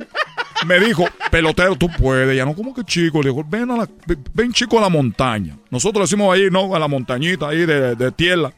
me 0.65 0.79
dijo, 0.79 1.05
pelotero, 1.31 1.75
tú 1.77 1.89
puedes. 1.91 2.37
Ya 2.37 2.45
no, 2.45 2.55
como 2.55 2.73
que 2.73 2.85
chico. 2.85 3.21
Le 3.21 3.31
dijo, 3.31 3.45
ven, 3.45 3.71
a 3.71 3.77
la, 3.77 3.89
ven 4.33 4.53
chico 4.53 4.79
a 4.79 4.83
la 4.83 4.89
montaña. 4.89 5.57
Nosotros 5.71 6.01
le 6.01 6.05
decimos 6.05 6.33
ahí, 6.33 6.49
¿no? 6.51 6.75
A 6.75 6.79
la 6.79 6.87
montañita 6.87 7.49
ahí 7.49 7.67
de, 7.67 7.97
de 7.97 8.13
tierra. 8.13 8.53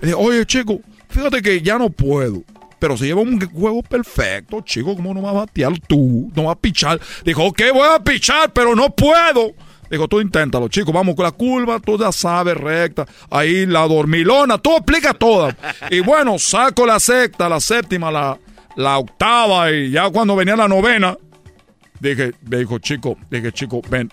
Le 0.00 0.08
dije, 0.08 0.14
oye, 0.14 0.46
chico, 0.46 0.80
fíjate 1.08 1.42
que 1.42 1.60
ya 1.60 1.78
no 1.78 1.90
puedo. 1.90 2.42
Pero 2.78 2.96
se 2.96 3.06
lleva 3.06 3.22
un 3.22 3.40
juego 3.40 3.82
perfecto, 3.82 4.60
chico. 4.60 4.94
¿Cómo 4.94 5.12
no 5.12 5.22
vas 5.22 5.34
a 5.34 5.38
batear 5.38 5.72
tú? 5.80 6.30
No 6.34 6.44
vas 6.44 6.52
a 6.56 6.60
pichar. 6.60 7.00
Dijo, 7.24 7.44
ok, 7.44 7.60
voy 7.72 7.88
a 7.92 7.98
pichar, 7.98 8.52
pero 8.52 8.76
no 8.76 8.90
puedo. 8.90 9.52
Dijo, 9.90 10.06
tú 10.06 10.20
inténtalo, 10.20 10.68
chico. 10.68 10.92
Vamos 10.92 11.16
con 11.16 11.24
la 11.24 11.32
curva, 11.32 11.80
tú 11.80 11.98
ya 11.98 12.12
sabes, 12.12 12.56
recta. 12.56 13.06
Ahí 13.30 13.66
la 13.66 13.86
dormilona, 13.88 14.58
tú 14.58 14.76
explica 14.76 15.12
toda. 15.12 15.56
Y 15.90 16.00
bueno, 16.00 16.38
saco 16.38 16.86
la 16.86 17.00
sexta, 17.00 17.48
la 17.48 17.58
séptima, 17.58 18.12
la, 18.12 18.38
la 18.76 18.98
octava. 18.98 19.72
Y 19.72 19.90
ya 19.90 20.08
cuando 20.10 20.36
venía 20.36 20.54
la 20.54 20.68
novena, 20.68 21.16
dije, 21.98 22.32
me 22.48 22.58
dijo, 22.58 22.78
chico, 22.78 23.16
dije, 23.30 23.50
chico, 23.50 23.80
ven. 23.88 24.12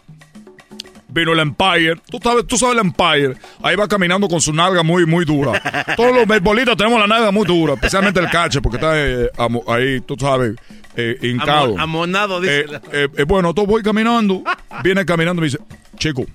Vino 1.07 1.33
el 1.33 1.39
Empire. 1.39 1.95
Tú 2.09 2.19
sabes, 2.21 2.45
tú 2.47 2.57
sabes 2.57 2.75
el 2.75 2.81
Empire. 2.81 3.35
Ahí 3.61 3.75
va 3.75 3.87
caminando 3.87 4.27
con 4.27 4.41
su 4.41 4.53
nalga 4.53 4.83
muy, 4.83 5.05
muy 5.05 5.25
dura. 5.25 5.61
Todos 5.95 6.15
los 6.15 6.27
beisbolistas 6.27 6.77
tenemos 6.77 6.99
la 6.99 7.07
nalga 7.07 7.31
muy 7.31 7.45
dura, 7.45 7.73
especialmente 7.73 8.19
el 8.19 8.29
cache, 8.29 8.61
porque 8.61 8.77
está 8.77 8.93
eh, 8.95 9.29
ahí, 9.67 10.01
tú 10.01 10.15
sabes, 10.19 10.55
eh, 10.95 11.17
hincado. 11.21 11.75
amonado, 11.77 12.41
dice. 12.41 12.65
Eh, 12.91 13.07
bueno, 13.27 13.53
todo 13.53 13.65
voy 13.65 13.81
caminando. 13.83 14.43
Viene 14.83 15.05
caminando 15.05 15.41
y 15.41 15.41
me 15.41 15.47
dice, 15.47 15.59
chico, 15.97 16.25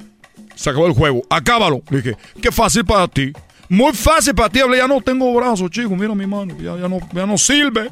se 0.55 0.71
acabó 0.71 0.87
el 0.87 0.93
juego, 0.93 1.23
acábalo. 1.31 1.83
Le 1.91 2.03
dije, 2.03 2.17
qué 2.41 2.53
fácil 2.53 2.85
para 2.85 3.09
ti. 3.09 3.33
Muy 3.69 3.93
fácil 3.93 4.35
para 4.35 4.49
ti. 4.49 4.59
Hablé, 4.59 4.79
ya 4.79 4.89
no 4.89 5.01
tengo 5.01 5.33
brazos, 5.33 5.71
chico. 5.71 5.95
Mira 5.95 6.13
mi 6.13 6.27
mano. 6.27 6.57
Ya, 6.59 6.77
ya, 6.77 6.89
no, 6.89 6.99
ya 7.13 7.25
no 7.25 7.39
sirve. 7.39 7.89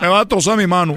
Me 0.00 0.08
va 0.08 0.20
a 0.20 0.26
trozar 0.26 0.56
mi 0.56 0.66
mano. 0.66 0.96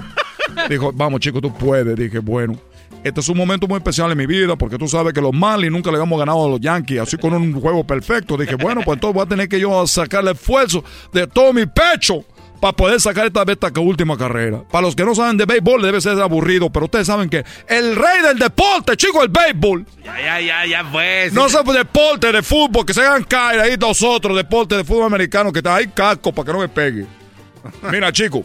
Dijo, 0.70 0.90
vamos, 0.90 1.20
chico, 1.20 1.38
tú 1.40 1.52
puedes. 1.52 1.94
Dije, 1.96 2.18
bueno. 2.18 2.58
Este 3.04 3.20
es 3.20 3.28
un 3.28 3.36
momento 3.36 3.66
muy 3.66 3.78
especial 3.78 4.12
en 4.12 4.18
mi 4.18 4.26
vida 4.26 4.54
porque 4.54 4.78
tú 4.78 4.86
sabes 4.86 5.12
que 5.12 5.20
los 5.20 5.32
Marlins 5.32 5.72
nunca 5.72 5.90
le 5.90 5.96
habíamos 5.96 6.18
ganado 6.18 6.46
a 6.46 6.48
los 6.48 6.60
Yankees, 6.60 7.00
así 7.00 7.16
con 7.16 7.34
un 7.34 7.60
juego 7.60 7.84
perfecto. 7.84 8.36
Dije, 8.36 8.54
bueno, 8.54 8.82
pues 8.84 8.96
entonces 8.96 9.14
voy 9.14 9.24
a 9.24 9.28
tener 9.28 9.48
que 9.48 9.58
yo 9.58 9.86
sacarle 9.86 10.32
esfuerzo 10.32 10.84
de 11.12 11.26
todo 11.26 11.52
mi 11.52 11.66
pecho 11.66 12.24
para 12.60 12.74
poder 12.74 13.00
sacar 13.00 13.26
esta 13.26 13.42
esta 13.42 13.80
última 13.80 14.16
carrera. 14.16 14.62
Para 14.70 14.82
los 14.82 14.94
que 14.94 15.04
no 15.04 15.16
saben 15.16 15.36
de 15.36 15.46
béisbol 15.46 15.82
debe 15.82 16.00
ser 16.00 16.20
aburrido, 16.20 16.70
pero 16.70 16.84
ustedes 16.84 17.08
saben 17.08 17.28
que 17.28 17.44
el 17.66 17.96
rey 17.96 18.22
del 18.22 18.38
deporte, 18.38 18.96
chico, 18.96 19.20
el 19.20 19.30
béisbol. 19.30 19.84
Ya, 20.04 20.20
ya, 20.20 20.40
ya, 20.40 20.66
ya 20.66 20.84
fue. 20.84 21.28
No 21.32 21.48
se 21.48 21.58
deporte 21.72 22.30
de 22.30 22.40
fútbol, 22.40 22.86
que 22.86 22.94
se 22.94 23.00
hagan 23.00 23.24
caer 23.24 23.58
ahí 23.58 23.76
nosotros, 23.76 24.36
deporte 24.36 24.76
de 24.76 24.84
fútbol 24.84 25.06
americano, 25.06 25.52
que 25.52 25.58
está 25.58 25.74
ahí 25.74 25.88
casco 25.88 26.32
para 26.32 26.46
que 26.46 26.52
no 26.52 26.60
me 26.60 26.68
pegue. 26.68 27.04
Mira, 27.90 28.12
chico. 28.12 28.44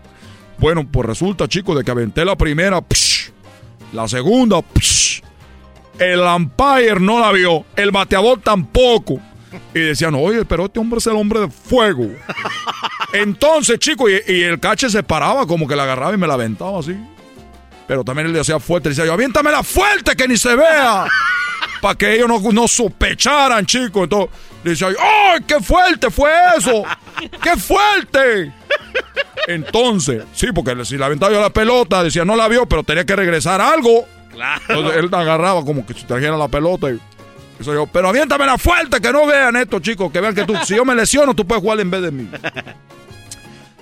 Bueno, 0.61 0.87
pues 0.89 1.07
resulta, 1.07 1.47
chicos, 1.47 1.75
de 1.75 1.83
que 1.83 1.89
aventé 1.89 2.23
la 2.23 2.35
primera, 2.37 2.79
la 3.93 4.07
segunda, 4.07 4.61
el 5.97 6.19
umpire 6.19 6.99
no 6.99 7.19
la 7.19 7.31
vio, 7.31 7.65
el 7.75 7.89
bateador 7.89 8.39
tampoco. 8.41 9.19
Y 9.73 9.79
decían, 9.79 10.13
oye, 10.13 10.45
pero 10.45 10.65
este 10.65 10.79
hombre 10.79 10.99
es 10.99 11.07
el 11.07 11.15
hombre 11.15 11.39
de 11.39 11.49
fuego. 11.49 12.07
Entonces, 13.13 13.79
chico, 13.79 14.07
y, 14.07 14.13
el 14.13 14.59
cache 14.59 14.87
se 14.91 15.01
paraba 15.01 15.47
como 15.47 15.67
que 15.67 15.75
la 15.75 15.83
agarraba 15.83 16.13
y 16.13 16.17
me 16.17 16.27
la 16.27 16.35
aventaba 16.35 16.79
así. 16.79 16.95
Pero 17.87 18.03
también 18.03 18.27
él 18.27 18.33
le 18.33 18.41
hacía 18.41 18.59
fuerte, 18.59 18.89
le 18.89 18.95
decía 18.95 19.07
yo, 19.07 19.13
aviéntamela 19.13 19.63
fuerte 19.63 20.15
que 20.15 20.27
ni 20.27 20.37
se 20.37 20.55
vea. 20.55 21.07
Para 21.81 21.95
que 21.95 22.13
ellos 22.13 22.27
no, 22.27 22.39
no 22.51 22.67
sospecharan, 22.67 23.65
chico. 23.65 24.03
Entonces, 24.03 24.29
decía 24.69 24.89
yo, 24.91 24.97
¡ay, 24.99 25.41
qué 25.47 25.59
fuerte 25.59 26.09
fue 26.11 26.31
eso! 26.57 26.83
¡Qué 27.41 27.57
fuerte! 27.57 28.53
Entonces, 29.47 30.23
sí, 30.33 30.47
porque 30.53 30.85
si 30.85 30.97
la 30.97 31.07
aventaba 31.07 31.31
yo 31.31 31.41
la 31.41 31.49
pelota, 31.49 32.03
decía, 32.03 32.25
no 32.25 32.35
la 32.35 32.47
vio, 32.47 32.65
pero 32.67 32.83
tenía 32.83 33.05
que 33.05 33.15
regresar 33.15 33.59
algo. 33.61 34.05
Claro. 34.31 34.61
Entonces 34.69 34.97
él 34.97 35.09
agarraba 35.11 35.65
como 35.65 35.85
que 35.85 35.93
si 35.93 36.03
trajera 36.05 36.37
la 36.37 36.47
pelota 36.47 36.89
y 36.91 36.99
yo, 37.63 37.85
pero 37.87 38.09
aviéntamela 38.09 38.57
fuerte, 38.57 38.99
que 38.99 39.11
no 39.11 39.27
vean 39.27 39.55
esto, 39.55 39.79
chicos, 39.79 40.11
que 40.11 40.19
vean 40.19 40.33
que 40.33 40.45
tú, 40.45 40.55
si 40.65 40.75
yo 40.75 40.83
me 40.83 40.95
lesiono, 40.95 41.35
tú 41.35 41.45
puedes 41.45 41.61
jugar 41.61 41.79
en 41.79 41.91
vez 41.91 42.01
de 42.01 42.11
mí. 42.11 42.27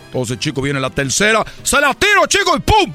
Entonces, 0.08 0.40
chicos, 0.40 0.64
viene 0.64 0.80
la 0.80 0.90
tercera, 0.90 1.46
se 1.64 1.80
la 1.80 1.94
tiro, 1.94 2.26
chicos, 2.28 2.58
y 2.58 2.60
¡pum! 2.60 2.94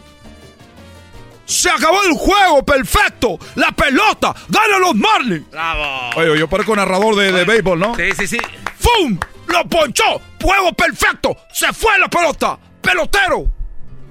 Se 1.44 1.70
acabó 1.70 2.02
el 2.04 2.14
juego, 2.14 2.64
perfecto. 2.64 3.38
La 3.54 3.72
pelota, 3.72 4.34
gana 4.48 4.78
los 4.78 4.94
Marlins. 4.94 5.50
Bravo. 5.50 6.10
Oye, 6.16 6.38
yo 6.38 6.48
parezco 6.48 6.74
narrador 6.74 7.16
de, 7.16 7.32
de 7.32 7.44
béisbol, 7.44 7.78
¿no? 7.78 7.94
Sí, 7.96 8.12
sí, 8.16 8.26
sí. 8.26 8.38
¡Fum! 8.78 9.18
Lo 9.48 9.68
ponchó. 9.68 10.20
Juego 10.42 10.72
perfecto. 10.72 11.36
Se 11.52 11.72
fue 11.72 11.98
la 11.98 12.08
pelota. 12.08 12.58
Pelotero. 12.80 13.46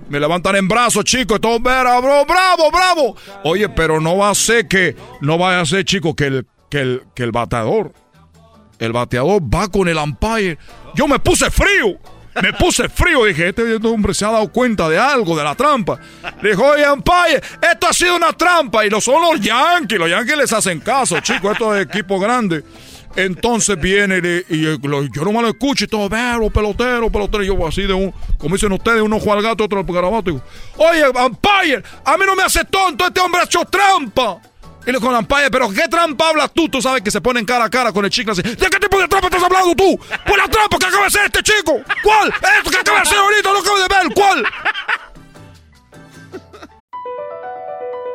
Me 0.09 0.19
levantan 0.19 0.55
en 0.55 0.67
brazos, 0.67 1.03
chicos. 1.05 1.39
Todo, 1.41 1.59
bravo, 1.59 2.25
bravo, 2.25 2.71
bravo. 2.71 3.15
Oye, 3.43 3.69
pero 3.69 3.99
no 3.99 4.17
va 4.17 4.29
a 4.29 4.35
ser 4.35 4.67
que, 4.67 4.95
no 5.21 5.39
va 5.39 5.59
a 5.59 5.65
ser, 5.65 5.85
chicos, 5.85 6.13
que 6.15 6.25
el 6.25 6.47
que 6.73 6.81
el, 6.81 7.03
que 7.13 7.21
el 7.21 7.31
bateador, 7.31 7.93
el 8.79 8.93
bateador 8.93 9.43
va 9.43 9.67
con 9.67 9.87
el 9.87 9.97
umpire. 9.97 10.57
Yo 10.95 11.07
me 11.07 11.19
puse 11.19 11.51
frío. 11.51 11.99
Me 12.41 12.53
puse 12.53 12.89
frío, 12.89 13.25
dije, 13.25 13.49
este 13.49 13.75
hombre 13.87 14.13
se 14.13 14.25
ha 14.25 14.31
dado 14.31 14.51
cuenta 14.51 14.89
de 14.89 14.97
algo, 14.97 15.37
de 15.37 15.43
la 15.43 15.55
trampa. 15.55 15.99
Le 16.41 16.51
dijo, 16.51 16.65
oye, 16.65 16.89
umpire, 16.89 17.41
esto 17.61 17.87
ha 17.87 17.93
sido 17.93 18.15
una 18.15 18.33
trampa. 18.33 18.85
Y 18.85 18.89
lo 18.89 18.99
son 18.99 19.21
los 19.21 19.39
Yankees, 19.39 19.99
los 19.99 20.09
Yankees 20.09 20.37
les 20.37 20.53
hacen 20.53 20.79
caso, 20.79 21.19
chicos, 21.19 21.51
esto 21.53 21.75
es 21.75 21.85
equipo 21.85 22.19
grande. 22.19 22.63
Entonces 23.15 23.79
viene 23.79 24.43
y, 24.49 24.61
yo 24.61 25.23
no 25.23 25.31
me 25.31 25.41
lo 25.43 25.49
escucho 25.49 25.85
y 25.85 25.87
todo, 25.87 26.09
veo, 26.09 26.49
pelotero, 26.49 27.11
pelotero. 27.11 27.43
Y 27.43 27.47
yo 27.47 27.67
así 27.67 27.83
de 27.83 27.93
un, 27.93 28.11
como 28.37 28.55
dicen 28.55 28.71
ustedes, 28.71 29.01
uno 29.01 29.19
juega 29.19 29.37
al 29.37 29.43
gato, 29.43 29.63
otro 29.65 29.79
al 29.79 29.85
garabato. 29.85 30.31
Digo, 30.31 30.43
oye, 30.77 31.03
umpire, 31.07 31.83
a 32.03 32.17
mí 32.17 32.25
no 32.25 32.35
me 32.35 32.43
hace 32.43 32.65
tonto, 32.65 33.05
este 33.05 33.19
hombre 33.19 33.41
ha 33.41 33.43
hecho 33.43 33.63
trampa. 33.65 34.41
Y 34.85 34.91
le 34.91 34.99
Lampaya, 34.99 35.49
pero 35.49 35.69
¿qué 35.69 35.87
trampa 35.87 36.29
hablas 36.29 36.51
tú? 36.51 36.67
Tú 36.67 36.81
sabes 36.81 37.01
que 37.01 37.09
se 37.09 37.21
ponen 37.21 37.45
cara 37.45 37.65
a 37.65 37.69
cara 37.69 37.93
con 37.93 38.03
el 38.03 38.11
así. 38.11 38.41
¿De 38.41 38.55
qué 38.55 38.79
tipo 38.79 38.99
de 38.99 39.07
trampa 39.07 39.27
estás 39.27 39.43
hablando 39.43 39.73
tú? 39.75 39.97
¿Cuál 40.25 40.39
la 40.39 40.47
trampa 40.49 40.77
que 40.77 40.85
acaba 40.87 41.01
de 41.03 41.07
hacer 41.07 41.25
este 41.25 41.41
chico? 41.43 41.79
¿Cuál? 42.03 42.29
Esto 42.57 42.69
que 42.69 42.77
acaba 42.77 42.97
de 42.97 43.03
hacer 43.03 43.17
ahorita, 43.17 43.49
acabo 43.49 43.77
de 43.77 43.87
ver. 43.87 44.13
¿Cuál? 44.13 44.45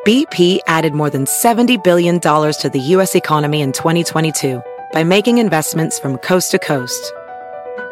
BP 0.05 0.61
added 0.67 0.95
more 0.95 1.11
than 1.11 1.25
$70 1.27 1.83
billion 1.85 2.19
to 2.21 2.71
the 2.73 2.81
U.S. 2.97 3.15
economy 3.15 3.61
in 3.61 3.73
2022 3.73 4.63
by 4.93 5.05
making 5.05 5.39
investments 5.39 5.99
from 5.99 6.19
coast 6.19 6.51
to 6.51 6.59
coast. 6.59 7.13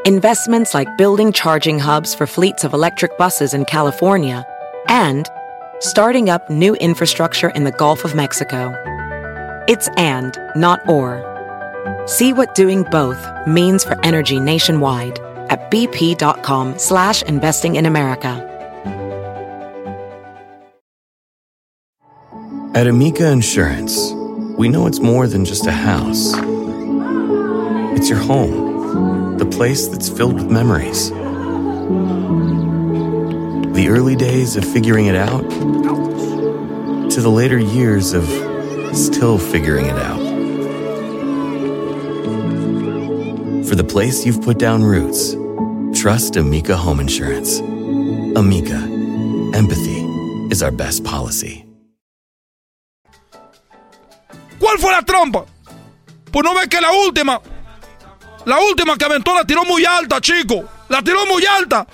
Investments 0.05 0.73
like 0.73 0.97
building 0.97 1.33
charging 1.33 1.79
hubs 1.79 2.15
for 2.15 2.27
fleets 2.27 2.65
of 2.65 2.73
electric 2.73 3.19
buses 3.19 3.55
in 3.55 3.65
California 3.65 4.47
and 4.89 5.29
starting 5.81 6.31
up 6.31 6.49
new 6.49 6.75
infrastructure 6.77 7.51
in 7.51 7.65
the 7.65 7.73
Gulf 7.73 8.05
of 8.05 8.15
Mexico. 8.15 8.75
It's 9.69 9.89
and, 9.97 10.39
not 10.55 10.87
or. 10.89 11.23
See 12.07 12.33
what 12.33 12.55
doing 12.55 12.85
both 12.85 13.19
means 13.47 13.85
for 13.85 13.99
energy 14.05 14.41
nationwide 14.41 15.19
at 15.51 15.71
bp.com 15.71 16.79
slash 16.79 17.23
investing 17.23 17.77
in 17.77 17.87
America. 17.87 18.43
At 22.75 22.87
Amica 22.87 23.31
Insurance, 23.31 24.13
we 24.59 24.69
know 24.69 24.87
it's 24.87 25.01
more 25.01 25.27
than 25.27 25.45
just 25.45 25.67
a 25.67 25.73
house. 25.73 26.35
It's 27.97 28.09
your 28.09 28.19
home, 28.19 29.39
the 29.39 29.47
place 29.47 29.89
that's 29.89 30.09
filled 30.09 30.35
with 30.35 30.51
memories 30.51 31.11
the 33.77 33.91
early 33.91 34.17
days 34.17 34.57
of 34.57 34.65
figuring 34.65 35.05
it 35.05 35.15
out 35.15 35.43
to 37.11 37.21
the 37.21 37.29
later 37.31 37.59
years 37.59 38.15
of 38.15 38.25
still 38.97 39.37
figuring 39.37 39.85
it 39.85 39.99
out. 39.99 40.19
For 43.69 43.75
the 43.75 43.85
place 43.85 44.25
you've 44.25 44.41
put 44.41 44.59
down 44.59 44.83
roots, 44.83 45.37
trust 45.93 46.37
Amica 46.37 46.75
Home 46.75 47.01
Insurance. 47.01 47.61
Amica, 48.35 48.81
empathy 49.53 50.01
is 50.51 50.63
our 50.63 50.73
best 50.73 51.05
policy. 51.05 51.67
¿Cuál 54.59 54.79
fue 54.79 54.91
la 54.91 55.03
trampa? 55.03 55.45
Pues 56.33 56.45
no 56.45 56.55
ves 56.55 56.69
que 56.69 56.81
la 56.81 56.93
última, 56.93 57.43
la 58.47 58.59
última 58.59 58.97
que 58.97 59.05
aventó 59.05 59.35
la 59.35 59.45
tiró 59.45 59.67
muy 59.67 59.85
alta, 59.85 60.19
chico. 60.23 60.65
La 60.89 61.03
tiró 61.03 61.27
muy 61.27 61.45
alta. 61.45 61.87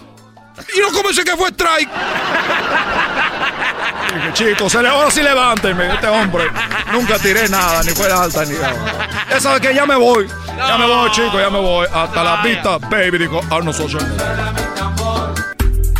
Y 0.74 0.80
no 0.80 0.90
comencé 0.92 1.24
que 1.24 1.36
fue 1.36 1.48
strike. 1.50 1.90
Chicos, 4.34 4.74
ahora 4.74 5.10
sí 5.10 5.22
levánteme, 5.22 5.94
este 5.94 6.06
hombre. 6.06 6.44
Nunca 6.92 7.18
tiré 7.18 7.48
nada, 7.48 7.82
ni 7.82 7.90
fue 7.90 8.10
alta 8.12 8.44
ni 8.44 8.54
nada. 8.54 9.08
Ya 9.30 9.40
sabes 9.40 9.60
que 9.60 9.74
ya 9.74 9.86
me 9.86 9.96
voy. 9.96 10.28
Ya 10.56 10.78
me 10.78 10.86
voy, 10.86 11.10
chicos, 11.10 11.40
ya 11.40 11.50
me 11.50 11.60
voy. 11.60 11.86
Hasta 11.92 12.22
la 12.22 12.42
vista, 12.42 12.78
baby, 12.78 13.18
dijo 13.18 13.40
Arnold 13.50 13.74
Schwarzenegger. 13.74 14.52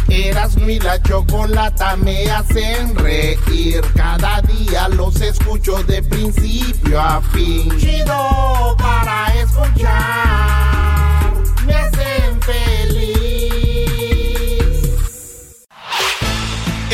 Eras 0.08 0.56
mi 0.56 0.78
la 0.78 1.00
chocolata 1.02 1.96
me 1.96 2.30
hacen 2.30 2.94
reír. 2.96 3.82
Cada 3.96 4.40
día 4.42 4.88
los 4.88 5.20
escucho 5.20 5.82
de 5.84 6.02
principio 6.02 7.00
a 7.00 7.20
fin. 7.32 7.76
Chido 7.78 8.76
para 8.78 9.32
escuchar. 9.34 11.32
Me 11.66 11.74
hacen 11.74 12.40
feliz. 12.42 12.91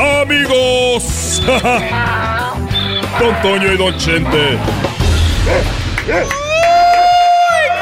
amigos. 0.00 1.42
Don 3.18 3.42
Toño 3.42 3.72
y 3.72 3.76
Don 3.76 3.98
Chente. 3.98 4.58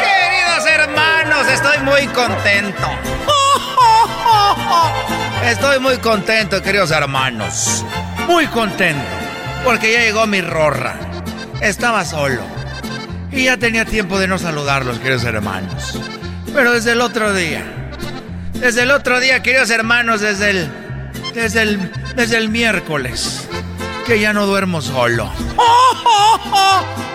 queridos 0.00 0.66
hermanos, 0.66 1.46
estoy 1.52 1.78
muy 1.84 2.06
contento. 2.08 2.88
Estoy 5.44 5.78
muy 5.78 5.98
contento, 5.98 6.60
queridos 6.62 6.90
hermanos. 6.90 7.84
Muy 8.26 8.46
contento. 8.48 9.06
Porque 9.64 9.92
ya 9.92 10.00
llegó 10.00 10.26
mi 10.26 10.42
rorra. 10.42 10.96
Estaba 11.60 12.04
solo. 12.04 12.42
Y 13.32 13.44
ya 13.44 13.56
tenía 13.56 13.84
tiempo 13.84 14.18
de 14.18 14.26
no 14.28 14.38
saludarlos, 14.38 14.98
queridos 14.98 15.24
hermanos. 15.24 15.98
Pero 16.52 16.72
desde 16.72 16.92
el 16.92 17.00
otro 17.00 17.32
día. 17.32 17.64
Desde 18.54 18.82
el 18.82 18.90
otro 18.90 19.20
día, 19.20 19.42
queridos 19.42 19.70
hermanos, 19.70 20.20
desde 20.20 20.50
el. 20.50 20.68
Desde 21.34 21.62
el. 21.62 21.90
Desde 22.18 22.36
el 22.36 22.48
miércoles. 22.48 23.48
Que 24.04 24.18
ya 24.18 24.32
no 24.32 24.44
duermo 24.44 24.82
solo. 24.82 25.30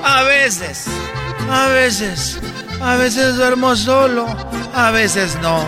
A 0.01 0.23
veces. 0.23 0.85
A 1.51 1.67
veces. 1.67 2.39
A 2.81 2.95
veces 2.95 3.35
duermo 3.35 3.75
solo. 3.75 4.25
A 4.73 4.91
veces 4.91 5.38
no. 5.41 5.67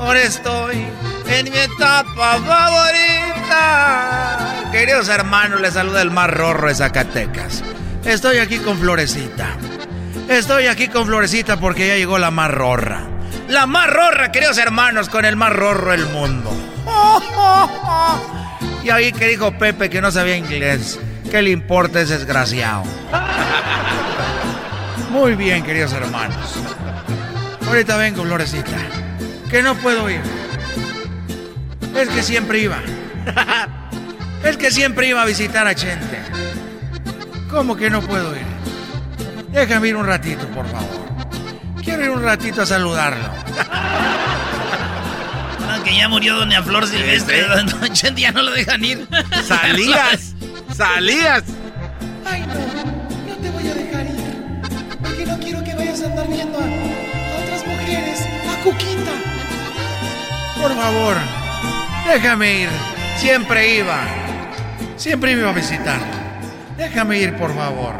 Ahora 0.00 0.22
estoy 0.22 0.86
en 1.28 1.52
mi 1.52 1.58
etapa 1.58 2.38
favorita. 2.46 3.50
Queridos 4.72 5.10
hermanos, 5.10 5.60
les 5.60 5.74
saluda 5.74 6.00
el 6.00 6.10
más 6.10 6.30
rorro 6.30 6.68
de 6.68 6.74
Zacatecas. 6.74 7.62
Estoy 8.06 8.38
aquí 8.38 8.56
con 8.60 8.78
Florecita. 8.78 9.58
Estoy 10.30 10.68
aquí 10.68 10.88
con 10.88 11.04
Florecita 11.04 11.60
porque 11.60 11.86
ya 11.88 11.96
llegó 11.96 12.16
la 12.18 12.30
más 12.30 12.50
rorra. 12.50 13.02
La 13.46 13.66
más 13.66 13.90
rorra, 13.90 14.32
queridos 14.32 14.56
hermanos, 14.56 15.10
con 15.10 15.26
el 15.26 15.36
más 15.36 15.52
rorro 15.52 15.90
del 15.90 16.06
mundo. 16.06 16.50
Y 18.84 18.90
ahí 18.90 19.12
que 19.12 19.28
dijo 19.28 19.50
Pepe 19.56 19.88
que 19.88 20.02
no 20.02 20.10
sabía 20.10 20.36
inglés. 20.36 21.00
¿Qué 21.30 21.40
le 21.40 21.50
importa 21.50 22.02
ese 22.02 22.18
desgraciado? 22.18 22.84
Muy 25.10 25.34
bien, 25.34 25.64
queridos 25.64 25.94
hermanos. 25.94 26.56
Ahorita 27.66 27.96
vengo, 27.96 28.24
Florecita. 28.24 28.76
Que 29.50 29.62
no 29.62 29.74
puedo 29.76 30.10
ir. 30.10 30.20
Es 31.96 32.08
que 32.10 32.22
siempre 32.22 32.58
iba. 32.58 32.78
Es 34.44 34.58
que 34.58 34.70
siempre 34.70 35.08
iba 35.08 35.22
a 35.22 35.24
visitar 35.24 35.66
a 35.66 35.74
Chente. 35.74 36.18
¿Cómo 37.50 37.76
que 37.76 37.88
no 37.88 38.02
puedo 38.02 38.36
ir? 38.36 38.44
Déjame 39.50 39.88
ir 39.88 39.96
un 39.96 40.06
ratito, 40.06 40.46
por 40.48 40.66
favor. 40.66 41.06
Quiero 41.82 42.04
ir 42.04 42.10
un 42.10 42.22
ratito 42.22 42.60
a 42.60 42.66
saludarlo. 42.66 43.30
Que 45.84 45.94
ya 45.96 46.08
murió 46.08 46.36
Doña 46.36 46.62
Flor 46.62 46.86
Silvestre. 46.86 47.42
Don 47.46 47.92
Chente 47.92 48.22
ya 48.22 48.32
no 48.32 48.42
lo 48.42 48.52
dejan 48.52 48.84
ir. 48.84 49.06
Salías. 49.46 50.34
Salías. 50.74 51.44
Ay, 52.24 52.44
no. 52.46 52.54
No 52.54 53.36
te 53.40 53.50
voy 53.50 53.68
a 53.68 53.74
dejar 53.74 54.06
ir. 54.06 54.60
Porque 55.02 55.26
no 55.26 55.38
quiero 55.38 55.62
que 55.62 55.74
vayas 55.74 56.02
a 56.02 56.06
andar 56.06 56.26
viendo 56.28 56.58
a, 56.58 56.62
a 56.62 57.42
otras 57.42 57.66
mujeres. 57.66 58.26
A 58.50 58.62
Cuquita. 58.62 59.12
Por 60.60 60.74
favor. 60.74 61.16
Déjame 62.06 62.62
ir. 62.62 62.68
Siempre 63.16 63.76
iba. 63.76 63.98
Siempre 64.96 65.32
iba 65.32 65.50
a 65.50 65.52
visitar. 65.52 65.98
Déjame 66.76 67.18
ir, 67.18 67.36
por 67.36 67.54
favor. 67.54 67.94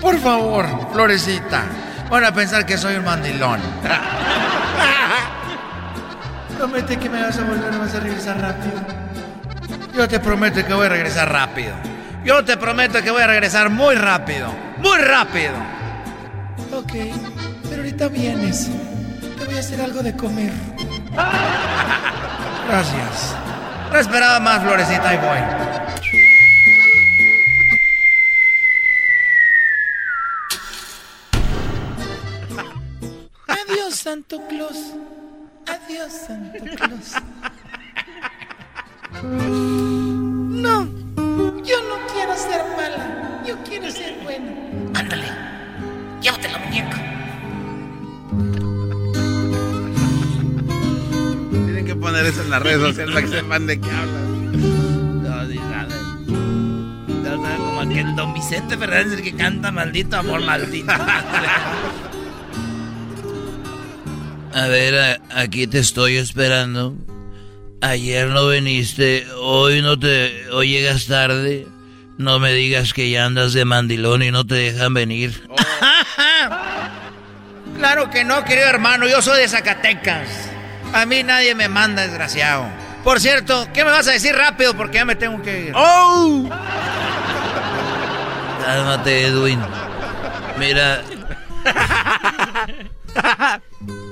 Por 0.00 0.18
favor, 0.18 0.66
Florecita. 0.92 1.64
Van 2.10 2.24
a 2.24 2.32
pensar 2.32 2.66
que 2.66 2.76
soy 2.76 2.96
un 2.96 3.04
mandilón. 3.04 3.60
Promete 6.60 6.98
que 6.98 7.08
me 7.08 7.22
vas 7.22 7.38
a 7.38 7.44
volver, 7.44 7.78
vas 7.78 7.94
a 7.94 8.00
regresar 8.00 8.38
rápido. 8.38 8.74
Yo 9.94 10.06
te 10.06 10.20
prometo 10.20 10.62
que 10.62 10.74
voy 10.74 10.84
a 10.84 10.88
regresar 10.90 11.32
rápido. 11.32 11.72
Yo 12.22 12.44
te 12.44 12.58
prometo 12.58 13.02
que 13.02 13.10
voy 13.10 13.22
a 13.22 13.26
regresar 13.26 13.70
muy 13.70 13.94
rápido. 13.94 14.52
Muy 14.76 14.98
rápido. 14.98 15.54
Ok, 16.70 16.92
pero 17.62 17.76
ahorita 17.76 18.08
vienes. 18.08 18.68
Te 19.38 19.46
voy 19.46 19.56
a 19.56 19.60
hacer 19.60 19.80
algo 19.80 20.02
de 20.02 20.14
comer. 20.14 20.52
Gracias. 22.68 23.36
No 23.90 23.98
esperaba 23.98 24.38
más, 24.38 24.62
Florecita, 24.62 25.14
y 25.14 25.16
voy. 25.16 25.38
Adiós, 33.48 33.94
Santo 33.94 34.42
Claus. 34.46 34.76
Adiós, 35.70 36.12
Santo 36.26 36.58
Claus. 36.76 37.14
No, 39.22 40.84
yo 41.62 41.76
no 41.88 41.96
quiero 42.12 42.34
ser 42.36 42.62
mala. 42.76 43.42
Yo 43.46 43.56
quiero 43.62 43.88
ser 43.88 44.18
buena. 44.24 44.50
Ándale, 44.98 45.28
llévate 46.20 46.48
la 46.48 46.58
muñeca. 46.58 46.96
Tienen 51.50 51.86
que 51.86 51.94
poner 51.94 52.26
eso 52.26 52.42
en 52.42 52.50
las 52.50 52.62
redes 52.62 52.80
sociales 52.80 53.14
para 53.14 53.26
que 53.26 53.32
sepan 53.32 53.66
de 53.68 53.80
qué 53.80 53.90
hablan. 53.90 55.22
No, 55.22 55.44
ni 55.44 55.54
nada. 55.54 55.96
No, 56.26 57.36
no, 57.36 57.64
como 57.64 57.80
aquel 57.82 58.16
Don 58.16 58.34
Vicente 58.34 58.76
Fernández 58.76 59.18
el 59.18 59.22
que 59.22 59.36
canta 59.36 59.70
maldito 59.70 60.16
amor 60.16 60.42
maldito. 60.42 60.92
A 64.54 64.66
ver, 64.66 64.98
a- 64.98 65.40
aquí 65.42 65.66
te 65.66 65.78
estoy 65.78 66.16
esperando. 66.16 66.94
Ayer 67.82 68.28
no 68.28 68.48
viniste, 68.48 69.26
hoy 69.40 69.80
no 69.80 69.98
te, 69.98 70.48
hoy 70.52 70.68
llegas 70.70 71.06
tarde. 71.06 71.66
No 72.18 72.38
me 72.38 72.52
digas 72.52 72.92
que 72.92 73.10
ya 73.10 73.24
andas 73.24 73.54
de 73.54 73.64
mandilón 73.64 74.22
y 74.22 74.30
no 74.30 74.46
te 74.46 74.54
dejan 74.56 74.94
venir. 74.94 75.48
Claro 77.78 78.10
que 78.10 78.24
no, 78.24 78.44
querido 78.44 78.66
hermano. 78.68 79.08
Yo 79.08 79.22
soy 79.22 79.40
de 79.40 79.48
Zacatecas. 79.48 80.28
A 80.92 81.06
mí 81.06 81.22
nadie 81.22 81.54
me 81.54 81.66
manda, 81.68 82.02
desgraciado. 82.02 82.66
Por 83.02 83.20
cierto, 83.20 83.66
¿qué 83.72 83.86
me 83.86 83.90
vas 83.90 84.06
a 84.06 84.10
decir 84.10 84.34
rápido? 84.36 84.74
Porque 84.74 84.96
ya 84.98 85.06
me 85.06 85.14
tengo 85.16 85.40
que 85.40 85.68
ir. 85.68 85.72
¡Oh! 85.74 86.46
Cálmate, 88.66 89.26
Edwin. 89.28 89.60
Mira. 90.58 91.00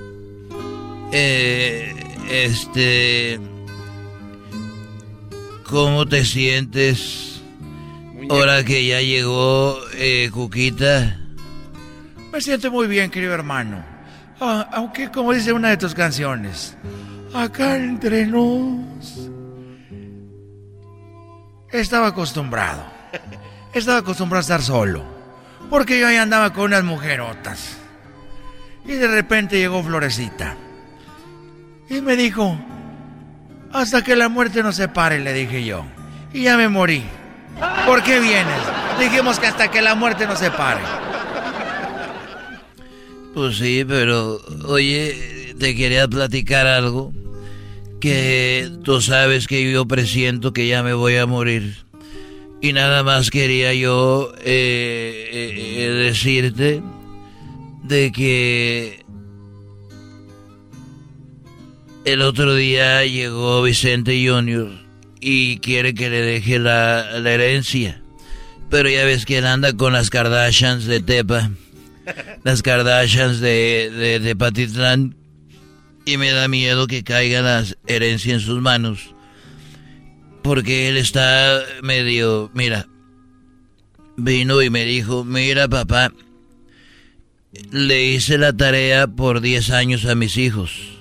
Eh, 1.12 1.94
este. 2.30 3.40
¿Cómo 5.64 6.06
te 6.06 6.24
sientes 6.24 7.42
ahora 8.30 8.64
que 8.64 8.86
ya 8.86 9.00
llegó 9.00 9.78
eh, 9.94 10.30
Cuquita? 10.32 11.18
Me 12.32 12.40
siento 12.40 12.70
muy 12.70 12.86
bien, 12.86 13.10
querido 13.10 13.34
hermano. 13.34 13.84
Ah, 14.40 14.68
aunque, 14.72 15.10
como 15.10 15.32
dice 15.32 15.52
una 15.52 15.70
de 15.70 15.76
tus 15.76 15.94
canciones, 15.94 16.76
acá 17.34 17.76
entre 17.76 18.26
nos. 18.26 19.30
Estaba 21.70 22.08
acostumbrado. 22.08 22.84
Estaba 23.74 23.98
acostumbrado 23.98 24.38
a 24.38 24.42
estar 24.42 24.62
solo. 24.62 25.04
Porque 25.68 26.00
yo 26.00 26.06
ahí 26.06 26.16
andaba 26.16 26.52
con 26.52 26.64
unas 26.64 26.84
mujerotas. 26.84 27.76
Y 28.86 28.92
de 28.92 29.08
repente 29.08 29.58
llegó 29.58 29.82
Florecita. 29.82 30.56
Y 31.90 32.00
me 32.00 32.16
dijo, 32.16 32.58
hasta 33.72 34.02
que 34.02 34.16
la 34.16 34.28
muerte 34.28 34.62
nos 34.62 34.76
separe, 34.76 35.20
le 35.20 35.32
dije 35.32 35.64
yo. 35.64 35.84
Y 36.32 36.42
ya 36.42 36.56
me 36.56 36.68
morí. 36.68 37.02
¿Por 37.86 38.02
qué 38.02 38.20
vienes? 38.20 38.60
Dijimos 39.00 39.38
que 39.38 39.46
hasta 39.46 39.70
que 39.70 39.82
la 39.82 39.94
muerte 39.94 40.26
nos 40.26 40.38
separe. 40.38 40.80
Pues 43.34 43.56
sí, 43.58 43.84
pero 43.86 44.40
oye, 44.66 45.54
te 45.58 45.74
quería 45.74 46.06
platicar 46.08 46.66
algo. 46.66 47.12
Que 48.00 48.70
tú 48.84 49.00
sabes 49.00 49.48
que 49.48 49.72
yo 49.72 49.86
presiento 49.86 50.52
que 50.52 50.68
ya 50.68 50.82
me 50.82 50.92
voy 50.92 51.16
a 51.16 51.26
morir. 51.26 51.84
Y 52.60 52.72
nada 52.72 53.02
más 53.02 53.30
quería 53.30 53.72
yo 53.74 54.32
eh, 54.38 55.28
eh, 55.32 55.84
eh, 55.84 55.90
decirte 55.90 56.82
de 57.84 58.12
que 58.12 59.04
el 62.12 62.22
otro 62.22 62.54
día 62.54 63.04
llegó 63.04 63.62
Vicente 63.62 64.26
Junior 64.26 64.70
y 65.20 65.58
quiere 65.58 65.92
que 65.92 66.08
le 66.08 66.22
deje 66.22 66.58
la, 66.58 67.18
herencia. 67.18 68.00
Pero 68.70 68.88
ya 68.88 69.04
ves 69.04 69.26
que 69.26 69.38
él 69.38 69.46
anda 69.46 69.74
con 69.74 69.92
las 69.92 70.08
Kardashians 70.08 70.86
de 70.86 71.00
Tepa. 71.00 71.50
Las 72.44 72.62
Kardashians 72.62 73.40
de, 73.40 73.90
de, 73.94 74.20
de 74.20 74.36
Patitlán. 74.36 75.16
Y 76.06 76.16
me 76.16 76.30
da 76.30 76.48
miedo 76.48 76.86
que 76.86 77.04
caiga 77.04 77.42
la 77.42 77.64
herencia 77.86 78.32
en 78.32 78.40
sus 78.40 78.62
manos. 78.62 79.14
Porque 80.42 80.88
él 80.88 80.96
está 80.96 81.60
medio... 81.82 82.50
Mira. 82.54 82.88
Vino 84.16 84.62
y 84.62 84.70
me 84.70 84.86
dijo, 84.86 85.24
mira 85.24 85.68
papá. 85.68 86.12
Le 87.70 88.04
hice 88.06 88.38
la 88.38 88.54
tarea 88.54 89.06
por 89.06 89.42
10 89.42 89.70
años 89.70 90.06
a 90.06 90.14
mis 90.14 90.38
hijos. 90.38 90.97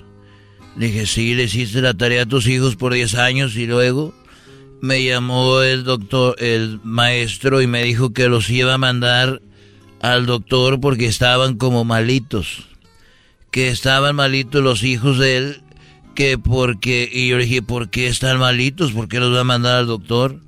Le 0.78 0.86
dije, 0.86 1.06
sí, 1.06 1.34
le 1.34 1.44
hiciste 1.44 1.80
la 1.80 1.92
tarea 1.92 2.22
a 2.22 2.26
tus 2.26 2.46
hijos 2.46 2.76
por 2.76 2.94
10 2.94 3.16
años 3.16 3.56
y 3.56 3.66
luego 3.66 4.14
me 4.80 5.02
llamó 5.02 5.60
el 5.60 5.82
doctor, 5.82 6.36
el 6.38 6.78
maestro 6.84 7.60
y 7.60 7.66
me 7.66 7.82
dijo 7.82 8.12
que 8.12 8.28
los 8.28 8.48
iba 8.48 8.74
a 8.74 8.78
mandar 8.78 9.42
al 10.00 10.26
doctor 10.26 10.80
porque 10.80 11.06
estaban 11.06 11.56
como 11.56 11.84
malitos. 11.84 12.68
Que 13.50 13.70
estaban 13.70 14.14
malitos 14.14 14.62
los 14.62 14.84
hijos 14.84 15.18
de 15.18 15.36
él, 15.36 15.62
que 16.14 16.38
porque... 16.38 17.10
Y 17.12 17.28
yo 17.28 17.38
le 17.38 17.46
dije, 17.46 17.62
¿por 17.62 17.90
qué 17.90 18.06
están 18.06 18.38
malitos? 18.38 18.92
¿Por 18.92 19.08
qué 19.08 19.18
los 19.18 19.34
va 19.34 19.40
a 19.40 19.44
mandar 19.44 19.78
al 19.78 19.88
doctor? 19.88 20.40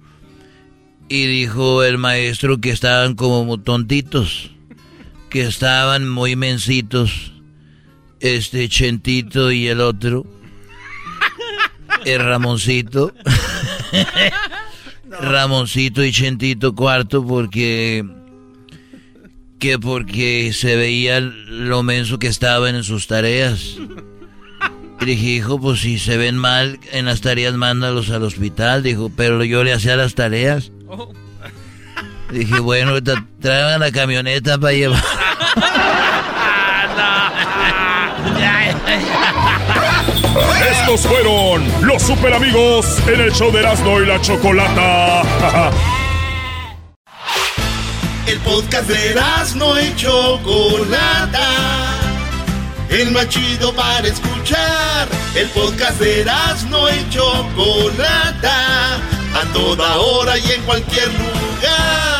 Y 1.09 1.27
dijo 1.27 1.83
el 1.83 1.99
maestro 1.99 2.61
que 2.61 2.71
estaban 2.71 3.17
como 3.17 3.59
tontitos, 3.59 4.53
que 5.29 5.43
estaban 5.43 6.09
muy 6.09 6.37
mensitos, 6.37 7.33
este 8.21 8.69
Chentito 8.69 9.51
y 9.51 9.69
el 9.69 9.81
otro, 9.81 10.25
el 12.05 12.21
Ramoncito. 12.21 13.13
Ramoncito 15.21 16.05
y 16.05 16.13
Chentito 16.13 16.75
cuarto 16.75 17.27
porque 17.27 18.05
que 19.59 19.79
porque 19.79 20.53
se 20.55 20.77
veía 20.77 21.21
lo 21.21 21.83
menso 21.83 22.19
que 22.19 22.29
estaban 22.29 22.75
en 22.75 22.85
sus 22.85 23.07
tareas. 23.07 23.77
Y 25.01 25.05
dije, 25.05 25.27
hijo, 25.27 25.61
pues 25.61 25.81
si 25.81 25.99
se 25.99 26.17
ven 26.17 26.37
mal 26.37 26.79
en 26.93 27.07
las 27.07 27.21
tareas, 27.21 27.55
mándalos 27.55 28.11
al 28.11 28.23
hospital. 28.23 28.83
Dijo, 28.83 29.11
pero 29.15 29.43
yo 29.45 29.63
le 29.65 29.73
hacía 29.73 29.97
las 29.97 30.15
tareas. 30.15 30.73
Dije, 32.31 32.61
bueno, 32.61 33.03
traigan 33.03 33.81
la 33.81 33.93
camioneta 33.93 34.59
para 34.59 34.73
llevar. 34.75 35.03
Estos 40.71 41.01
fueron 41.03 41.65
los 41.83 42.03
super 42.03 42.35
amigos 42.35 42.87
en 43.07 43.21
el 43.21 43.33
show 43.33 43.51
de 43.53 43.61
Erasmo 43.61 44.01
y 44.01 44.07
la 44.07 44.21
Chocolata. 44.21 45.23
El 48.27 48.39
podcast 48.41 48.89
de 48.89 49.11
Erasmo 49.11 49.79
y 49.79 49.95
Chocolata. 49.97 51.47
El 52.89 53.11
más 53.13 53.29
chido 53.29 53.73
para 53.75 54.07
escuchar. 54.07 55.09
El 55.35 55.49
podcast 55.49 55.99
de 56.01 56.23
Erasmo 56.23 56.89
y 56.89 57.11
Chocolata. 57.11 58.97
A 59.35 59.45
toda 59.53 59.97
hora 59.99 60.39
y 60.39 60.53
en 60.53 60.63
cualquier 60.63 61.09
lugar. 61.09 62.20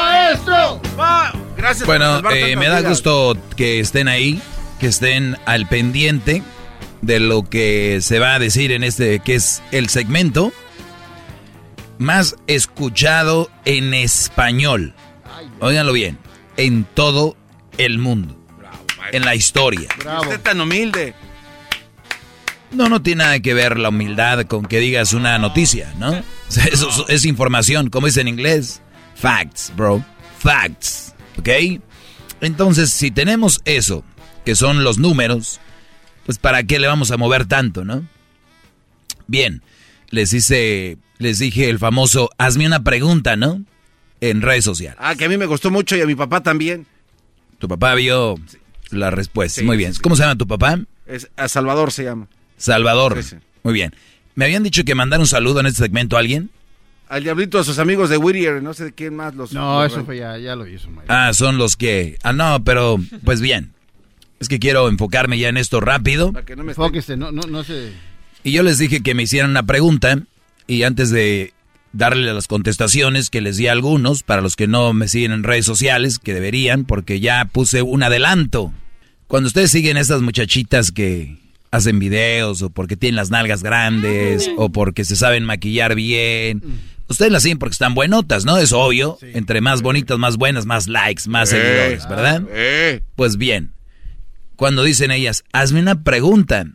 Gracias. 1.71 1.87
Bueno, 1.87 2.29
eh, 2.31 2.57
me 2.57 2.67
da 2.67 2.81
gusto 2.81 3.37
que 3.55 3.79
estén 3.79 4.09
ahí, 4.09 4.41
que 4.81 4.87
estén 4.87 5.37
al 5.45 5.69
pendiente 5.69 6.43
de 7.01 7.21
lo 7.21 7.43
que 7.43 7.99
se 8.01 8.19
va 8.19 8.35
a 8.35 8.39
decir 8.39 8.73
en 8.73 8.83
este, 8.83 9.19
que 9.19 9.35
es 9.35 9.63
el 9.71 9.87
segmento 9.87 10.51
más 11.97 12.35
escuchado 12.47 13.49
en 13.63 13.93
español. 13.93 14.93
Óiganlo 15.61 15.93
bien, 15.93 16.17
en 16.57 16.83
todo 16.83 17.37
el 17.77 17.99
mundo. 17.99 18.37
En 19.13 19.23
la 19.23 19.35
historia. 19.35 19.87
Usted 20.19 20.41
tan 20.41 20.59
humilde. 20.59 21.13
No, 22.71 22.89
no 22.89 23.01
tiene 23.01 23.23
nada 23.23 23.39
que 23.39 23.53
ver 23.53 23.79
la 23.79 23.89
humildad 23.89 24.45
con 24.45 24.65
que 24.65 24.79
digas 24.79 25.13
una 25.13 25.37
noticia, 25.37 25.93
¿no? 25.97 26.11
Eso 26.49 26.89
es, 26.89 27.03
es 27.07 27.25
información, 27.25 27.89
como 27.89 28.07
dice 28.07 28.19
en 28.19 28.27
inglés. 28.27 28.81
Facts, 29.15 29.71
bro. 29.73 30.03
Facts. 30.37 31.11
¿Ok? 31.37 31.49
Entonces, 32.41 32.89
si 32.91 33.11
tenemos 33.11 33.61
eso, 33.65 34.03
que 34.45 34.55
son 34.55 34.83
los 34.83 34.97
números, 34.97 35.59
pues 36.25 36.37
para 36.37 36.63
qué 36.63 36.79
le 36.79 36.87
vamos 36.87 37.11
a 37.11 37.17
mover 37.17 37.45
tanto, 37.45 37.83
¿no? 37.85 38.07
Bien, 39.27 39.61
les 40.09 40.33
hice, 40.33 40.97
les 41.19 41.39
dije 41.39 41.69
el 41.69 41.79
famoso, 41.79 42.29
hazme 42.37 42.65
una 42.67 42.83
pregunta, 42.83 43.35
¿no? 43.35 43.63
En 44.19 44.41
redes 44.41 44.63
sociales. 44.65 44.97
Ah, 45.01 45.15
que 45.15 45.25
a 45.25 45.29
mí 45.29 45.37
me 45.37 45.45
gustó 45.45 45.71
mucho 45.71 45.95
y 45.95 46.01
a 46.01 46.05
mi 46.05 46.15
papá 46.15 46.41
también. 46.41 46.85
Tu 47.59 47.67
papá 47.67 47.95
vio 47.95 48.35
la 48.89 49.09
respuesta. 49.11 49.61
Sí, 49.61 49.65
Muy 49.65 49.77
bien. 49.77 49.93
sí. 49.93 49.99
¿Cómo 50.01 50.15
se 50.15 50.23
llama 50.23 50.35
tu 50.37 50.47
papá? 50.47 50.79
Es, 51.05 51.29
a 51.37 51.47
Salvador 51.47 51.91
se 51.91 52.03
llama. 52.03 52.27
Salvador. 52.57 53.19
Muy 53.63 53.73
bien. 53.73 53.95
Me 54.35 54.45
habían 54.45 54.63
dicho 54.63 54.83
que 54.83 54.95
mandar 54.95 55.19
un 55.19 55.27
saludo 55.27 55.59
en 55.59 55.65
este 55.67 55.83
segmento 55.83 56.15
a 56.17 56.19
alguien. 56.19 56.49
Al 57.11 57.23
diablito, 57.23 57.59
a 57.59 57.63
sus 57.65 57.77
amigos 57.77 58.09
de 58.09 58.15
Whittier, 58.15 58.63
no 58.63 58.73
sé 58.73 58.85
de 58.85 58.91
quién 58.93 59.15
más 59.17 59.35
los... 59.35 59.51
No, 59.51 59.83
los- 59.83 59.91
eso 59.91 60.05
fue 60.05 60.17
ya, 60.19 60.37
ya 60.37 60.55
lo 60.55 60.65
hizo, 60.65 60.89
Mike. 60.89 61.03
Ah, 61.09 61.33
son 61.33 61.57
los 61.57 61.75
que... 61.75 62.17
Ah, 62.23 62.31
no, 62.31 62.63
pero 62.63 62.97
pues 63.25 63.41
bien. 63.41 63.73
Es 64.39 64.47
que 64.47 64.59
quiero 64.59 64.87
enfocarme 64.87 65.37
ya 65.37 65.49
en 65.49 65.57
esto 65.57 65.81
rápido. 65.81 66.31
Para 66.31 66.45
que 66.45 66.55
no 66.55 66.63
me 66.63 66.71
Enfóquese, 66.71 67.17
no, 67.17 67.33
no, 67.33 67.41
no 67.41 67.65
se... 67.65 67.91
Y 68.43 68.53
yo 68.53 68.63
les 68.63 68.77
dije 68.77 69.03
que 69.03 69.13
me 69.13 69.23
hicieran 69.23 69.51
una 69.51 69.63
pregunta 69.63 70.19
y 70.67 70.83
antes 70.83 71.09
de 71.09 71.53
darle 71.91 72.33
las 72.33 72.47
contestaciones 72.47 73.29
que 73.29 73.41
les 73.41 73.57
di 73.57 73.67
a 73.67 73.73
algunos, 73.73 74.23
para 74.23 74.41
los 74.41 74.55
que 74.55 74.67
no 74.67 74.93
me 74.93 75.09
siguen 75.09 75.33
en 75.33 75.43
redes 75.43 75.65
sociales, 75.65 76.17
que 76.17 76.33
deberían, 76.33 76.85
porque 76.85 77.19
ya 77.19 77.43
puse 77.43 77.81
un 77.81 78.03
adelanto. 78.03 78.71
Cuando 79.27 79.47
ustedes 79.47 79.69
siguen 79.71 79.97
estas 79.97 80.21
muchachitas 80.21 80.93
que 80.93 81.37
hacen 81.71 81.99
videos 81.99 82.61
o 82.61 82.69
porque 82.69 82.95
tienen 82.97 83.17
las 83.17 83.31
nalgas 83.31 83.63
grandes 83.63 84.49
o 84.57 84.69
porque 84.69 85.03
se 85.05 85.15
saben 85.17 85.43
maquillar 85.43 85.93
bien, 85.95 86.61
ustedes 87.11 87.31
las 87.31 87.43
siguen 87.43 87.59
porque 87.59 87.73
están 87.73 87.93
buenotas, 87.93 88.43
¿no? 88.45 88.57
Es 88.57 88.71
obvio. 88.73 89.17
Entre 89.21 89.61
más 89.61 89.81
bonitas, 89.81 90.17
más 90.17 90.37
buenas, 90.37 90.65
más 90.65 90.87
likes, 90.87 91.29
más 91.29 91.51
Eh, 91.53 91.55
seguidores, 91.57 92.07
¿verdad? 92.09 92.43
eh. 92.49 93.03
Pues 93.15 93.37
bien, 93.37 93.73
cuando 94.55 94.83
dicen 94.83 95.11
ellas, 95.11 95.43
hazme 95.53 95.79
una 95.79 96.03
pregunta, 96.03 96.65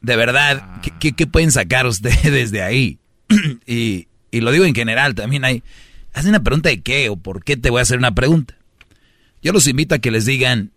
de 0.00 0.16
verdad, 0.16 0.80
¿qué, 0.82 0.92
qué- 0.98 1.12
qué 1.12 1.26
pueden 1.26 1.52
sacar 1.52 1.86
ustedes 1.86 2.50
de 2.52 2.62
ahí? 2.62 2.98
y, 3.66 4.08
y 4.30 4.40
lo 4.40 4.50
digo 4.50 4.64
en 4.64 4.74
general, 4.74 5.14
también 5.14 5.44
hay, 5.44 5.62
hazme 6.14 6.30
una 6.30 6.42
pregunta 6.42 6.68
de 6.70 6.80
qué 6.82 7.08
o 7.08 7.16
por 7.16 7.44
qué 7.44 7.56
te 7.56 7.70
voy 7.70 7.78
a 7.80 7.82
hacer 7.82 7.98
una 7.98 8.14
pregunta. 8.14 8.56
Yo 9.42 9.52
los 9.52 9.66
invito 9.66 9.94
a 9.94 9.98
que 9.98 10.10
les 10.10 10.24
digan, 10.26 10.70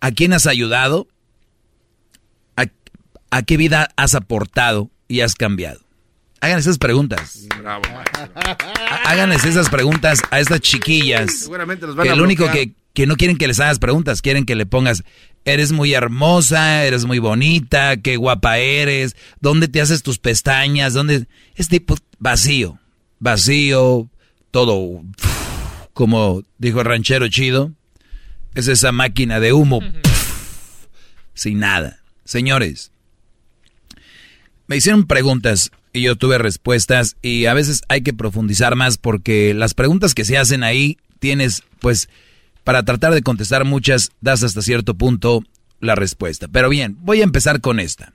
¿a 0.00 0.10
quién 0.12 0.32
has 0.32 0.46
ayudado? 0.46 1.08
¿A, 2.56 2.64
a 3.30 3.42
qué 3.42 3.56
vida 3.56 3.88
has 3.96 4.14
aportado 4.14 4.90
y 5.08 5.20
has 5.20 5.34
cambiado? 5.34 5.80
Hagan 6.42 6.58
esas 6.58 6.76
preguntas. 6.76 7.46
Bravo, 7.56 7.84
Háganles 9.04 9.44
esas 9.44 9.70
preguntas 9.70 10.20
a 10.32 10.40
estas 10.40 10.58
chiquillas. 10.58 11.38
Seguramente 11.38 11.86
los 11.86 11.94
van 11.94 12.02
Que 12.02 12.10
a 12.10 12.14
el 12.14 12.20
único 12.20 12.50
que, 12.50 12.72
que 12.94 13.06
no 13.06 13.16
quieren 13.16 13.38
que 13.38 13.46
les 13.46 13.60
hagas 13.60 13.78
preguntas, 13.78 14.22
quieren 14.22 14.44
que 14.44 14.56
le 14.56 14.66
pongas, 14.66 15.04
eres 15.44 15.70
muy 15.70 15.94
hermosa, 15.94 16.84
eres 16.84 17.04
muy 17.04 17.20
bonita, 17.20 17.96
qué 17.98 18.16
guapa 18.16 18.58
eres, 18.58 19.14
dónde 19.40 19.68
te 19.68 19.80
haces 19.80 20.02
tus 20.02 20.18
pestañas, 20.18 20.94
dónde... 20.94 21.28
Es 21.54 21.68
tipo 21.68 21.96
vacío, 22.18 22.80
vacío, 23.20 24.10
todo, 24.50 25.00
como 25.92 26.42
dijo 26.58 26.80
el 26.80 26.86
ranchero 26.86 27.28
chido, 27.28 27.70
es 28.56 28.66
esa 28.66 28.90
máquina 28.90 29.38
de 29.38 29.52
humo, 29.52 29.78
sin 31.34 31.60
nada. 31.60 32.00
Señores, 32.24 32.90
me 34.66 34.76
hicieron 34.76 35.06
preguntas 35.06 35.70
y 35.92 36.02
yo 36.02 36.16
tuve 36.16 36.38
respuestas 36.38 37.16
y 37.22 37.46
a 37.46 37.54
veces 37.54 37.82
hay 37.88 38.02
que 38.02 38.12
profundizar 38.14 38.76
más 38.76 38.98
porque 38.98 39.54
las 39.54 39.74
preguntas 39.74 40.14
que 40.14 40.24
se 40.24 40.38
hacen 40.38 40.62
ahí 40.62 40.98
tienes, 41.18 41.62
pues, 41.80 42.08
para 42.64 42.84
tratar 42.84 43.12
de 43.14 43.22
contestar 43.22 43.64
muchas, 43.64 44.10
das 44.20 44.42
hasta 44.42 44.62
cierto 44.62 44.94
punto 44.94 45.42
la 45.80 45.94
respuesta. 45.94 46.48
Pero 46.48 46.68
bien, 46.68 46.96
voy 47.00 47.20
a 47.20 47.24
empezar 47.24 47.60
con 47.60 47.80
esta. 47.80 48.12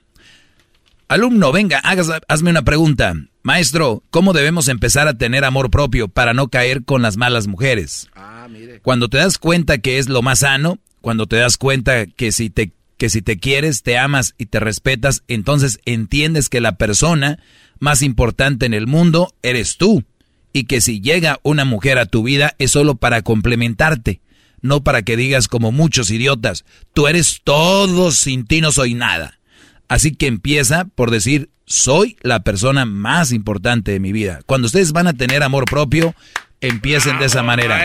Alumno, 1.08 1.52
venga, 1.52 1.78
hagas- 1.78 2.20
hazme 2.28 2.50
una 2.50 2.62
pregunta. 2.62 3.14
Maestro, 3.42 4.02
¿cómo 4.10 4.32
debemos 4.34 4.68
empezar 4.68 5.08
a 5.08 5.16
tener 5.16 5.44
amor 5.44 5.70
propio 5.70 6.08
para 6.08 6.34
no 6.34 6.48
caer 6.48 6.84
con 6.84 7.00
las 7.00 7.16
malas 7.16 7.46
mujeres? 7.46 8.08
Ah, 8.14 8.46
mire. 8.50 8.80
Cuando 8.80 9.08
te 9.08 9.16
das 9.16 9.38
cuenta 9.38 9.78
que 9.78 9.98
es 9.98 10.08
lo 10.08 10.20
más 10.20 10.40
sano, 10.40 10.78
cuando 11.00 11.26
te 11.26 11.36
das 11.36 11.56
cuenta 11.56 12.04
que 12.06 12.30
si 12.32 12.50
te 12.50 12.72
que 12.98 13.08
si 13.08 13.22
te 13.22 13.38
quieres, 13.38 13.82
te 13.82 13.96
amas 13.96 14.34
y 14.36 14.46
te 14.46 14.60
respetas, 14.60 15.22
entonces 15.28 15.80
entiendes 15.86 16.48
que 16.48 16.60
la 16.60 16.76
persona 16.76 17.38
más 17.78 18.02
importante 18.02 18.66
en 18.66 18.74
el 18.74 18.86
mundo 18.86 19.34
eres 19.42 19.76
tú 19.76 20.04
y 20.52 20.64
que 20.64 20.80
si 20.80 21.00
llega 21.00 21.38
una 21.44 21.64
mujer 21.64 21.98
a 21.98 22.06
tu 22.06 22.24
vida 22.24 22.54
es 22.58 22.72
solo 22.72 22.96
para 22.96 23.22
complementarte, 23.22 24.20
no 24.60 24.82
para 24.82 25.02
que 25.02 25.16
digas 25.16 25.46
como 25.46 25.70
muchos 25.70 26.10
idiotas, 26.10 26.64
tú 26.92 27.06
eres 27.06 27.40
todo, 27.44 28.10
sin 28.10 28.44
ti 28.44 28.60
no 28.60 28.72
soy 28.72 28.94
nada. 28.94 29.38
Así 29.86 30.12
que 30.12 30.26
empieza 30.26 30.84
por 30.84 31.12
decir, 31.12 31.50
soy 31.66 32.16
la 32.22 32.40
persona 32.40 32.84
más 32.84 33.30
importante 33.30 33.92
de 33.92 34.00
mi 34.00 34.10
vida. 34.10 34.40
Cuando 34.46 34.66
ustedes 34.66 34.92
van 34.92 35.06
a 35.06 35.12
tener 35.12 35.42
amor 35.44 35.66
propio, 35.66 36.14
empiecen 36.60 37.18
de 37.18 37.26
esa 37.26 37.44
manera. 37.44 37.80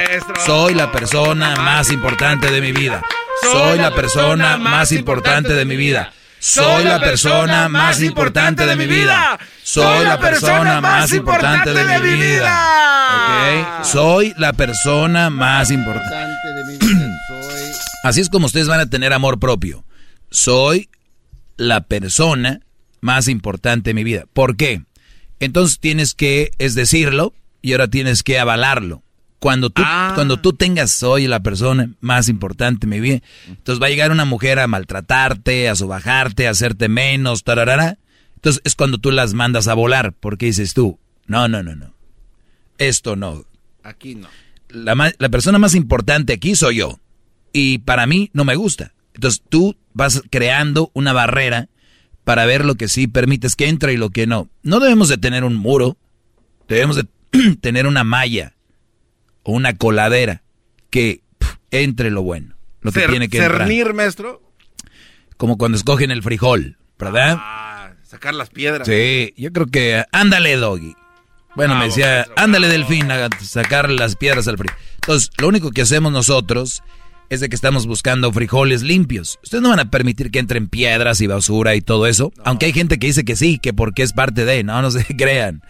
Soy 0.45 0.73
la 0.73 0.91
persona 0.91 1.55
más 1.57 1.91
importante 1.91 2.49
de 2.49 2.61
mi 2.61 2.71
vida. 2.71 3.03
Soy 3.41 3.77
la 3.77 3.93
persona 3.93 4.57
más 4.57 4.91
importante 4.91 5.53
de 5.53 5.65
mi 5.65 5.75
vida. 5.75 6.13
Soy 6.39 6.83
la 6.83 6.99
persona 6.99 7.69
más 7.69 8.01
importante 8.01 8.65
de 8.65 8.75
mi 8.75 8.85
vida. 8.85 9.39
Soy 9.63 10.05
la 10.05 10.19
persona 10.19 10.81
más 10.81 11.13
importante 11.13 11.73
de 11.73 11.99
mi 11.99 12.15
vida. 12.15 13.81
Soy 13.83 14.33
la 14.37 14.53
persona 14.53 15.29
más 15.29 15.71
importante 15.71 16.49
de 16.49 16.65
mi 16.65 16.77
vida. 16.77 17.19
Así 18.03 18.19
es 18.19 18.29
como 18.29 18.47
ustedes 18.47 18.67
van 18.67 18.81
a 18.81 18.89
tener 18.89 19.13
amor 19.13 19.39
propio. 19.39 19.85
Soy 20.29 20.89
la 21.55 21.81
persona 21.81 22.59
más 22.99 23.27
importante 23.27 23.91
de 23.91 23.93
mi 23.93 24.03
vida. 24.03 24.25
¿Por 24.33 24.57
qué? 24.57 24.83
Entonces 25.39 25.79
tienes 25.79 26.13
que, 26.13 26.51
es 26.57 26.75
decirlo, 26.75 27.33
y 27.61 27.71
ahora 27.71 27.87
tienes 27.87 28.23
que 28.23 28.39
avalarlo. 28.39 29.02
Cuando 29.43 29.69
tú, 29.69 29.81
ah. 29.85 30.13
cuando 30.15 30.39
tú 30.39 30.53
tengas, 30.53 30.89
soy 30.89 31.27
la 31.27 31.41
persona 31.41 31.89
más 31.99 32.29
importante 32.29 32.87
de 32.87 32.95
mi 32.95 33.01
vida, 33.01 33.19
entonces 33.45 33.83
va 33.83 33.87
a 33.87 33.89
llegar 33.89 34.09
una 34.09 34.23
mujer 34.23 34.57
a 34.57 34.67
maltratarte, 34.67 35.67
a 35.67 35.75
subajarte, 35.75 36.47
a 36.47 36.51
hacerte 36.51 36.87
menos, 36.87 37.43
tararara. 37.43 37.97
Entonces 38.35 38.61
es 38.63 38.73
cuando 38.75 38.99
tú 38.99 39.11
las 39.11 39.33
mandas 39.33 39.67
a 39.67 39.73
volar, 39.73 40.13
porque 40.17 40.45
dices 40.45 40.73
tú, 40.73 40.97
no, 41.27 41.49
no, 41.49 41.61
no, 41.61 41.75
no. 41.75 41.93
Esto 42.77 43.17
no. 43.17 43.43
Aquí 43.83 44.15
no. 44.15 44.29
La, 44.69 44.95
la 45.17 45.29
persona 45.29 45.59
más 45.59 45.75
importante 45.75 46.31
aquí 46.31 46.55
soy 46.55 46.77
yo. 46.77 47.01
Y 47.51 47.79
para 47.79 48.07
mí 48.07 48.29
no 48.31 48.45
me 48.45 48.55
gusta. 48.55 48.93
Entonces 49.13 49.43
tú 49.49 49.75
vas 49.91 50.23
creando 50.31 50.89
una 50.93 51.11
barrera 51.11 51.67
para 52.23 52.45
ver 52.45 52.63
lo 52.63 52.75
que 52.75 52.87
sí 52.87 53.07
permites 53.07 53.57
que 53.57 53.67
entre 53.67 53.91
y 53.91 53.97
lo 53.97 54.09
que 54.09 54.25
no. 54.25 54.47
No 54.61 54.79
debemos 54.79 55.09
de 55.09 55.17
tener 55.17 55.43
un 55.43 55.57
muro, 55.57 55.97
debemos 56.69 56.95
de 56.95 57.07
tener 57.59 57.87
una 57.87 58.05
malla 58.05 58.52
o 59.43 59.51
una 59.51 59.75
coladera 59.75 60.43
que 60.89 61.21
entre 61.71 62.11
lo 62.11 62.23
bueno, 62.23 62.55
lo 62.81 62.91
que 62.91 63.07
tiene 63.07 63.29
que 63.29 63.39
cernir, 63.39 63.93
maestro. 63.93 64.41
Como 65.37 65.57
cuando 65.57 65.77
escogen 65.77 66.11
el 66.11 66.23
frijol, 66.23 66.77
¿verdad? 66.97 67.37
Ah, 67.39 67.93
sacar 68.03 68.33
las 68.33 68.49
piedras. 68.49 68.87
Sí, 68.87 69.33
yo 69.37 69.51
creo 69.51 69.67
que 69.67 70.03
ándale, 70.11 70.55
doggy. 70.55 70.95
Bueno, 71.55 71.75
me 71.75 71.85
decía, 71.85 72.25
ándale, 72.35 72.67
delfín, 72.67 73.11
a 73.11 73.29
sacar 73.41 73.89
las 73.89 74.15
piedras 74.15 74.47
al 74.47 74.57
frijol. 74.57 74.77
Entonces, 74.95 75.29
lo 75.37 75.47
único 75.47 75.71
que 75.71 75.83
hacemos 75.83 76.11
nosotros 76.11 76.81
es 77.29 77.39
de 77.39 77.49
que 77.49 77.55
estamos 77.55 77.87
buscando 77.87 78.31
frijoles 78.31 78.81
limpios. 78.81 79.39
Ustedes 79.43 79.61
no 79.61 79.69
van 79.69 79.79
a 79.79 79.89
permitir 79.91 80.31
que 80.31 80.39
entren 80.39 80.67
piedras 80.67 81.21
y 81.21 81.27
basura 81.27 81.75
y 81.75 81.81
todo 81.81 82.07
eso. 82.07 82.31
Aunque 82.43 82.67
hay 82.67 82.73
gente 82.73 82.99
que 82.99 83.07
dice 83.07 83.23
que 83.23 83.35
sí, 83.35 83.59
que 83.59 83.73
porque 83.73 84.03
es 84.03 84.13
parte 84.13 84.45
de, 84.45 84.63
no, 84.63 84.81
no 84.81 84.91
se 84.91 85.05
crean. 85.17 85.61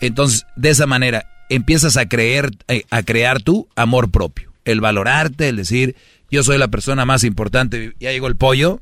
Entonces, 0.00 0.46
de 0.56 0.70
esa 0.70 0.86
manera, 0.86 1.26
empiezas 1.48 1.96
a 1.96 2.06
creer, 2.06 2.50
eh, 2.68 2.84
a 2.90 3.02
crear 3.02 3.42
tu 3.42 3.68
amor 3.76 4.10
propio. 4.10 4.52
El 4.64 4.80
valorarte, 4.80 5.48
el 5.48 5.56
decir, 5.56 5.96
yo 6.30 6.42
soy 6.42 6.58
la 6.58 6.68
persona 6.68 7.04
más 7.04 7.24
importante. 7.24 7.94
Ya 8.00 8.12
llegó 8.12 8.26
el 8.26 8.36
pollo, 8.36 8.80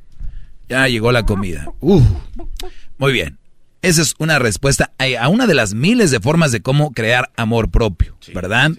ya 0.69 0.89
llegó 0.89 1.12
la 1.12 1.24
comida. 1.27 1.73
muy 1.81 3.12
bien. 3.12 3.39
Esa 3.82 4.01
es 4.01 4.15
una 4.19 4.39
respuesta 4.39 4.93
a 4.99 5.28
una 5.28 5.47
de 5.47 5.53
las 5.53 5.74
miles 5.74 6.11
de 6.11 6.19
formas 6.19 6.53
de 6.53 6.62
cómo 6.62 6.93
crear 6.93 7.31
amor 7.36 7.70
propio, 7.70 8.16
¿verdad? 8.32 8.70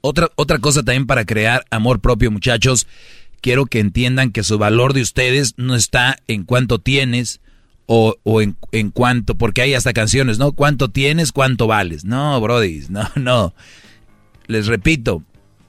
Otra, 0.00 0.28
otra 0.34 0.58
cosa 0.58 0.82
también 0.82 1.06
para 1.06 1.24
crear 1.24 1.64
amor 1.70 2.00
propio, 2.00 2.32
muchachos, 2.32 2.88
quiero 3.40 3.66
que 3.66 3.78
entiendan 3.78 4.32
que 4.32 4.42
su 4.42 4.58
valor 4.58 4.92
de 4.92 5.02
ustedes 5.02 5.54
no 5.56 5.76
está 5.76 6.16
en 6.26 6.42
cuánto 6.42 6.80
tienes 6.80 7.41
o, 7.94 8.40
en, 8.40 8.56
en, 8.72 8.90
cuánto, 8.90 9.34
porque 9.36 9.60
hay 9.60 9.74
hasta 9.74 9.92
canciones, 9.92 10.38
¿no? 10.38 10.52
¿Cuánto 10.52 10.90
tienes, 10.90 11.30
cuánto 11.30 11.66
vales? 11.66 12.06
No, 12.06 12.40
Brody, 12.40 12.84
no, 12.88 13.06
no. 13.16 13.54
Les 14.46 14.66
repito, 14.66 15.22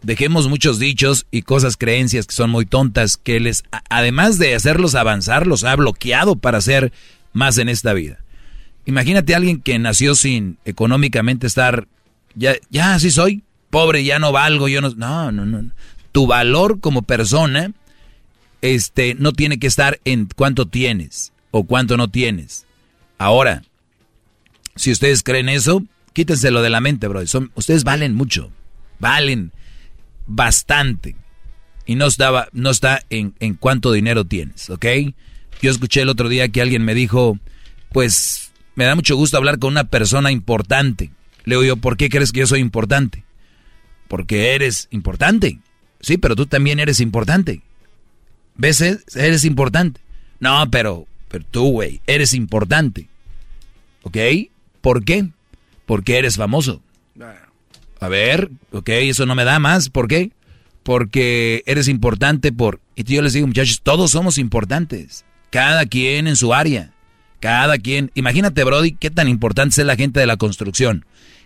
dejemos 0.03 0.47
muchos 0.47 0.79
dichos 0.79 1.25
y 1.31 1.41
cosas, 1.41 1.75
creencias 1.75 2.25
que 2.25 2.33
son 2.33 2.49
muy 2.49 2.65
tontas, 2.65 3.17
que 3.17 3.41
les, 3.41 3.63
además 3.89 4.39
de 4.39 4.55
hacerlos 4.55 4.95
avanzar, 4.95 5.47
los 5.47 5.65
ha 5.65 5.75
bloqueado 5.75 6.37
para 6.37 6.59
hacer 6.59 6.93
más 7.33 7.57
en 7.57 7.67
esta 7.67 7.91
vida. 7.91 8.19
Imagínate 8.85 9.33
a 9.33 9.37
alguien 9.37 9.61
que 9.61 9.77
nació 9.77 10.15
sin 10.15 10.57
económicamente 10.63 11.45
estar, 11.45 11.89
ya, 12.35 12.55
ya 12.69 12.93
así 12.93 13.11
soy, 13.11 13.43
pobre, 13.69 14.05
ya 14.05 14.19
no 14.19 14.31
valgo, 14.31 14.69
yo 14.69 14.79
no... 14.79 14.91
No, 14.91 15.31
no, 15.33 15.45
no. 15.45 15.71
Tu 16.13 16.27
valor 16.27 16.79
como 16.79 17.01
persona 17.01 17.73
este, 18.61 19.15
no 19.15 19.33
tiene 19.33 19.59
que 19.59 19.67
estar 19.67 19.99
en 20.05 20.29
cuánto 20.33 20.67
tienes 20.67 21.32
o 21.53 21.63
cuánto 21.63 21.95
no 21.95 22.09
tienes. 22.09 22.65
Ahora, 23.17 23.61
si 24.75 24.91
ustedes 24.91 25.23
creen 25.23 25.47
eso, 25.47 25.84
quítenselo 26.11 26.61
de 26.61 26.69
la 26.69 26.81
mente, 26.81 27.07
bro. 27.07 27.21
Ustedes 27.55 27.84
valen 27.85 28.15
mucho, 28.15 28.51
valen 28.99 29.53
bastante. 30.27 31.15
Y 31.85 31.95
no, 31.95 32.07
estaba, 32.07 32.49
no 32.51 32.69
está 32.71 33.01
en, 33.09 33.35
en 33.39 33.53
cuánto 33.53 33.93
dinero 33.93 34.25
tienes, 34.25 34.69
¿ok? 34.69 34.85
Yo 35.61 35.71
escuché 35.71 36.01
el 36.01 36.09
otro 36.09 36.27
día 36.27 36.49
que 36.49 36.61
alguien 36.61 36.84
me 36.84 36.95
dijo, 36.95 37.38
pues 37.91 38.51
me 38.75 38.84
da 38.85 38.95
mucho 38.95 39.15
gusto 39.15 39.38
hablar 39.38 39.59
con 39.59 39.71
una 39.71 39.85
persona 39.85 40.31
importante. 40.31 41.11
Le 41.45 41.61
digo 41.61 41.77
¿por 41.77 41.95
qué 41.95 42.09
crees 42.09 42.31
que 42.31 42.41
yo 42.41 42.47
soy 42.47 42.59
importante? 42.59 43.23
porque 44.13 44.53
eres 44.53 44.88
importante. 44.91 45.57
Sí, 45.99 46.19
pero 46.19 46.35
tú 46.35 46.45
también 46.45 46.80
eres 46.80 46.99
importante. 46.99 47.63
¿Ves? 48.55 48.80
Eres 49.15 49.43
importante. 49.43 50.01
No, 50.39 50.69
pero, 50.69 51.07
pero 51.34 51.45
tú, 51.49 51.72
güey, 51.72 51.99
eres 52.05 52.35
importante. 52.35 53.07
¿Ok? 54.03 54.18
¿Por 54.81 55.03
qué? 55.03 55.30
Porque 55.88 56.19
eres 56.19 56.35
famoso. 56.35 56.80
A 57.99 58.07
ver, 58.07 58.51
ok, 58.72 58.88
eso 58.89 59.26
no 59.26 59.34
me 59.34 59.43
da 59.43 59.57
más. 59.57 59.89
¿Por 59.89 60.07
qué? 60.07 60.30
Porque 60.84 61.64
eres 61.65 61.88
importante 61.88 62.51
por... 62.51 62.81
Y 62.93 63.03
yo 63.05 63.23
les 63.23 63.34
digo, 63.34 63.47
muchachos, 63.47 63.81
todos 63.81 64.11
somos 64.11 64.38
importantes. 64.38 65.26
Cada 65.49 65.88
quien 65.88 66.27
en 66.27 66.35
su 66.35 66.53
área. 66.53 66.91
Cada 67.39 67.80
quien... 67.80 68.11
Imagínate, 68.14 68.64
Brody, 68.64 68.91
qué 68.91 69.10
tan 69.10 69.27
importante 69.27 69.81
es 69.81 69.88
la 69.88 69.95
gente 69.95 70.19
de 70.19 70.27
la 70.27 70.38
construcción. 70.38 71.03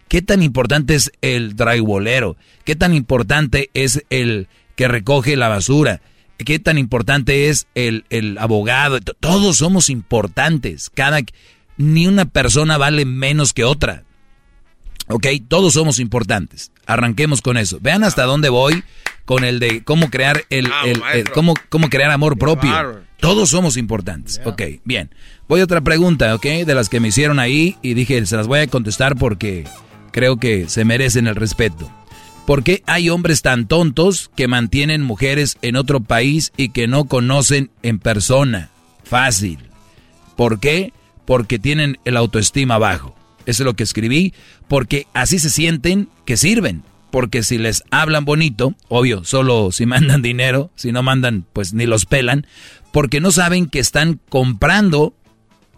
¿Qué 0.09 0.21
tan 0.21 0.43
importante 0.43 0.95
es 0.95 1.13
el 1.21 1.55
drywallero? 1.55 2.35
¿Qué 2.65 2.75
tan 2.75 2.93
importante 2.93 3.69
es 3.73 4.03
el 4.09 4.49
que 4.75 4.89
recoge 4.89 5.37
la 5.37 5.47
basura? 5.47 6.01
¿Qué 6.37 6.59
tan 6.59 6.77
importante 6.77 7.49
es 7.49 7.67
el, 7.75 8.05
el 8.09 8.37
abogado? 8.37 8.99
Todos 9.01 9.57
somos 9.57 9.89
importantes. 9.89 10.89
Cada, 10.93 11.19
ni 11.77 12.07
una 12.07 12.25
persona 12.25 12.77
vale 12.77 13.05
menos 13.05 13.53
que 13.53 13.63
otra. 13.63 14.03
¿Ok? 15.07 15.27
Todos 15.47 15.73
somos 15.73 15.99
importantes. 15.99 16.71
Arranquemos 16.85 17.41
con 17.41 17.57
eso. 17.57 17.79
Vean 17.81 18.03
hasta 18.03 18.23
dónde 18.23 18.49
voy 18.49 18.83
con 19.25 19.43
el 19.43 19.59
de 19.59 19.83
cómo 19.83 20.09
crear 20.09 20.43
el, 20.49 20.69
cómo, 21.33 21.53
cómo, 21.69 21.89
crear 21.89 22.11
amor 22.11 22.37
propio. 22.37 23.03
Todos 23.19 23.49
somos 23.49 23.77
importantes. 23.77 24.39
Ok, 24.45 24.61
bien. 24.83 25.09
Voy 25.47 25.61
a 25.61 25.63
otra 25.63 25.81
pregunta, 25.81 26.35
¿ok? 26.35 26.45
De 26.65 26.75
las 26.75 26.87
que 26.87 26.99
me 26.99 27.07
hicieron 27.07 27.39
ahí 27.39 27.77
y 27.81 27.93
dije, 27.93 28.25
se 28.25 28.37
las 28.37 28.47
voy 28.47 28.59
a 28.59 28.67
contestar 28.67 29.15
porque 29.15 29.65
creo 30.11 30.37
que 30.37 30.69
se 30.69 30.85
merecen 30.85 31.27
el 31.27 31.35
respeto. 31.35 31.91
¿Por 32.47 32.63
qué 32.63 32.81
hay 32.87 33.09
hombres 33.09 33.41
tan 33.41 33.67
tontos 33.67 34.31
que 34.33 34.47
mantienen 34.47 35.01
mujeres 35.01 35.57
en 35.61 35.75
otro 35.75 35.99
país 35.99 36.53
y 36.55 36.69
que 36.69 36.87
no 36.87 37.03
conocen 37.03 37.71
en 37.83 37.99
persona? 37.99 38.69
Fácil. 39.03 39.59
¿Por 40.37 40.61
qué? 40.61 40.93
Porque 41.25 41.59
tienen 41.59 41.99
el 42.05 42.15
autoestima 42.15 42.77
bajo. 42.77 43.13
Eso 43.45 43.63
es 43.63 43.65
lo 43.65 43.73
que 43.73 43.83
escribí. 43.83 44.33
Porque 44.69 45.07
así 45.13 45.39
se 45.39 45.49
sienten 45.49 46.07
que 46.23 46.37
sirven. 46.37 46.83
Porque 47.11 47.43
si 47.43 47.57
les 47.57 47.83
hablan 47.91 48.23
bonito, 48.23 48.75
obvio, 48.87 49.25
solo 49.25 49.73
si 49.73 49.85
mandan 49.85 50.21
dinero, 50.21 50.71
si 50.75 50.93
no 50.93 51.03
mandan, 51.03 51.45
pues 51.51 51.73
ni 51.73 51.85
los 51.85 52.05
pelan. 52.05 52.47
Porque 52.93 53.19
no 53.19 53.31
saben 53.31 53.65
que 53.65 53.79
están 53.79 54.21
comprando 54.29 55.13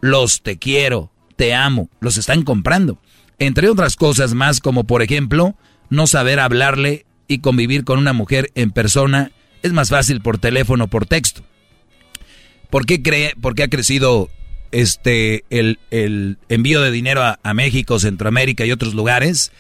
los 0.02 0.44
te 0.44 0.60
quiero, 0.60 1.12
te 1.36 1.56
amo, 1.56 1.90
los 2.00 2.18
están 2.18 2.44
comprando 2.44 3.00
entre 3.40 3.70
otras 3.70 3.96
cosas 3.96 4.34
más 4.34 4.60
como 4.60 4.84
por 4.84 5.02
ejemplo 5.02 5.56
no 5.90 6.08
saber 6.08 6.40
hablarle 6.40 7.06
y 7.28 7.40
convivir 7.40 7.84
con 7.84 8.00
una 8.00 8.14
mujer 8.14 8.52
en 8.56 8.72
persona 8.72 9.32
es 9.62 9.74
más 9.74 9.90
fácil 9.90 10.22
por 10.22 10.38
teléfono 10.38 10.86
o 10.86 10.88
por 10.88 11.06
texto. 11.06 11.44
¿Por 12.70 12.86
qué, 12.86 13.02
cree, 13.02 13.34
¿Por 13.42 13.56
qué 13.56 13.64
ha 13.64 13.70
crecido 13.70 14.30
este, 14.72 15.44
el, 15.50 16.38
envío 16.50 16.82
de 16.82 16.92
dinero 16.92 17.24
a, 17.24 17.40
a 17.44 17.54
México, 17.54 18.00
Centroamérica 18.00 18.66
y 18.66 18.72
otros 18.72 18.94
lugares. 18.94 19.52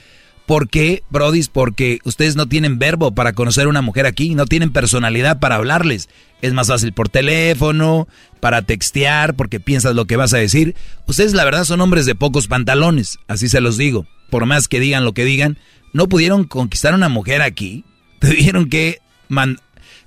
¿Por 0.46 0.68
qué, 0.68 1.04
Brodis? 1.12 1.48
Porque 1.48 2.00
ustedes 2.06 2.36
no 2.36 2.48
tienen 2.48 2.80
verbo 2.80 3.14
para 3.14 3.34
conocer 3.34 3.66
a 3.66 3.70
una 3.70 3.84
mujer 3.84 4.08
aquí, 4.08 4.34
no 4.34 4.46
tienen 4.46 4.72
personalidad 4.72 5.40
para 5.40 5.56
hablarles. 5.56 6.10
Es 6.42 6.54
más 6.54 6.68
fácil 6.68 6.92
por 6.92 7.08
teléfono, 7.08 8.08
para 8.40 8.64
textear, 8.64 9.36
porque 9.36 9.60
piensas 9.60 9.94
lo 9.94 10.06
que 10.06 10.16
vas 10.16 10.34
a 10.34 10.40
decir. 10.40 10.76
Ustedes 11.06 11.34
la 11.34 11.46
verdad 11.46 11.66
son 11.66 11.82
hombres 11.82 12.08
de 12.08 12.16
pocos 12.16 12.48
pantalones, 12.48 13.20
así 13.28 13.48
se 13.48 13.62
los 13.62 13.78
digo. 13.78 14.08
Por 14.32 14.48
más 14.48 14.68
que 14.68 14.80
digan 14.80 15.06
lo 15.06 15.14
que 15.14 15.26
digan, 15.26 15.60
no 15.94 16.07
pudieron 16.07 16.44
conquistar 16.45 16.94
a 16.94 16.98
una 16.98 17.10
mujer 17.10 17.41
aquí. 17.41 17.84
Tuvieron 18.20 18.70
que 18.70 18.99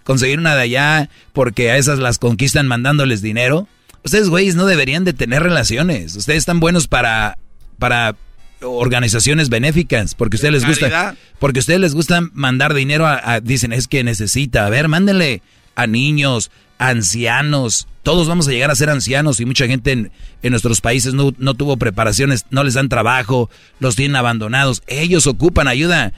conseguir 0.04 0.38
una 0.38 0.54
de 0.54 0.62
allá 0.62 1.10
porque 1.32 1.70
a 1.70 1.76
esas 1.76 1.98
las 1.98 2.18
conquistan 2.18 2.66
mandándoles 2.66 3.22
dinero. 3.22 3.68
Ustedes, 4.04 4.28
güeyes, 4.28 4.56
no 4.56 4.66
deberían 4.66 5.04
de 5.04 5.12
tener 5.12 5.42
relaciones. 5.42 6.16
Ustedes 6.16 6.38
están 6.38 6.60
buenos 6.60 6.88
para, 6.88 7.38
para 7.78 8.16
organizaciones 8.60 9.48
benéficas, 9.48 10.14
porque 10.14 10.36
a 10.36 10.38
ustedes 10.38 10.54
les 10.54 10.66
gusta, 10.66 11.14
porque 11.38 11.60
a 11.60 11.62
ustedes 11.62 11.80
les 11.80 11.94
gusta 11.94 12.20
mandar 12.32 12.74
dinero 12.74 13.06
a, 13.06 13.40
dicen, 13.40 13.72
es 13.72 13.88
que 13.88 14.04
necesita, 14.04 14.66
a 14.66 14.70
ver, 14.70 14.88
mándenle 14.88 15.42
a 15.74 15.86
niños, 15.86 16.50
ancianos, 16.78 17.86
todos 18.02 18.28
vamos 18.28 18.48
a 18.48 18.50
llegar 18.50 18.70
a 18.70 18.74
ser 18.74 18.90
ancianos 18.90 19.40
y 19.40 19.44
mucha 19.44 19.66
gente 19.66 19.92
en, 19.92 20.10
nuestros 20.42 20.80
países 20.80 21.14
no, 21.14 21.32
no, 21.38 21.54
tuvo 21.54 21.76
preparaciones, 21.76 22.46
no 22.50 22.64
les 22.64 22.74
dan 22.74 22.88
trabajo, 22.88 23.48
los 23.78 23.96
tienen 23.96 24.16
abandonados, 24.16 24.82
ellos 24.86 25.26
ocupan 25.26 25.68
ayuda. 25.68 26.12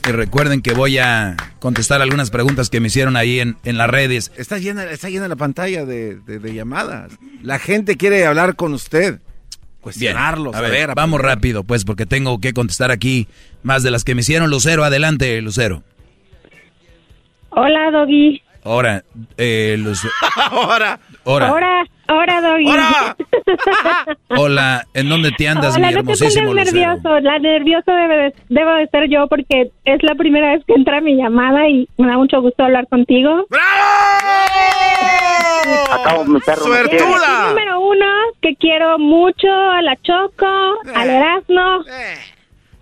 Y 0.09 0.13
recuerden 0.13 0.63
que 0.63 0.73
voy 0.73 0.99
a 0.99 1.37
contestar 1.59 2.01
algunas 2.01 2.31
preguntas 2.31 2.71
que 2.71 2.81
me 2.81 2.87
hicieron 2.87 3.17
ahí 3.17 3.41
en, 3.41 3.57
en 3.65 3.77
las 3.77 3.91
redes. 3.91 4.33
Está 4.37 4.59
llena, 4.59 4.85
está 4.85 5.11
llena 5.11 5.29
la 5.29 5.37
pantalla 5.37 5.85
de, 5.85 6.19
llamadas. 6.55 7.13
La 7.43 7.59
gente 7.59 7.97
quiere 7.97 8.27
hablar 8.27 8.57
con 8.57 8.73
usted. 8.73 9.21
Cuestionarlos. 9.81 10.57
a, 10.57 10.61
ver, 10.63 10.95
vamos 10.97 11.21
rápido, 11.21 11.63
pues, 11.63 11.85
porque 11.85 12.07
tengo 12.07 12.41
que 12.41 12.53
contestar 12.53 12.91
aquí 12.91 13.29
más 13.63 13.83
de 13.83 13.91
las 13.91 14.05
que 14.05 14.15
me 14.15 14.23
hicieron. 14.23 14.51
Lucero, 14.51 14.83
adelante, 14.83 15.41
Lucero. 15.43 15.85
Hola, 17.51 17.91
Doggy. 17.93 18.43
Ahora, 18.65 19.05
eh, 19.37 19.77
los... 19.79 20.01
ahora. 20.51 20.99
Ahora. 21.27 21.49
Ahora, 21.49 21.85
ahora, 22.07 22.41
Doggy. 22.41 22.71
Hola, 24.39 24.87
¿en 24.95 25.09
dónde 25.09 25.33
te 25.33 25.49
andas, 25.49 25.77
Hola, 25.77 25.89
mi 25.89 25.95
hermosísimo 25.95 26.55
no 26.55 26.63
te 26.63 26.71
nervioso, 26.71 27.19
la 27.21 27.39
nervioso 27.41 27.91
debe 27.91 28.33
debo 28.49 28.71
de 28.75 28.87
ser 28.87 29.11
yo 29.11 29.27
porque 29.27 29.73
es 29.85 30.03
la 30.05 30.15
primera 30.15 30.53
vez 30.53 30.65
que 30.67 30.75
entra 30.75 31.01
mi 31.01 31.17
llamada 31.17 31.69
y 31.69 31.89
me 31.99 32.07
da 32.07 32.17
mucho 32.17 32.41
gusto 32.41 32.63
hablar 32.63 32.87
contigo. 32.87 33.45
¡Bravo! 33.51 33.65
Acabo 35.93 36.25
mi 36.27 36.39
perro. 36.39 36.63
¡Suertuda! 36.63 37.49
Número 37.49 37.81
uno, 37.81 38.07
que 38.41 38.55
quiero 38.55 38.97
mucho 39.01 39.49
a 39.49 39.83
la 39.83 39.97
Choco, 39.97 40.79
al 40.95 41.11
eh. 41.11 41.17
Erasmo, 41.17 41.85
eh. 41.89 42.19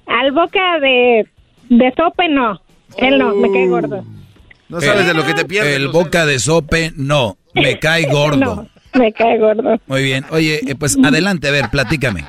al 0.07 0.33
Boca 0.33 0.81
de, 0.81 1.27
de 1.71 1.95
Sope, 1.97 2.29
no. 2.29 2.61
Él 2.99 3.19
no, 3.19 3.35
me 3.35 3.51
cae 3.51 3.69
gordo. 3.69 4.05
No 4.69 4.81
sabes 4.83 5.07
de 5.07 5.15
lo 5.15 5.25
que 5.25 5.33
te 5.33 5.47
pierdes. 5.47 5.77
El 5.77 5.89
boca 5.89 6.27
de 6.27 6.39
sope, 6.39 6.93
no. 6.97 7.37
Me 7.55 7.79
cae 7.81 8.07
gordo. 8.07 8.67
me 8.95 9.13
cae 9.13 9.39
gordo. 9.39 9.79
Muy 9.87 10.03
bien. 10.03 10.25
Oye, 10.31 10.61
eh, 10.67 10.75
pues 10.75 10.99
adelante, 11.03 11.49
a 11.49 11.53
ver, 11.53 11.71
platícame. 11.71 12.25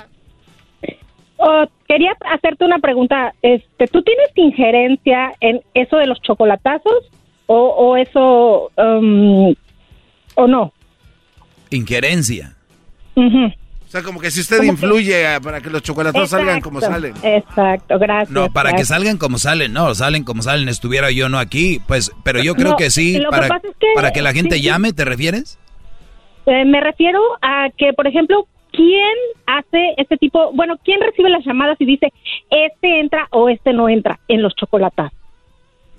Oh, 1.37 1.65
quería 1.87 2.15
hacerte 2.33 2.65
una 2.65 2.79
pregunta. 2.79 3.33
Este, 3.41 3.87
¿Tú 3.87 4.01
tienes 4.01 4.29
injerencia 4.35 5.31
en 5.41 5.61
eso 5.73 5.97
de 5.97 6.07
los 6.07 6.19
chocolatazos? 6.21 7.11
¿O, 7.47 7.55
o 7.55 7.97
eso, 7.97 8.71
um, 8.77 9.53
o 10.35 10.47
no? 10.47 10.73
Injerencia. 11.69 12.55
O 13.85 13.87
sea, 13.87 14.01
como 14.01 14.19
que 14.19 14.31
si 14.31 14.41
usted 14.41 14.63
influye 14.63 15.39
para 15.41 15.61
que 15.61 15.69
los 15.69 15.81
chocolatos 15.81 16.29
salgan 16.29 16.59
como 16.59 16.81
salen. 16.81 17.13
Exacto, 17.23 17.99
gracias. 17.99 18.31
No, 18.31 18.51
para 18.51 18.73
que 18.73 18.83
salgan 18.83 19.17
como 19.17 19.37
salen, 19.37 19.73
no, 19.73 19.93
salen 19.93 20.23
como 20.23 20.41
salen, 20.41 20.67
estuviera 20.69 21.11
yo 21.11 21.29
no 21.29 21.37
aquí, 21.37 21.79
pues, 21.87 22.11
pero 22.23 22.41
yo 22.41 22.55
creo 22.55 22.75
que 22.75 22.89
sí, 22.89 23.21
para 23.29 23.59
que, 23.59 23.69
para 23.93 24.11
que 24.11 24.21
la 24.21 24.33
gente 24.33 24.59
llame, 24.59 24.91
¿te 24.91 25.05
refieres? 25.05 25.59
Eh, 26.47 26.65
me 26.65 26.81
refiero 26.81 27.19
a 27.41 27.69
que, 27.77 27.93
por 27.93 28.07
ejemplo, 28.07 28.47
¿quién 28.71 29.15
hace 29.45 29.93
este 29.97 30.17
tipo, 30.17 30.51
bueno, 30.53 30.75
quién 30.83 30.99
recibe 31.01 31.29
las 31.29 31.45
llamadas 31.45 31.77
y 31.79 31.85
dice, 31.85 32.11
este 32.49 32.99
entra 32.99 33.27
o 33.31 33.49
este 33.49 33.73
no 33.73 33.89
entra 33.89 34.19
en 34.27 34.41
los 34.41 34.55
chocolatas? 34.55 35.11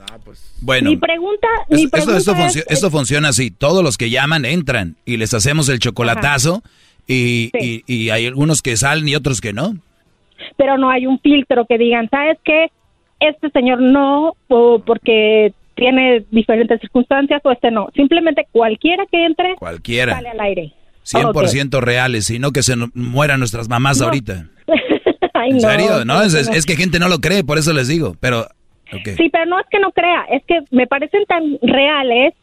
Ah, 0.01 0.19
pues. 0.25 0.55
Bueno, 0.61 0.91
mi 0.91 0.97
pregunta, 0.97 1.49
mi 1.69 1.89
pregunta 1.89 2.19
esto, 2.19 2.33
esto, 2.69 2.91
funciona 2.91 3.29
así, 3.29 3.51
todos 3.51 3.83
los 3.83 3.99
que 3.99 4.11
llaman 4.11 4.45
entran 4.45 4.97
y 5.05 5.17
les 5.17 5.35
hacemos 5.35 5.69
el 5.69 5.79
chocolatazo. 5.79 6.63
Y, 7.07 7.51
y, 7.87 8.11
hay 8.11 8.27
algunos 8.27 8.63
que 8.63 8.77
salen 8.77 9.09
y 9.09 9.15
otros 9.15 9.41
que 9.41 9.53
no. 9.53 9.75
Pero 10.57 10.77
no 10.77 10.91
hay 10.91 11.07
un 11.07 11.21
filtro 11.21 11.65
que 11.67 11.79
digan, 11.79 12.09
¿sabes 12.11 12.39
qué? 12.45 12.71
Este 13.21 13.49
señor 13.51 13.81
no, 13.81 14.35
o 14.49 14.81
porque 14.81 15.53
tiene 15.77 16.25
diferentes 16.31 16.81
circunstancias, 16.81 17.41
o 17.45 17.53
este 17.53 17.71
no. 17.71 17.89
Simplemente 17.95 18.47
cualquiera 18.51 19.05
que 19.11 19.25
entre, 19.25 19.55
cualquiera. 19.57 20.15
sale 20.15 20.31
al 20.31 20.41
aire. 20.41 20.73
100% 21.05 21.81
reales, 21.81 22.27
sino 22.27 22.51
que 22.51 22.63
se 22.63 22.75
mueran 22.95 23.39
nuestras 23.39 23.69
mamás 23.69 24.01
ahorita. 24.01 24.49
¿En 25.47 25.61
serio? 25.61 26.05
No, 26.05 26.23
es, 26.23 26.35
es, 26.35 26.67
que 26.67 26.75
gente 26.75 26.99
no 26.99 27.09
lo 27.09 27.21
cree, 27.21 27.45
por 27.45 27.59
eso 27.59 27.73
les 27.73 27.87
digo, 27.87 28.17
pero... 28.19 28.49
Sí, 29.17 29.29
pero 29.31 29.47
no 29.47 29.59
es 29.59 29.67
que 29.71 29.81
no 29.81 29.91
crea, 29.91 30.27
es 30.31 30.45
que 30.45 30.61
me 30.71 30.87
parecen 30.87 31.25
tan 31.27 31.59
reales 31.61 32.35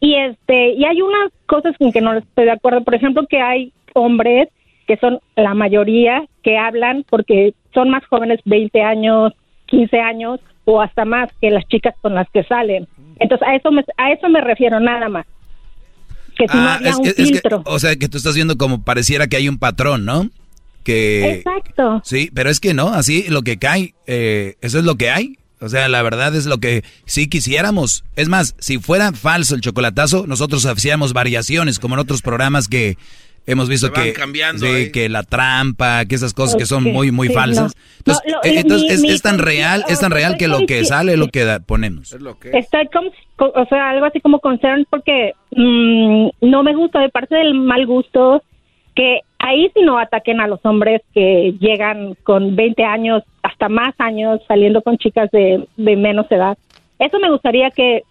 y 0.00 0.14
este 0.14 0.72
y 0.74 0.84
hay 0.84 1.00
unas 1.00 1.32
cosas 1.46 1.76
con 1.78 1.92
que 1.92 2.02
no 2.02 2.12
estoy 2.12 2.44
de 2.44 2.50
acuerdo. 2.50 2.84
Por 2.84 2.94
ejemplo, 2.94 3.26
que 3.26 3.40
hay 3.40 3.72
hombres 3.98 4.48
que 4.86 4.96
son 4.96 5.20
la 5.36 5.52
mayoría 5.52 6.24
que 6.42 6.56
hablan 6.56 7.04
porque 7.08 7.52
son 7.74 7.90
más 7.90 8.04
jóvenes, 8.06 8.40
20 8.46 8.80
años, 8.80 9.34
15 9.66 10.00
años 10.00 10.40
o 10.64 10.80
hasta 10.80 11.04
más 11.04 11.30
que 11.40 11.50
las 11.50 11.66
chicas 11.68 11.94
con 12.00 12.14
las 12.14 12.28
que 12.30 12.42
salen. 12.44 12.88
Entonces, 13.20 13.46
a 13.46 13.54
eso 13.54 13.70
me, 13.70 13.84
a 13.98 14.12
eso 14.12 14.28
me 14.28 14.40
refiero 14.40 14.80
nada 14.80 15.08
más. 15.08 15.26
Que 16.36 16.48
si 16.48 16.56
no 16.56 16.62
ah, 16.62 16.74
había 16.76 16.96
un 16.96 17.04
filtro. 17.04 17.62
o 17.66 17.78
sea, 17.78 17.96
que 17.96 18.08
tú 18.08 18.16
estás 18.16 18.34
viendo 18.34 18.56
como 18.56 18.82
pareciera 18.82 19.26
que 19.26 19.36
hay 19.36 19.48
un 19.48 19.58
patrón, 19.58 20.04
¿no? 20.04 20.28
Que, 20.84 21.34
Exacto. 21.34 22.00
Sí, 22.04 22.30
pero 22.32 22.48
es 22.48 22.60
que 22.60 22.72
no, 22.74 22.88
así 22.88 23.24
lo 23.28 23.42
que 23.42 23.58
cae, 23.58 23.94
eh, 24.06 24.56
eso 24.62 24.78
es 24.78 24.84
lo 24.84 24.96
que 24.96 25.10
hay. 25.10 25.36
O 25.60 25.68
sea, 25.68 25.88
la 25.88 26.02
verdad 26.02 26.34
es 26.36 26.46
lo 26.46 26.58
que 26.58 26.84
sí 27.04 27.28
quisiéramos. 27.28 28.04
Es 28.14 28.28
más, 28.28 28.54
si 28.58 28.78
fuera 28.78 29.12
falso 29.12 29.54
el 29.54 29.60
chocolatazo, 29.60 30.26
nosotros 30.26 30.64
hacíamos 30.66 31.12
variaciones, 31.12 31.78
como 31.78 31.94
en 31.94 32.00
otros 32.00 32.22
programas 32.22 32.68
que 32.68 32.96
hemos 33.48 33.68
visto 33.68 33.90
que, 33.92 34.12
que 34.92 35.08
la 35.08 35.22
trampa, 35.22 36.04
que 36.04 36.14
esas 36.14 36.34
cosas 36.34 36.56
que 36.56 36.66
son 36.66 36.84
muy, 36.84 37.10
muy 37.10 37.28
falsas. 37.28 37.74
Entonces, 38.44 39.02
es, 39.04 39.22
tan 39.22 39.38
real, 39.38 39.84
es 39.88 40.00
tan 40.00 40.10
real 40.10 40.36
que 40.36 40.48
lo 40.48 40.66
que 40.66 40.84
sale 40.84 41.12
es 41.12 41.18
lo 41.18 41.28
que 41.28 41.58
ponemos. 41.66 42.14
Está 42.52 42.84
como, 42.92 43.10
o 43.38 43.66
sea, 43.66 43.90
algo 43.90 44.06
así 44.06 44.20
como 44.20 44.38
concern 44.40 44.86
porque 44.90 45.32
mm, 45.52 46.28
no 46.42 46.62
me 46.62 46.74
gusta, 46.74 47.00
de 47.00 47.08
parte 47.08 47.34
del 47.36 47.54
mal 47.54 47.86
gusto, 47.86 48.42
que 48.94 49.20
ahí 49.38 49.70
sí 49.74 49.82
no 49.82 49.98
ataquen 49.98 50.40
a 50.40 50.46
los 50.46 50.60
hombres 50.64 51.00
que 51.14 51.54
llegan 51.58 52.16
con 52.24 52.54
20 52.54 52.84
años, 52.84 53.22
hasta 53.42 53.68
más 53.70 53.94
años, 53.98 54.40
saliendo 54.46 54.82
con 54.82 54.98
chicas 54.98 55.30
de, 55.30 55.66
de 55.76 55.96
menos 55.96 56.30
edad. 56.30 56.58
Eso 56.98 57.18
me 57.18 57.30
gustaría 57.30 57.70
que... 57.70 58.02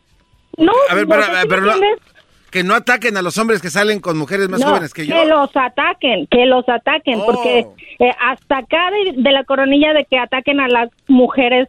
No, 0.57 0.71
A 0.89 0.95
ver, 0.95 1.07
no 1.07 1.73
si. 1.73 2.16
Que 2.51 2.63
no 2.63 2.73
ataquen 2.75 3.17
a 3.17 3.21
los 3.21 3.37
hombres 3.37 3.61
que 3.61 3.69
salen 3.69 3.99
con 3.99 4.17
mujeres 4.17 4.47
más 4.49 4.61
No, 4.61 4.67
jóvenes 4.69 4.93
que 4.93 5.05
yo. 5.05 5.13
Que 5.15 5.25
los 5.25 5.49
ataquen, 5.55 6.27
que 6.27 6.45
los 6.45 6.67
ataquen, 6.69 7.19
Oh. 7.19 7.25
porque 7.25 7.59
eh, 7.99 8.11
hasta 8.21 8.59
acá 8.59 8.89
de, 8.91 9.21
de 9.21 9.31
la 9.31 9.43
coronilla 9.43 9.93
de 9.93 10.05
que 10.05 10.17
ataquen 10.17 10.59
a 10.59 10.67
las 10.67 10.89
mujeres 11.07 11.67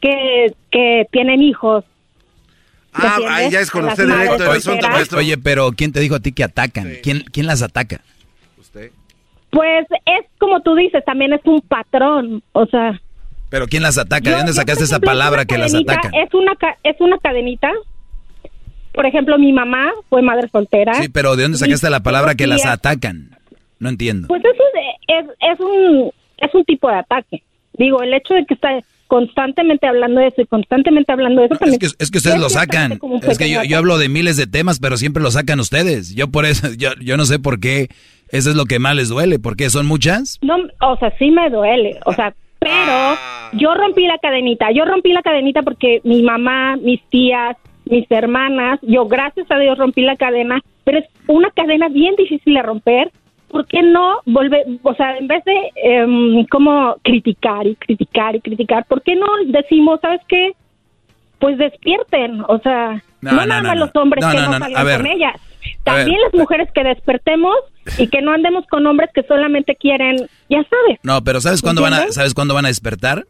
que, 0.00 0.54
que 0.70 1.06
tienen 1.12 1.42
hijos. 1.42 1.84
¿Me 2.96 3.04
Ah, 3.06 3.18
ahí 3.28 3.50
ya 3.50 3.60
es 3.60 3.70
con 3.70 3.84
usted 3.86 4.06
directo 4.06 4.44
el 4.44 4.58
asunto, 4.58 4.88
maestro. 4.88 5.18
Oye, 5.18 5.36
pero 5.36 5.72
¿quién 5.76 5.92
te 5.92 6.00
dijo 6.00 6.14
a 6.14 6.20
ti 6.20 6.32
que 6.32 6.44
atacan? 6.44 6.92
¿Quién, 7.02 7.24
quién 7.32 7.46
las 7.46 7.60
ataca? 7.62 8.00
Pues 9.50 9.86
es 10.06 10.26
como 10.38 10.60
tú 10.62 10.74
dices, 10.74 11.04
también 11.04 11.32
es 11.32 11.40
un 11.44 11.60
patrón, 11.60 12.42
o 12.52 12.66
sea... 12.66 13.00
¿Pero 13.50 13.66
quién 13.68 13.84
las 13.84 13.98
ataca? 13.98 14.30
¿De 14.30 14.36
dónde 14.36 14.52
sacaste 14.52 14.82
esa 14.82 14.98
palabra 14.98 15.44
que 15.44 15.56
las 15.58 15.72
atacan? 15.74 16.12
Es 16.14 16.34
una, 16.34 16.52
es 16.82 16.96
una 17.00 17.18
cadenita. 17.18 17.70
Por 18.94 19.06
ejemplo, 19.06 19.36
mi 19.38 19.52
mamá 19.52 19.90
fue 20.08 20.22
madre 20.22 20.48
soltera. 20.48 20.94
Sí, 20.94 21.08
pero 21.08 21.36
¿de 21.36 21.42
dónde 21.42 21.58
sacaste 21.58 21.90
la 21.90 22.00
palabra 22.00 22.34
que 22.34 22.46
las 22.46 22.64
atacan? 22.64 23.30
No 23.80 23.88
entiendo. 23.88 24.28
Pues 24.28 24.42
eso 24.44 24.62
es, 25.08 25.24
es, 25.24 25.30
es 25.52 25.60
un, 25.60 26.10
es 26.38 26.54
un 26.54 26.64
tipo 26.64 26.88
de 26.88 26.96
ataque. 26.96 27.42
Digo, 27.74 28.02
el 28.02 28.14
hecho 28.14 28.34
de 28.34 28.46
que 28.46 28.54
está 28.54 28.70
constantemente 29.08 29.86
hablando 29.86 30.20
de 30.20 30.28
eso 30.28 30.42
y 30.42 30.46
constantemente 30.46 31.12
hablando 31.12 31.40
de 31.40 31.46
eso 31.48 31.56
también... 31.56 31.78
Es 31.82 31.92
que, 31.94 32.04
es 32.04 32.10
que 32.10 32.18
ustedes 32.18 32.40
lo 32.40 32.48
sacan. 32.48 32.98
Es 33.22 33.36
que 33.36 33.50
yo, 33.50 33.64
yo 33.64 33.78
hablo 33.78 33.98
de 33.98 34.08
miles 34.08 34.36
de 34.36 34.46
temas, 34.46 34.78
pero 34.78 34.96
siempre 34.96 35.22
lo 35.22 35.30
sacan 35.30 35.60
ustedes. 35.60 36.14
Yo 36.14 36.28
por 36.28 36.46
eso, 36.46 36.68
yo, 36.78 36.90
yo 37.00 37.16
no 37.16 37.24
sé 37.24 37.38
por 37.38 37.58
qué. 37.60 37.88
Eso 38.28 38.50
es 38.50 38.56
lo 38.56 38.64
que 38.64 38.78
más 38.78 38.96
les 38.96 39.08
duele. 39.08 39.38
¿Por 39.38 39.56
qué? 39.56 39.70
¿Son 39.70 39.86
muchas? 39.86 40.38
No, 40.40 40.56
o 40.80 40.96
sea, 40.98 41.12
sí 41.18 41.30
me 41.30 41.50
duele, 41.50 41.98
o 42.06 42.12
sea, 42.12 42.34
pero 42.58 43.18
yo 43.52 43.74
rompí 43.74 44.06
la 44.06 44.18
cadenita, 44.18 44.72
yo 44.72 44.84
rompí 44.86 45.12
la 45.12 45.22
cadenita 45.22 45.62
porque 45.62 46.00
mi 46.02 46.22
mamá, 46.22 46.76
mis 46.76 47.02
tías, 47.10 47.56
mis 47.86 48.10
hermanas, 48.10 48.78
yo 48.82 49.06
gracias 49.06 49.50
a 49.50 49.58
Dios 49.58 49.78
rompí 49.78 50.02
la 50.02 50.16
cadena, 50.16 50.60
pero 50.84 50.98
es 50.98 51.04
una 51.26 51.50
cadena 51.50 51.88
bien 51.88 52.14
difícil 52.16 52.54
de 52.54 52.62
romper. 52.62 53.10
¿Por 53.48 53.66
qué 53.66 53.82
no 53.82 54.20
volver, 54.26 54.64
o 54.82 54.94
sea, 54.94 55.16
en 55.16 55.28
vez 55.28 55.44
de 55.44 55.70
em, 55.76 56.44
como 56.46 56.96
criticar 57.02 57.66
y 57.66 57.76
criticar 57.76 58.34
y 58.34 58.40
criticar, 58.40 58.84
¿por 58.86 59.00
qué 59.02 59.14
no 59.14 59.26
decimos, 59.46 60.00
sabes 60.00 60.20
qué? 60.28 60.52
Pues 61.38 61.56
despierten, 61.58 62.40
o 62.48 62.58
sea, 62.58 63.02
No, 63.20 63.30
no, 63.32 63.36
no, 63.40 63.46
nada 63.46 63.62
más 63.62 63.76
no. 63.76 63.84
los 63.86 63.96
hombres 63.96 64.24
que 64.24 64.36
no, 64.36 64.58
salgan 64.58 64.96
con 64.96 65.06
ellas, 65.06 65.34
también 65.84 66.20
las 66.22 66.34
mujeres 66.34 66.68
que 66.74 66.82
despertemos 66.82 67.54
y 67.98 68.08
que 68.08 68.22
no 68.22 68.32
andemos 68.32 68.66
con 68.66 68.86
hombres 68.86 69.10
que 69.14 69.22
solamente 69.22 69.76
quieren, 69.76 70.16
ya 70.48 70.64
sabes, 70.64 70.98
No, 71.04 71.22
pero 71.22 71.40
¿sabes 71.40 71.62
cuándo 71.62 71.82
van 71.82 71.94
a. 71.94 72.10
¿sabes 72.10 72.34
cuándo 72.34 72.54
van 72.54 72.64
a 72.64 72.68
despertar? 72.68 73.24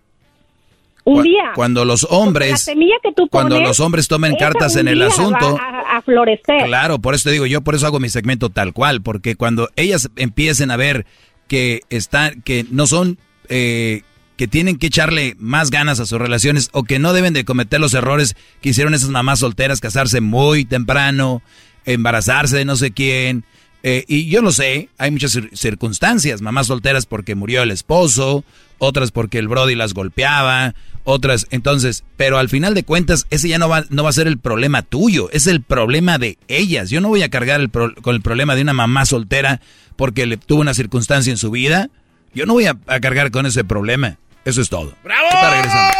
Un 1.04 1.22
día. 1.22 1.52
Cuando 1.54 1.84
los 1.84 2.02
Porque 2.02 2.14
la 2.14 2.20
hombres, 2.20 2.60
semilla 2.62 2.94
que 3.02 3.12
tú 3.12 3.28
cuando 3.28 3.60
los 3.60 3.78
hombres 3.80 4.08
tomen 4.08 4.36
cartas 4.36 4.76
en 4.76 4.88
el 4.88 5.02
asunto. 5.02 5.54
va 5.54 5.80
a, 5.92 5.98
a 5.98 6.02
florecer. 6.02 6.64
Claro, 6.66 6.98
por 6.98 7.14
eso 7.14 7.28
te 7.28 7.32
digo, 7.32 7.46
yo 7.46 7.60
por 7.60 7.74
eso 7.74 7.86
hago 7.86 8.00
mi 8.00 8.08
segmento 8.08 8.50
tal 8.50 8.72
cual, 8.72 9.02
porque 9.02 9.36
cuando 9.36 9.68
ellas 9.76 10.10
empiecen 10.16 10.70
a 10.70 10.76
ver 10.76 11.06
que 11.46 11.82
están, 11.90 12.40
que 12.42 12.64
no 12.70 12.86
son, 12.86 13.18
eh, 13.48 14.02
que 14.36 14.48
tienen 14.48 14.78
que 14.78 14.88
echarle 14.88 15.36
más 15.38 15.70
ganas 15.70 16.00
a 16.00 16.06
sus 16.06 16.18
relaciones 16.18 16.70
o 16.72 16.82
que 16.82 16.98
no 16.98 17.12
deben 17.12 17.34
de 17.34 17.44
cometer 17.44 17.80
los 17.80 17.94
errores 17.94 18.34
que 18.60 18.70
hicieron 18.70 18.94
esas 18.94 19.10
mamás 19.10 19.40
solteras, 19.40 19.80
casarse 19.80 20.20
muy 20.20 20.64
temprano, 20.64 21.42
embarazarse 21.84 22.56
de 22.56 22.64
no 22.64 22.76
sé 22.76 22.92
quién. 22.92 23.44
Eh, 23.86 24.04
y 24.08 24.26
yo 24.28 24.42
lo 24.42 24.50
sé, 24.50 24.88
hay 24.98 25.10
muchas 25.12 25.36
cir- 25.36 25.54
circunstancias, 25.54 26.40
mamás 26.42 26.66
solteras 26.66 27.06
porque 27.06 27.34
murió 27.36 27.62
el 27.62 27.70
esposo, 27.70 28.42
otras 28.78 29.12
porque 29.12 29.38
el 29.38 29.46
Brody 29.46 29.74
las 29.76 29.94
golpeaba, 29.94 30.74
otras, 31.04 31.46
entonces, 31.50 32.02
pero 32.16 32.38
al 32.38 32.48
final 32.48 32.74
de 32.74 32.82
cuentas, 32.82 33.26
ese 33.30 33.48
ya 33.48 33.58
no 33.58 33.68
va, 33.68 33.84
no 33.90 34.02
va 34.02 34.08
a 34.10 34.14
ser 34.14 34.26
el 34.26 34.38
problema 34.38 34.80
tuyo, 34.82 35.28
es 35.32 35.46
el 35.46 35.62
problema 35.62 36.16
de 36.18 36.38
ellas. 36.48 36.88
Yo 36.90 37.00
no 37.02 37.08
voy 37.08 37.22
a 37.22 37.28
cargar 37.28 37.60
el 37.60 37.68
pro- 37.68 37.94
con 38.02 38.14
el 38.16 38.22
problema 38.22 38.56
de 38.56 38.62
una 38.62 38.72
mamá 38.72 39.04
soltera 39.04 39.60
porque 39.96 40.24
le 40.26 40.38
tuvo 40.38 40.62
una 40.62 40.74
circunstancia 40.74 41.30
en 41.30 41.36
su 41.36 41.50
vida. 41.50 41.90
Yo 42.34 42.46
no 42.46 42.54
voy 42.54 42.64
a, 42.66 42.76
a 42.86 43.00
cargar 43.00 43.30
con 43.30 43.44
ese 43.46 43.62
problema. 43.64 44.16
Eso 44.46 44.60
es 44.62 44.68
todo. 44.70 44.94
¡Bravo! 45.04 45.26
Está 45.30 45.50
regresando. 45.50 45.94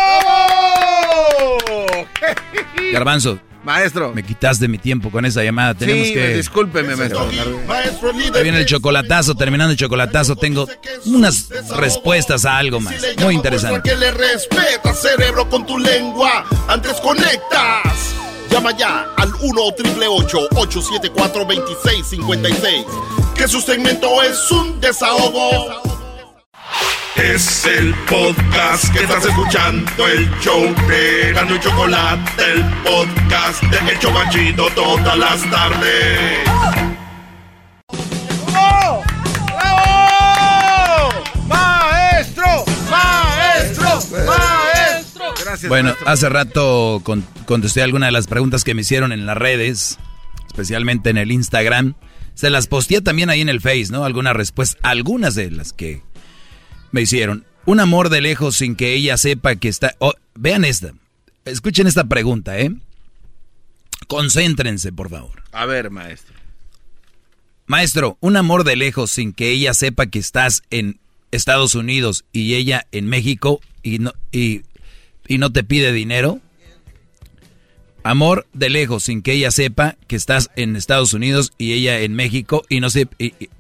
Garbanzo. 2.93 3.39
Maestro. 3.65 4.13
Me 4.15 4.23
quitaste 4.23 4.69
mi 4.69 4.79
tiempo 4.79 5.11
con 5.11 5.25
esa 5.25 5.43
llamada. 5.43 5.75
Tenemos 5.75 6.07
Sí, 6.09 6.15
que. 6.15 6.35
discúlpeme, 6.37 6.95
maestro. 6.97 7.27
Maestro 7.67 8.11
Ahí 8.11 8.19
líder. 8.19 8.43
viene 8.43 8.59
el 8.59 8.67
chocolatazo. 8.67 9.35
Terminando 9.35 9.73
el 9.73 9.79
chocolatazo, 9.79 10.37
tengo 10.37 10.69
unas 11.07 11.49
respuestas 11.77 12.45
a 12.45 12.59
algo 12.59 12.81
más. 12.81 12.95
Muy 13.19 13.35
interesante. 13.35 13.89
Que 13.89 13.97
le 13.97 14.11
respeta, 14.11 14.93
cerebro, 14.95 15.49
con 15.49 15.67
tu 15.67 15.79
lengua. 15.79 16.45
Antes 16.69 16.95
conectas. 17.01 18.15
Llama 18.51 18.77
ya 18.77 19.09
al 19.17 19.33
1 19.41 19.61
874 19.63 21.45
2656 21.45 22.85
Que 23.35 23.49
su 23.49 23.61
segmento 23.61 24.23
es 24.23 24.49
un 24.53 24.81
desahogo. 24.81 25.83
Es 27.17 27.65
el 27.67 27.95
podcast 28.09 28.93
que 28.93 29.05
estás 29.05 29.25
escuchando, 29.25 30.09
el 30.09 30.29
show 30.41 30.63
de 30.89 31.33
Gano 31.33 31.55
y 31.55 31.61
Chocolate, 31.61 32.43
el 32.53 32.65
podcast 32.83 33.63
de 33.63 33.93
El 33.93 33.99
Chobachito 34.01 34.67
todas 34.75 35.17
las 35.17 35.49
tardes. 35.51 36.41
¡Bravo! 38.51 39.03
¡Bravo! 39.47 41.09
¡Maestro! 41.47 42.65
¡Maestro! 42.91 43.87
¡Maestro! 44.27 45.25
Gracias, 45.45 45.69
Bueno, 45.69 45.91
maestro. 45.91 46.09
hace 46.09 46.29
rato 46.29 47.01
con- 47.05 47.25
contesté 47.47 47.83
algunas 47.83 48.09
de 48.09 48.13
las 48.13 48.27
preguntas 48.27 48.65
que 48.65 48.75
me 48.75 48.81
hicieron 48.83 49.13
en 49.13 49.25
las 49.25 49.37
redes, 49.39 49.99
especialmente 50.49 51.11
en 51.11 51.19
el 51.19 51.31
Instagram. 51.31 51.95
Se 52.35 52.51
las 52.51 52.67
posteé 52.67 53.01
también 53.01 53.31
ahí 53.31 53.41
en 53.41 53.49
el 53.49 53.61
Face, 53.61 53.87
¿no? 53.91 54.05
Algunas 54.05 54.35
respuestas, 54.35 54.79
algunas 54.83 55.37
de 55.37 55.53
las 55.53 55.73
que 55.73 56.03
me 56.95 57.03
hicieron. 57.03 57.45
Un 57.67 57.81
amor 57.81 58.09
de 58.09 58.21
lejos 58.21 58.55
sin 58.57 58.77
que 58.77 58.95
ella 58.95 59.17
sepa 59.17 59.57
que 59.57 59.69
está... 59.69 59.97
oh, 59.99 60.13
vean 60.37 60.65
esta. 60.65 60.93
Escuchen 61.45 61.89
esta 61.89 62.05
pregunta, 62.05 62.59
¿eh? 62.61 62.71
Concéntrense, 64.07 64.93
por 64.93 65.11
favor. 65.11 65.43
A 65.51 65.67
ver, 65.67 65.91
maestro. 65.91 66.35
Maestro, 67.67 68.17
un 68.21 68.37
amor 68.37 68.63
de 68.63 68.77
lejos 68.77 69.11
sin 69.11 69.33
que 69.33 69.51
ella 69.51 69.75
sepa 69.75 70.07
que 70.07 70.21
estás 70.21 70.63
en 70.71 71.01
Estados 71.33 71.75
Unidos 71.75 72.25
y 72.33 72.55
ella 72.55 72.87
en 72.93 73.09
México 73.09 73.61
y 73.83 73.99
no, 73.99 74.13
y, 74.31 74.63
y 75.27 75.39
no 75.39 75.51
te 75.53 75.65
pide 75.65 75.93
dinero. 75.93 76.41
Amor 78.05 78.47
de 78.53 78.69
lejos 78.71 79.03
sin 79.05 79.21
que 79.23 79.33
ella 79.33 79.51
sepa 79.51 79.97
que 80.07 80.15
estás 80.15 80.51
en 80.55 80.77
Estados 80.77 81.13
Unidos 81.15 81.53
y 81.59 81.73
ella 81.73 82.01
en 82.01 82.15
México 82.15 82.63
y 82.69 82.79
no, 82.81 82.89
se, 82.91 83.09
y, 83.19 83.27
y- 83.43 83.51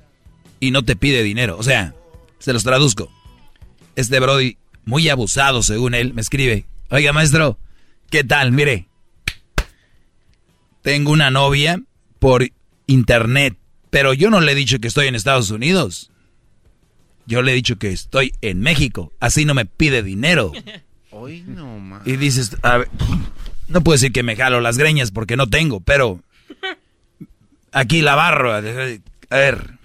y 0.60 0.70
no 0.70 0.84
te 0.84 0.94
pide 0.94 1.22
dinero. 1.24 1.56
O 1.58 1.62
sea, 1.64 1.94
se 2.38 2.52
los 2.52 2.62
traduzco. 2.62 3.10
Este 3.96 4.20
Brody, 4.20 4.58
muy 4.84 5.08
abusado 5.08 5.62
según 5.62 5.94
él, 5.94 6.14
me 6.14 6.20
escribe. 6.20 6.66
Oiga, 6.90 7.12
maestro, 7.12 7.58
¿qué 8.10 8.24
tal? 8.24 8.52
Mire, 8.52 8.88
tengo 10.82 11.12
una 11.12 11.30
novia 11.30 11.80
por 12.18 12.46
internet, 12.86 13.56
pero 13.90 14.12
yo 14.14 14.30
no 14.30 14.40
le 14.40 14.52
he 14.52 14.54
dicho 14.54 14.78
que 14.78 14.88
estoy 14.88 15.06
en 15.06 15.14
Estados 15.14 15.50
Unidos. 15.50 16.10
Yo 17.26 17.42
le 17.42 17.52
he 17.52 17.54
dicho 17.54 17.76
que 17.76 17.90
estoy 17.90 18.34
en 18.42 18.60
México. 18.60 19.12
Así 19.20 19.44
no 19.44 19.54
me 19.54 19.64
pide 19.64 20.02
dinero. 20.02 20.52
Hoy 21.10 21.42
no. 21.46 22.00
Y 22.04 22.16
dices, 22.16 22.56
a 22.62 22.78
ver, 22.78 22.88
no 23.68 23.82
puedo 23.82 23.94
decir 23.94 24.12
que 24.12 24.22
me 24.22 24.36
jalo 24.36 24.60
las 24.60 24.76
greñas 24.76 25.10
porque 25.10 25.36
no 25.36 25.46
tengo, 25.46 25.80
pero 25.80 26.20
aquí 27.72 28.02
la 28.02 28.14
barro. 28.16 28.52
A 28.52 28.60
ver, 28.60 29.78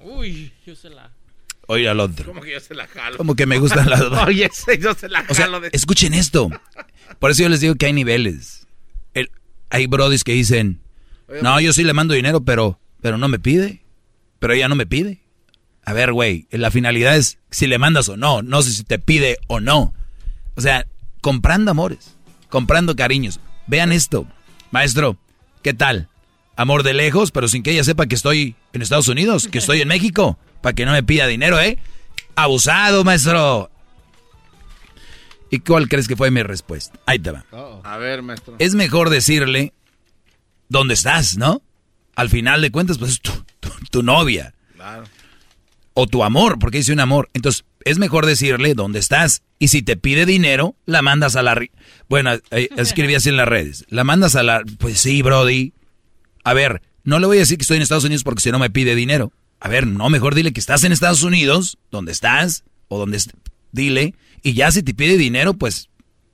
Uy, 0.00 0.52
yo 0.66 0.74
se 0.74 0.90
la. 0.90 1.10
Oye 1.68 1.88
al 1.88 2.00
otro. 2.00 2.26
¿Cómo 2.26 2.40
que 2.42 2.50
yo 2.52 2.60
se 2.60 2.74
la 2.74 2.86
jalo? 2.88 3.16
Como 3.16 3.34
que 3.36 3.46
me 3.46 3.58
gustan 3.58 3.88
las 3.88 4.00
dos. 4.00 4.18
Oye, 4.26 4.50
yo 4.80 4.94
se 4.94 5.08
la 5.08 5.24
O 5.28 5.34
sea, 5.34 5.44
jalo. 5.46 5.60
de... 5.60 5.70
escuchen 5.72 6.12
esto. 6.14 6.50
Por 7.20 7.30
eso 7.30 7.42
yo 7.44 7.48
les 7.48 7.60
digo 7.60 7.76
que 7.76 7.86
hay 7.86 7.92
niveles. 7.92 8.66
El- 9.14 9.30
hay 9.70 9.86
brodis 9.86 10.24
que 10.24 10.32
dicen, 10.32 10.80
no, 11.42 11.60
yo 11.60 11.72
sí 11.72 11.84
le 11.84 11.92
mando 11.92 12.14
dinero, 12.14 12.42
pero, 12.42 12.80
pero 13.00 13.16
no 13.18 13.28
me 13.28 13.38
pide. 13.38 13.82
Pero 14.40 14.52
ella 14.52 14.68
no 14.68 14.74
me 14.76 14.86
pide. 14.86 15.20
A 15.84 15.92
ver, 15.92 16.12
güey, 16.12 16.46
la 16.50 16.70
finalidad 16.70 17.16
es 17.16 17.38
si 17.50 17.66
le 17.66 17.78
mandas 17.78 18.08
o 18.08 18.16
no, 18.16 18.42
no 18.42 18.60
sé 18.62 18.72
si 18.72 18.84
te 18.84 18.98
pide 18.98 19.38
o 19.46 19.60
no. 19.60 19.94
O 20.54 20.60
sea, 20.60 20.86
comprando 21.22 21.70
amores, 21.70 22.16
comprando 22.50 22.94
cariños. 22.96 23.40
Vean 23.66 23.92
esto, 23.92 24.26
maestro, 24.70 25.18
¿qué 25.62 25.72
tal? 25.74 26.08
Amor 26.58 26.82
de 26.82 26.92
lejos, 26.92 27.30
pero 27.30 27.46
sin 27.46 27.62
que 27.62 27.70
ella 27.70 27.84
sepa 27.84 28.06
que 28.06 28.16
estoy 28.16 28.56
en 28.72 28.82
Estados 28.82 29.06
Unidos, 29.06 29.46
que 29.46 29.58
estoy 29.58 29.80
en 29.80 29.86
México, 29.88 30.38
para 30.60 30.74
que 30.74 30.84
no 30.84 30.90
me 30.90 31.04
pida 31.04 31.28
dinero, 31.28 31.60
¿eh? 31.60 31.78
Abusado, 32.34 33.04
maestro. 33.04 33.70
¿Y 35.50 35.60
cuál 35.60 35.88
crees 35.88 36.08
que 36.08 36.16
fue 36.16 36.30
mi 36.32 36.42
respuesta? 36.42 36.98
Ahí 37.06 37.20
te 37.20 37.30
va. 37.30 37.44
A 37.84 37.96
ver, 37.96 38.22
maestro. 38.22 38.56
Es 38.58 38.74
mejor 38.74 39.08
decirle 39.08 39.72
dónde 40.68 40.94
estás, 40.94 41.36
¿no? 41.38 41.62
Al 42.16 42.28
final 42.28 42.60
de 42.60 42.72
cuentas, 42.72 42.98
pues 42.98 43.12
es 43.12 43.20
tu, 43.20 43.30
tu- 43.60 43.70
tu 43.90 44.02
novia. 44.02 44.52
O 45.94 46.06
tu 46.08 46.24
amor, 46.24 46.58
porque 46.58 46.78
dice 46.78 46.92
un 46.92 47.00
amor. 47.00 47.30
Entonces, 47.34 47.64
es 47.84 47.98
mejor 47.98 48.26
decirle 48.26 48.74
dónde 48.74 48.98
estás. 48.98 49.42
Y 49.60 49.68
si 49.68 49.82
te 49.82 49.96
pide 49.96 50.26
dinero, 50.26 50.74
la 50.86 51.02
mandas 51.02 51.36
a 51.36 51.42
la... 51.42 51.56
Bueno, 52.08 52.32
eh, 52.50 52.68
escribí 52.76 53.14
así 53.14 53.28
en 53.28 53.36
las 53.36 53.48
redes. 53.48 53.84
La 53.88 54.02
mandas 54.04 54.34
a 54.36 54.42
la... 54.42 54.62
Pues 54.78 55.00
sí, 55.00 55.22
Brody. 55.22 55.72
A 56.44 56.54
ver, 56.54 56.82
no 57.04 57.18
le 57.18 57.26
voy 57.26 57.38
a 57.38 57.40
decir 57.40 57.58
que 57.58 57.62
estoy 57.62 57.76
en 57.76 57.82
Estados 57.82 58.04
Unidos 58.04 58.24
porque 58.24 58.42
si 58.42 58.50
no 58.50 58.58
me 58.58 58.70
pide 58.70 58.94
dinero. 58.94 59.32
A 59.60 59.68
ver, 59.68 59.86
no, 59.86 60.08
mejor 60.08 60.34
dile 60.34 60.52
que 60.52 60.60
estás 60.60 60.84
en 60.84 60.92
Estados 60.92 61.22
Unidos, 61.22 61.78
donde 61.90 62.12
estás, 62.12 62.64
o 62.88 62.98
donde... 62.98 63.18
Dile, 63.70 64.14
y 64.42 64.54
ya 64.54 64.70
si 64.70 64.82
te 64.82 64.94
pide 64.94 65.18
dinero, 65.18 65.54
pues 65.54 65.90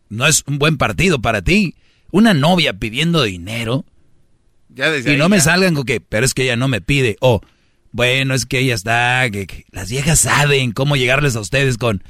no 0.09 0.27
es 0.27 0.45
un 0.47 0.59
buen 0.59 0.77
partido 0.77 1.21
para 1.21 1.43
ti. 1.43 1.75
Una 2.11 2.33
novia 2.33 2.75
pidiendo 2.75 3.23
dinero. 3.23 3.85
Ya 4.69 4.97
y 4.97 5.17
no 5.17 5.29
me 5.29 5.41
salgan 5.41 5.75
con 5.75 5.85
que, 5.85 6.01
pero 6.01 6.25
es 6.25 6.35
que 6.35 6.45
ella 6.45 6.57
no 6.57 6.69
me 6.69 6.81
pide. 6.81 7.17
O, 7.21 7.41
bueno, 7.93 8.35
es 8.35 8.47
que 8.47 8.59
ella 8.59 8.75
está, 8.75 9.29
que, 9.31 9.65
las 9.71 9.91
viejas 9.91 10.21
saben 10.21 10.73
cómo 10.73 10.97
llegarles 10.97 11.37
a 11.37 11.41
ustedes 11.41 11.79
con, 11.79 12.03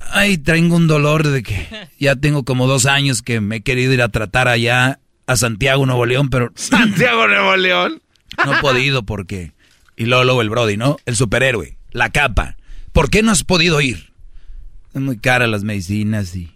ay, 0.00 0.38
tengo 0.38 0.76
un 0.76 0.86
dolor 0.86 1.26
de 1.28 1.42
que 1.42 1.66
ya 1.98 2.16
tengo 2.16 2.44
como 2.44 2.66
dos 2.66 2.86
años 2.86 3.22
que 3.22 3.40
me 3.40 3.56
he 3.56 3.60
querido 3.62 3.92
ir 3.92 4.02
a 4.02 4.08
tratar 4.08 4.48
allá 4.48 5.00
a 5.26 5.36
Santiago, 5.36 5.86
Nuevo 5.86 6.06
León, 6.06 6.28
pero... 6.28 6.52
Santiago, 6.56 7.26
Nuevo 7.26 7.56
León. 7.56 8.02
No 8.44 8.56
he 8.56 8.60
podido 8.60 9.04
porque... 9.04 9.52
Y 9.96 10.06
luego, 10.06 10.24
luego 10.24 10.42
el 10.42 10.50
Brody, 10.50 10.76
¿no? 10.76 10.96
El 11.06 11.16
superhéroe, 11.16 11.76
la 11.92 12.10
capa. 12.10 12.56
¿Por 12.92 13.10
qué 13.10 13.22
no 13.22 13.30
has 13.30 13.44
podido 13.44 13.80
ir? 13.80 14.12
Es 14.92 15.00
muy 15.00 15.18
cara 15.18 15.46
las 15.46 15.64
medicinas 15.64 16.34
y... 16.34 16.50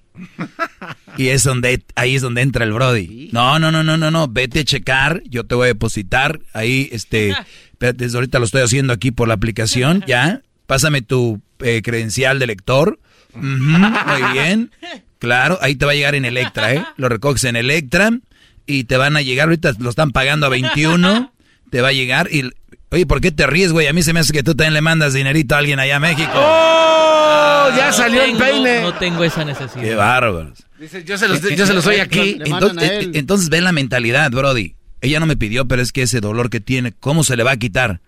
Y 1.16 1.28
es 1.28 1.44
donde, 1.44 1.84
ahí 1.94 2.16
es 2.16 2.22
donde 2.22 2.42
entra 2.42 2.64
el 2.64 2.72
Brody. 2.72 3.30
No, 3.32 3.58
no, 3.60 3.70
no, 3.70 3.84
no, 3.84 3.96
no, 3.96 4.10
no, 4.10 4.26
vete 4.26 4.60
a 4.60 4.64
checar, 4.64 5.22
yo 5.26 5.44
te 5.44 5.54
voy 5.54 5.64
a 5.64 5.68
depositar. 5.68 6.40
Ahí, 6.52 6.88
este, 6.90 7.34
desde 7.80 8.16
ahorita 8.16 8.38
lo 8.40 8.44
estoy 8.44 8.62
haciendo 8.62 8.92
aquí 8.92 9.12
por 9.12 9.28
la 9.28 9.34
aplicación, 9.34 10.04
ya. 10.08 10.42
Pásame 10.66 11.02
tu 11.02 11.40
eh, 11.60 11.82
credencial 11.82 12.38
de 12.38 12.46
lector. 12.48 12.98
muy 13.34 14.32
bien. 14.32 14.72
Claro, 15.18 15.58
ahí 15.62 15.76
te 15.76 15.86
va 15.86 15.92
a 15.92 15.94
llegar 15.94 16.14
en 16.14 16.24
Electra, 16.24 16.74
¿eh? 16.74 16.84
Lo 16.96 17.08
recoges 17.08 17.44
en 17.44 17.56
Electra 17.56 18.10
y 18.68 18.84
te 18.84 18.96
van 18.96 19.16
a 19.16 19.22
llegar, 19.22 19.48
ahorita 19.48 19.72
lo 19.80 19.90
están 19.90 20.12
pagando 20.12 20.46
a 20.46 20.50
21, 20.50 21.32
te 21.70 21.80
va 21.80 21.88
a 21.88 21.92
llegar 21.92 22.28
y... 22.32 22.50
Oye, 22.90 23.04
¿por 23.04 23.20
qué 23.20 23.30
te 23.30 23.46
ríes, 23.46 23.72
güey? 23.72 23.86
A 23.86 23.92
mí 23.92 24.02
se 24.02 24.14
me 24.14 24.20
hace 24.20 24.32
que 24.32 24.42
tú 24.42 24.54
también 24.54 24.72
le 24.72 24.80
mandas 24.80 25.12
dinerito 25.12 25.54
a 25.54 25.58
alguien 25.58 25.78
allá 25.78 25.96
a 25.96 26.00
México. 26.00 26.32
¡Oh! 26.34 27.68
Ya 27.76 27.92
salió 27.92 28.22
el 28.22 28.34
peine. 28.38 28.80
No 28.80 28.94
tengo 28.94 29.24
esa 29.24 29.44
necesidad. 29.44 29.82
Qué 29.82 29.94
bárbaros. 29.94 30.64
Dice, 30.78 31.04
yo 31.04 31.18
se 31.18 31.28
los, 31.28 31.42
yo 31.42 31.66
se 31.66 31.74
los 31.74 31.84
doy 31.84 31.96
aquí. 31.96 32.38
Entonces, 32.42 33.08
entonces 33.12 33.50
ve 33.50 33.60
la 33.60 33.72
mentalidad, 33.72 34.30
Brody. 34.30 34.74
Ella 35.02 35.20
no 35.20 35.26
me 35.26 35.36
pidió, 35.36 35.66
pero 35.66 35.82
es 35.82 35.92
que 35.92 36.00
ese 36.00 36.20
dolor 36.20 36.48
que 36.48 36.60
tiene, 36.60 36.92
¿cómo 36.92 37.24
se 37.24 37.36
le 37.36 37.42
va 37.42 37.50
a 37.50 37.56
quitar? 37.58 38.00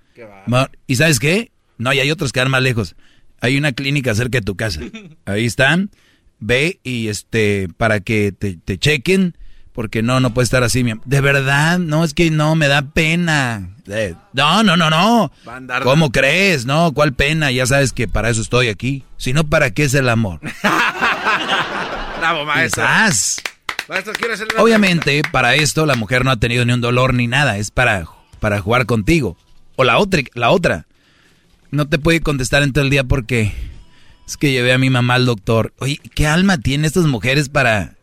¿Y 0.87 0.97
sabes 0.97 1.19
qué? 1.19 1.51
No, 1.77 1.93
y 1.93 2.01
hay 2.01 2.11
otros 2.11 2.33
que 2.33 2.41
van 2.41 2.51
más 2.51 2.63
lejos. 2.63 2.97
Hay 3.41 3.59
una 3.59 3.73
clínica 3.73 4.15
cerca 4.15 4.39
de 4.39 4.45
tu 4.45 4.57
casa. 4.57 4.81
Ahí 5.27 5.47
están. 5.47 5.91
Ve 6.39 6.81
y 6.83 7.09
este, 7.09 7.69
para 7.77 8.01
que 8.01 8.33
te, 8.33 8.57
te 8.57 8.79
chequen 8.79 9.37
porque 9.73 10.03
no, 10.03 10.21
no 10.21 10.35
puede 10.35 10.45
estar 10.45 10.63
así. 10.63 10.85
De 11.05 11.21
verdad, 11.21 11.79
no, 11.79 12.05
es 12.05 12.15
que 12.15 12.31
no, 12.31 12.55
me 12.55 12.69
da 12.69 12.83
pena. 12.83 13.71
no, 14.33 14.63
no, 14.63 14.77
no, 14.77 14.91
no. 14.91 15.33
¿Cómo 15.83 16.11
crees? 16.11 16.67
No, 16.67 16.93
¿cuál 16.93 17.13
pena? 17.13 17.51
Ya 17.51 17.67
sabes 17.67 17.93
que 17.93 18.09
para 18.09 18.31
eso 18.31 18.43
estoy 18.43 18.69
aquí. 18.69 19.05
Si 19.17 19.33
no, 19.33 19.45
¿para 19.45 19.71
qué 19.71 19.85
es 19.85 19.95
el 19.95 20.09
amor? 20.09 20.41
Bravo, 22.19 22.45
maestro. 22.45 22.85
Obviamente, 24.59 25.23
para 25.33 25.55
esto 25.55 25.87
la 25.87 25.97
mujer 25.97 26.25
no 26.25 26.31
ha 26.31 26.37
tenido 26.37 26.65
ni 26.65 26.73
un 26.73 26.81
dolor 26.81 27.15
ni 27.15 27.27
nada. 27.27 27.57
Es 27.57 27.71
para, 27.71 28.07
para 28.39 28.61
jugar 28.61 28.87
contigo. 28.87 29.37
O 29.77 29.85
la 29.85 29.99
otra, 29.99 30.23
la 30.35 30.51
otra. 30.51 30.87
No 31.71 31.89
te 31.89 31.99
puede 31.99 32.21
contestar 32.21 32.63
en 32.63 32.73
todo 32.73 32.85
el 32.85 32.91
día 32.91 33.05
porque 33.05 33.53
es 34.27 34.37
que 34.37 34.53
llevé 34.53 34.73
a 34.73 34.79
mi 34.79 34.91
mamá 34.91 35.15
al 35.15 35.27
doctor. 35.27 35.73
Oye, 35.79 36.01
¿qué 36.15 36.27
alma 36.27 36.59
tienen 36.59 36.85
estas 36.85 37.07
mujeres 37.07 37.49
para 37.49 37.95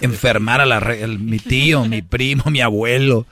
enfermar 0.00 0.60
a 0.60 0.66
la 0.66 0.80
mi 1.18 1.38
tío, 1.38 1.84
mi 1.84 2.02
primo, 2.02 2.44
mi 2.46 2.60
abuelo. 2.60 3.26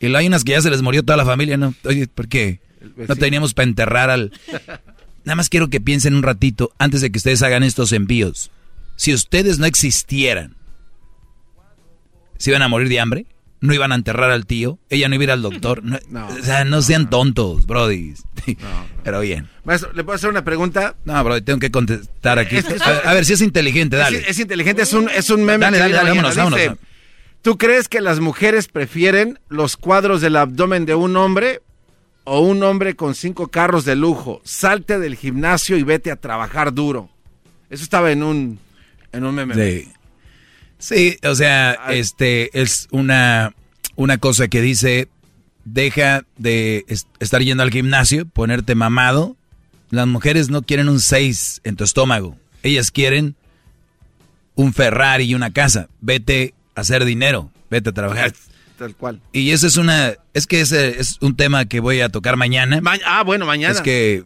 Y 0.00 0.14
hay 0.14 0.26
unas 0.26 0.44
que 0.44 0.52
ya 0.52 0.60
se 0.60 0.70
les 0.70 0.82
murió 0.82 1.04
toda 1.04 1.16
la 1.16 1.24
familia, 1.24 1.56
¿no? 1.56 1.74
Oye, 1.84 2.08
¿por 2.08 2.28
qué? 2.28 2.60
No 3.08 3.14
teníamos 3.16 3.54
para 3.54 3.68
enterrar 3.68 4.10
al... 4.10 4.32
Nada 5.24 5.36
más 5.36 5.48
quiero 5.48 5.68
que 5.68 5.80
piensen 5.80 6.16
un 6.16 6.24
ratito 6.24 6.72
antes 6.78 7.00
de 7.00 7.12
que 7.12 7.18
ustedes 7.18 7.42
hagan 7.42 7.62
estos 7.62 7.92
envíos. 7.92 8.50
Si 8.96 9.14
ustedes 9.14 9.58
no 9.60 9.66
existieran, 9.66 10.56
¿se 12.38 12.50
iban 12.50 12.62
a 12.62 12.68
morir 12.68 12.88
de 12.88 12.98
hambre? 12.98 13.26
No 13.62 13.72
iban 13.72 13.92
a 13.92 13.94
enterrar 13.94 14.30
al 14.30 14.44
tío, 14.44 14.78
ella 14.90 15.08
no 15.08 15.14
iba 15.14 15.22
a 15.22 15.24
ir 15.24 15.30
al 15.30 15.40
doctor. 15.40 15.82
o 16.14 16.42
sea, 16.42 16.64
no 16.64 16.82
sean 16.82 17.08
tontos, 17.08 17.64
Brody. 17.64 18.14
Pero 19.04 19.20
bien. 19.20 19.48
Maestro, 19.64 19.92
¿le 19.94 20.04
puedo 20.04 20.16
hacer 20.16 20.28
una 20.28 20.44
pregunta? 20.44 20.96
No, 21.04 21.22
Brody, 21.24 21.42
tengo 21.42 21.60
que 21.60 21.70
contestar 21.70 22.38
aquí. 22.38 22.56
a, 23.04 23.14
ver, 23.14 23.24
si 23.24 23.32
es 23.32 23.40
inteligente, 23.40 23.96
dale. 23.96 24.24
Es, 24.28 24.38
inteligente, 24.38 24.82
es 24.82 24.92
un, 24.92 25.08
es 25.08 25.30
un 25.30 25.44
meme. 25.44 25.64
Dale, 25.64 25.78
dale, 25.78 25.94
dale, 25.94 26.10
vámonos, 26.10 26.36
vámonos. 26.36 26.60
¿Tú 27.40 27.56
crees 27.56 27.88
que 27.88 28.00
las 28.00 28.20
mujeres 28.20 28.68
prefieren 28.68 29.38
los 29.48 29.76
cuadros 29.76 30.20
del 30.20 30.36
abdomen 30.36 30.84
de 30.84 30.94
un 30.94 31.16
hombre 31.16 31.62
o 32.24 32.40
un 32.40 32.62
hombre 32.62 32.94
con 32.94 33.14
cinco 33.14 33.48
carros 33.48 33.84
de 33.84 33.94
lujo? 33.96 34.40
Salte 34.44 34.98
del 34.98 35.16
gimnasio 35.16 35.76
y 35.76 35.84
vete 35.84 36.10
a 36.10 36.16
trabajar 36.16 36.74
duro. 36.74 37.10
Eso 37.70 37.84
estaba 37.84 38.10
en 38.10 38.24
un, 38.24 38.58
en 39.12 39.24
un 39.24 39.34
meme. 39.34 39.54
Sí. 39.54 39.88
Sí, 40.82 41.16
o 41.22 41.36
sea, 41.36 41.74
este 41.90 42.60
es 42.60 42.88
una, 42.90 43.54
una 43.94 44.18
cosa 44.18 44.48
que 44.48 44.60
dice, 44.60 45.08
deja 45.64 46.24
de 46.38 46.84
estar 47.20 47.40
yendo 47.40 47.62
al 47.62 47.70
gimnasio, 47.70 48.26
ponerte 48.26 48.74
mamado. 48.74 49.36
Las 49.90 50.08
mujeres 50.08 50.50
no 50.50 50.62
quieren 50.62 50.88
un 50.88 50.98
6 50.98 51.60
en 51.62 51.76
tu 51.76 51.84
estómago. 51.84 52.36
Ellas 52.64 52.90
quieren 52.90 53.36
un 54.56 54.72
Ferrari 54.74 55.22
y 55.22 55.36
una 55.36 55.52
casa. 55.52 55.88
Vete 56.00 56.52
a 56.74 56.80
hacer 56.80 57.04
dinero, 57.04 57.52
vete 57.70 57.90
a 57.90 57.92
trabajar. 57.92 58.32
Tal 58.76 58.96
cual. 58.96 59.20
Y 59.32 59.50
eso 59.50 59.68
es 59.68 59.76
una, 59.76 60.14
es 60.34 60.48
que 60.48 60.62
ese 60.62 61.00
es 61.00 61.16
un 61.20 61.36
tema 61.36 61.64
que 61.66 61.78
voy 61.78 62.00
a 62.00 62.08
tocar 62.08 62.36
mañana. 62.36 62.80
ah, 63.06 63.22
bueno, 63.22 63.46
mañana. 63.46 63.72
Es 63.72 63.82
que 63.82 64.24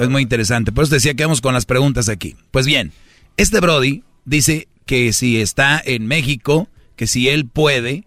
es 0.00 0.08
muy 0.08 0.22
interesante. 0.22 0.72
Por 0.72 0.84
eso 0.84 0.94
decía 0.94 1.12
que 1.12 1.24
vamos 1.24 1.42
con 1.42 1.52
las 1.52 1.66
preguntas 1.66 2.08
aquí. 2.08 2.34
Pues 2.50 2.64
bien, 2.64 2.92
este 3.36 3.60
Brody 3.60 4.04
dice 4.24 4.68
que 4.88 5.12
si 5.12 5.38
está 5.38 5.80
en 5.84 6.06
México, 6.06 6.66
que 6.96 7.06
si 7.06 7.28
él 7.28 7.46
puede, 7.46 8.04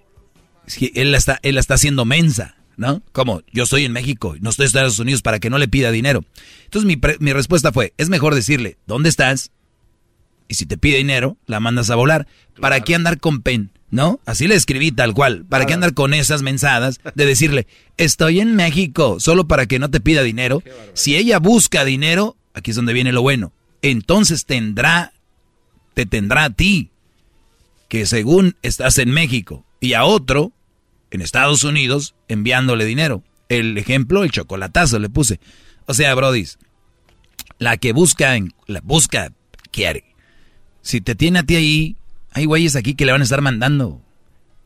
si 0.65 0.91
él 0.95 1.11
la 1.11 1.19
está, 1.19 1.39
él 1.43 1.59
está 1.59 1.75
haciendo 1.75 2.05
mensa, 2.05 2.55
¿no? 2.75 3.03
Como 3.11 3.43
yo 3.53 3.65
estoy 3.65 3.85
en 3.85 3.91
México, 3.91 4.35
no 4.41 4.49
estoy 4.49 4.63
en 4.63 4.67
Estados 4.69 4.97
Unidos 4.97 5.21
para 5.21 5.39
que 5.39 5.51
no 5.51 5.59
le 5.59 5.67
pida 5.67 5.91
dinero. 5.91 6.25
Entonces 6.65 6.87
mi, 6.87 6.99
mi 7.19 7.33
respuesta 7.33 7.71
fue, 7.71 7.93
es 7.99 8.09
mejor 8.09 8.33
decirle, 8.33 8.79
¿dónde 8.87 9.09
estás? 9.09 9.51
Y 10.47 10.55
si 10.55 10.65
te 10.65 10.75
pide 10.75 10.97
dinero, 10.97 11.37
la 11.45 11.59
mandas 11.59 11.91
a 11.91 11.95
volar. 11.95 12.25
¿Para 12.59 12.79
qué 12.79 12.95
andar 12.95 13.19
con 13.19 13.43
pen? 13.43 13.69
¿No? 13.91 14.19
Así 14.25 14.47
le 14.47 14.55
escribí 14.55 14.91
tal 14.91 15.13
cual. 15.13 15.45
¿Para 15.47 15.67
qué 15.67 15.75
andar 15.75 15.93
con 15.93 16.15
esas 16.15 16.41
mensadas 16.41 16.99
de 17.13 17.25
decirle, 17.27 17.67
estoy 17.97 18.39
en 18.39 18.55
México, 18.55 19.19
solo 19.19 19.47
para 19.47 19.67
que 19.67 19.77
no 19.77 19.91
te 19.91 19.99
pida 20.01 20.23
dinero? 20.23 20.63
Si 20.93 21.15
ella 21.15 21.37
busca 21.37 21.85
dinero, 21.85 22.37
aquí 22.55 22.71
es 22.71 22.75
donde 22.75 22.93
viene 22.93 23.11
lo 23.11 23.21
bueno. 23.21 23.53
Entonces 23.83 24.45
tendrá 24.45 25.13
te 25.93 26.05
tendrá 26.05 26.45
a 26.45 26.49
ti, 26.49 26.89
que 27.89 28.05
según 28.05 28.55
estás 28.61 28.97
en 28.97 29.11
México, 29.11 29.65
y 29.79 29.93
a 29.93 30.05
otro 30.05 30.53
en 31.09 31.21
Estados 31.21 31.63
Unidos 31.63 32.15
enviándole 32.27 32.85
dinero. 32.85 33.23
El 33.49 33.77
ejemplo, 33.77 34.23
el 34.23 34.31
chocolatazo 34.31 34.97
le 34.99 35.09
puse. 35.09 35.39
O 35.85 35.93
sea, 35.93 36.15
Brody, 36.15 36.47
la 37.57 37.77
que 37.77 37.91
busca, 37.91 38.33
la 38.67 38.81
busca, 38.81 39.33
quiere. 39.71 40.05
Si 40.81 41.01
te 41.01 41.15
tiene 41.15 41.39
a 41.39 41.43
ti 41.43 41.55
ahí, 41.55 41.95
hay 42.31 42.45
güeyes 42.45 42.75
aquí 42.75 42.95
que 42.95 43.05
le 43.05 43.11
van 43.11 43.21
a 43.21 43.25
estar 43.25 43.41
mandando. 43.41 44.01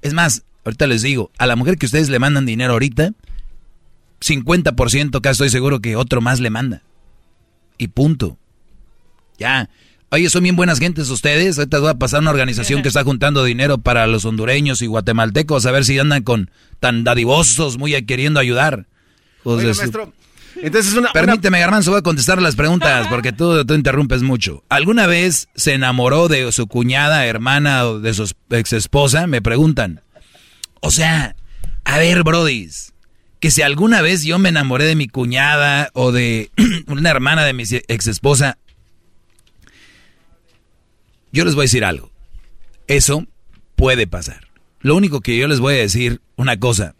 Es 0.02 0.14
más, 0.14 0.44
ahorita 0.64 0.88
les 0.88 1.02
digo, 1.02 1.32
a 1.38 1.48
la 1.48 1.56
mujer 1.56 1.78
que 1.78 1.88
ustedes 1.88 2.10
le 2.10 2.20
mandan 2.20 2.46
dinero 2.46 2.74
ahorita, 2.74 3.12
50% 4.22 5.22
casi 5.22 5.32
estoy 5.32 5.50
seguro 5.50 5.80
que 5.80 5.96
otro 5.96 6.22
más 6.22 6.40
le 6.40 6.50
manda. 6.50 6.84
Y 7.78 7.88
punto. 7.88 8.38
Ya, 9.38 9.70
Oye, 10.12 10.30
son 10.30 10.44
bien 10.44 10.56
buenas 10.56 10.80
gentes 10.80 11.10
ustedes. 11.10 11.58
Ahorita 11.58 11.80
voy 11.80 11.90
a 11.90 11.96
pasar 11.96 12.22
una 12.22 12.32
organización 12.32 12.82
que 12.82 12.88
está 12.90 13.04
juntando 13.04 13.44
dinero 13.44 13.78
para 13.80 14.08
los 14.08 14.26
hondureños 14.26 14.82
y 14.82 14.88
guatemaltecos, 14.88 15.66
a 15.66 15.72
ver 15.72 15.86
si 15.86 15.98
andan 16.00 16.24
con 16.24 16.52
tan 16.80 17.04
dadivosos, 17.04 17.78
muy 17.78 17.94
queriendo 18.06 18.40
ayudar. 18.40 18.88
Pues, 19.44 19.78
maestro, 19.78 20.14
entonces 20.62 20.94
una, 20.94 21.12
Permíteme, 21.12 21.60
Garmanzo, 21.60 21.92
voy 21.92 22.00
a 22.00 22.04
contestar 22.04 22.42
las 22.42 22.56
preguntas 22.56 23.08
porque 23.10 23.32
tú, 23.32 23.66
tú 23.66 23.74
interrumpes 23.74 24.24
mucho. 24.24 24.64
¿Alguna 24.70 25.08
vez 25.08 25.50
se 25.56 25.74
enamoró 25.74 26.28
de 26.28 26.52
su 26.52 26.68
cuñada, 26.68 27.26
hermana 27.26 27.86
o 27.86 28.00
de 28.00 28.14
su 28.14 28.32
ex 28.50 28.74
esposa? 28.74 29.28
Me 29.28 29.42
preguntan. 29.42 30.02
O 30.82 30.92
sea, 30.92 31.36
a 31.84 31.98
ver, 31.98 32.24
brodis, 32.24 32.94
que 33.40 33.52
si 33.52 33.62
alguna 33.62 34.02
vez 34.02 34.24
yo 34.24 34.40
me 34.40 34.50
enamoré 34.50 34.86
de 34.86 34.96
mi 34.96 35.08
cuñada 35.08 35.90
o 35.94 36.12
de 36.12 36.52
una 36.88 37.10
hermana 37.10 37.44
de 37.44 37.54
mi 37.54 37.64
ex 37.88 38.08
esposa, 38.08 38.58
yo 41.36 41.44
les 41.44 41.54
voy 41.54 41.64
a 41.64 41.70
decir 41.70 41.84
algo. 41.84 42.12
Eso 42.88 43.28
puede 43.76 44.08
pasar. 44.08 44.48
Lo 44.80 44.96
único 44.96 45.20
que 45.20 45.38
yo 45.38 45.50
les 45.50 45.60
voy 45.60 45.74
a 45.74 45.80
decir, 45.80 46.22
una 46.38 46.58
cosa, 46.60 46.96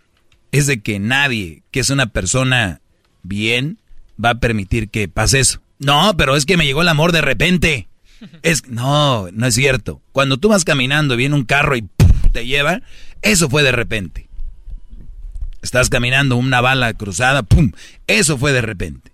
es 0.52 0.68
de 0.68 0.82
que 0.82 1.00
nadie 1.00 1.64
que 1.72 1.80
es 1.80 1.90
una 1.90 2.08
persona 2.08 2.82
bien 3.24 3.80
va 4.24 4.32
a 4.32 4.40
permitir 4.40 4.90
que 4.90 5.08
pase 5.08 5.40
eso. 5.40 5.62
No, 5.80 6.16
pero 6.18 6.36
es 6.36 6.46
que 6.46 6.58
me 6.58 6.66
llegó 6.66 6.82
el 6.82 6.90
amor 6.90 7.14
de 7.14 7.22
repente. 7.22 7.88
Es, 8.44 8.68
no, 8.68 9.30
no 9.32 9.48
es 9.48 9.56
cierto. 9.56 10.02
Cuando 10.12 10.38
tú 10.38 10.50
vas 10.50 10.66
caminando 10.66 11.16
viene 11.16 11.36
un 11.36 11.46
carro 11.46 11.78
y 11.78 11.88
te 12.34 12.46
lleva, 12.46 12.82
eso 13.22 13.50
fue 13.50 13.64
de 13.64 13.72
repente. 13.72 14.28
Estás 15.62 15.90
caminando 15.90 16.36
una 16.36 16.60
bala 16.60 16.94
cruzada, 16.94 17.42
¡pum! 17.44 17.72
Eso 18.08 18.38
fue 18.38 18.52
de 18.52 18.62
repente. 18.62 19.12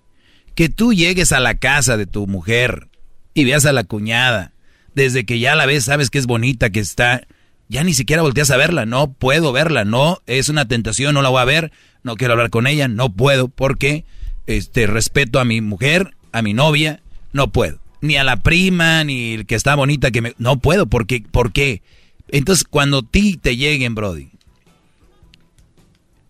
Que 0.55 0.67
tú 0.67 0.93
llegues 0.93 1.31
a 1.31 1.39
la 1.39 1.55
casa 1.55 1.95
de 1.95 2.07
tu 2.07 2.25
mujer 2.25 2.87
y 3.35 3.45
veas 3.45 3.65
a 3.65 3.71
la 3.71 3.83
cuñada, 3.83 4.51
desde 4.95 5.25
que 5.25 5.39
ya 5.39 5.55
la 5.55 5.65
ves, 5.65 5.85
sabes 5.85 6.09
que 6.09 6.17
es 6.17 6.27
bonita, 6.27 6.69
que 6.69 6.79
está, 6.79 7.27
ya 7.69 7.83
ni 7.83 7.93
siquiera 7.93 8.21
volteas 8.21 8.51
a 8.51 8.57
verla, 8.57 8.85
no 8.85 9.13
puedo 9.13 9.51
verla, 9.51 9.85
no, 9.85 10.21
es 10.27 10.49
una 10.49 10.67
tentación, 10.67 11.13
no 11.13 11.21
la 11.21 11.29
voy 11.29 11.41
a 11.41 11.45
ver, 11.45 11.71
no 12.03 12.15
quiero 12.15 12.33
hablar 12.33 12.49
con 12.49 12.67
ella, 12.67 12.87
no 12.87 13.13
puedo, 13.13 13.47
porque 13.47 14.05
este 14.47 14.87
respeto 14.87 15.39
a 15.39 15.45
mi 15.45 15.61
mujer, 15.61 16.15
a 16.31 16.41
mi 16.41 16.53
novia, 16.53 17.01
no 17.33 17.51
puedo. 17.51 17.79
Ni 18.01 18.15
a 18.17 18.23
la 18.23 18.37
prima, 18.37 19.03
ni 19.03 19.33
el 19.33 19.45
que 19.45 19.55
está 19.55 19.75
bonita 19.75 20.11
que 20.11 20.21
me 20.21 20.33
no 20.37 20.59
puedo, 20.59 20.87
porque 20.87 21.23
¿por 21.29 21.51
qué? 21.51 21.83
Entonces, 22.29 22.65
cuando 22.67 23.03
ti 23.03 23.37
te 23.37 23.57
lleguen, 23.57 23.93
brody, 23.93 24.29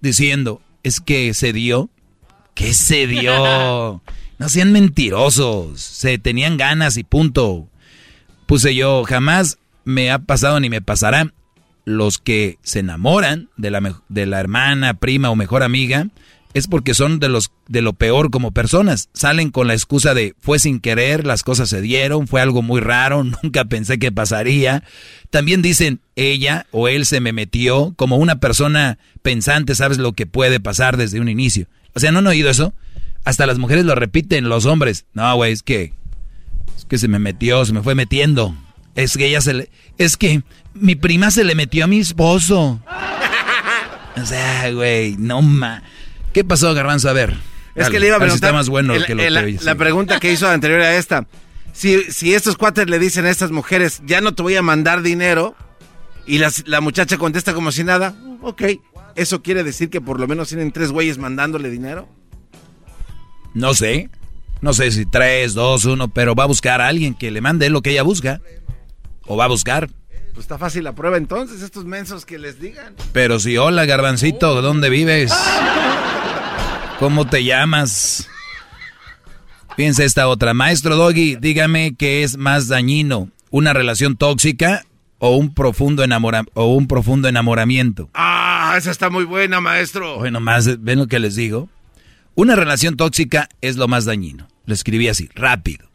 diciendo, 0.02 0.62
es 0.84 1.00
que 1.00 1.34
se 1.34 1.54
dio, 1.54 1.90
¿qué 2.56 2.74
se 2.74 3.08
dio? 3.08 4.02
No 4.42 4.50
sean 4.50 4.72
mentirosos, 4.72 5.80
se 5.82 6.18
tenían 6.18 6.58
ganas 6.58 6.98
y 6.98 7.04
punto. 7.04 7.68
Puse 8.52 8.76
yo, 8.76 9.06
jamás 9.06 9.60
me 9.86 10.12
ha 10.12 10.20
pasado 10.20 10.60
ni 10.60 10.70
me 10.70 10.82
pasará. 10.82 11.34
Los 11.86 12.18
que 12.18 12.58
se 12.64 12.80
enamoran 12.80 13.48
de 13.56 13.72
la, 13.72 13.96
de 14.10 14.26
la 14.26 14.42
hermana, 14.42 14.96
prima 14.96 15.30
o 15.30 15.38
mejor 15.38 15.64
amiga, 15.64 16.10
es 16.54 16.68
porque 16.68 16.94
son 16.94 17.22
de 17.22 17.30
los 17.30 17.54
de 17.70 17.82
lo 17.82 17.94
peor 17.94 18.30
como 18.30 18.52
personas. 18.52 19.08
Salen 19.14 19.52
con 19.52 19.68
la 19.68 19.74
excusa 19.74 20.14
de 20.14 20.36
fue 20.42 20.60
sin 20.60 20.82
querer, 20.82 21.26
las 21.26 21.44
cosas 21.44 21.70
se 21.70 21.80
dieron, 21.80 22.28
fue 22.28 22.42
algo 22.42 22.62
muy 22.62 22.82
raro, 22.82 23.24
nunca 23.42 23.64
pensé 23.64 24.00
que 24.00 24.12
pasaría. 24.12 24.84
También 25.30 25.62
dicen 25.62 26.02
ella 26.18 26.68
o 26.72 26.90
él 26.90 27.06
se 27.06 27.22
me 27.22 27.32
metió 27.32 27.94
como 27.96 28.18
una 28.18 28.42
persona 28.42 28.98
pensante, 29.22 29.76
sabes 29.76 29.98
lo 29.98 30.12
que 30.12 30.26
puede 30.26 30.60
pasar 30.60 30.98
desde 30.98 31.22
un 31.22 31.30
inicio. 31.30 31.68
O 31.96 32.02
sea, 32.02 32.12
¿no 32.12 32.20
han 32.20 32.28
oído 32.28 32.50
eso? 32.50 32.74
Hasta 33.24 33.46
las 33.46 33.60
mujeres 33.60 33.86
lo 33.86 33.96
repiten, 33.96 34.50
los 34.50 34.66
hombres. 34.66 35.06
No, 35.14 35.34
güey, 35.38 35.54
es 35.54 35.64
que 35.64 35.94
que 36.92 36.98
se 36.98 37.08
me 37.08 37.20
metió, 37.20 37.64
se 37.64 37.72
me 37.72 37.82
fue 37.82 37.96
metiendo. 37.96 38.54
Es 38.96 39.16
que 39.16 39.26
ella 39.26 39.40
se 39.40 39.54
le 39.54 39.70
es 39.98 40.18
que 40.18 40.44
mi 40.74 40.96
prima 40.96 41.32
se 41.32 41.46
le 41.46 41.56
metió 41.56 41.86
a 41.86 41.88
mi 41.88 42.00
esposo. 42.00 42.82
O 44.22 44.26
sea, 44.26 44.70
güey, 44.74 45.16
no 45.18 45.42
ma. 45.42 45.84
¿Qué 46.34 46.44
pasó, 46.44 46.74
Garbanzo? 46.74 47.10
A 47.10 47.14
ver. 47.14 47.38
Es 47.76 47.90
que 47.90 47.98
le 47.98 48.08
iba 48.08 48.18
a 48.18 48.20
preguntar. 48.20 48.50
está 48.50 48.54
más 48.54 48.68
bueno 48.68 48.94
que 49.06 49.16
lo 49.16 49.30
la, 49.30 49.46
que 49.46 49.58
la 49.62 49.76
pregunta 49.76 50.20
que 50.20 50.34
hizo 50.34 50.50
anterior 50.50 50.82
a 50.82 50.98
esta. 50.98 51.28
Si, 51.72 52.04
si 52.12 52.34
estos 52.34 52.58
cuates 52.58 52.90
le 52.90 53.00
dicen 53.00 53.26
a 53.26 53.30
estas 53.30 53.52
mujeres, 53.52 54.02
ya 54.06 54.20
no 54.20 54.34
te 54.36 54.44
voy 54.44 54.58
a 54.58 54.62
mandar 54.62 55.02
dinero, 55.02 55.56
y 56.28 56.40
las, 56.40 56.68
la 56.68 56.82
muchacha 56.82 57.18
contesta 57.18 57.54
como 57.54 57.72
si 57.72 57.86
nada, 57.86 58.14
ok. 58.42 58.64
¿Eso 59.16 59.42
quiere 59.42 59.64
decir 59.64 59.90
que 59.90 60.02
por 60.02 60.20
lo 60.20 60.28
menos 60.28 60.50
tienen 60.50 60.74
tres 60.74 60.92
güeyes 60.92 61.18
mandándole 61.18 61.70
dinero? 61.70 62.10
No 63.54 63.74
sé. 63.74 64.10
No 64.62 64.74
sé 64.74 64.92
si 64.92 65.06
tres, 65.06 65.54
dos, 65.54 65.86
uno, 65.86 66.08
pero 66.08 66.36
va 66.36 66.44
a 66.44 66.48
buscar 66.48 66.82
a 66.82 66.88
alguien 66.88 67.16
que 67.16 67.32
le 67.32 67.42
mande 67.42 67.70
lo 67.70 67.82
que 67.82 67.92
ella 67.92 68.04
busca. 68.04 68.42
O 69.26 69.36
va 69.36 69.46
a 69.46 69.48
buscar. 69.48 69.90
Pues 70.34 70.46
está 70.46 70.58
fácil 70.58 70.84
la 70.84 70.94
prueba 70.94 71.18
entonces, 71.18 71.62
estos 71.62 71.86
mensos 71.86 72.26
que 72.26 72.38
les 72.38 72.60
digan. 72.60 72.96
Pero 73.12 73.40
si, 73.40 73.58
hola, 73.58 73.86
garbancito, 73.86 74.62
¿dónde 74.62 74.90
vives? 74.90 75.34
¿Cómo 77.00 77.28
te 77.28 77.44
llamas? 77.44 78.30
Piensa 79.76 80.04
esta 80.04 80.28
otra. 80.28 80.54
Maestro 80.54 80.96
Doggy, 80.96 81.38
dígame 81.38 81.96
qué 81.98 82.24
es 82.24 82.38
más 82.38 82.68
dañino, 82.68 83.30
una 83.50 83.74
relación 83.74 84.16
tóxica 84.16 84.86
o 85.18 85.36
un 85.36 85.54
profundo 85.54 86.04
enamora 86.04 86.44
o 86.54 86.74
un 86.76 86.88
profundo 86.88 87.28
enamoramiento. 87.28 88.10
Ah, 88.14 88.76
esa 88.78 88.92
está 88.92 89.10
muy 89.10 89.24
buena, 89.24 89.60
maestro. 89.60 90.18
Bueno, 90.20 90.40
más 90.40 90.82
ven 90.82 91.00
lo 91.00 91.08
que 91.08 91.20
les 91.20 91.36
digo. 91.36 91.70
Una 92.36 92.56
relación 92.56 92.98
tóxica 92.98 93.50
es 93.62 93.76
lo 93.76 93.88
más 93.88 94.06
dañino. 94.06 94.48
Lo 94.66 94.74
escribí 94.74 95.08
así, 95.08 95.30
rápido. 95.36 95.90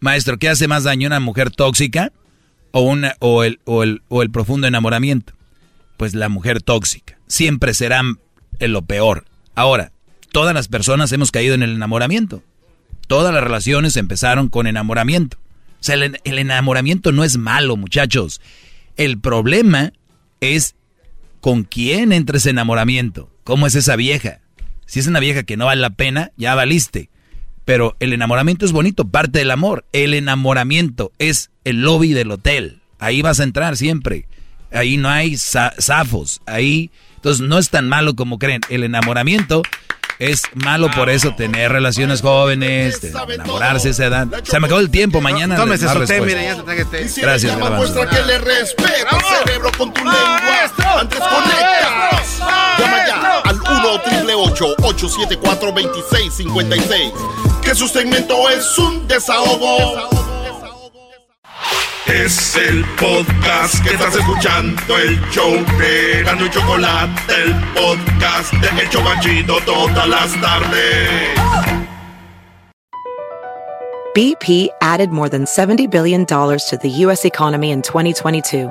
Maestro, 0.00 0.38
¿qué 0.38 0.48
hace 0.48 0.66
más 0.66 0.84
daño 0.84 1.06
una 1.06 1.20
mujer 1.20 1.50
tóxica 1.50 2.12
o 2.72 2.80
una 2.80 3.14
o 3.20 3.44
el 3.44 3.60
o 3.64 3.84
el 3.84 4.02
o 4.08 4.22
el 4.22 4.30
profundo 4.30 4.66
enamoramiento? 4.66 5.32
Pues 5.96 6.14
la 6.14 6.28
mujer 6.28 6.60
tóxica. 6.60 7.18
Siempre 7.28 7.72
será 7.72 8.02
lo 8.58 8.82
peor. 8.82 9.24
Ahora, 9.54 9.92
todas 10.32 10.54
las 10.54 10.68
personas 10.68 11.12
hemos 11.12 11.30
caído 11.30 11.54
en 11.54 11.62
el 11.62 11.74
enamoramiento. 11.74 12.42
Todas 13.06 13.32
las 13.32 13.44
relaciones 13.44 13.96
empezaron 13.96 14.48
con 14.48 14.66
enamoramiento. 14.66 15.38
O 15.82 15.84
sea, 15.84 15.96
el, 15.96 16.20
enamoramiento 16.24 17.12
no 17.12 17.24
es 17.24 17.36
malo, 17.36 17.76
muchachos. 17.76 18.40
El 18.96 19.18
problema 19.18 19.92
es 20.40 20.76
con 21.40 21.64
quién 21.64 22.12
entra 22.12 22.36
ese 22.36 22.50
enamoramiento. 22.50 23.30
¿Cómo 23.44 23.66
es 23.66 23.74
esa 23.74 23.96
vieja? 23.96 24.41
Si 24.92 25.00
es 25.00 25.06
una 25.06 25.20
vieja 25.20 25.42
que 25.42 25.56
no 25.56 25.64
vale 25.64 25.80
la 25.80 25.88
pena, 25.88 26.32
ya 26.36 26.54
valiste. 26.54 27.08
Pero 27.64 27.96
el 27.98 28.12
enamoramiento 28.12 28.66
es 28.66 28.72
bonito, 28.72 29.08
parte 29.08 29.38
del 29.38 29.50
amor. 29.50 29.86
El 29.94 30.12
enamoramiento 30.12 31.12
es 31.18 31.48
el 31.64 31.80
lobby 31.80 32.12
del 32.12 32.30
hotel. 32.30 32.82
Ahí 32.98 33.22
vas 33.22 33.40
a 33.40 33.44
entrar 33.44 33.78
siempre. 33.78 34.26
Ahí 34.70 34.98
no 34.98 35.08
hay 35.08 35.38
zafos. 35.38 36.42
Ahí 36.44 36.90
entonces 37.16 37.40
no 37.40 37.56
es 37.56 37.70
tan 37.70 37.88
malo 37.88 38.14
como 38.14 38.38
creen. 38.38 38.60
El 38.68 38.84
enamoramiento 38.84 39.62
es 40.18 40.42
malo 40.52 40.90
por 40.90 41.08
eso 41.08 41.34
tener 41.34 41.72
relaciones 41.72 42.20
jóvenes, 42.20 43.02
enamorarse 43.02 43.88
a 43.88 43.90
esa 43.92 44.04
edad. 44.04 44.28
Se 44.42 44.60
me 44.60 44.66
acabó 44.66 44.80
el 44.80 44.90
tiempo, 44.90 45.22
mañana. 45.22 45.56
Tómese 45.56 45.88
su 45.88 46.04
té, 46.04 46.20
mire, 46.20 46.44
ya 46.44 46.56
se 46.56 46.62
traje 46.64 46.84
té. 46.84 47.10
Gracias, 47.16 47.58
Muestra 47.58 48.10
que 48.10 48.22
le 48.26 48.36
respeta 48.36 49.18
cerebro 49.42 49.70
con 49.78 49.90
tu 49.94 50.04
lengua. 50.04 51.00
Antes 51.00 51.18
conectas. 51.18 52.81
Llama 53.06 53.42
ya 53.44 53.50
al 53.50 53.60
1 53.60 53.90
874 54.82 55.72
2656 55.72 57.12
Que 57.62 57.74
su 57.74 57.88
segmento 57.88 58.48
es 58.50 58.78
un 58.78 59.06
desahogo. 59.06 60.08
Es 62.06 62.56
el 62.56 62.84
podcast 62.96 63.82
que 63.82 63.94
estás 63.94 64.14
escuchando, 64.16 64.98
el 64.98 65.20
show 65.30 65.52
de 65.78 66.22
Gano 66.24 66.44
y 66.44 66.50
Chocolate, 66.50 67.34
el 67.42 67.54
podcast 67.74 68.52
de 68.54 68.82
Hecho 68.82 69.02
Banchito 69.02 69.58
todas 69.64 70.08
las 70.08 70.40
tardes. 70.40 71.38
BP 74.14 74.68
added 74.82 75.10
more 75.10 75.30
than 75.30 75.44
$70 75.44 75.90
billion 75.90 76.26
to 76.26 76.78
the 76.82 76.90
U.S. 77.06 77.24
economy 77.24 77.70
in 77.70 77.80
2022. 77.80 78.70